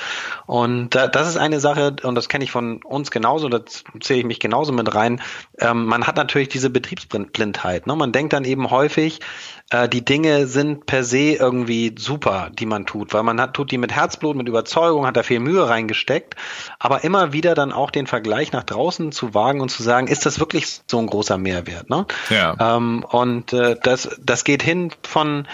Und 0.47 0.95
äh, 0.95 1.09
das 1.09 1.29
ist 1.29 1.37
eine 1.37 1.61
Sache, 1.61 1.95
und 2.03 2.15
das 2.15 2.27
kenne 2.27 2.43
ich 2.43 2.51
von 2.51 2.83
uns 2.83 3.09
genauso, 3.09 3.47
da 3.47 3.61
zähle 4.01 4.19
ich 4.19 4.25
mich 4.25 4.41
genauso 4.41 4.73
mit 4.73 4.93
rein. 4.93 5.21
Ähm, 5.59 5.85
man 5.85 6.07
hat 6.07 6.17
natürlich 6.17 6.49
diese 6.49 6.69
Betriebsblindheit. 6.69 7.87
Ne? 7.87 7.95
Man 7.95 8.11
denkt 8.11 8.33
dann 8.33 8.43
eben 8.43 8.69
häufig, 8.69 9.21
äh, 9.69 9.87
die 9.87 10.03
Dinge 10.03 10.45
sind 10.47 10.87
per 10.87 11.05
se 11.05 11.35
irgendwie 11.35 11.95
super, 11.97 12.51
die 12.51 12.65
man 12.65 12.85
tut, 12.85 13.13
weil 13.13 13.23
man 13.23 13.39
hat, 13.39 13.53
tut 13.53 13.71
die 13.71 13.77
mit 13.77 13.93
Herzblut, 13.93 14.35
mit 14.35 14.49
Überzeugung, 14.49 15.07
hat 15.07 15.15
da 15.15 15.23
viel 15.23 15.39
Mühe 15.39 15.69
reingesteckt, 15.69 16.35
aber 16.79 17.05
immer 17.05 17.31
wieder 17.31 17.55
dann 17.55 17.71
auch 17.71 17.91
den 17.91 18.07
Vergleich 18.07 18.51
nach 18.51 18.65
draußen 18.65 19.13
zu 19.13 19.33
wagen 19.33 19.61
und 19.61 19.69
zu 19.69 19.83
sagen, 19.83 20.07
ist 20.07 20.25
das 20.25 20.41
wirklich 20.41 20.81
so 20.85 20.99
ein 20.99 21.07
großer 21.07 21.37
Mehrwert? 21.37 21.89
Ne? 21.89 22.05
Ja. 22.29 22.57
Ähm, 22.59 23.05
und 23.07 23.53
äh, 23.53 23.77
das, 23.81 24.19
das 24.21 24.43
geht 24.43 24.63
hin 24.63 24.91
von 25.03 25.47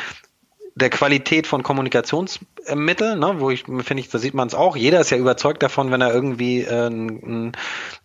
der 0.76 0.90
Qualität 0.90 1.48
von 1.48 1.64
Kommunikationsmitteln, 2.66 3.20
ne, 3.20 3.36
wo 3.40 3.50
ich 3.50 3.64
finde 3.64 4.00
ich, 4.00 4.10
da 4.10 4.18
sieht 4.18 4.34
man 4.34 4.48
es 4.48 4.56
auch. 4.56 4.76
Jeder 4.76 5.00
ist 5.00 5.10
ja 5.10 5.18
überzeugt 5.18 5.64
davon, 5.64 5.92
wenn 5.92 6.02
er 6.02 6.14
irgendwie 6.14 6.62
äh, 6.62 6.88
ein, 6.88 7.08
ein 7.08 7.52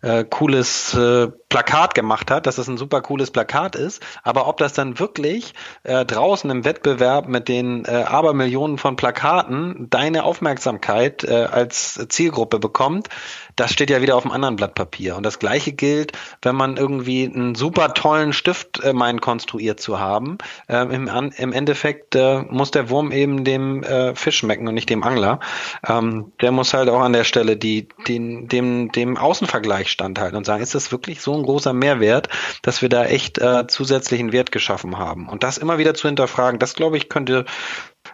äh, 0.01 0.23
cooles 0.23 0.93
äh, 0.93 1.27
Plakat 1.49 1.95
gemacht 1.95 2.31
hat, 2.31 2.47
dass 2.47 2.57
es 2.57 2.67
ein 2.67 2.77
super 2.77 3.01
cooles 3.01 3.31
Plakat 3.31 3.75
ist. 3.75 4.01
Aber 4.23 4.47
ob 4.47 4.57
das 4.57 4.73
dann 4.73 4.99
wirklich 4.99 5.53
äh, 5.83 6.05
draußen 6.05 6.49
im 6.49 6.65
Wettbewerb 6.65 7.27
mit 7.27 7.47
den 7.47 7.85
äh, 7.85 8.03
Abermillionen 8.07 8.77
von 8.77 8.95
Plakaten 8.95 9.87
deine 9.89 10.23
Aufmerksamkeit 10.23 11.23
äh, 11.23 11.47
als 11.51 12.05
Zielgruppe 12.09 12.59
bekommt, 12.59 13.09
das 13.55 13.71
steht 13.71 13.89
ja 13.89 14.01
wieder 14.01 14.15
auf 14.15 14.23
einem 14.25 14.33
anderen 14.33 14.55
Blatt 14.55 14.75
Papier. 14.75 15.15
Und 15.15 15.23
das 15.23 15.39
gleiche 15.39 15.73
gilt, 15.73 16.13
wenn 16.41 16.55
man 16.55 16.77
irgendwie 16.77 17.25
einen 17.25 17.55
super 17.55 17.93
tollen 17.93 18.33
Stift 18.33 18.83
äh, 18.83 18.93
meint, 18.93 19.21
konstruiert 19.21 19.79
zu 19.79 19.99
haben. 19.99 20.37
Äh, 20.67 20.83
im, 20.93 21.09
an, 21.09 21.31
Im 21.37 21.51
Endeffekt 21.51 22.15
äh, 22.15 22.43
muss 22.49 22.71
der 22.71 22.89
Wurm 22.89 23.11
eben 23.11 23.43
dem 23.43 23.83
äh, 23.83 24.15
Fisch 24.15 24.43
schmecken 24.51 24.67
und 24.67 24.73
nicht 24.73 24.89
dem 24.89 25.03
Angler. 25.03 25.39
Ähm, 25.87 26.31
der 26.41 26.51
muss 26.51 26.73
halt 26.73 26.89
auch 26.89 27.01
an 27.01 27.13
der 27.13 27.23
Stelle 27.23 27.57
die, 27.57 27.87
den, 28.07 28.47
dem, 28.47 28.91
dem 28.91 29.17
Außenvergleich 29.17 29.89
standhalten 29.89 30.37
und 30.37 30.45
sagen, 30.45 30.61
ist 30.61 30.75
das 30.75 30.91
wirklich 30.91 31.21
so 31.21 31.35
ein 31.35 31.43
großer 31.43 31.73
Mehrwert, 31.73 32.29
dass 32.61 32.81
wir 32.81 32.89
da 32.89 33.05
echt 33.05 33.39
äh, 33.39 33.67
zusätzlichen 33.67 34.31
Wert 34.31 34.51
geschaffen 34.51 34.97
haben? 34.97 35.29
Und 35.29 35.43
das 35.43 35.57
immer 35.57 35.77
wieder 35.77 35.93
zu 35.93 36.07
hinterfragen, 36.07 36.59
das 36.59 36.75
glaube 36.75 36.97
ich 36.97 37.09
könnte 37.09 37.45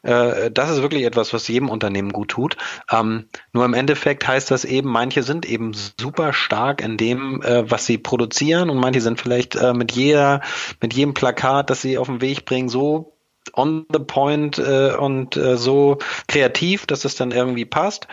äh, 0.03 0.51
das 0.51 0.69
ist 0.69 0.81
wirklich 0.81 1.05
etwas, 1.05 1.33
was 1.33 1.47
jedem 1.47 1.69
Unternehmen 1.69 2.11
gut 2.11 2.29
tut. 2.29 2.57
Ähm, 2.91 3.29
nur 3.53 3.65
im 3.65 3.73
Endeffekt 3.73 4.27
heißt 4.27 4.51
das 4.51 4.65
eben, 4.65 4.89
manche 4.89 5.23
sind 5.23 5.45
eben 5.45 5.71
super 5.73 6.33
stark 6.33 6.81
in 6.81 6.97
dem, 6.97 7.41
äh, 7.41 7.69
was 7.69 7.85
sie 7.85 7.97
produzieren 7.97 8.69
und 8.69 8.77
manche 8.77 9.01
sind 9.01 9.19
vielleicht 9.19 9.55
äh, 9.55 9.73
mit 9.73 9.93
jeder, 9.93 10.41
mit 10.81 10.93
jedem 10.93 11.13
Plakat, 11.13 11.69
das 11.69 11.81
sie 11.81 11.97
auf 11.97 12.07
den 12.07 12.21
Weg 12.21 12.45
bringen, 12.45 12.67
so 12.69 13.16
on 13.53 13.85
the 13.91 13.99
point 13.99 14.57
äh, 14.57 14.95
und 14.95 15.37
äh, 15.37 15.57
so 15.57 15.97
kreativ, 16.27 16.85
dass 16.85 17.05
es 17.05 17.15
dann 17.15 17.31
irgendwie 17.31 17.65
passt. 17.65 18.07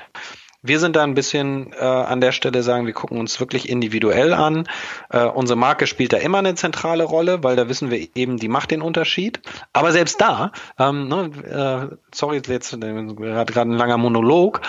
Wir 0.67 0.81
sind 0.81 0.97
da 0.97 1.03
ein 1.03 1.15
bisschen 1.15 1.75
äh, 1.75 1.85
an 1.85 2.23
der 2.23 2.33
Stelle 2.33 2.63
sagen, 2.63 2.87
wir 2.87 2.95
gucken 2.95 3.19
uns 3.21 3.39
wirklich 3.39 3.69
individuell 3.69 4.33
an. 4.33 4.67
Äh, 5.11 5.25
unsere 5.27 5.59
Marke 5.59 5.87
spielt 5.87 6.15
da 6.15 6.17
immer 6.17 6.39
eine 6.39 6.55
zentrale 6.55 7.05
Rolle, 7.05 7.45
weil 7.45 7.55
da 7.55 7.69
wissen 7.69 7.91
wir 7.91 8.09
eben, 8.15 8.39
die 8.39 8.49
macht 8.49 8.71
den 8.71 8.81
Unterschied. 8.81 9.43
Aber 9.75 9.93
selbst 9.93 10.23
da, 10.23 10.53
ähm, 10.79 11.09
ne, 11.09 11.91
äh, 11.91 11.97
sorry, 12.15 12.37
jetzt 12.37 12.73
äh, 12.73 12.79
gerade 12.79 13.71
ein 13.71 13.73
langer 13.73 13.99
Monolog, 13.99 14.61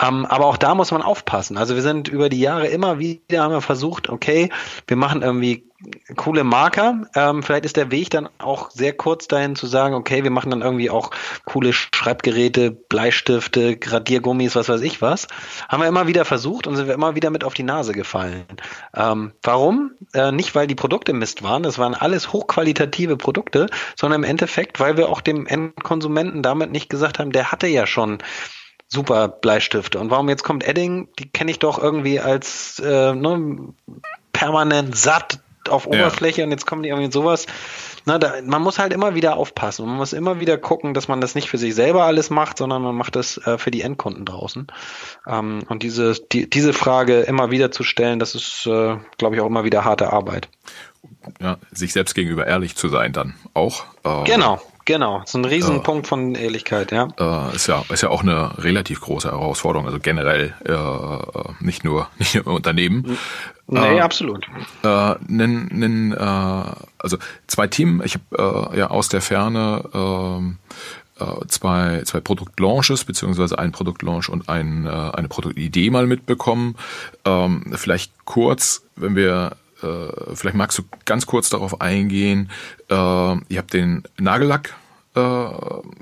ähm, 0.00 0.26
aber 0.26 0.46
auch 0.46 0.56
da 0.56 0.74
muss 0.74 0.90
man 0.90 1.02
aufpassen. 1.02 1.56
Also 1.56 1.74
wir 1.74 1.82
sind 1.82 2.08
über 2.08 2.28
die 2.28 2.40
Jahre 2.40 2.68
immer 2.68 2.98
wieder 2.98 3.42
haben 3.42 3.52
wir 3.52 3.60
versucht, 3.60 4.08
okay, 4.08 4.50
wir 4.86 4.96
machen 4.96 5.22
irgendwie 5.22 5.70
coole 6.16 6.44
Marker. 6.44 7.06
Ähm, 7.14 7.42
vielleicht 7.42 7.64
ist 7.64 7.76
der 7.76 7.90
Weg 7.90 8.10
dann 8.10 8.28
auch 8.38 8.70
sehr 8.70 8.92
kurz 8.92 9.28
dahin 9.28 9.56
zu 9.56 9.66
sagen, 9.66 9.94
okay, 9.94 10.24
wir 10.24 10.30
machen 10.30 10.50
dann 10.50 10.62
irgendwie 10.62 10.90
auch 10.90 11.10
coole 11.44 11.72
Schreibgeräte, 11.72 12.70
Bleistifte, 12.70 13.76
Gradiergummis, 13.76 14.54
was 14.56 14.68
weiß 14.68 14.82
ich 14.82 15.00
was. 15.00 15.26
Haben 15.68 15.82
wir 15.82 15.88
immer 15.88 16.06
wieder 16.06 16.24
versucht 16.24 16.66
und 16.66 16.76
sind 16.76 16.86
wir 16.86 16.94
immer 16.94 17.14
wieder 17.14 17.30
mit 17.30 17.44
auf 17.44 17.54
die 17.54 17.62
Nase 17.62 17.92
gefallen. 17.92 18.44
Ähm, 18.94 19.32
warum? 19.42 19.92
Äh, 20.12 20.32
nicht, 20.32 20.54
weil 20.54 20.66
die 20.66 20.74
Produkte 20.74 21.12
Mist 21.12 21.42
waren, 21.42 21.62
das 21.62 21.78
waren 21.78 21.94
alles 21.94 22.32
hochqualitative 22.32 23.16
Produkte, 23.16 23.66
sondern 23.96 24.22
im 24.22 24.28
Endeffekt, 24.28 24.80
weil 24.80 24.96
wir 24.96 25.08
auch 25.08 25.20
dem 25.20 25.46
Endkonsumenten 25.46 26.42
damit 26.42 26.72
nicht 26.72 26.89
gesagt 26.90 27.18
haben, 27.18 27.32
der 27.32 27.52
hatte 27.52 27.66
ja 27.66 27.86
schon 27.86 28.18
super 28.88 29.28
Bleistifte. 29.28 29.98
Und 29.98 30.10
warum 30.10 30.28
jetzt 30.28 30.42
kommt 30.42 30.66
Edding, 30.66 31.08
die 31.18 31.28
kenne 31.28 31.50
ich 31.50 31.58
doch 31.58 31.82
irgendwie 31.82 32.20
als 32.20 32.78
äh, 32.80 33.14
ne, 33.14 33.72
permanent 34.32 34.96
satt 34.96 35.40
auf 35.68 35.86
Oberfläche 35.86 36.40
ja. 36.40 36.44
und 36.46 36.50
jetzt 36.50 36.66
kommen 36.66 36.82
die 36.82 36.88
irgendwie 36.88 37.06
in 37.06 37.12
sowas. 37.12 37.46
Na, 38.06 38.18
da, 38.18 38.34
man 38.44 38.62
muss 38.62 38.78
halt 38.78 38.92
immer 38.92 39.14
wieder 39.14 39.36
aufpassen. 39.36 39.86
Man 39.86 39.96
muss 39.96 40.12
immer 40.12 40.40
wieder 40.40 40.56
gucken, 40.56 40.94
dass 40.94 41.06
man 41.06 41.20
das 41.20 41.34
nicht 41.34 41.50
für 41.50 41.58
sich 41.58 41.74
selber 41.74 42.04
alles 42.04 42.30
macht, 42.30 42.58
sondern 42.58 42.82
man 42.82 42.94
macht 42.94 43.14
das 43.14 43.36
äh, 43.46 43.58
für 43.58 43.70
die 43.70 43.82
Endkunden 43.82 44.24
draußen. 44.24 44.66
Ähm, 45.26 45.60
und 45.68 45.82
diese, 45.82 46.14
die, 46.32 46.48
diese 46.48 46.72
Frage 46.72 47.20
immer 47.20 47.50
wieder 47.50 47.70
zu 47.70 47.82
stellen, 47.82 48.18
das 48.18 48.34
ist, 48.34 48.66
äh, 48.66 48.96
glaube 49.18 49.36
ich, 49.36 49.40
auch 49.40 49.46
immer 49.46 49.64
wieder 49.64 49.84
harte 49.84 50.12
Arbeit. 50.12 50.48
Ja, 51.40 51.58
sich 51.72 51.92
selbst 51.92 52.14
gegenüber 52.14 52.46
ehrlich 52.46 52.74
zu 52.74 52.88
sein 52.88 53.12
dann 53.12 53.34
auch. 53.52 53.84
Ähm, 54.04 54.24
genau, 54.24 54.60
Genau, 54.84 55.20
das 55.20 55.30
ist 55.30 55.34
ein 55.34 55.44
Riesenpunkt 55.44 56.06
äh, 56.06 56.08
von 56.08 56.34
Ehrlichkeit, 56.34 56.92
ja. 56.92 57.08
Äh, 57.18 57.54
ist 57.54 57.66
ja. 57.66 57.84
Ist 57.90 58.02
ja 58.02 58.10
auch 58.10 58.22
eine 58.22 58.58
relativ 58.58 59.00
große 59.00 59.30
Herausforderung, 59.30 59.86
also 59.86 59.98
generell 60.00 60.54
äh, 60.64 61.64
nicht 61.64 61.84
nur 61.84 62.08
nicht 62.18 62.34
nur 62.34 62.46
im 62.46 62.52
Unternehmen. 62.54 63.18
Nee, 63.66 63.98
äh, 63.98 64.00
absolut. 64.00 64.46
Äh, 64.82 65.14
nen, 65.28 65.68
nen, 65.72 66.12
äh, 66.12 66.16
also 66.98 67.18
zwei 67.46 67.68
Team, 67.68 68.02
ich 68.04 68.14
habe 68.14 68.72
äh, 68.72 68.78
ja 68.78 68.90
aus 68.90 69.08
der 69.08 69.20
Ferne 69.20 69.84
ähm, 69.94 70.58
äh, 71.20 71.46
zwei, 71.46 72.02
zwei 72.04 72.20
Produktlaunches 72.20 73.04
beziehungsweise 73.04 73.58
ein 73.58 73.72
Produktlaunch 73.72 74.28
und 74.28 74.48
ein, 74.48 74.86
äh, 74.86 74.88
eine 74.88 75.28
Produktidee 75.28 75.90
mal 75.90 76.06
mitbekommen. 76.06 76.76
Ähm, 77.24 77.72
vielleicht 77.76 78.12
kurz, 78.24 78.82
wenn 78.96 79.14
wir 79.14 79.52
äh, 79.82 80.34
vielleicht 80.34 80.56
magst 80.56 80.78
du 80.78 80.82
ganz 81.04 81.26
kurz 81.26 81.48
darauf 81.50 81.80
eingehen. 81.80 82.50
Äh, 82.88 82.94
ihr 82.94 83.58
habt 83.58 83.72
den 83.72 84.04
Nagellack 84.18 84.74
äh, 85.14 85.20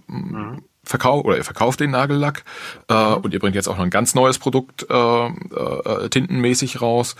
mhm. 0.08 0.62
verkauft 0.84 1.24
oder 1.24 1.36
ihr 1.36 1.44
verkauft 1.44 1.80
den 1.80 1.90
Nagellack 1.90 2.44
äh, 2.88 2.94
mhm. 2.94 3.16
und 3.16 3.34
ihr 3.34 3.40
bringt 3.40 3.54
jetzt 3.54 3.68
auch 3.68 3.76
noch 3.76 3.84
ein 3.84 3.90
ganz 3.90 4.14
neues 4.14 4.38
Produkt 4.38 4.86
äh, 4.88 5.26
äh, 5.26 6.08
tintenmäßig 6.08 6.80
raus. 6.80 7.16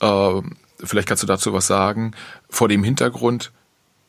Äh, 0.00 0.42
vielleicht 0.82 1.08
kannst 1.08 1.22
du 1.22 1.26
dazu 1.26 1.52
was 1.52 1.66
sagen. 1.66 2.12
Vor 2.48 2.68
dem 2.68 2.84
Hintergrund, 2.84 3.52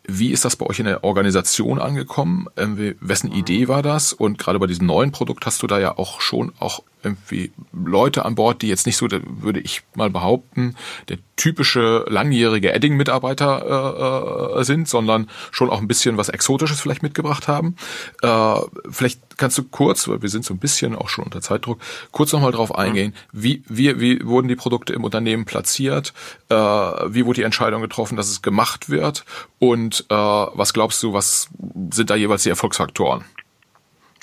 wie 0.05 0.31
ist 0.31 0.45
das 0.45 0.55
bei 0.55 0.65
euch 0.65 0.79
in 0.79 0.85
der 0.85 1.03
Organisation 1.03 1.79
angekommen? 1.79 2.47
Ähm, 2.57 2.95
wessen 2.99 3.29
mhm. 3.29 3.37
Idee 3.37 3.67
war 3.67 3.81
das? 3.81 4.13
Und 4.13 4.37
gerade 4.37 4.59
bei 4.59 4.67
diesem 4.67 4.87
neuen 4.87 5.11
Produkt 5.11 5.45
hast 5.45 5.63
du 5.63 5.67
da 5.67 5.79
ja 5.79 5.97
auch 5.97 6.21
schon 6.21 6.51
auch 6.59 6.83
irgendwie 7.03 7.51
Leute 7.71 8.25
an 8.25 8.35
Bord, 8.35 8.61
die 8.61 8.67
jetzt 8.67 8.85
nicht 8.85 8.97
so, 8.97 9.07
würde 9.09 9.59
ich 9.59 9.83
mal 9.95 10.09
behaupten, 10.09 10.75
der 11.09 11.17
typische 11.35 12.05
langjährige 12.07 12.71
Edding-Mitarbeiter 12.71 14.55
äh, 14.55 14.59
äh, 14.59 14.63
sind, 14.63 14.87
sondern 14.87 15.29
schon 15.51 15.69
auch 15.69 15.81
ein 15.81 15.87
bisschen 15.87 16.17
was 16.17 16.29
Exotisches 16.29 16.79
vielleicht 16.79 17.03
mitgebracht 17.03 17.47
haben. 17.47 17.75
Äh, 18.21 18.55
vielleicht 18.89 19.37
kannst 19.37 19.57
du 19.57 19.63
kurz, 19.63 20.07
weil 20.07 20.21
wir 20.21 20.29
sind 20.29 20.45
so 20.45 20.53
ein 20.53 20.59
bisschen 20.59 20.95
auch 20.95 21.09
schon 21.09 21.25
unter 21.25 21.41
Zeitdruck, 21.41 21.79
kurz 22.11 22.31
nochmal 22.33 22.51
drauf 22.51 22.69
mhm. 22.69 22.75
eingehen, 22.75 23.15
wie, 23.31 23.63
wie, 23.67 23.99
wie 23.99 24.25
wurden 24.25 24.47
die 24.47 24.55
Produkte 24.55 24.93
im 24.93 25.03
Unternehmen 25.03 25.45
platziert, 25.45 26.13
äh, 26.49 26.55
wie 26.55 27.25
wurde 27.25 27.41
die 27.41 27.43
Entscheidung 27.43 27.81
getroffen, 27.81 28.15
dass 28.15 28.29
es 28.29 28.41
gemacht 28.41 28.89
wird 28.89 29.25
und 29.59 30.05
äh, 30.09 30.15
was 30.15 30.73
glaubst 30.73 31.01
du, 31.01 31.13
was 31.13 31.49
sind 31.91 32.09
da 32.09 32.15
jeweils 32.15 32.43
die 32.43 32.49
Erfolgsfaktoren? 32.49 33.25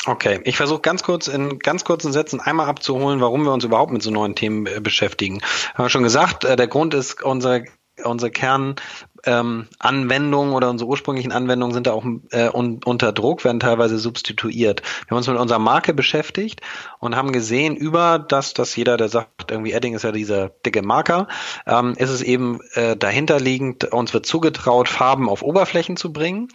Okay, 0.06 0.40
ich 0.44 0.56
versuche 0.56 0.80
ganz 0.80 1.02
kurz 1.02 1.28
in 1.28 1.58
ganz 1.58 1.84
kurzen 1.84 2.12
Sätzen 2.12 2.40
einmal 2.40 2.68
abzuholen, 2.68 3.20
warum 3.20 3.44
wir 3.44 3.52
uns 3.52 3.64
überhaupt 3.64 3.92
mit 3.92 4.02
so 4.02 4.10
neuen 4.10 4.34
Themen 4.34 4.66
äh, 4.66 4.80
beschäftigen. 4.80 5.40
Haben 5.74 5.84
wir 5.84 5.90
schon 5.90 6.02
gesagt, 6.02 6.44
äh, 6.44 6.56
der 6.56 6.68
Grund 6.68 6.94
ist 6.94 7.22
unsere 7.22 7.64
unsere 8.04 8.30
Kernanwendungen 8.30 10.48
ähm, 10.48 10.54
oder 10.54 10.70
unsere 10.70 10.88
ursprünglichen 10.88 11.32
Anwendungen 11.32 11.74
sind 11.74 11.86
da 11.86 11.92
auch 11.92 12.04
äh, 12.30 12.48
un, 12.48 12.80
unter 12.84 13.12
Druck, 13.12 13.44
werden 13.44 13.60
teilweise 13.60 13.98
substituiert. 13.98 14.80
Wir 14.80 15.10
haben 15.10 15.18
uns 15.18 15.28
mit 15.28 15.36
unserer 15.36 15.58
Marke 15.58 15.94
beschäftigt 15.94 16.60
und 16.98 17.16
haben 17.16 17.32
gesehen, 17.32 17.76
über 17.76 18.18
das, 18.18 18.54
dass 18.54 18.74
jeder, 18.76 18.96
der 18.96 19.08
sagt, 19.08 19.50
irgendwie 19.50 19.72
Edding 19.72 19.94
ist 19.94 20.04
ja 20.04 20.12
dieser 20.12 20.48
dicke 20.48 20.82
Marker, 20.82 21.28
ähm, 21.66 21.94
ist 21.96 22.10
es 22.10 22.22
eben 22.22 22.60
äh, 22.74 22.96
dahinterliegend, 22.96 23.92
uns 23.92 24.14
wird 24.14 24.26
zugetraut, 24.26 24.88
Farben 24.88 25.28
auf 25.28 25.42
Oberflächen 25.42 25.96
zu 25.96 26.12
bringen. 26.12 26.48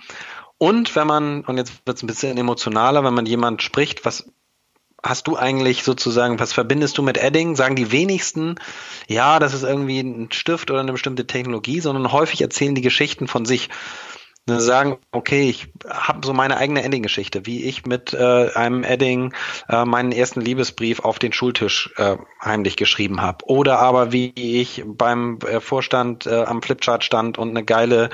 Und 0.57 0.95
wenn 0.95 1.07
man, 1.07 1.41
und 1.41 1.57
jetzt 1.57 1.85
wird 1.85 1.97
es 1.97 2.03
ein 2.03 2.07
bisschen 2.07 2.37
emotionaler, 2.37 3.03
wenn 3.03 3.13
man 3.13 3.25
jemand 3.25 3.61
spricht, 3.61 4.05
was 4.05 4.31
hast 5.03 5.27
du 5.27 5.37
eigentlich 5.37 5.83
sozusagen, 5.83 6.39
was 6.39 6.53
verbindest 6.53 6.97
du 6.97 7.03
mit 7.03 7.17
Edding? 7.17 7.55
Sagen 7.55 7.75
die 7.75 7.91
wenigsten, 7.91 8.55
ja, 9.07 9.39
das 9.39 9.53
ist 9.53 9.63
irgendwie 9.63 9.99
ein 9.99 10.31
Stift 10.31 10.71
oder 10.71 10.79
eine 10.79 10.93
bestimmte 10.93 11.27
Technologie, 11.27 11.79
sondern 11.79 12.11
häufig 12.11 12.41
erzählen 12.41 12.75
die 12.75 12.81
Geschichten 12.81 13.27
von 13.27 13.45
sich. 13.45 13.69
Ne, 14.47 14.61
sagen, 14.61 14.97
okay, 15.11 15.49
ich 15.49 15.69
habe 15.89 16.23
so 16.23 16.31
meine 16.31 16.57
eigene 16.57 16.83
Edding-Geschichte, 16.83 17.47
wie 17.47 17.63
ich 17.63 17.87
mit 17.87 18.13
äh, 18.13 18.49
einem 18.53 18.83
Edding 18.83 19.33
äh, 19.69 19.85
meinen 19.85 20.11
ersten 20.11 20.39
Liebesbrief 20.39 20.99
auf 20.99 21.17
den 21.17 21.33
Schultisch 21.33 21.91
äh, 21.97 22.17
heimlich 22.43 22.77
geschrieben 22.77 23.23
habe. 23.23 23.43
Oder 23.47 23.79
aber 23.79 24.11
wie 24.11 24.33
ich 24.35 24.83
beim 24.85 25.39
äh, 25.47 25.59
Vorstand 25.59 26.27
äh, 26.27 26.43
am 26.43 26.61
Flipchart 26.61 27.03
stand 27.03 27.39
und 27.39 27.49
eine 27.49 27.63
geile, 27.63 28.11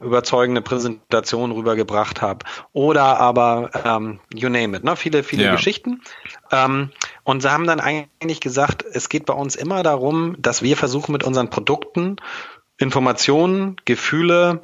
überzeugende 0.00 0.62
Präsentation 0.62 1.52
rübergebracht 1.52 2.22
habe. 2.22 2.44
Oder 2.72 3.20
aber 3.20 3.70
ähm, 3.84 4.18
you 4.34 4.48
name 4.48 4.76
it, 4.76 4.82
ne? 4.82 4.96
Viele, 4.96 5.22
viele 5.22 5.44
ja. 5.44 5.52
Geschichten. 5.52 6.02
Ähm, 6.50 6.90
und 7.22 7.40
sie 7.42 7.52
haben 7.52 7.68
dann 7.68 7.78
eigentlich 7.78 8.40
gesagt, 8.40 8.84
es 8.84 9.08
geht 9.08 9.26
bei 9.26 9.34
uns 9.34 9.54
immer 9.54 9.84
darum, 9.84 10.34
dass 10.40 10.60
wir 10.60 10.76
versuchen 10.76 11.12
mit 11.12 11.22
unseren 11.22 11.50
Produkten 11.50 12.16
Informationen, 12.78 13.76
Gefühle, 13.84 14.60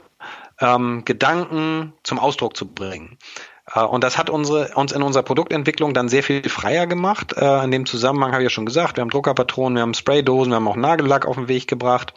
ähm, 0.61 1.05
Gedanken 1.05 1.93
zum 2.03 2.19
Ausdruck 2.19 2.57
zu 2.57 2.67
bringen. 2.67 3.19
Äh, 3.73 3.83
und 3.83 4.05
das 4.05 4.19
hat 4.19 4.31
unsere, 4.31 4.75
uns 4.75 4.93
in 4.93 5.03
unserer 5.03 5.23
Produktentwicklung 5.23 5.95
dann 5.95 6.09
sehr 6.09 6.23
viel 6.23 6.49
freier 6.49 6.87
gemacht. 6.87 7.35
Äh, 7.37 7.65
in 7.65 7.71
dem 7.71 7.87
Zusammenhang 7.87 8.33
habe 8.33 8.43
ich 8.43 8.47
ja 8.47 8.51
schon 8.51 8.67
gesagt, 8.67 8.97
wir 8.97 9.03
haben 9.03 9.11
Druckerpatronen, 9.11 9.77
wir 9.77 9.83
haben 9.83 9.95
Spraydosen, 9.95 10.53
wir 10.53 10.57
haben 10.57 10.69
auch 10.69 10.77
Nagellack 10.77 11.27
auf 11.27 11.37
den 11.37 11.49
Weg 11.49 11.67
gebracht. 11.67 12.15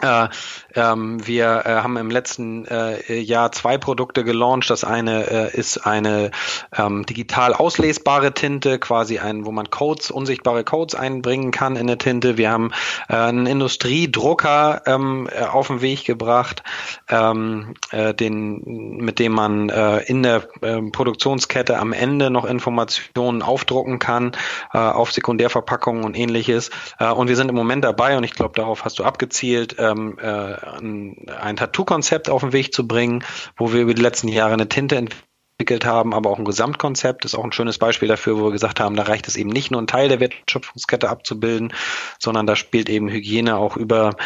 Äh, 0.00 0.28
ähm, 0.74 1.26
wir 1.26 1.62
äh, 1.66 1.74
haben 1.82 1.96
im 1.96 2.10
letzten 2.10 2.66
äh, 2.66 3.18
Jahr 3.18 3.50
zwei 3.52 3.78
Produkte 3.78 4.22
gelauncht. 4.24 4.70
Das 4.70 4.84
eine 4.84 5.50
äh, 5.52 5.56
ist 5.56 5.78
eine 5.78 6.30
ähm, 6.76 7.04
digital 7.04 7.52
auslesbare 7.52 8.32
Tinte, 8.32 8.78
quasi 8.78 9.18
ein, 9.18 9.44
wo 9.44 9.50
man 9.50 9.70
Codes, 9.70 10.10
unsichtbare 10.10 10.62
Codes 10.62 10.94
einbringen 10.94 11.50
kann 11.50 11.74
in 11.74 11.82
eine 11.82 11.98
Tinte. 11.98 12.36
Wir 12.36 12.50
haben 12.50 12.70
äh, 13.08 13.16
einen 13.16 13.46
Industriedrucker 13.46 14.82
ähm, 14.86 15.28
äh, 15.32 15.44
auf 15.44 15.66
den 15.66 15.80
Weg 15.80 16.04
gebracht, 16.04 16.62
ähm, 17.08 17.74
äh, 17.90 18.14
den, 18.14 18.98
mit 18.98 19.18
dem 19.18 19.32
man 19.32 19.68
in 19.68 20.22
der 20.22 20.48
äh, 20.62 20.80
Produktionskette 20.90 21.78
am 21.78 21.92
Ende 21.92 22.30
noch 22.30 22.44
Informationen 22.44 23.42
aufdrucken 23.42 23.98
kann 23.98 24.32
auf 24.70 25.12
Sekundärverpackungen 25.12 26.04
und 26.04 26.16
ähnliches. 26.16 26.70
Äh, 26.98 27.10
und 27.10 27.28
wir 27.28 27.36
sind 27.36 27.48
im 27.48 27.54
Moment 27.54 27.84
dabei, 27.84 28.16
und 28.16 28.24
ich 28.24 28.32
glaube, 28.34 28.54
darauf 28.54 28.84
hast 28.84 28.98
du 28.98 29.04
abgezielt, 29.04 29.76
ähm, 29.90 30.18
äh, 30.18 30.26
ein, 30.26 31.56
Tattoo-Konzept 31.56 32.30
auf 32.30 32.42
den 32.42 32.52
Weg 32.52 32.72
zu 32.72 32.86
bringen, 32.86 33.24
wo 33.56 33.72
wir 33.72 33.82
über 33.82 33.94
die 33.94 34.02
letzten 34.02 34.28
Jahre 34.28 34.54
eine 34.54 34.68
Tinte 34.68 34.96
entwickelt 34.96 35.84
haben, 35.84 36.14
aber 36.14 36.30
auch 36.30 36.38
ein 36.38 36.44
Gesamtkonzept 36.44 37.24
ist 37.24 37.34
auch 37.34 37.44
ein 37.44 37.52
schönes 37.52 37.78
Beispiel 37.78 38.08
dafür, 38.08 38.38
wo 38.38 38.44
wir 38.44 38.52
gesagt 38.52 38.80
haben, 38.80 38.96
da 38.96 39.04
reicht 39.04 39.28
es 39.28 39.36
eben 39.36 39.50
nicht 39.50 39.70
nur 39.70 39.80
einen 39.80 39.86
Teil 39.86 40.08
der 40.08 40.20
Wertschöpfungskette 40.20 41.08
abzubilden, 41.08 41.72
sondern 42.18 42.46
da 42.46 42.56
spielt 42.56 42.88
eben 42.88 43.08
Hygiene 43.08 43.56
auch 43.56 43.76
über 43.76 44.16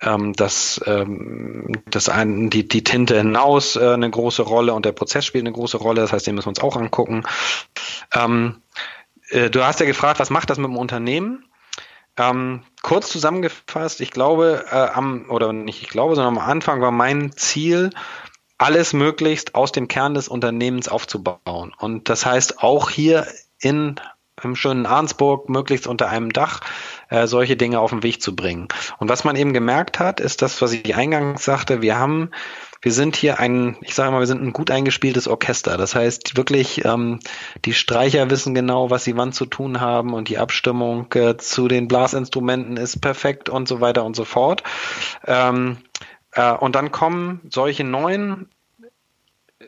ähm, 0.00 0.34
das, 0.34 0.80
ähm, 0.86 1.82
die, 2.50 2.68
die 2.68 2.84
Tinte 2.84 3.16
hinaus 3.16 3.76
äh, 3.76 3.92
eine 3.94 4.10
große 4.10 4.42
Rolle 4.42 4.74
und 4.74 4.84
der 4.84 4.92
Prozess 4.92 5.24
spielt 5.24 5.44
eine 5.44 5.52
große 5.52 5.78
Rolle. 5.78 6.02
Das 6.02 6.12
heißt, 6.12 6.26
den 6.26 6.34
müssen 6.34 6.46
wir 6.46 6.50
uns 6.50 6.60
auch 6.60 6.76
angucken. 6.76 7.24
Ähm, 8.14 8.62
äh, 9.30 9.50
du 9.50 9.64
hast 9.64 9.80
ja 9.80 9.86
gefragt, 9.86 10.20
was 10.20 10.30
macht 10.30 10.50
das 10.50 10.58
mit 10.58 10.68
dem 10.68 10.76
Unternehmen? 10.76 11.44
Ähm, 12.18 12.62
kurz 12.82 13.10
zusammengefasst, 13.10 14.00
ich 14.00 14.10
glaube, 14.10 14.64
äh, 14.70 14.74
am, 14.74 15.26
oder 15.28 15.52
nicht 15.52 15.82
ich 15.82 15.88
glaube, 15.88 16.14
sondern 16.14 16.38
am 16.38 16.42
Anfang 16.42 16.80
war 16.80 16.90
mein 16.90 17.32
Ziel, 17.32 17.90
alles 18.58 18.92
möglichst 18.92 19.54
aus 19.54 19.72
dem 19.72 19.86
Kern 19.86 20.14
des 20.14 20.28
Unternehmens 20.28 20.88
aufzubauen. 20.88 21.74
Und 21.78 22.08
das 22.08 22.24
heißt 22.24 22.62
auch 22.62 22.90
hier 22.90 23.26
in 23.60 24.00
im 24.42 24.54
schönen 24.54 24.84
Arnsburg 24.86 25.48
möglichst 25.48 25.86
unter 25.86 26.08
einem 26.08 26.30
Dach 26.32 26.60
äh, 27.08 27.26
solche 27.26 27.56
Dinge 27.56 27.80
auf 27.80 27.90
den 27.90 28.02
Weg 28.02 28.20
zu 28.20 28.36
bringen. 28.36 28.68
Und 28.98 29.08
was 29.08 29.24
man 29.24 29.36
eben 29.36 29.54
gemerkt 29.54 29.98
hat, 29.98 30.20
ist 30.20 30.42
das, 30.42 30.60
was 30.60 30.72
ich 30.72 30.94
eingangs 30.94 31.44
sagte, 31.44 31.80
wir 31.80 31.98
haben 31.98 32.30
wir 32.82 32.92
sind 32.92 33.16
hier 33.16 33.38
ein, 33.38 33.76
ich 33.80 33.94
sage 33.94 34.10
mal, 34.10 34.20
wir 34.20 34.26
sind 34.26 34.42
ein 34.42 34.52
gut 34.52 34.70
eingespieltes 34.70 35.28
Orchester. 35.28 35.76
Das 35.76 35.94
heißt 35.94 36.36
wirklich, 36.36 36.84
ähm, 36.84 37.20
die 37.64 37.74
Streicher 37.74 38.30
wissen 38.30 38.54
genau, 38.54 38.90
was 38.90 39.04
sie 39.04 39.16
wann 39.16 39.32
zu 39.32 39.46
tun 39.46 39.80
haben 39.80 40.14
und 40.14 40.28
die 40.28 40.38
Abstimmung 40.38 41.12
äh, 41.14 41.36
zu 41.36 41.68
den 41.68 41.88
Blasinstrumenten 41.88 42.76
ist 42.76 43.00
perfekt 43.00 43.48
und 43.48 43.68
so 43.68 43.80
weiter 43.80 44.04
und 44.04 44.16
so 44.16 44.24
fort. 44.24 44.62
Ähm, 45.26 45.78
äh, 46.32 46.52
und 46.52 46.76
dann 46.76 46.92
kommen 46.92 47.40
solche 47.50 47.84
neuen 47.84 48.48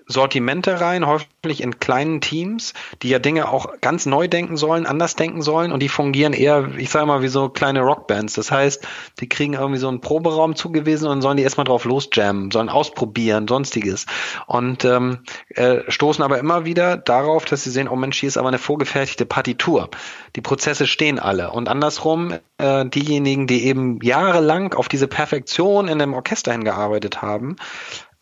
Sortimente 0.08 0.80
rein, 0.80 1.06
häufig 1.06 1.62
in 1.62 1.78
kleinen 1.78 2.22
Teams, 2.22 2.72
die 3.02 3.10
ja 3.10 3.18
Dinge 3.18 3.50
auch 3.50 3.80
ganz 3.82 4.06
neu 4.06 4.26
denken 4.26 4.56
sollen, 4.56 4.86
anders 4.86 5.16
denken 5.16 5.42
sollen 5.42 5.70
und 5.70 5.80
die 5.82 5.90
fungieren 5.90 6.32
eher, 6.32 6.70
ich 6.78 6.88
sage 6.88 7.06
mal, 7.06 7.20
wie 7.22 7.28
so 7.28 7.50
kleine 7.50 7.82
Rockbands. 7.82 8.32
Das 8.32 8.50
heißt, 8.50 8.86
die 9.20 9.28
kriegen 9.28 9.52
irgendwie 9.52 9.78
so 9.78 9.88
einen 9.88 10.00
Proberaum 10.00 10.56
zugewiesen 10.56 11.08
und 11.08 11.20
sollen 11.20 11.36
die 11.36 11.42
erstmal 11.42 11.64
drauf 11.64 11.84
losjammen, 11.84 12.50
sollen 12.50 12.70
ausprobieren, 12.70 13.46
sonstiges. 13.46 14.06
Und 14.46 14.84
ähm, 14.86 15.18
äh, 15.50 15.80
stoßen 15.88 16.24
aber 16.24 16.38
immer 16.38 16.64
wieder 16.64 16.96
darauf, 16.96 17.44
dass 17.44 17.64
sie 17.64 17.70
sehen, 17.70 17.88
oh 17.88 17.96
Mensch, 17.96 18.18
hier 18.18 18.28
ist 18.28 18.38
aber 18.38 18.48
eine 18.48 18.58
vorgefertigte 18.58 19.26
Partitur. 19.26 19.90
Die 20.36 20.40
Prozesse 20.40 20.86
stehen 20.86 21.18
alle. 21.18 21.50
Und 21.50 21.68
andersrum, 21.68 22.32
äh, 22.56 22.86
diejenigen, 22.86 23.46
die 23.46 23.66
eben 23.66 24.00
jahrelang 24.02 24.72
auf 24.72 24.88
diese 24.88 25.06
Perfektion 25.06 25.86
in 25.88 26.00
einem 26.00 26.14
Orchester 26.14 26.52
hingearbeitet 26.52 27.20
haben, 27.20 27.56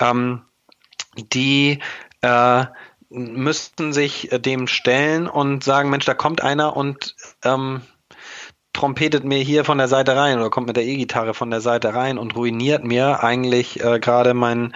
ähm, 0.01 0.43
die 1.17 1.81
äh, 2.23 2.65
müssten 3.09 3.93
sich 3.93 4.33
äh, 4.33 4.39
dem 4.39 4.67
stellen 4.67 5.27
und 5.27 5.65
sagen, 5.65 5.91
Mensch, 5.91 6.05
da 6.05 6.15
kommt 6.15 6.43
einer 6.43 6.77
und 6.77 7.15
ähm, 7.45 7.83
trompetet 8.77 9.25
mir 9.25 9.39
hier 9.39 9.65
von 9.65 9.79
der 9.79 9.89
Seite 9.89 10.17
rein 10.17 10.39
oder 10.39 10.51
kommt 10.51 10.67
mit 10.67 10.77
der 10.77 10.85
E-Gitarre 10.85 11.33
von 11.33 11.51
der 11.51 11.63
Seite 11.63 11.95
rein 11.95 12.19
und 12.19 12.37
ruiniert 12.37 12.85
mir 12.85 13.25
eigentlich 13.25 13.83
äh, 13.83 13.99
gerade 13.99 14.35
mein, 14.35 14.75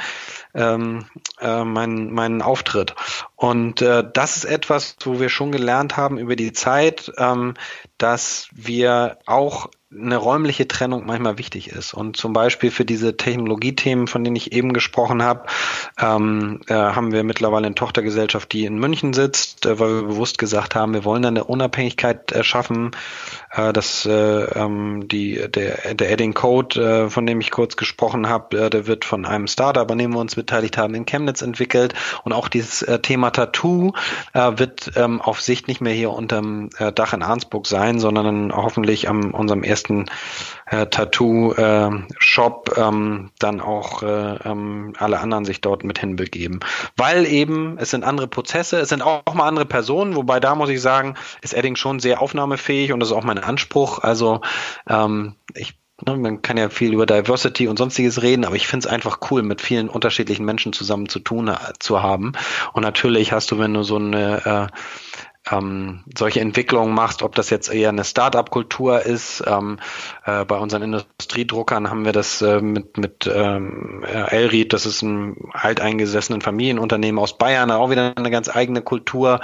ähm, 0.54 1.06
äh, 1.38 1.64
mein, 1.64 2.10
meinen 2.10 2.40
Auftritt. 2.40 2.94
Und 3.36 3.82
äh, 3.82 4.02
das 4.10 4.38
ist 4.38 4.44
etwas, 4.44 4.96
wo 5.04 5.20
wir 5.20 5.28
schon 5.28 5.52
gelernt 5.52 5.98
haben 5.98 6.16
über 6.16 6.34
die 6.34 6.52
Zeit, 6.52 7.12
ähm, 7.18 7.54
dass 7.98 8.48
wir 8.52 9.18
auch 9.26 9.68
eine 9.92 10.16
räumliche 10.16 10.68
Trennung 10.68 11.04
manchmal 11.04 11.36
wichtig 11.36 11.68
ist. 11.68 11.94
Und 11.94 12.16
zum 12.16 12.32
Beispiel 12.32 12.70
für 12.70 12.84
diese 12.84 13.16
Technologiethemen, 13.16 14.06
von 14.06 14.22
denen 14.22 14.36
ich 14.36 14.52
eben 14.52 14.72
gesprochen 14.72 15.22
habe, 15.22 15.46
ähm, 16.00 16.60
äh, 16.68 16.74
haben 16.74 17.10
wir 17.10 17.24
mittlerweile 17.24 17.66
eine 17.66 17.74
Tochtergesellschaft, 17.74 18.52
die 18.52 18.66
in 18.66 18.78
München 18.78 19.12
sitzt, 19.12 19.66
äh, 19.66 19.80
weil 19.80 20.02
wir 20.02 20.02
bewusst 20.02 20.38
gesagt 20.38 20.76
haben, 20.76 20.94
wir 20.94 21.04
wollen 21.04 21.24
eine 21.24 21.44
Unabhängigkeit 21.44 22.30
erschaffen. 22.30 22.92
Äh, 23.52 23.72
dass 23.72 24.06
äh, 24.06 24.12
ähm, 24.12 25.08
die, 25.08 25.34
der, 25.50 25.94
der 25.94 26.12
Adding 26.12 26.34
Code, 26.34 26.80
äh, 26.80 27.10
von 27.10 27.26
dem 27.26 27.40
ich 27.40 27.50
kurz 27.50 27.76
gesprochen 27.76 28.28
habe, 28.28 28.66
äh, 28.66 28.70
der 28.70 28.86
wird 28.86 29.04
von 29.04 29.26
einem 29.26 29.48
Startup, 29.48 29.90
an 29.90 29.98
dem 29.98 30.12
wir 30.12 30.20
uns 30.20 30.36
beteiligt 30.36 30.78
haben, 30.78 30.94
in 30.94 31.04
Chemnitz 31.04 31.42
entwickelt. 31.42 31.94
Und 32.22 32.32
auch 32.32 32.46
dieses 32.46 32.82
äh, 32.82 33.00
Thema 33.00 33.30
Tattoo 33.30 33.92
äh, 34.34 34.52
wird 34.54 34.92
ähm, 34.94 35.20
auf 35.20 35.40
Sicht 35.40 35.66
nicht 35.66 35.80
mehr 35.80 35.92
hier 35.92 36.10
unterm 36.10 36.70
äh, 36.78 36.92
Dach 36.92 37.12
in 37.12 37.24
Arnsburg 37.24 37.66
sein, 37.66 37.98
sondern 37.98 38.54
hoffentlich 38.54 39.08
am 39.08 39.32
unserem 39.32 39.64
ersten 39.64 39.79
ersten 39.80 40.06
äh, 40.66 40.86
Tattoo-Shop 40.86 42.74
äh, 42.76 42.80
ähm, 42.80 43.30
dann 43.38 43.60
auch 43.60 44.02
äh, 44.02 44.36
ähm, 44.44 44.92
alle 44.98 45.20
anderen 45.20 45.44
sich 45.44 45.60
dort 45.60 45.84
mit 45.84 45.98
hinbegeben. 45.98 46.60
Weil 46.96 47.26
eben, 47.26 47.78
es 47.78 47.90
sind 47.90 48.04
andere 48.04 48.28
Prozesse, 48.28 48.78
es 48.78 48.90
sind 48.90 49.02
auch, 49.02 49.22
auch 49.24 49.34
mal 49.34 49.48
andere 49.48 49.66
Personen, 49.66 50.16
wobei 50.16 50.40
da 50.40 50.54
muss 50.54 50.70
ich 50.70 50.80
sagen, 50.80 51.14
ist 51.42 51.54
Edding 51.54 51.76
schon 51.76 52.00
sehr 52.00 52.20
aufnahmefähig 52.20 52.92
und 52.92 53.00
das 53.00 53.10
ist 53.10 53.16
auch 53.16 53.24
mein 53.24 53.38
Anspruch. 53.38 54.00
Also 54.00 54.40
ähm, 54.88 55.34
ich 55.54 55.78
ne, 56.06 56.16
man 56.16 56.42
kann 56.42 56.56
ja 56.56 56.68
viel 56.68 56.92
über 56.92 57.06
Diversity 57.06 57.68
und 57.68 57.78
sonstiges 57.78 58.22
reden, 58.22 58.44
aber 58.44 58.56
ich 58.56 58.66
finde 58.66 58.86
es 58.86 58.92
einfach 58.92 59.18
cool, 59.30 59.42
mit 59.42 59.60
vielen 59.60 59.88
unterschiedlichen 59.88 60.44
Menschen 60.44 60.72
zusammen 60.72 61.08
zu 61.08 61.20
tun 61.20 61.48
äh, 61.48 61.56
zu 61.78 62.02
haben. 62.02 62.32
Und 62.72 62.82
natürlich 62.82 63.32
hast 63.32 63.50
du, 63.50 63.58
wenn 63.58 63.74
du 63.74 63.82
so 63.82 63.96
eine 63.96 64.68
äh, 64.70 64.76
ähm, 65.50 66.04
solche 66.16 66.40
Entwicklungen 66.40 66.94
machst, 66.94 67.22
ob 67.22 67.34
das 67.34 67.50
jetzt 67.50 67.72
eher 67.72 67.90
eine 67.90 68.04
Start-up-Kultur 68.04 69.02
ist. 69.02 69.42
Ähm, 69.46 69.78
äh, 70.24 70.44
bei 70.44 70.56
unseren 70.56 70.82
Industriedruckern 70.82 71.90
haben 71.90 72.04
wir 72.04 72.12
das 72.12 72.42
äh, 72.42 72.60
mit, 72.60 72.96
mit 72.98 73.30
ähm, 73.32 74.04
Elried, 74.04 74.72
das 74.72 74.86
ist 74.86 75.02
ein 75.02 75.36
alteingesessenen 75.52 76.40
Familienunternehmen 76.40 77.18
aus 77.18 77.36
Bayern, 77.38 77.70
auch 77.70 77.90
wieder 77.90 78.14
eine 78.16 78.30
ganz 78.30 78.48
eigene 78.48 78.82
Kultur. 78.82 79.40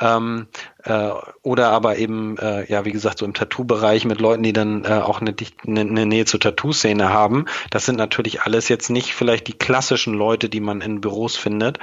Ähm, 0.00 0.46
äh, 0.84 1.10
oder 1.42 1.70
aber 1.70 1.96
eben, 1.96 2.36
äh, 2.38 2.70
ja, 2.70 2.84
wie 2.84 2.92
gesagt, 2.92 3.18
so 3.18 3.24
im 3.24 3.34
Tattoo-Bereich 3.34 4.04
mit 4.04 4.20
Leuten, 4.20 4.42
die 4.42 4.52
dann 4.52 4.84
äh, 4.84 5.00
auch 5.00 5.20
eine, 5.20 5.34
eine, 5.66 5.80
eine 5.80 6.06
Nähe 6.06 6.26
zur 6.26 6.40
Tattoo-Szene 6.40 7.08
haben. 7.08 7.46
Das 7.70 7.86
sind 7.86 7.96
natürlich 7.96 8.42
alles 8.42 8.68
jetzt 8.68 8.90
nicht 8.90 9.14
vielleicht 9.14 9.46
die 9.48 9.54
klassischen 9.54 10.14
Leute, 10.14 10.48
die 10.48 10.60
man 10.60 10.80
in 10.80 11.00
Büros 11.00 11.36
findet. 11.36 11.78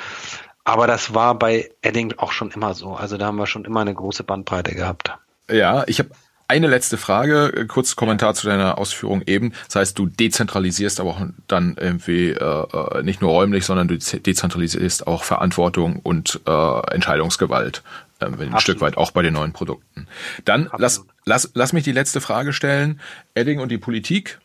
Aber 0.64 0.88
das 0.88 1.14
war 1.14 1.38
bei 1.38 1.70
Edding 1.82 2.14
auch 2.18 2.32
schon 2.32 2.52
immer 2.52 2.74
so. 2.74 2.94
Also 2.94 3.18
da 3.18 3.26
haben 3.26 3.38
wir 3.38 3.48
schon 3.48 3.66
immer 3.66 3.82
eine 3.82 3.94
große 3.94 4.24
Bandbreite 4.24 4.76
gehabt. 4.76 5.12
Ja, 5.50 5.84
ich 5.88 6.00
habe 6.00 6.12
eine 6.48 6.68
letzte 6.68 6.98
Frage, 6.98 7.66
kurz 7.68 7.96
Kommentar 7.96 8.34
zu 8.34 8.46
deiner 8.46 8.78
Ausführung 8.78 9.22
eben. 9.26 9.54
Das 9.68 9.78
heißt, 9.78 9.98
du 9.98 10.06
dezentralisierst 10.06 11.00
aber 11.00 11.12
auch 11.12 11.22
dann 11.48 11.78
irgendwie 11.80 12.32
äh, 12.32 12.66
äh 12.74 13.04
nicht 13.04 13.22
nur 13.22 13.32
räumlich, 13.32 13.66
sondern 13.66 13.88
du 13.88 13.98
dezentralisierst 13.98 15.08
auch 15.08 15.24
Verantwortung 15.24 16.00
und 16.04 16.42
äh, 16.46 16.94
Entscheidungsgewalt 16.94 17.84
äh, 18.20 18.26
ein 18.26 18.34
Absolut. 18.34 18.62
Stück 18.62 18.82
weit 18.82 18.98
auch 18.98 19.12
bei 19.12 19.22
den 19.22 19.34
neuen 19.34 19.54
Produkten. 19.54 20.08
Dann 20.44 20.70
lass, 20.78 21.06
lass, 21.24 21.52
lass 21.54 21.72
mich 21.72 21.86
die 21.86 21.94
letzte 21.94 22.20
Frage 22.20 22.52
stellen. 22.52 23.00
Edding 23.34 23.60
und 23.60 23.70
die 23.70 23.78
Politik. 23.78 24.40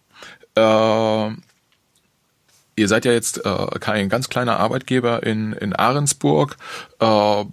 Äh, 0.55 1.31
ihr 2.77 2.89
seid 2.89 3.05
ja 3.05 3.13
jetzt 3.13 3.45
äh, 3.45 3.79
kein 3.81 4.09
ganz 4.09 4.29
kleiner 4.29 4.61
Arbeitgeber 4.61 5.23
in, 5.23 5.53
in 5.53 5.75
Ahrensburg. 5.75 6.57
Äh, 7.01 7.45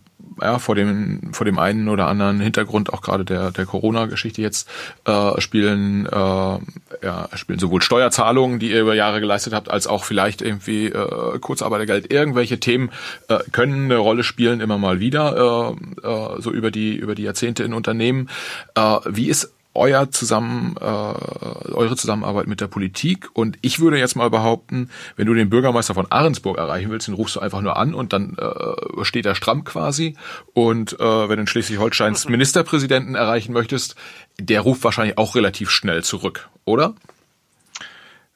ja, 0.41 0.59
vor 0.59 0.75
dem, 0.75 1.33
vor 1.33 1.45
dem 1.45 1.59
einen 1.59 1.89
oder 1.89 2.07
anderen 2.07 2.39
Hintergrund 2.39 2.91
auch 2.91 3.01
gerade 3.01 3.25
der, 3.25 3.51
der 3.51 3.65
Corona-Geschichte 3.65 4.41
jetzt 4.41 4.67
äh, 5.05 5.39
spielen, 5.39 6.05
äh, 6.05 6.15
ja, 6.15 7.29
spielen 7.35 7.59
sowohl 7.59 7.81
Steuerzahlungen, 7.81 8.59
die 8.59 8.71
ihr 8.71 8.81
über 8.81 8.95
Jahre 8.95 9.19
geleistet 9.19 9.53
habt, 9.53 9.69
als 9.69 9.87
auch 9.87 10.03
vielleicht 10.03 10.41
irgendwie 10.41 10.87
äh, 10.87 11.39
Kurzarbeitergeld. 11.39 12.11
Irgendwelche 12.11 12.59
Themen 12.59 12.91
äh, 13.27 13.39
können 13.51 13.85
eine 13.85 13.97
Rolle 13.97 14.23
spielen 14.23 14.59
immer 14.59 14.77
mal 14.77 14.99
wieder, 14.99 15.77
äh, 16.03 16.07
äh, 16.07 16.41
so 16.41 16.51
über 16.51 16.71
die, 16.71 16.95
über 16.95 17.15
die 17.15 17.23
Jahrzehnte 17.23 17.63
in 17.63 17.73
Unternehmen. 17.73 18.29
Äh, 18.75 18.99
wie 19.05 19.27
ist 19.27 19.53
euer 19.75 20.11
Zusammen, 20.11 20.75
äh, 20.79 20.83
eure 20.83 21.95
Zusammenarbeit 21.95 22.47
mit 22.47 22.61
der 22.61 22.67
Politik. 22.67 23.29
Und 23.33 23.57
ich 23.61 23.79
würde 23.79 23.97
jetzt 23.97 24.15
mal 24.15 24.29
behaupten, 24.29 24.89
wenn 25.15 25.27
du 25.27 25.33
den 25.33 25.49
Bürgermeister 25.49 25.93
von 25.93 26.11
Ahrensburg 26.11 26.57
erreichen 26.57 26.91
willst, 26.91 27.07
den 27.07 27.15
rufst 27.15 27.35
du 27.35 27.39
einfach 27.39 27.61
nur 27.61 27.77
an 27.77 27.93
und 27.93 28.13
dann 28.13 28.37
äh, 28.37 29.03
steht 29.03 29.25
er 29.25 29.35
stramm 29.35 29.63
quasi. 29.63 30.15
Und 30.53 30.99
äh, 30.99 31.29
wenn 31.29 31.37
du 31.37 31.41
in 31.41 31.47
Schleswig-Holsteins 31.47 32.29
Ministerpräsidenten 32.29 33.15
erreichen 33.15 33.53
möchtest, 33.53 33.95
der 34.39 34.61
ruft 34.61 34.83
wahrscheinlich 34.83 35.17
auch 35.17 35.35
relativ 35.35 35.69
schnell 35.69 36.03
zurück, 36.03 36.49
oder? 36.65 36.95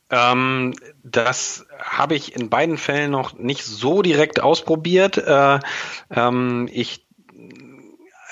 Ähm, 0.10 0.74
das 1.04 1.66
habe 1.80 2.16
ich 2.16 2.36
in 2.36 2.50
beiden 2.50 2.78
Fällen 2.78 3.12
noch 3.12 3.38
nicht 3.38 3.64
so 3.64 4.02
direkt 4.02 4.40
ausprobiert. 4.40 5.18
Äh, 5.18 5.60
ähm, 6.12 6.70
ich 6.72 7.07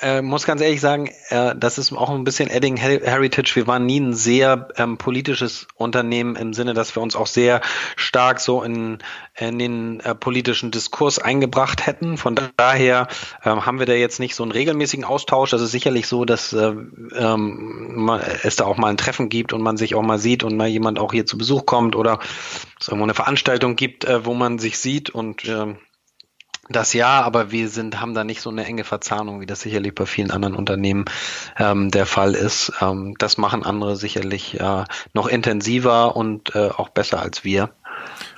äh, 0.00 0.20
muss 0.22 0.44
ganz 0.44 0.60
ehrlich 0.60 0.80
sagen, 0.80 1.10
äh, 1.30 1.54
das 1.56 1.78
ist 1.78 1.92
auch 1.92 2.10
ein 2.10 2.24
bisschen 2.24 2.50
Edding 2.50 2.76
Heritage. 2.76 3.56
Wir 3.56 3.66
waren 3.66 3.86
nie 3.86 4.00
ein 4.00 4.14
sehr 4.14 4.68
ähm, 4.76 4.98
politisches 4.98 5.66
Unternehmen 5.74 6.36
im 6.36 6.52
Sinne, 6.52 6.74
dass 6.74 6.94
wir 6.94 7.02
uns 7.02 7.16
auch 7.16 7.26
sehr 7.26 7.60
stark 7.96 8.40
so 8.40 8.62
in, 8.62 8.98
in 9.36 9.58
den 9.58 10.00
äh, 10.00 10.14
politischen 10.14 10.70
Diskurs 10.70 11.18
eingebracht 11.18 11.86
hätten. 11.86 12.18
Von 12.18 12.38
daher 12.56 13.08
ähm, 13.44 13.64
haben 13.64 13.78
wir 13.78 13.86
da 13.86 13.94
jetzt 13.94 14.20
nicht 14.20 14.34
so 14.34 14.42
einen 14.42 14.52
regelmäßigen 14.52 15.04
Austausch. 15.04 15.50
Das 15.50 15.62
ist 15.62 15.70
sicherlich 15.72 16.06
so, 16.08 16.24
dass 16.24 16.52
äh, 16.52 16.74
ähm, 17.14 17.94
man, 17.96 18.20
es 18.42 18.56
da 18.56 18.64
auch 18.64 18.76
mal 18.76 18.88
ein 18.88 18.98
Treffen 18.98 19.28
gibt 19.28 19.52
und 19.52 19.62
man 19.62 19.76
sich 19.76 19.94
auch 19.94 20.02
mal 20.02 20.18
sieht 20.18 20.44
und 20.44 20.56
mal 20.56 20.68
jemand 20.68 20.98
auch 20.98 21.12
hier 21.12 21.26
zu 21.26 21.38
Besuch 21.38 21.64
kommt 21.64 21.96
oder 21.96 22.18
es 22.78 22.88
irgendwo 22.88 23.04
eine 23.04 23.14
Veranstaltung 23.14 23.76
gibt, 23.76 24.04
äh, 24.04 24.26
wo 24.26 24.34
man 24.34 24.58
sich 24.58 24.78
sieht 24.78 25.10
und 25.10 25.44
äh, 25.46 25.74
das 26.68 26.92
ja, 26.92 27.22
aber 27.22 27.50
wir 27.50 27.68
sind, 27.68 28.00
haben 28.00 28.14
da 28.14 28.24
nicht 28.24 28.40
so 28.40 28.50
eine 28.50 28.64
enge 28.64 28.84
Verzahnung, 28.84 29.40
wie 29.40 29.46
das 29.46 29.60
sicherlich 29.60 29.94
bei 29.94 30.06
vielen 30.06 30.30
anderen 30.30 30.54
Unternehmen 30.54 31.04
ähm, 31.58 31.90
der 31.90 32.06
Fall 32.06 32.34
ist. 32.34 32.72
Ähm, 32.80 33.14
das 33.18 33.38
machen 33.38 33.64
andere 33.64 33.96
sicherlich 33.96 34.58
äh, 34.58 34.84
noch 35.12 35.28
intensiver 35.28 36.16
und 36.16 36.54
äh, 36.54 36.70
auch 36.70 36.88
besser 36.88 37.20
als 37.20 37.44
wir. 37.44 37.70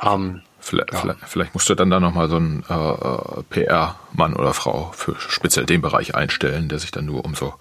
Ähm, 0.02 0.42
vielleicht, 0.60 0.92
ja. 0.92 0.98
vielleicht, 1.00 1.20
vielleicht, 1.26 1.54
musst 1.54 1.68
du 1.70 1.74
dann 1.74 1.90
da 1.90 2.00
nochmal 2.00 2.28
so 2.28 2.36
einen 2.36 2.64
äh, 2.68 2.74
äh 2.74 3.42
PR-Mann 3.48 4.34
oder 4.34 4.52
Frau 4.52 4.92
für 4.94 5.16
speziell 5.18 5.66
den 5.66 5.80
Bereich 5.80 6.14
einstellen, 6.14 6.68
der 6.68 6.78
sich 6.78 6.90
dann 6.90 7.06
nur 7.06 7.24
um 7.24 7.34
so 7.34 7.54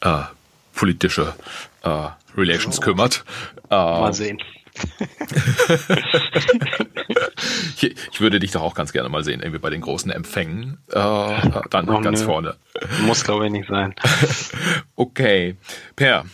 äh, 0.00 0.22
politische 0.74 1.34
äh, 1.82 2.08
Relations 2.36 2.80
kümmert. 2.80 3.24
Mal 3.70 4.12
sehen. 4.12 4.38
Ich, 7.80 8.20
würde 8.20 8.40
dich 8.40 8.52
doch 8.52 8.62
auch 8.62 8.74
ganz 8.74 8.92
gerne 8.92 9.08
mal 9.08 9.24
sehen, 9.24 9.40
irgendwie 9.40 9.58
bei 9.58 9.70
den 9.70 9.80
großen 9.80 10.10
Empfängen. 10.10 10.78
Äh, 10.88 11.50
dann 11.70 11.88
oh, 11.88 12.00
ganz 12.00 12.20
nö. 12.20 12.26
vorne. 12.26 12.56
Muss, 13.06 13.24
glaube 13.24 13.46
ich, 13.46 13.52
nicht 13.52 13.68
sein. 13.68 13.94
okay. 14.96 15.56
Per, 15.94 16.24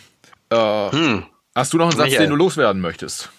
äh, 0.49 0.91
hm. 0.91 1.25
hast 1.55 1.73
du 1.73 1.77
noch 1.77 1.85
einen 1.85 1.97
Satz, 1.97 2.07
Michael. 2.07 2.25
den 2.25 2.29
du 2.31 2.35
loswerden 2.35 2.81
möchtest? 2.81 3.29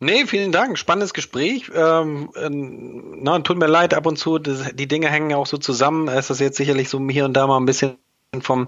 Nee, 0.00 0.26
vielen 0.26 0.52
Dank. 0.52 0.76
Spannendes 0.76 1.14
Gespräch. 1.14 1.70
Ähm, 1.74 2.30
äh, 2.34 2.50
na, 2.50 3.38
tut 3.38 3.58
mir 3.58 3.68
leid, 3.68 3.94
ab 3.94 4.06
und 4.06 4.18
zu, 4.18 4.38
das, 4.38 4.74
die 4.74 4.88
Dinge 4.88 5.08
hängen 5.08 5.30
ja 5.30 5.36
auch 5.36 5.46
so 5.46 5.56
zusammen. 5.56 6.08
Es 6.08 6.30
ist 6.30 6.40
jetzt 6.40 6.56
sicherlich 6.56 6.88
so 6.88 7.00
hier 7.08 7.24
und 7.24 7.32
da 7.34 7.46
mal 7.46 7.58
ein 7.58 7.64
bisschen 7.64 7.96
vom 8.42 8.66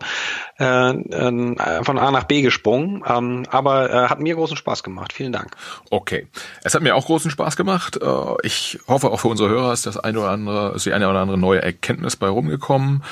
äh, 0.59 0.91
äh, 0.91 1.85
von 1.85 1.99
A 1.99 2.11
nach 2.11 2.25
B 2.25 2.43
gesprungen, 2.43 3.03
ähm, 3.07 3.45
aber 3.51 3.91
äh, 3.91 4.09
hat 4.09 4.21
mir 4.21 4.35
großen 4.35 4.57
Spaß 4.57 4.83
gemacht. 4.83 5.13
Vielen 5.13 5.33
Dank. 5.33 5.57
Okay, 5.91 6.27
es 6.63 6.75
hat 6.75 6.83
mir 6.83 6.95
auch 6.95 7.07
großen 7.07 7.31
Spaß 7.31 7.57
gemacht. 7.57 8.01
Äh, 8.01 8.07
ich 8.43 8.79
hoffe 8.89 9.11
auch 9.11 9.21
für 9.21 9.29
unsere 9.29 9.49
Hörer 9.49 9.73
ist 9.73 9.87
das 9.87 9.97
eine 9.97 10.21
oder 10.21 10.31
andere, 10.31 10.75
ist 10.75 10.87
die 10.87 10.93
eine 10.93 11.09
oder 11.09 11.21
andere 11.21 11.39
neue 11.39 11.63
Erkenntnis 11.63 12.17
bei 12.17 12.29
rumgekommen. 12.29 13.03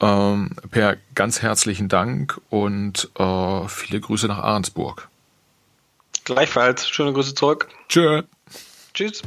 Ähm, 0.00 0.50
per 0.70 0.96
ganz 1.14 1.42
herzlichen 1.42 1.88
Dank 1.88 2.40
und 2.48 3.10
äh, 3.18 3.68
viele 3.68 4.00
Grüße 4.00 4.26
nach 4.26 4.38
Ahrensburg. 4.38 5.08
Gleichfalls. 6.24 6.88
Schöne 6.88 7.12
Grüße 7.12 7.34
zurück. 7.34 7.68
Tschö. 7.88 8.22
Tschüss. 8.94 9.22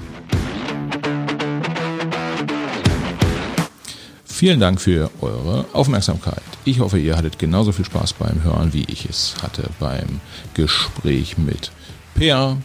Vielen 4.33 4.59
Dank 4.59 4.81
für 4.81 5.11
eure 5.21 5.67
Aufmerksamkeit. 5.73 6.41
Ich 6.65 6.79
hoffe, 6.79 6.97
ihr 6.97 7.15
hattet 7.15 7.37
genauso 7.37 7.71
viel 7.71 7.85
Spaß 7.85 8.13
beim 8.13 8.43
Hören, 8.43 8.73
wie 8.73 8.83
ich 8.87 9.05
es 9.07 9.35
hatte 9.43 9.69
beim 9.79 10.21
Gespräch 10.55 11.37
mit 11.37 11.71
Peer. 12.15 12.57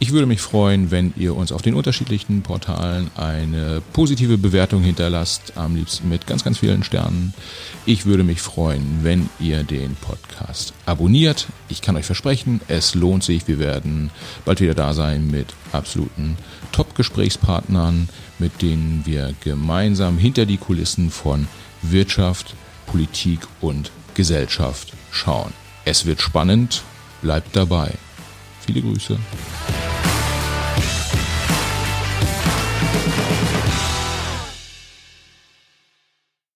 Ich 0.00 0.10
würde 0.10 0.26
mich 0.26 0.40
freuen, 0.40 0.90
wenn 0.90 1.14
ihr 1.16 1.36
uns 1.36 1.52
auf 1.52 1.62
den 1.62 1.76
unterschiedlichen 1.76 2.42
Portalen 2.42 3.12
eine 3.16 3.80
positive 3.92 4.38
Bewertung 4.38 4.82
hinterlasst, 4.82 5.52
am 5.54 5.76
liebsten 5.76 6.08
mit 6.08 6.26
ganz, 6.26 6.42
ganz 6.42 6.58
vielen 6.58 6.82
Sternen. 6.82 7.32
Ich 7.86 8.06
würde 8.06 8.24
mich 8.24 8.42
freuen, 8.42 8.98
wenn 9.02 9.28
ihr 9.38 9.62
den 9.62 9.94
Podcast 9.94 10.74
abonniert. 10.84 11.46
Ich 11.68 11.80
kann 11.80 11.96
euch 11.96 12.06
versprechen, 12.06 12.60
es 12.66 12.96
lohnt 12.96 13.22
sich. 13.22 13.46
Wir 13.46 13.60
werden 13.60 14.10
bald 14.44 14.60
wieder 14.60 14.74
da 14.74 14.92
sein 14.94 15.30
mit 15.30 15.54
absoluten 15.70 16.36
Top-Gesprächspartnern, 16.72 18.08
mit 18.38 18.62
denen 18.62 19.02
wir 19.04 19.34
gemeinsam 19.42 20.18
hinter 20.18 20.46
die 20.46 20.56
Kulissen 20.56 21.10
von 21.10 21.48
Wirtschaft, 21.82 22.54
Politik 22.86 23.40
und 23.60 23.90
Gesellschaft 24.14 24.92
schauen. 25.10 25.52
Es 25.84 26.06
wird 26.06 26.20
spannend, 26.20 26.82
bleibt 27.22 27.54
dabei. 27.56 27.92
Viele 28.60 28.80
Grüße. 28.80 29.18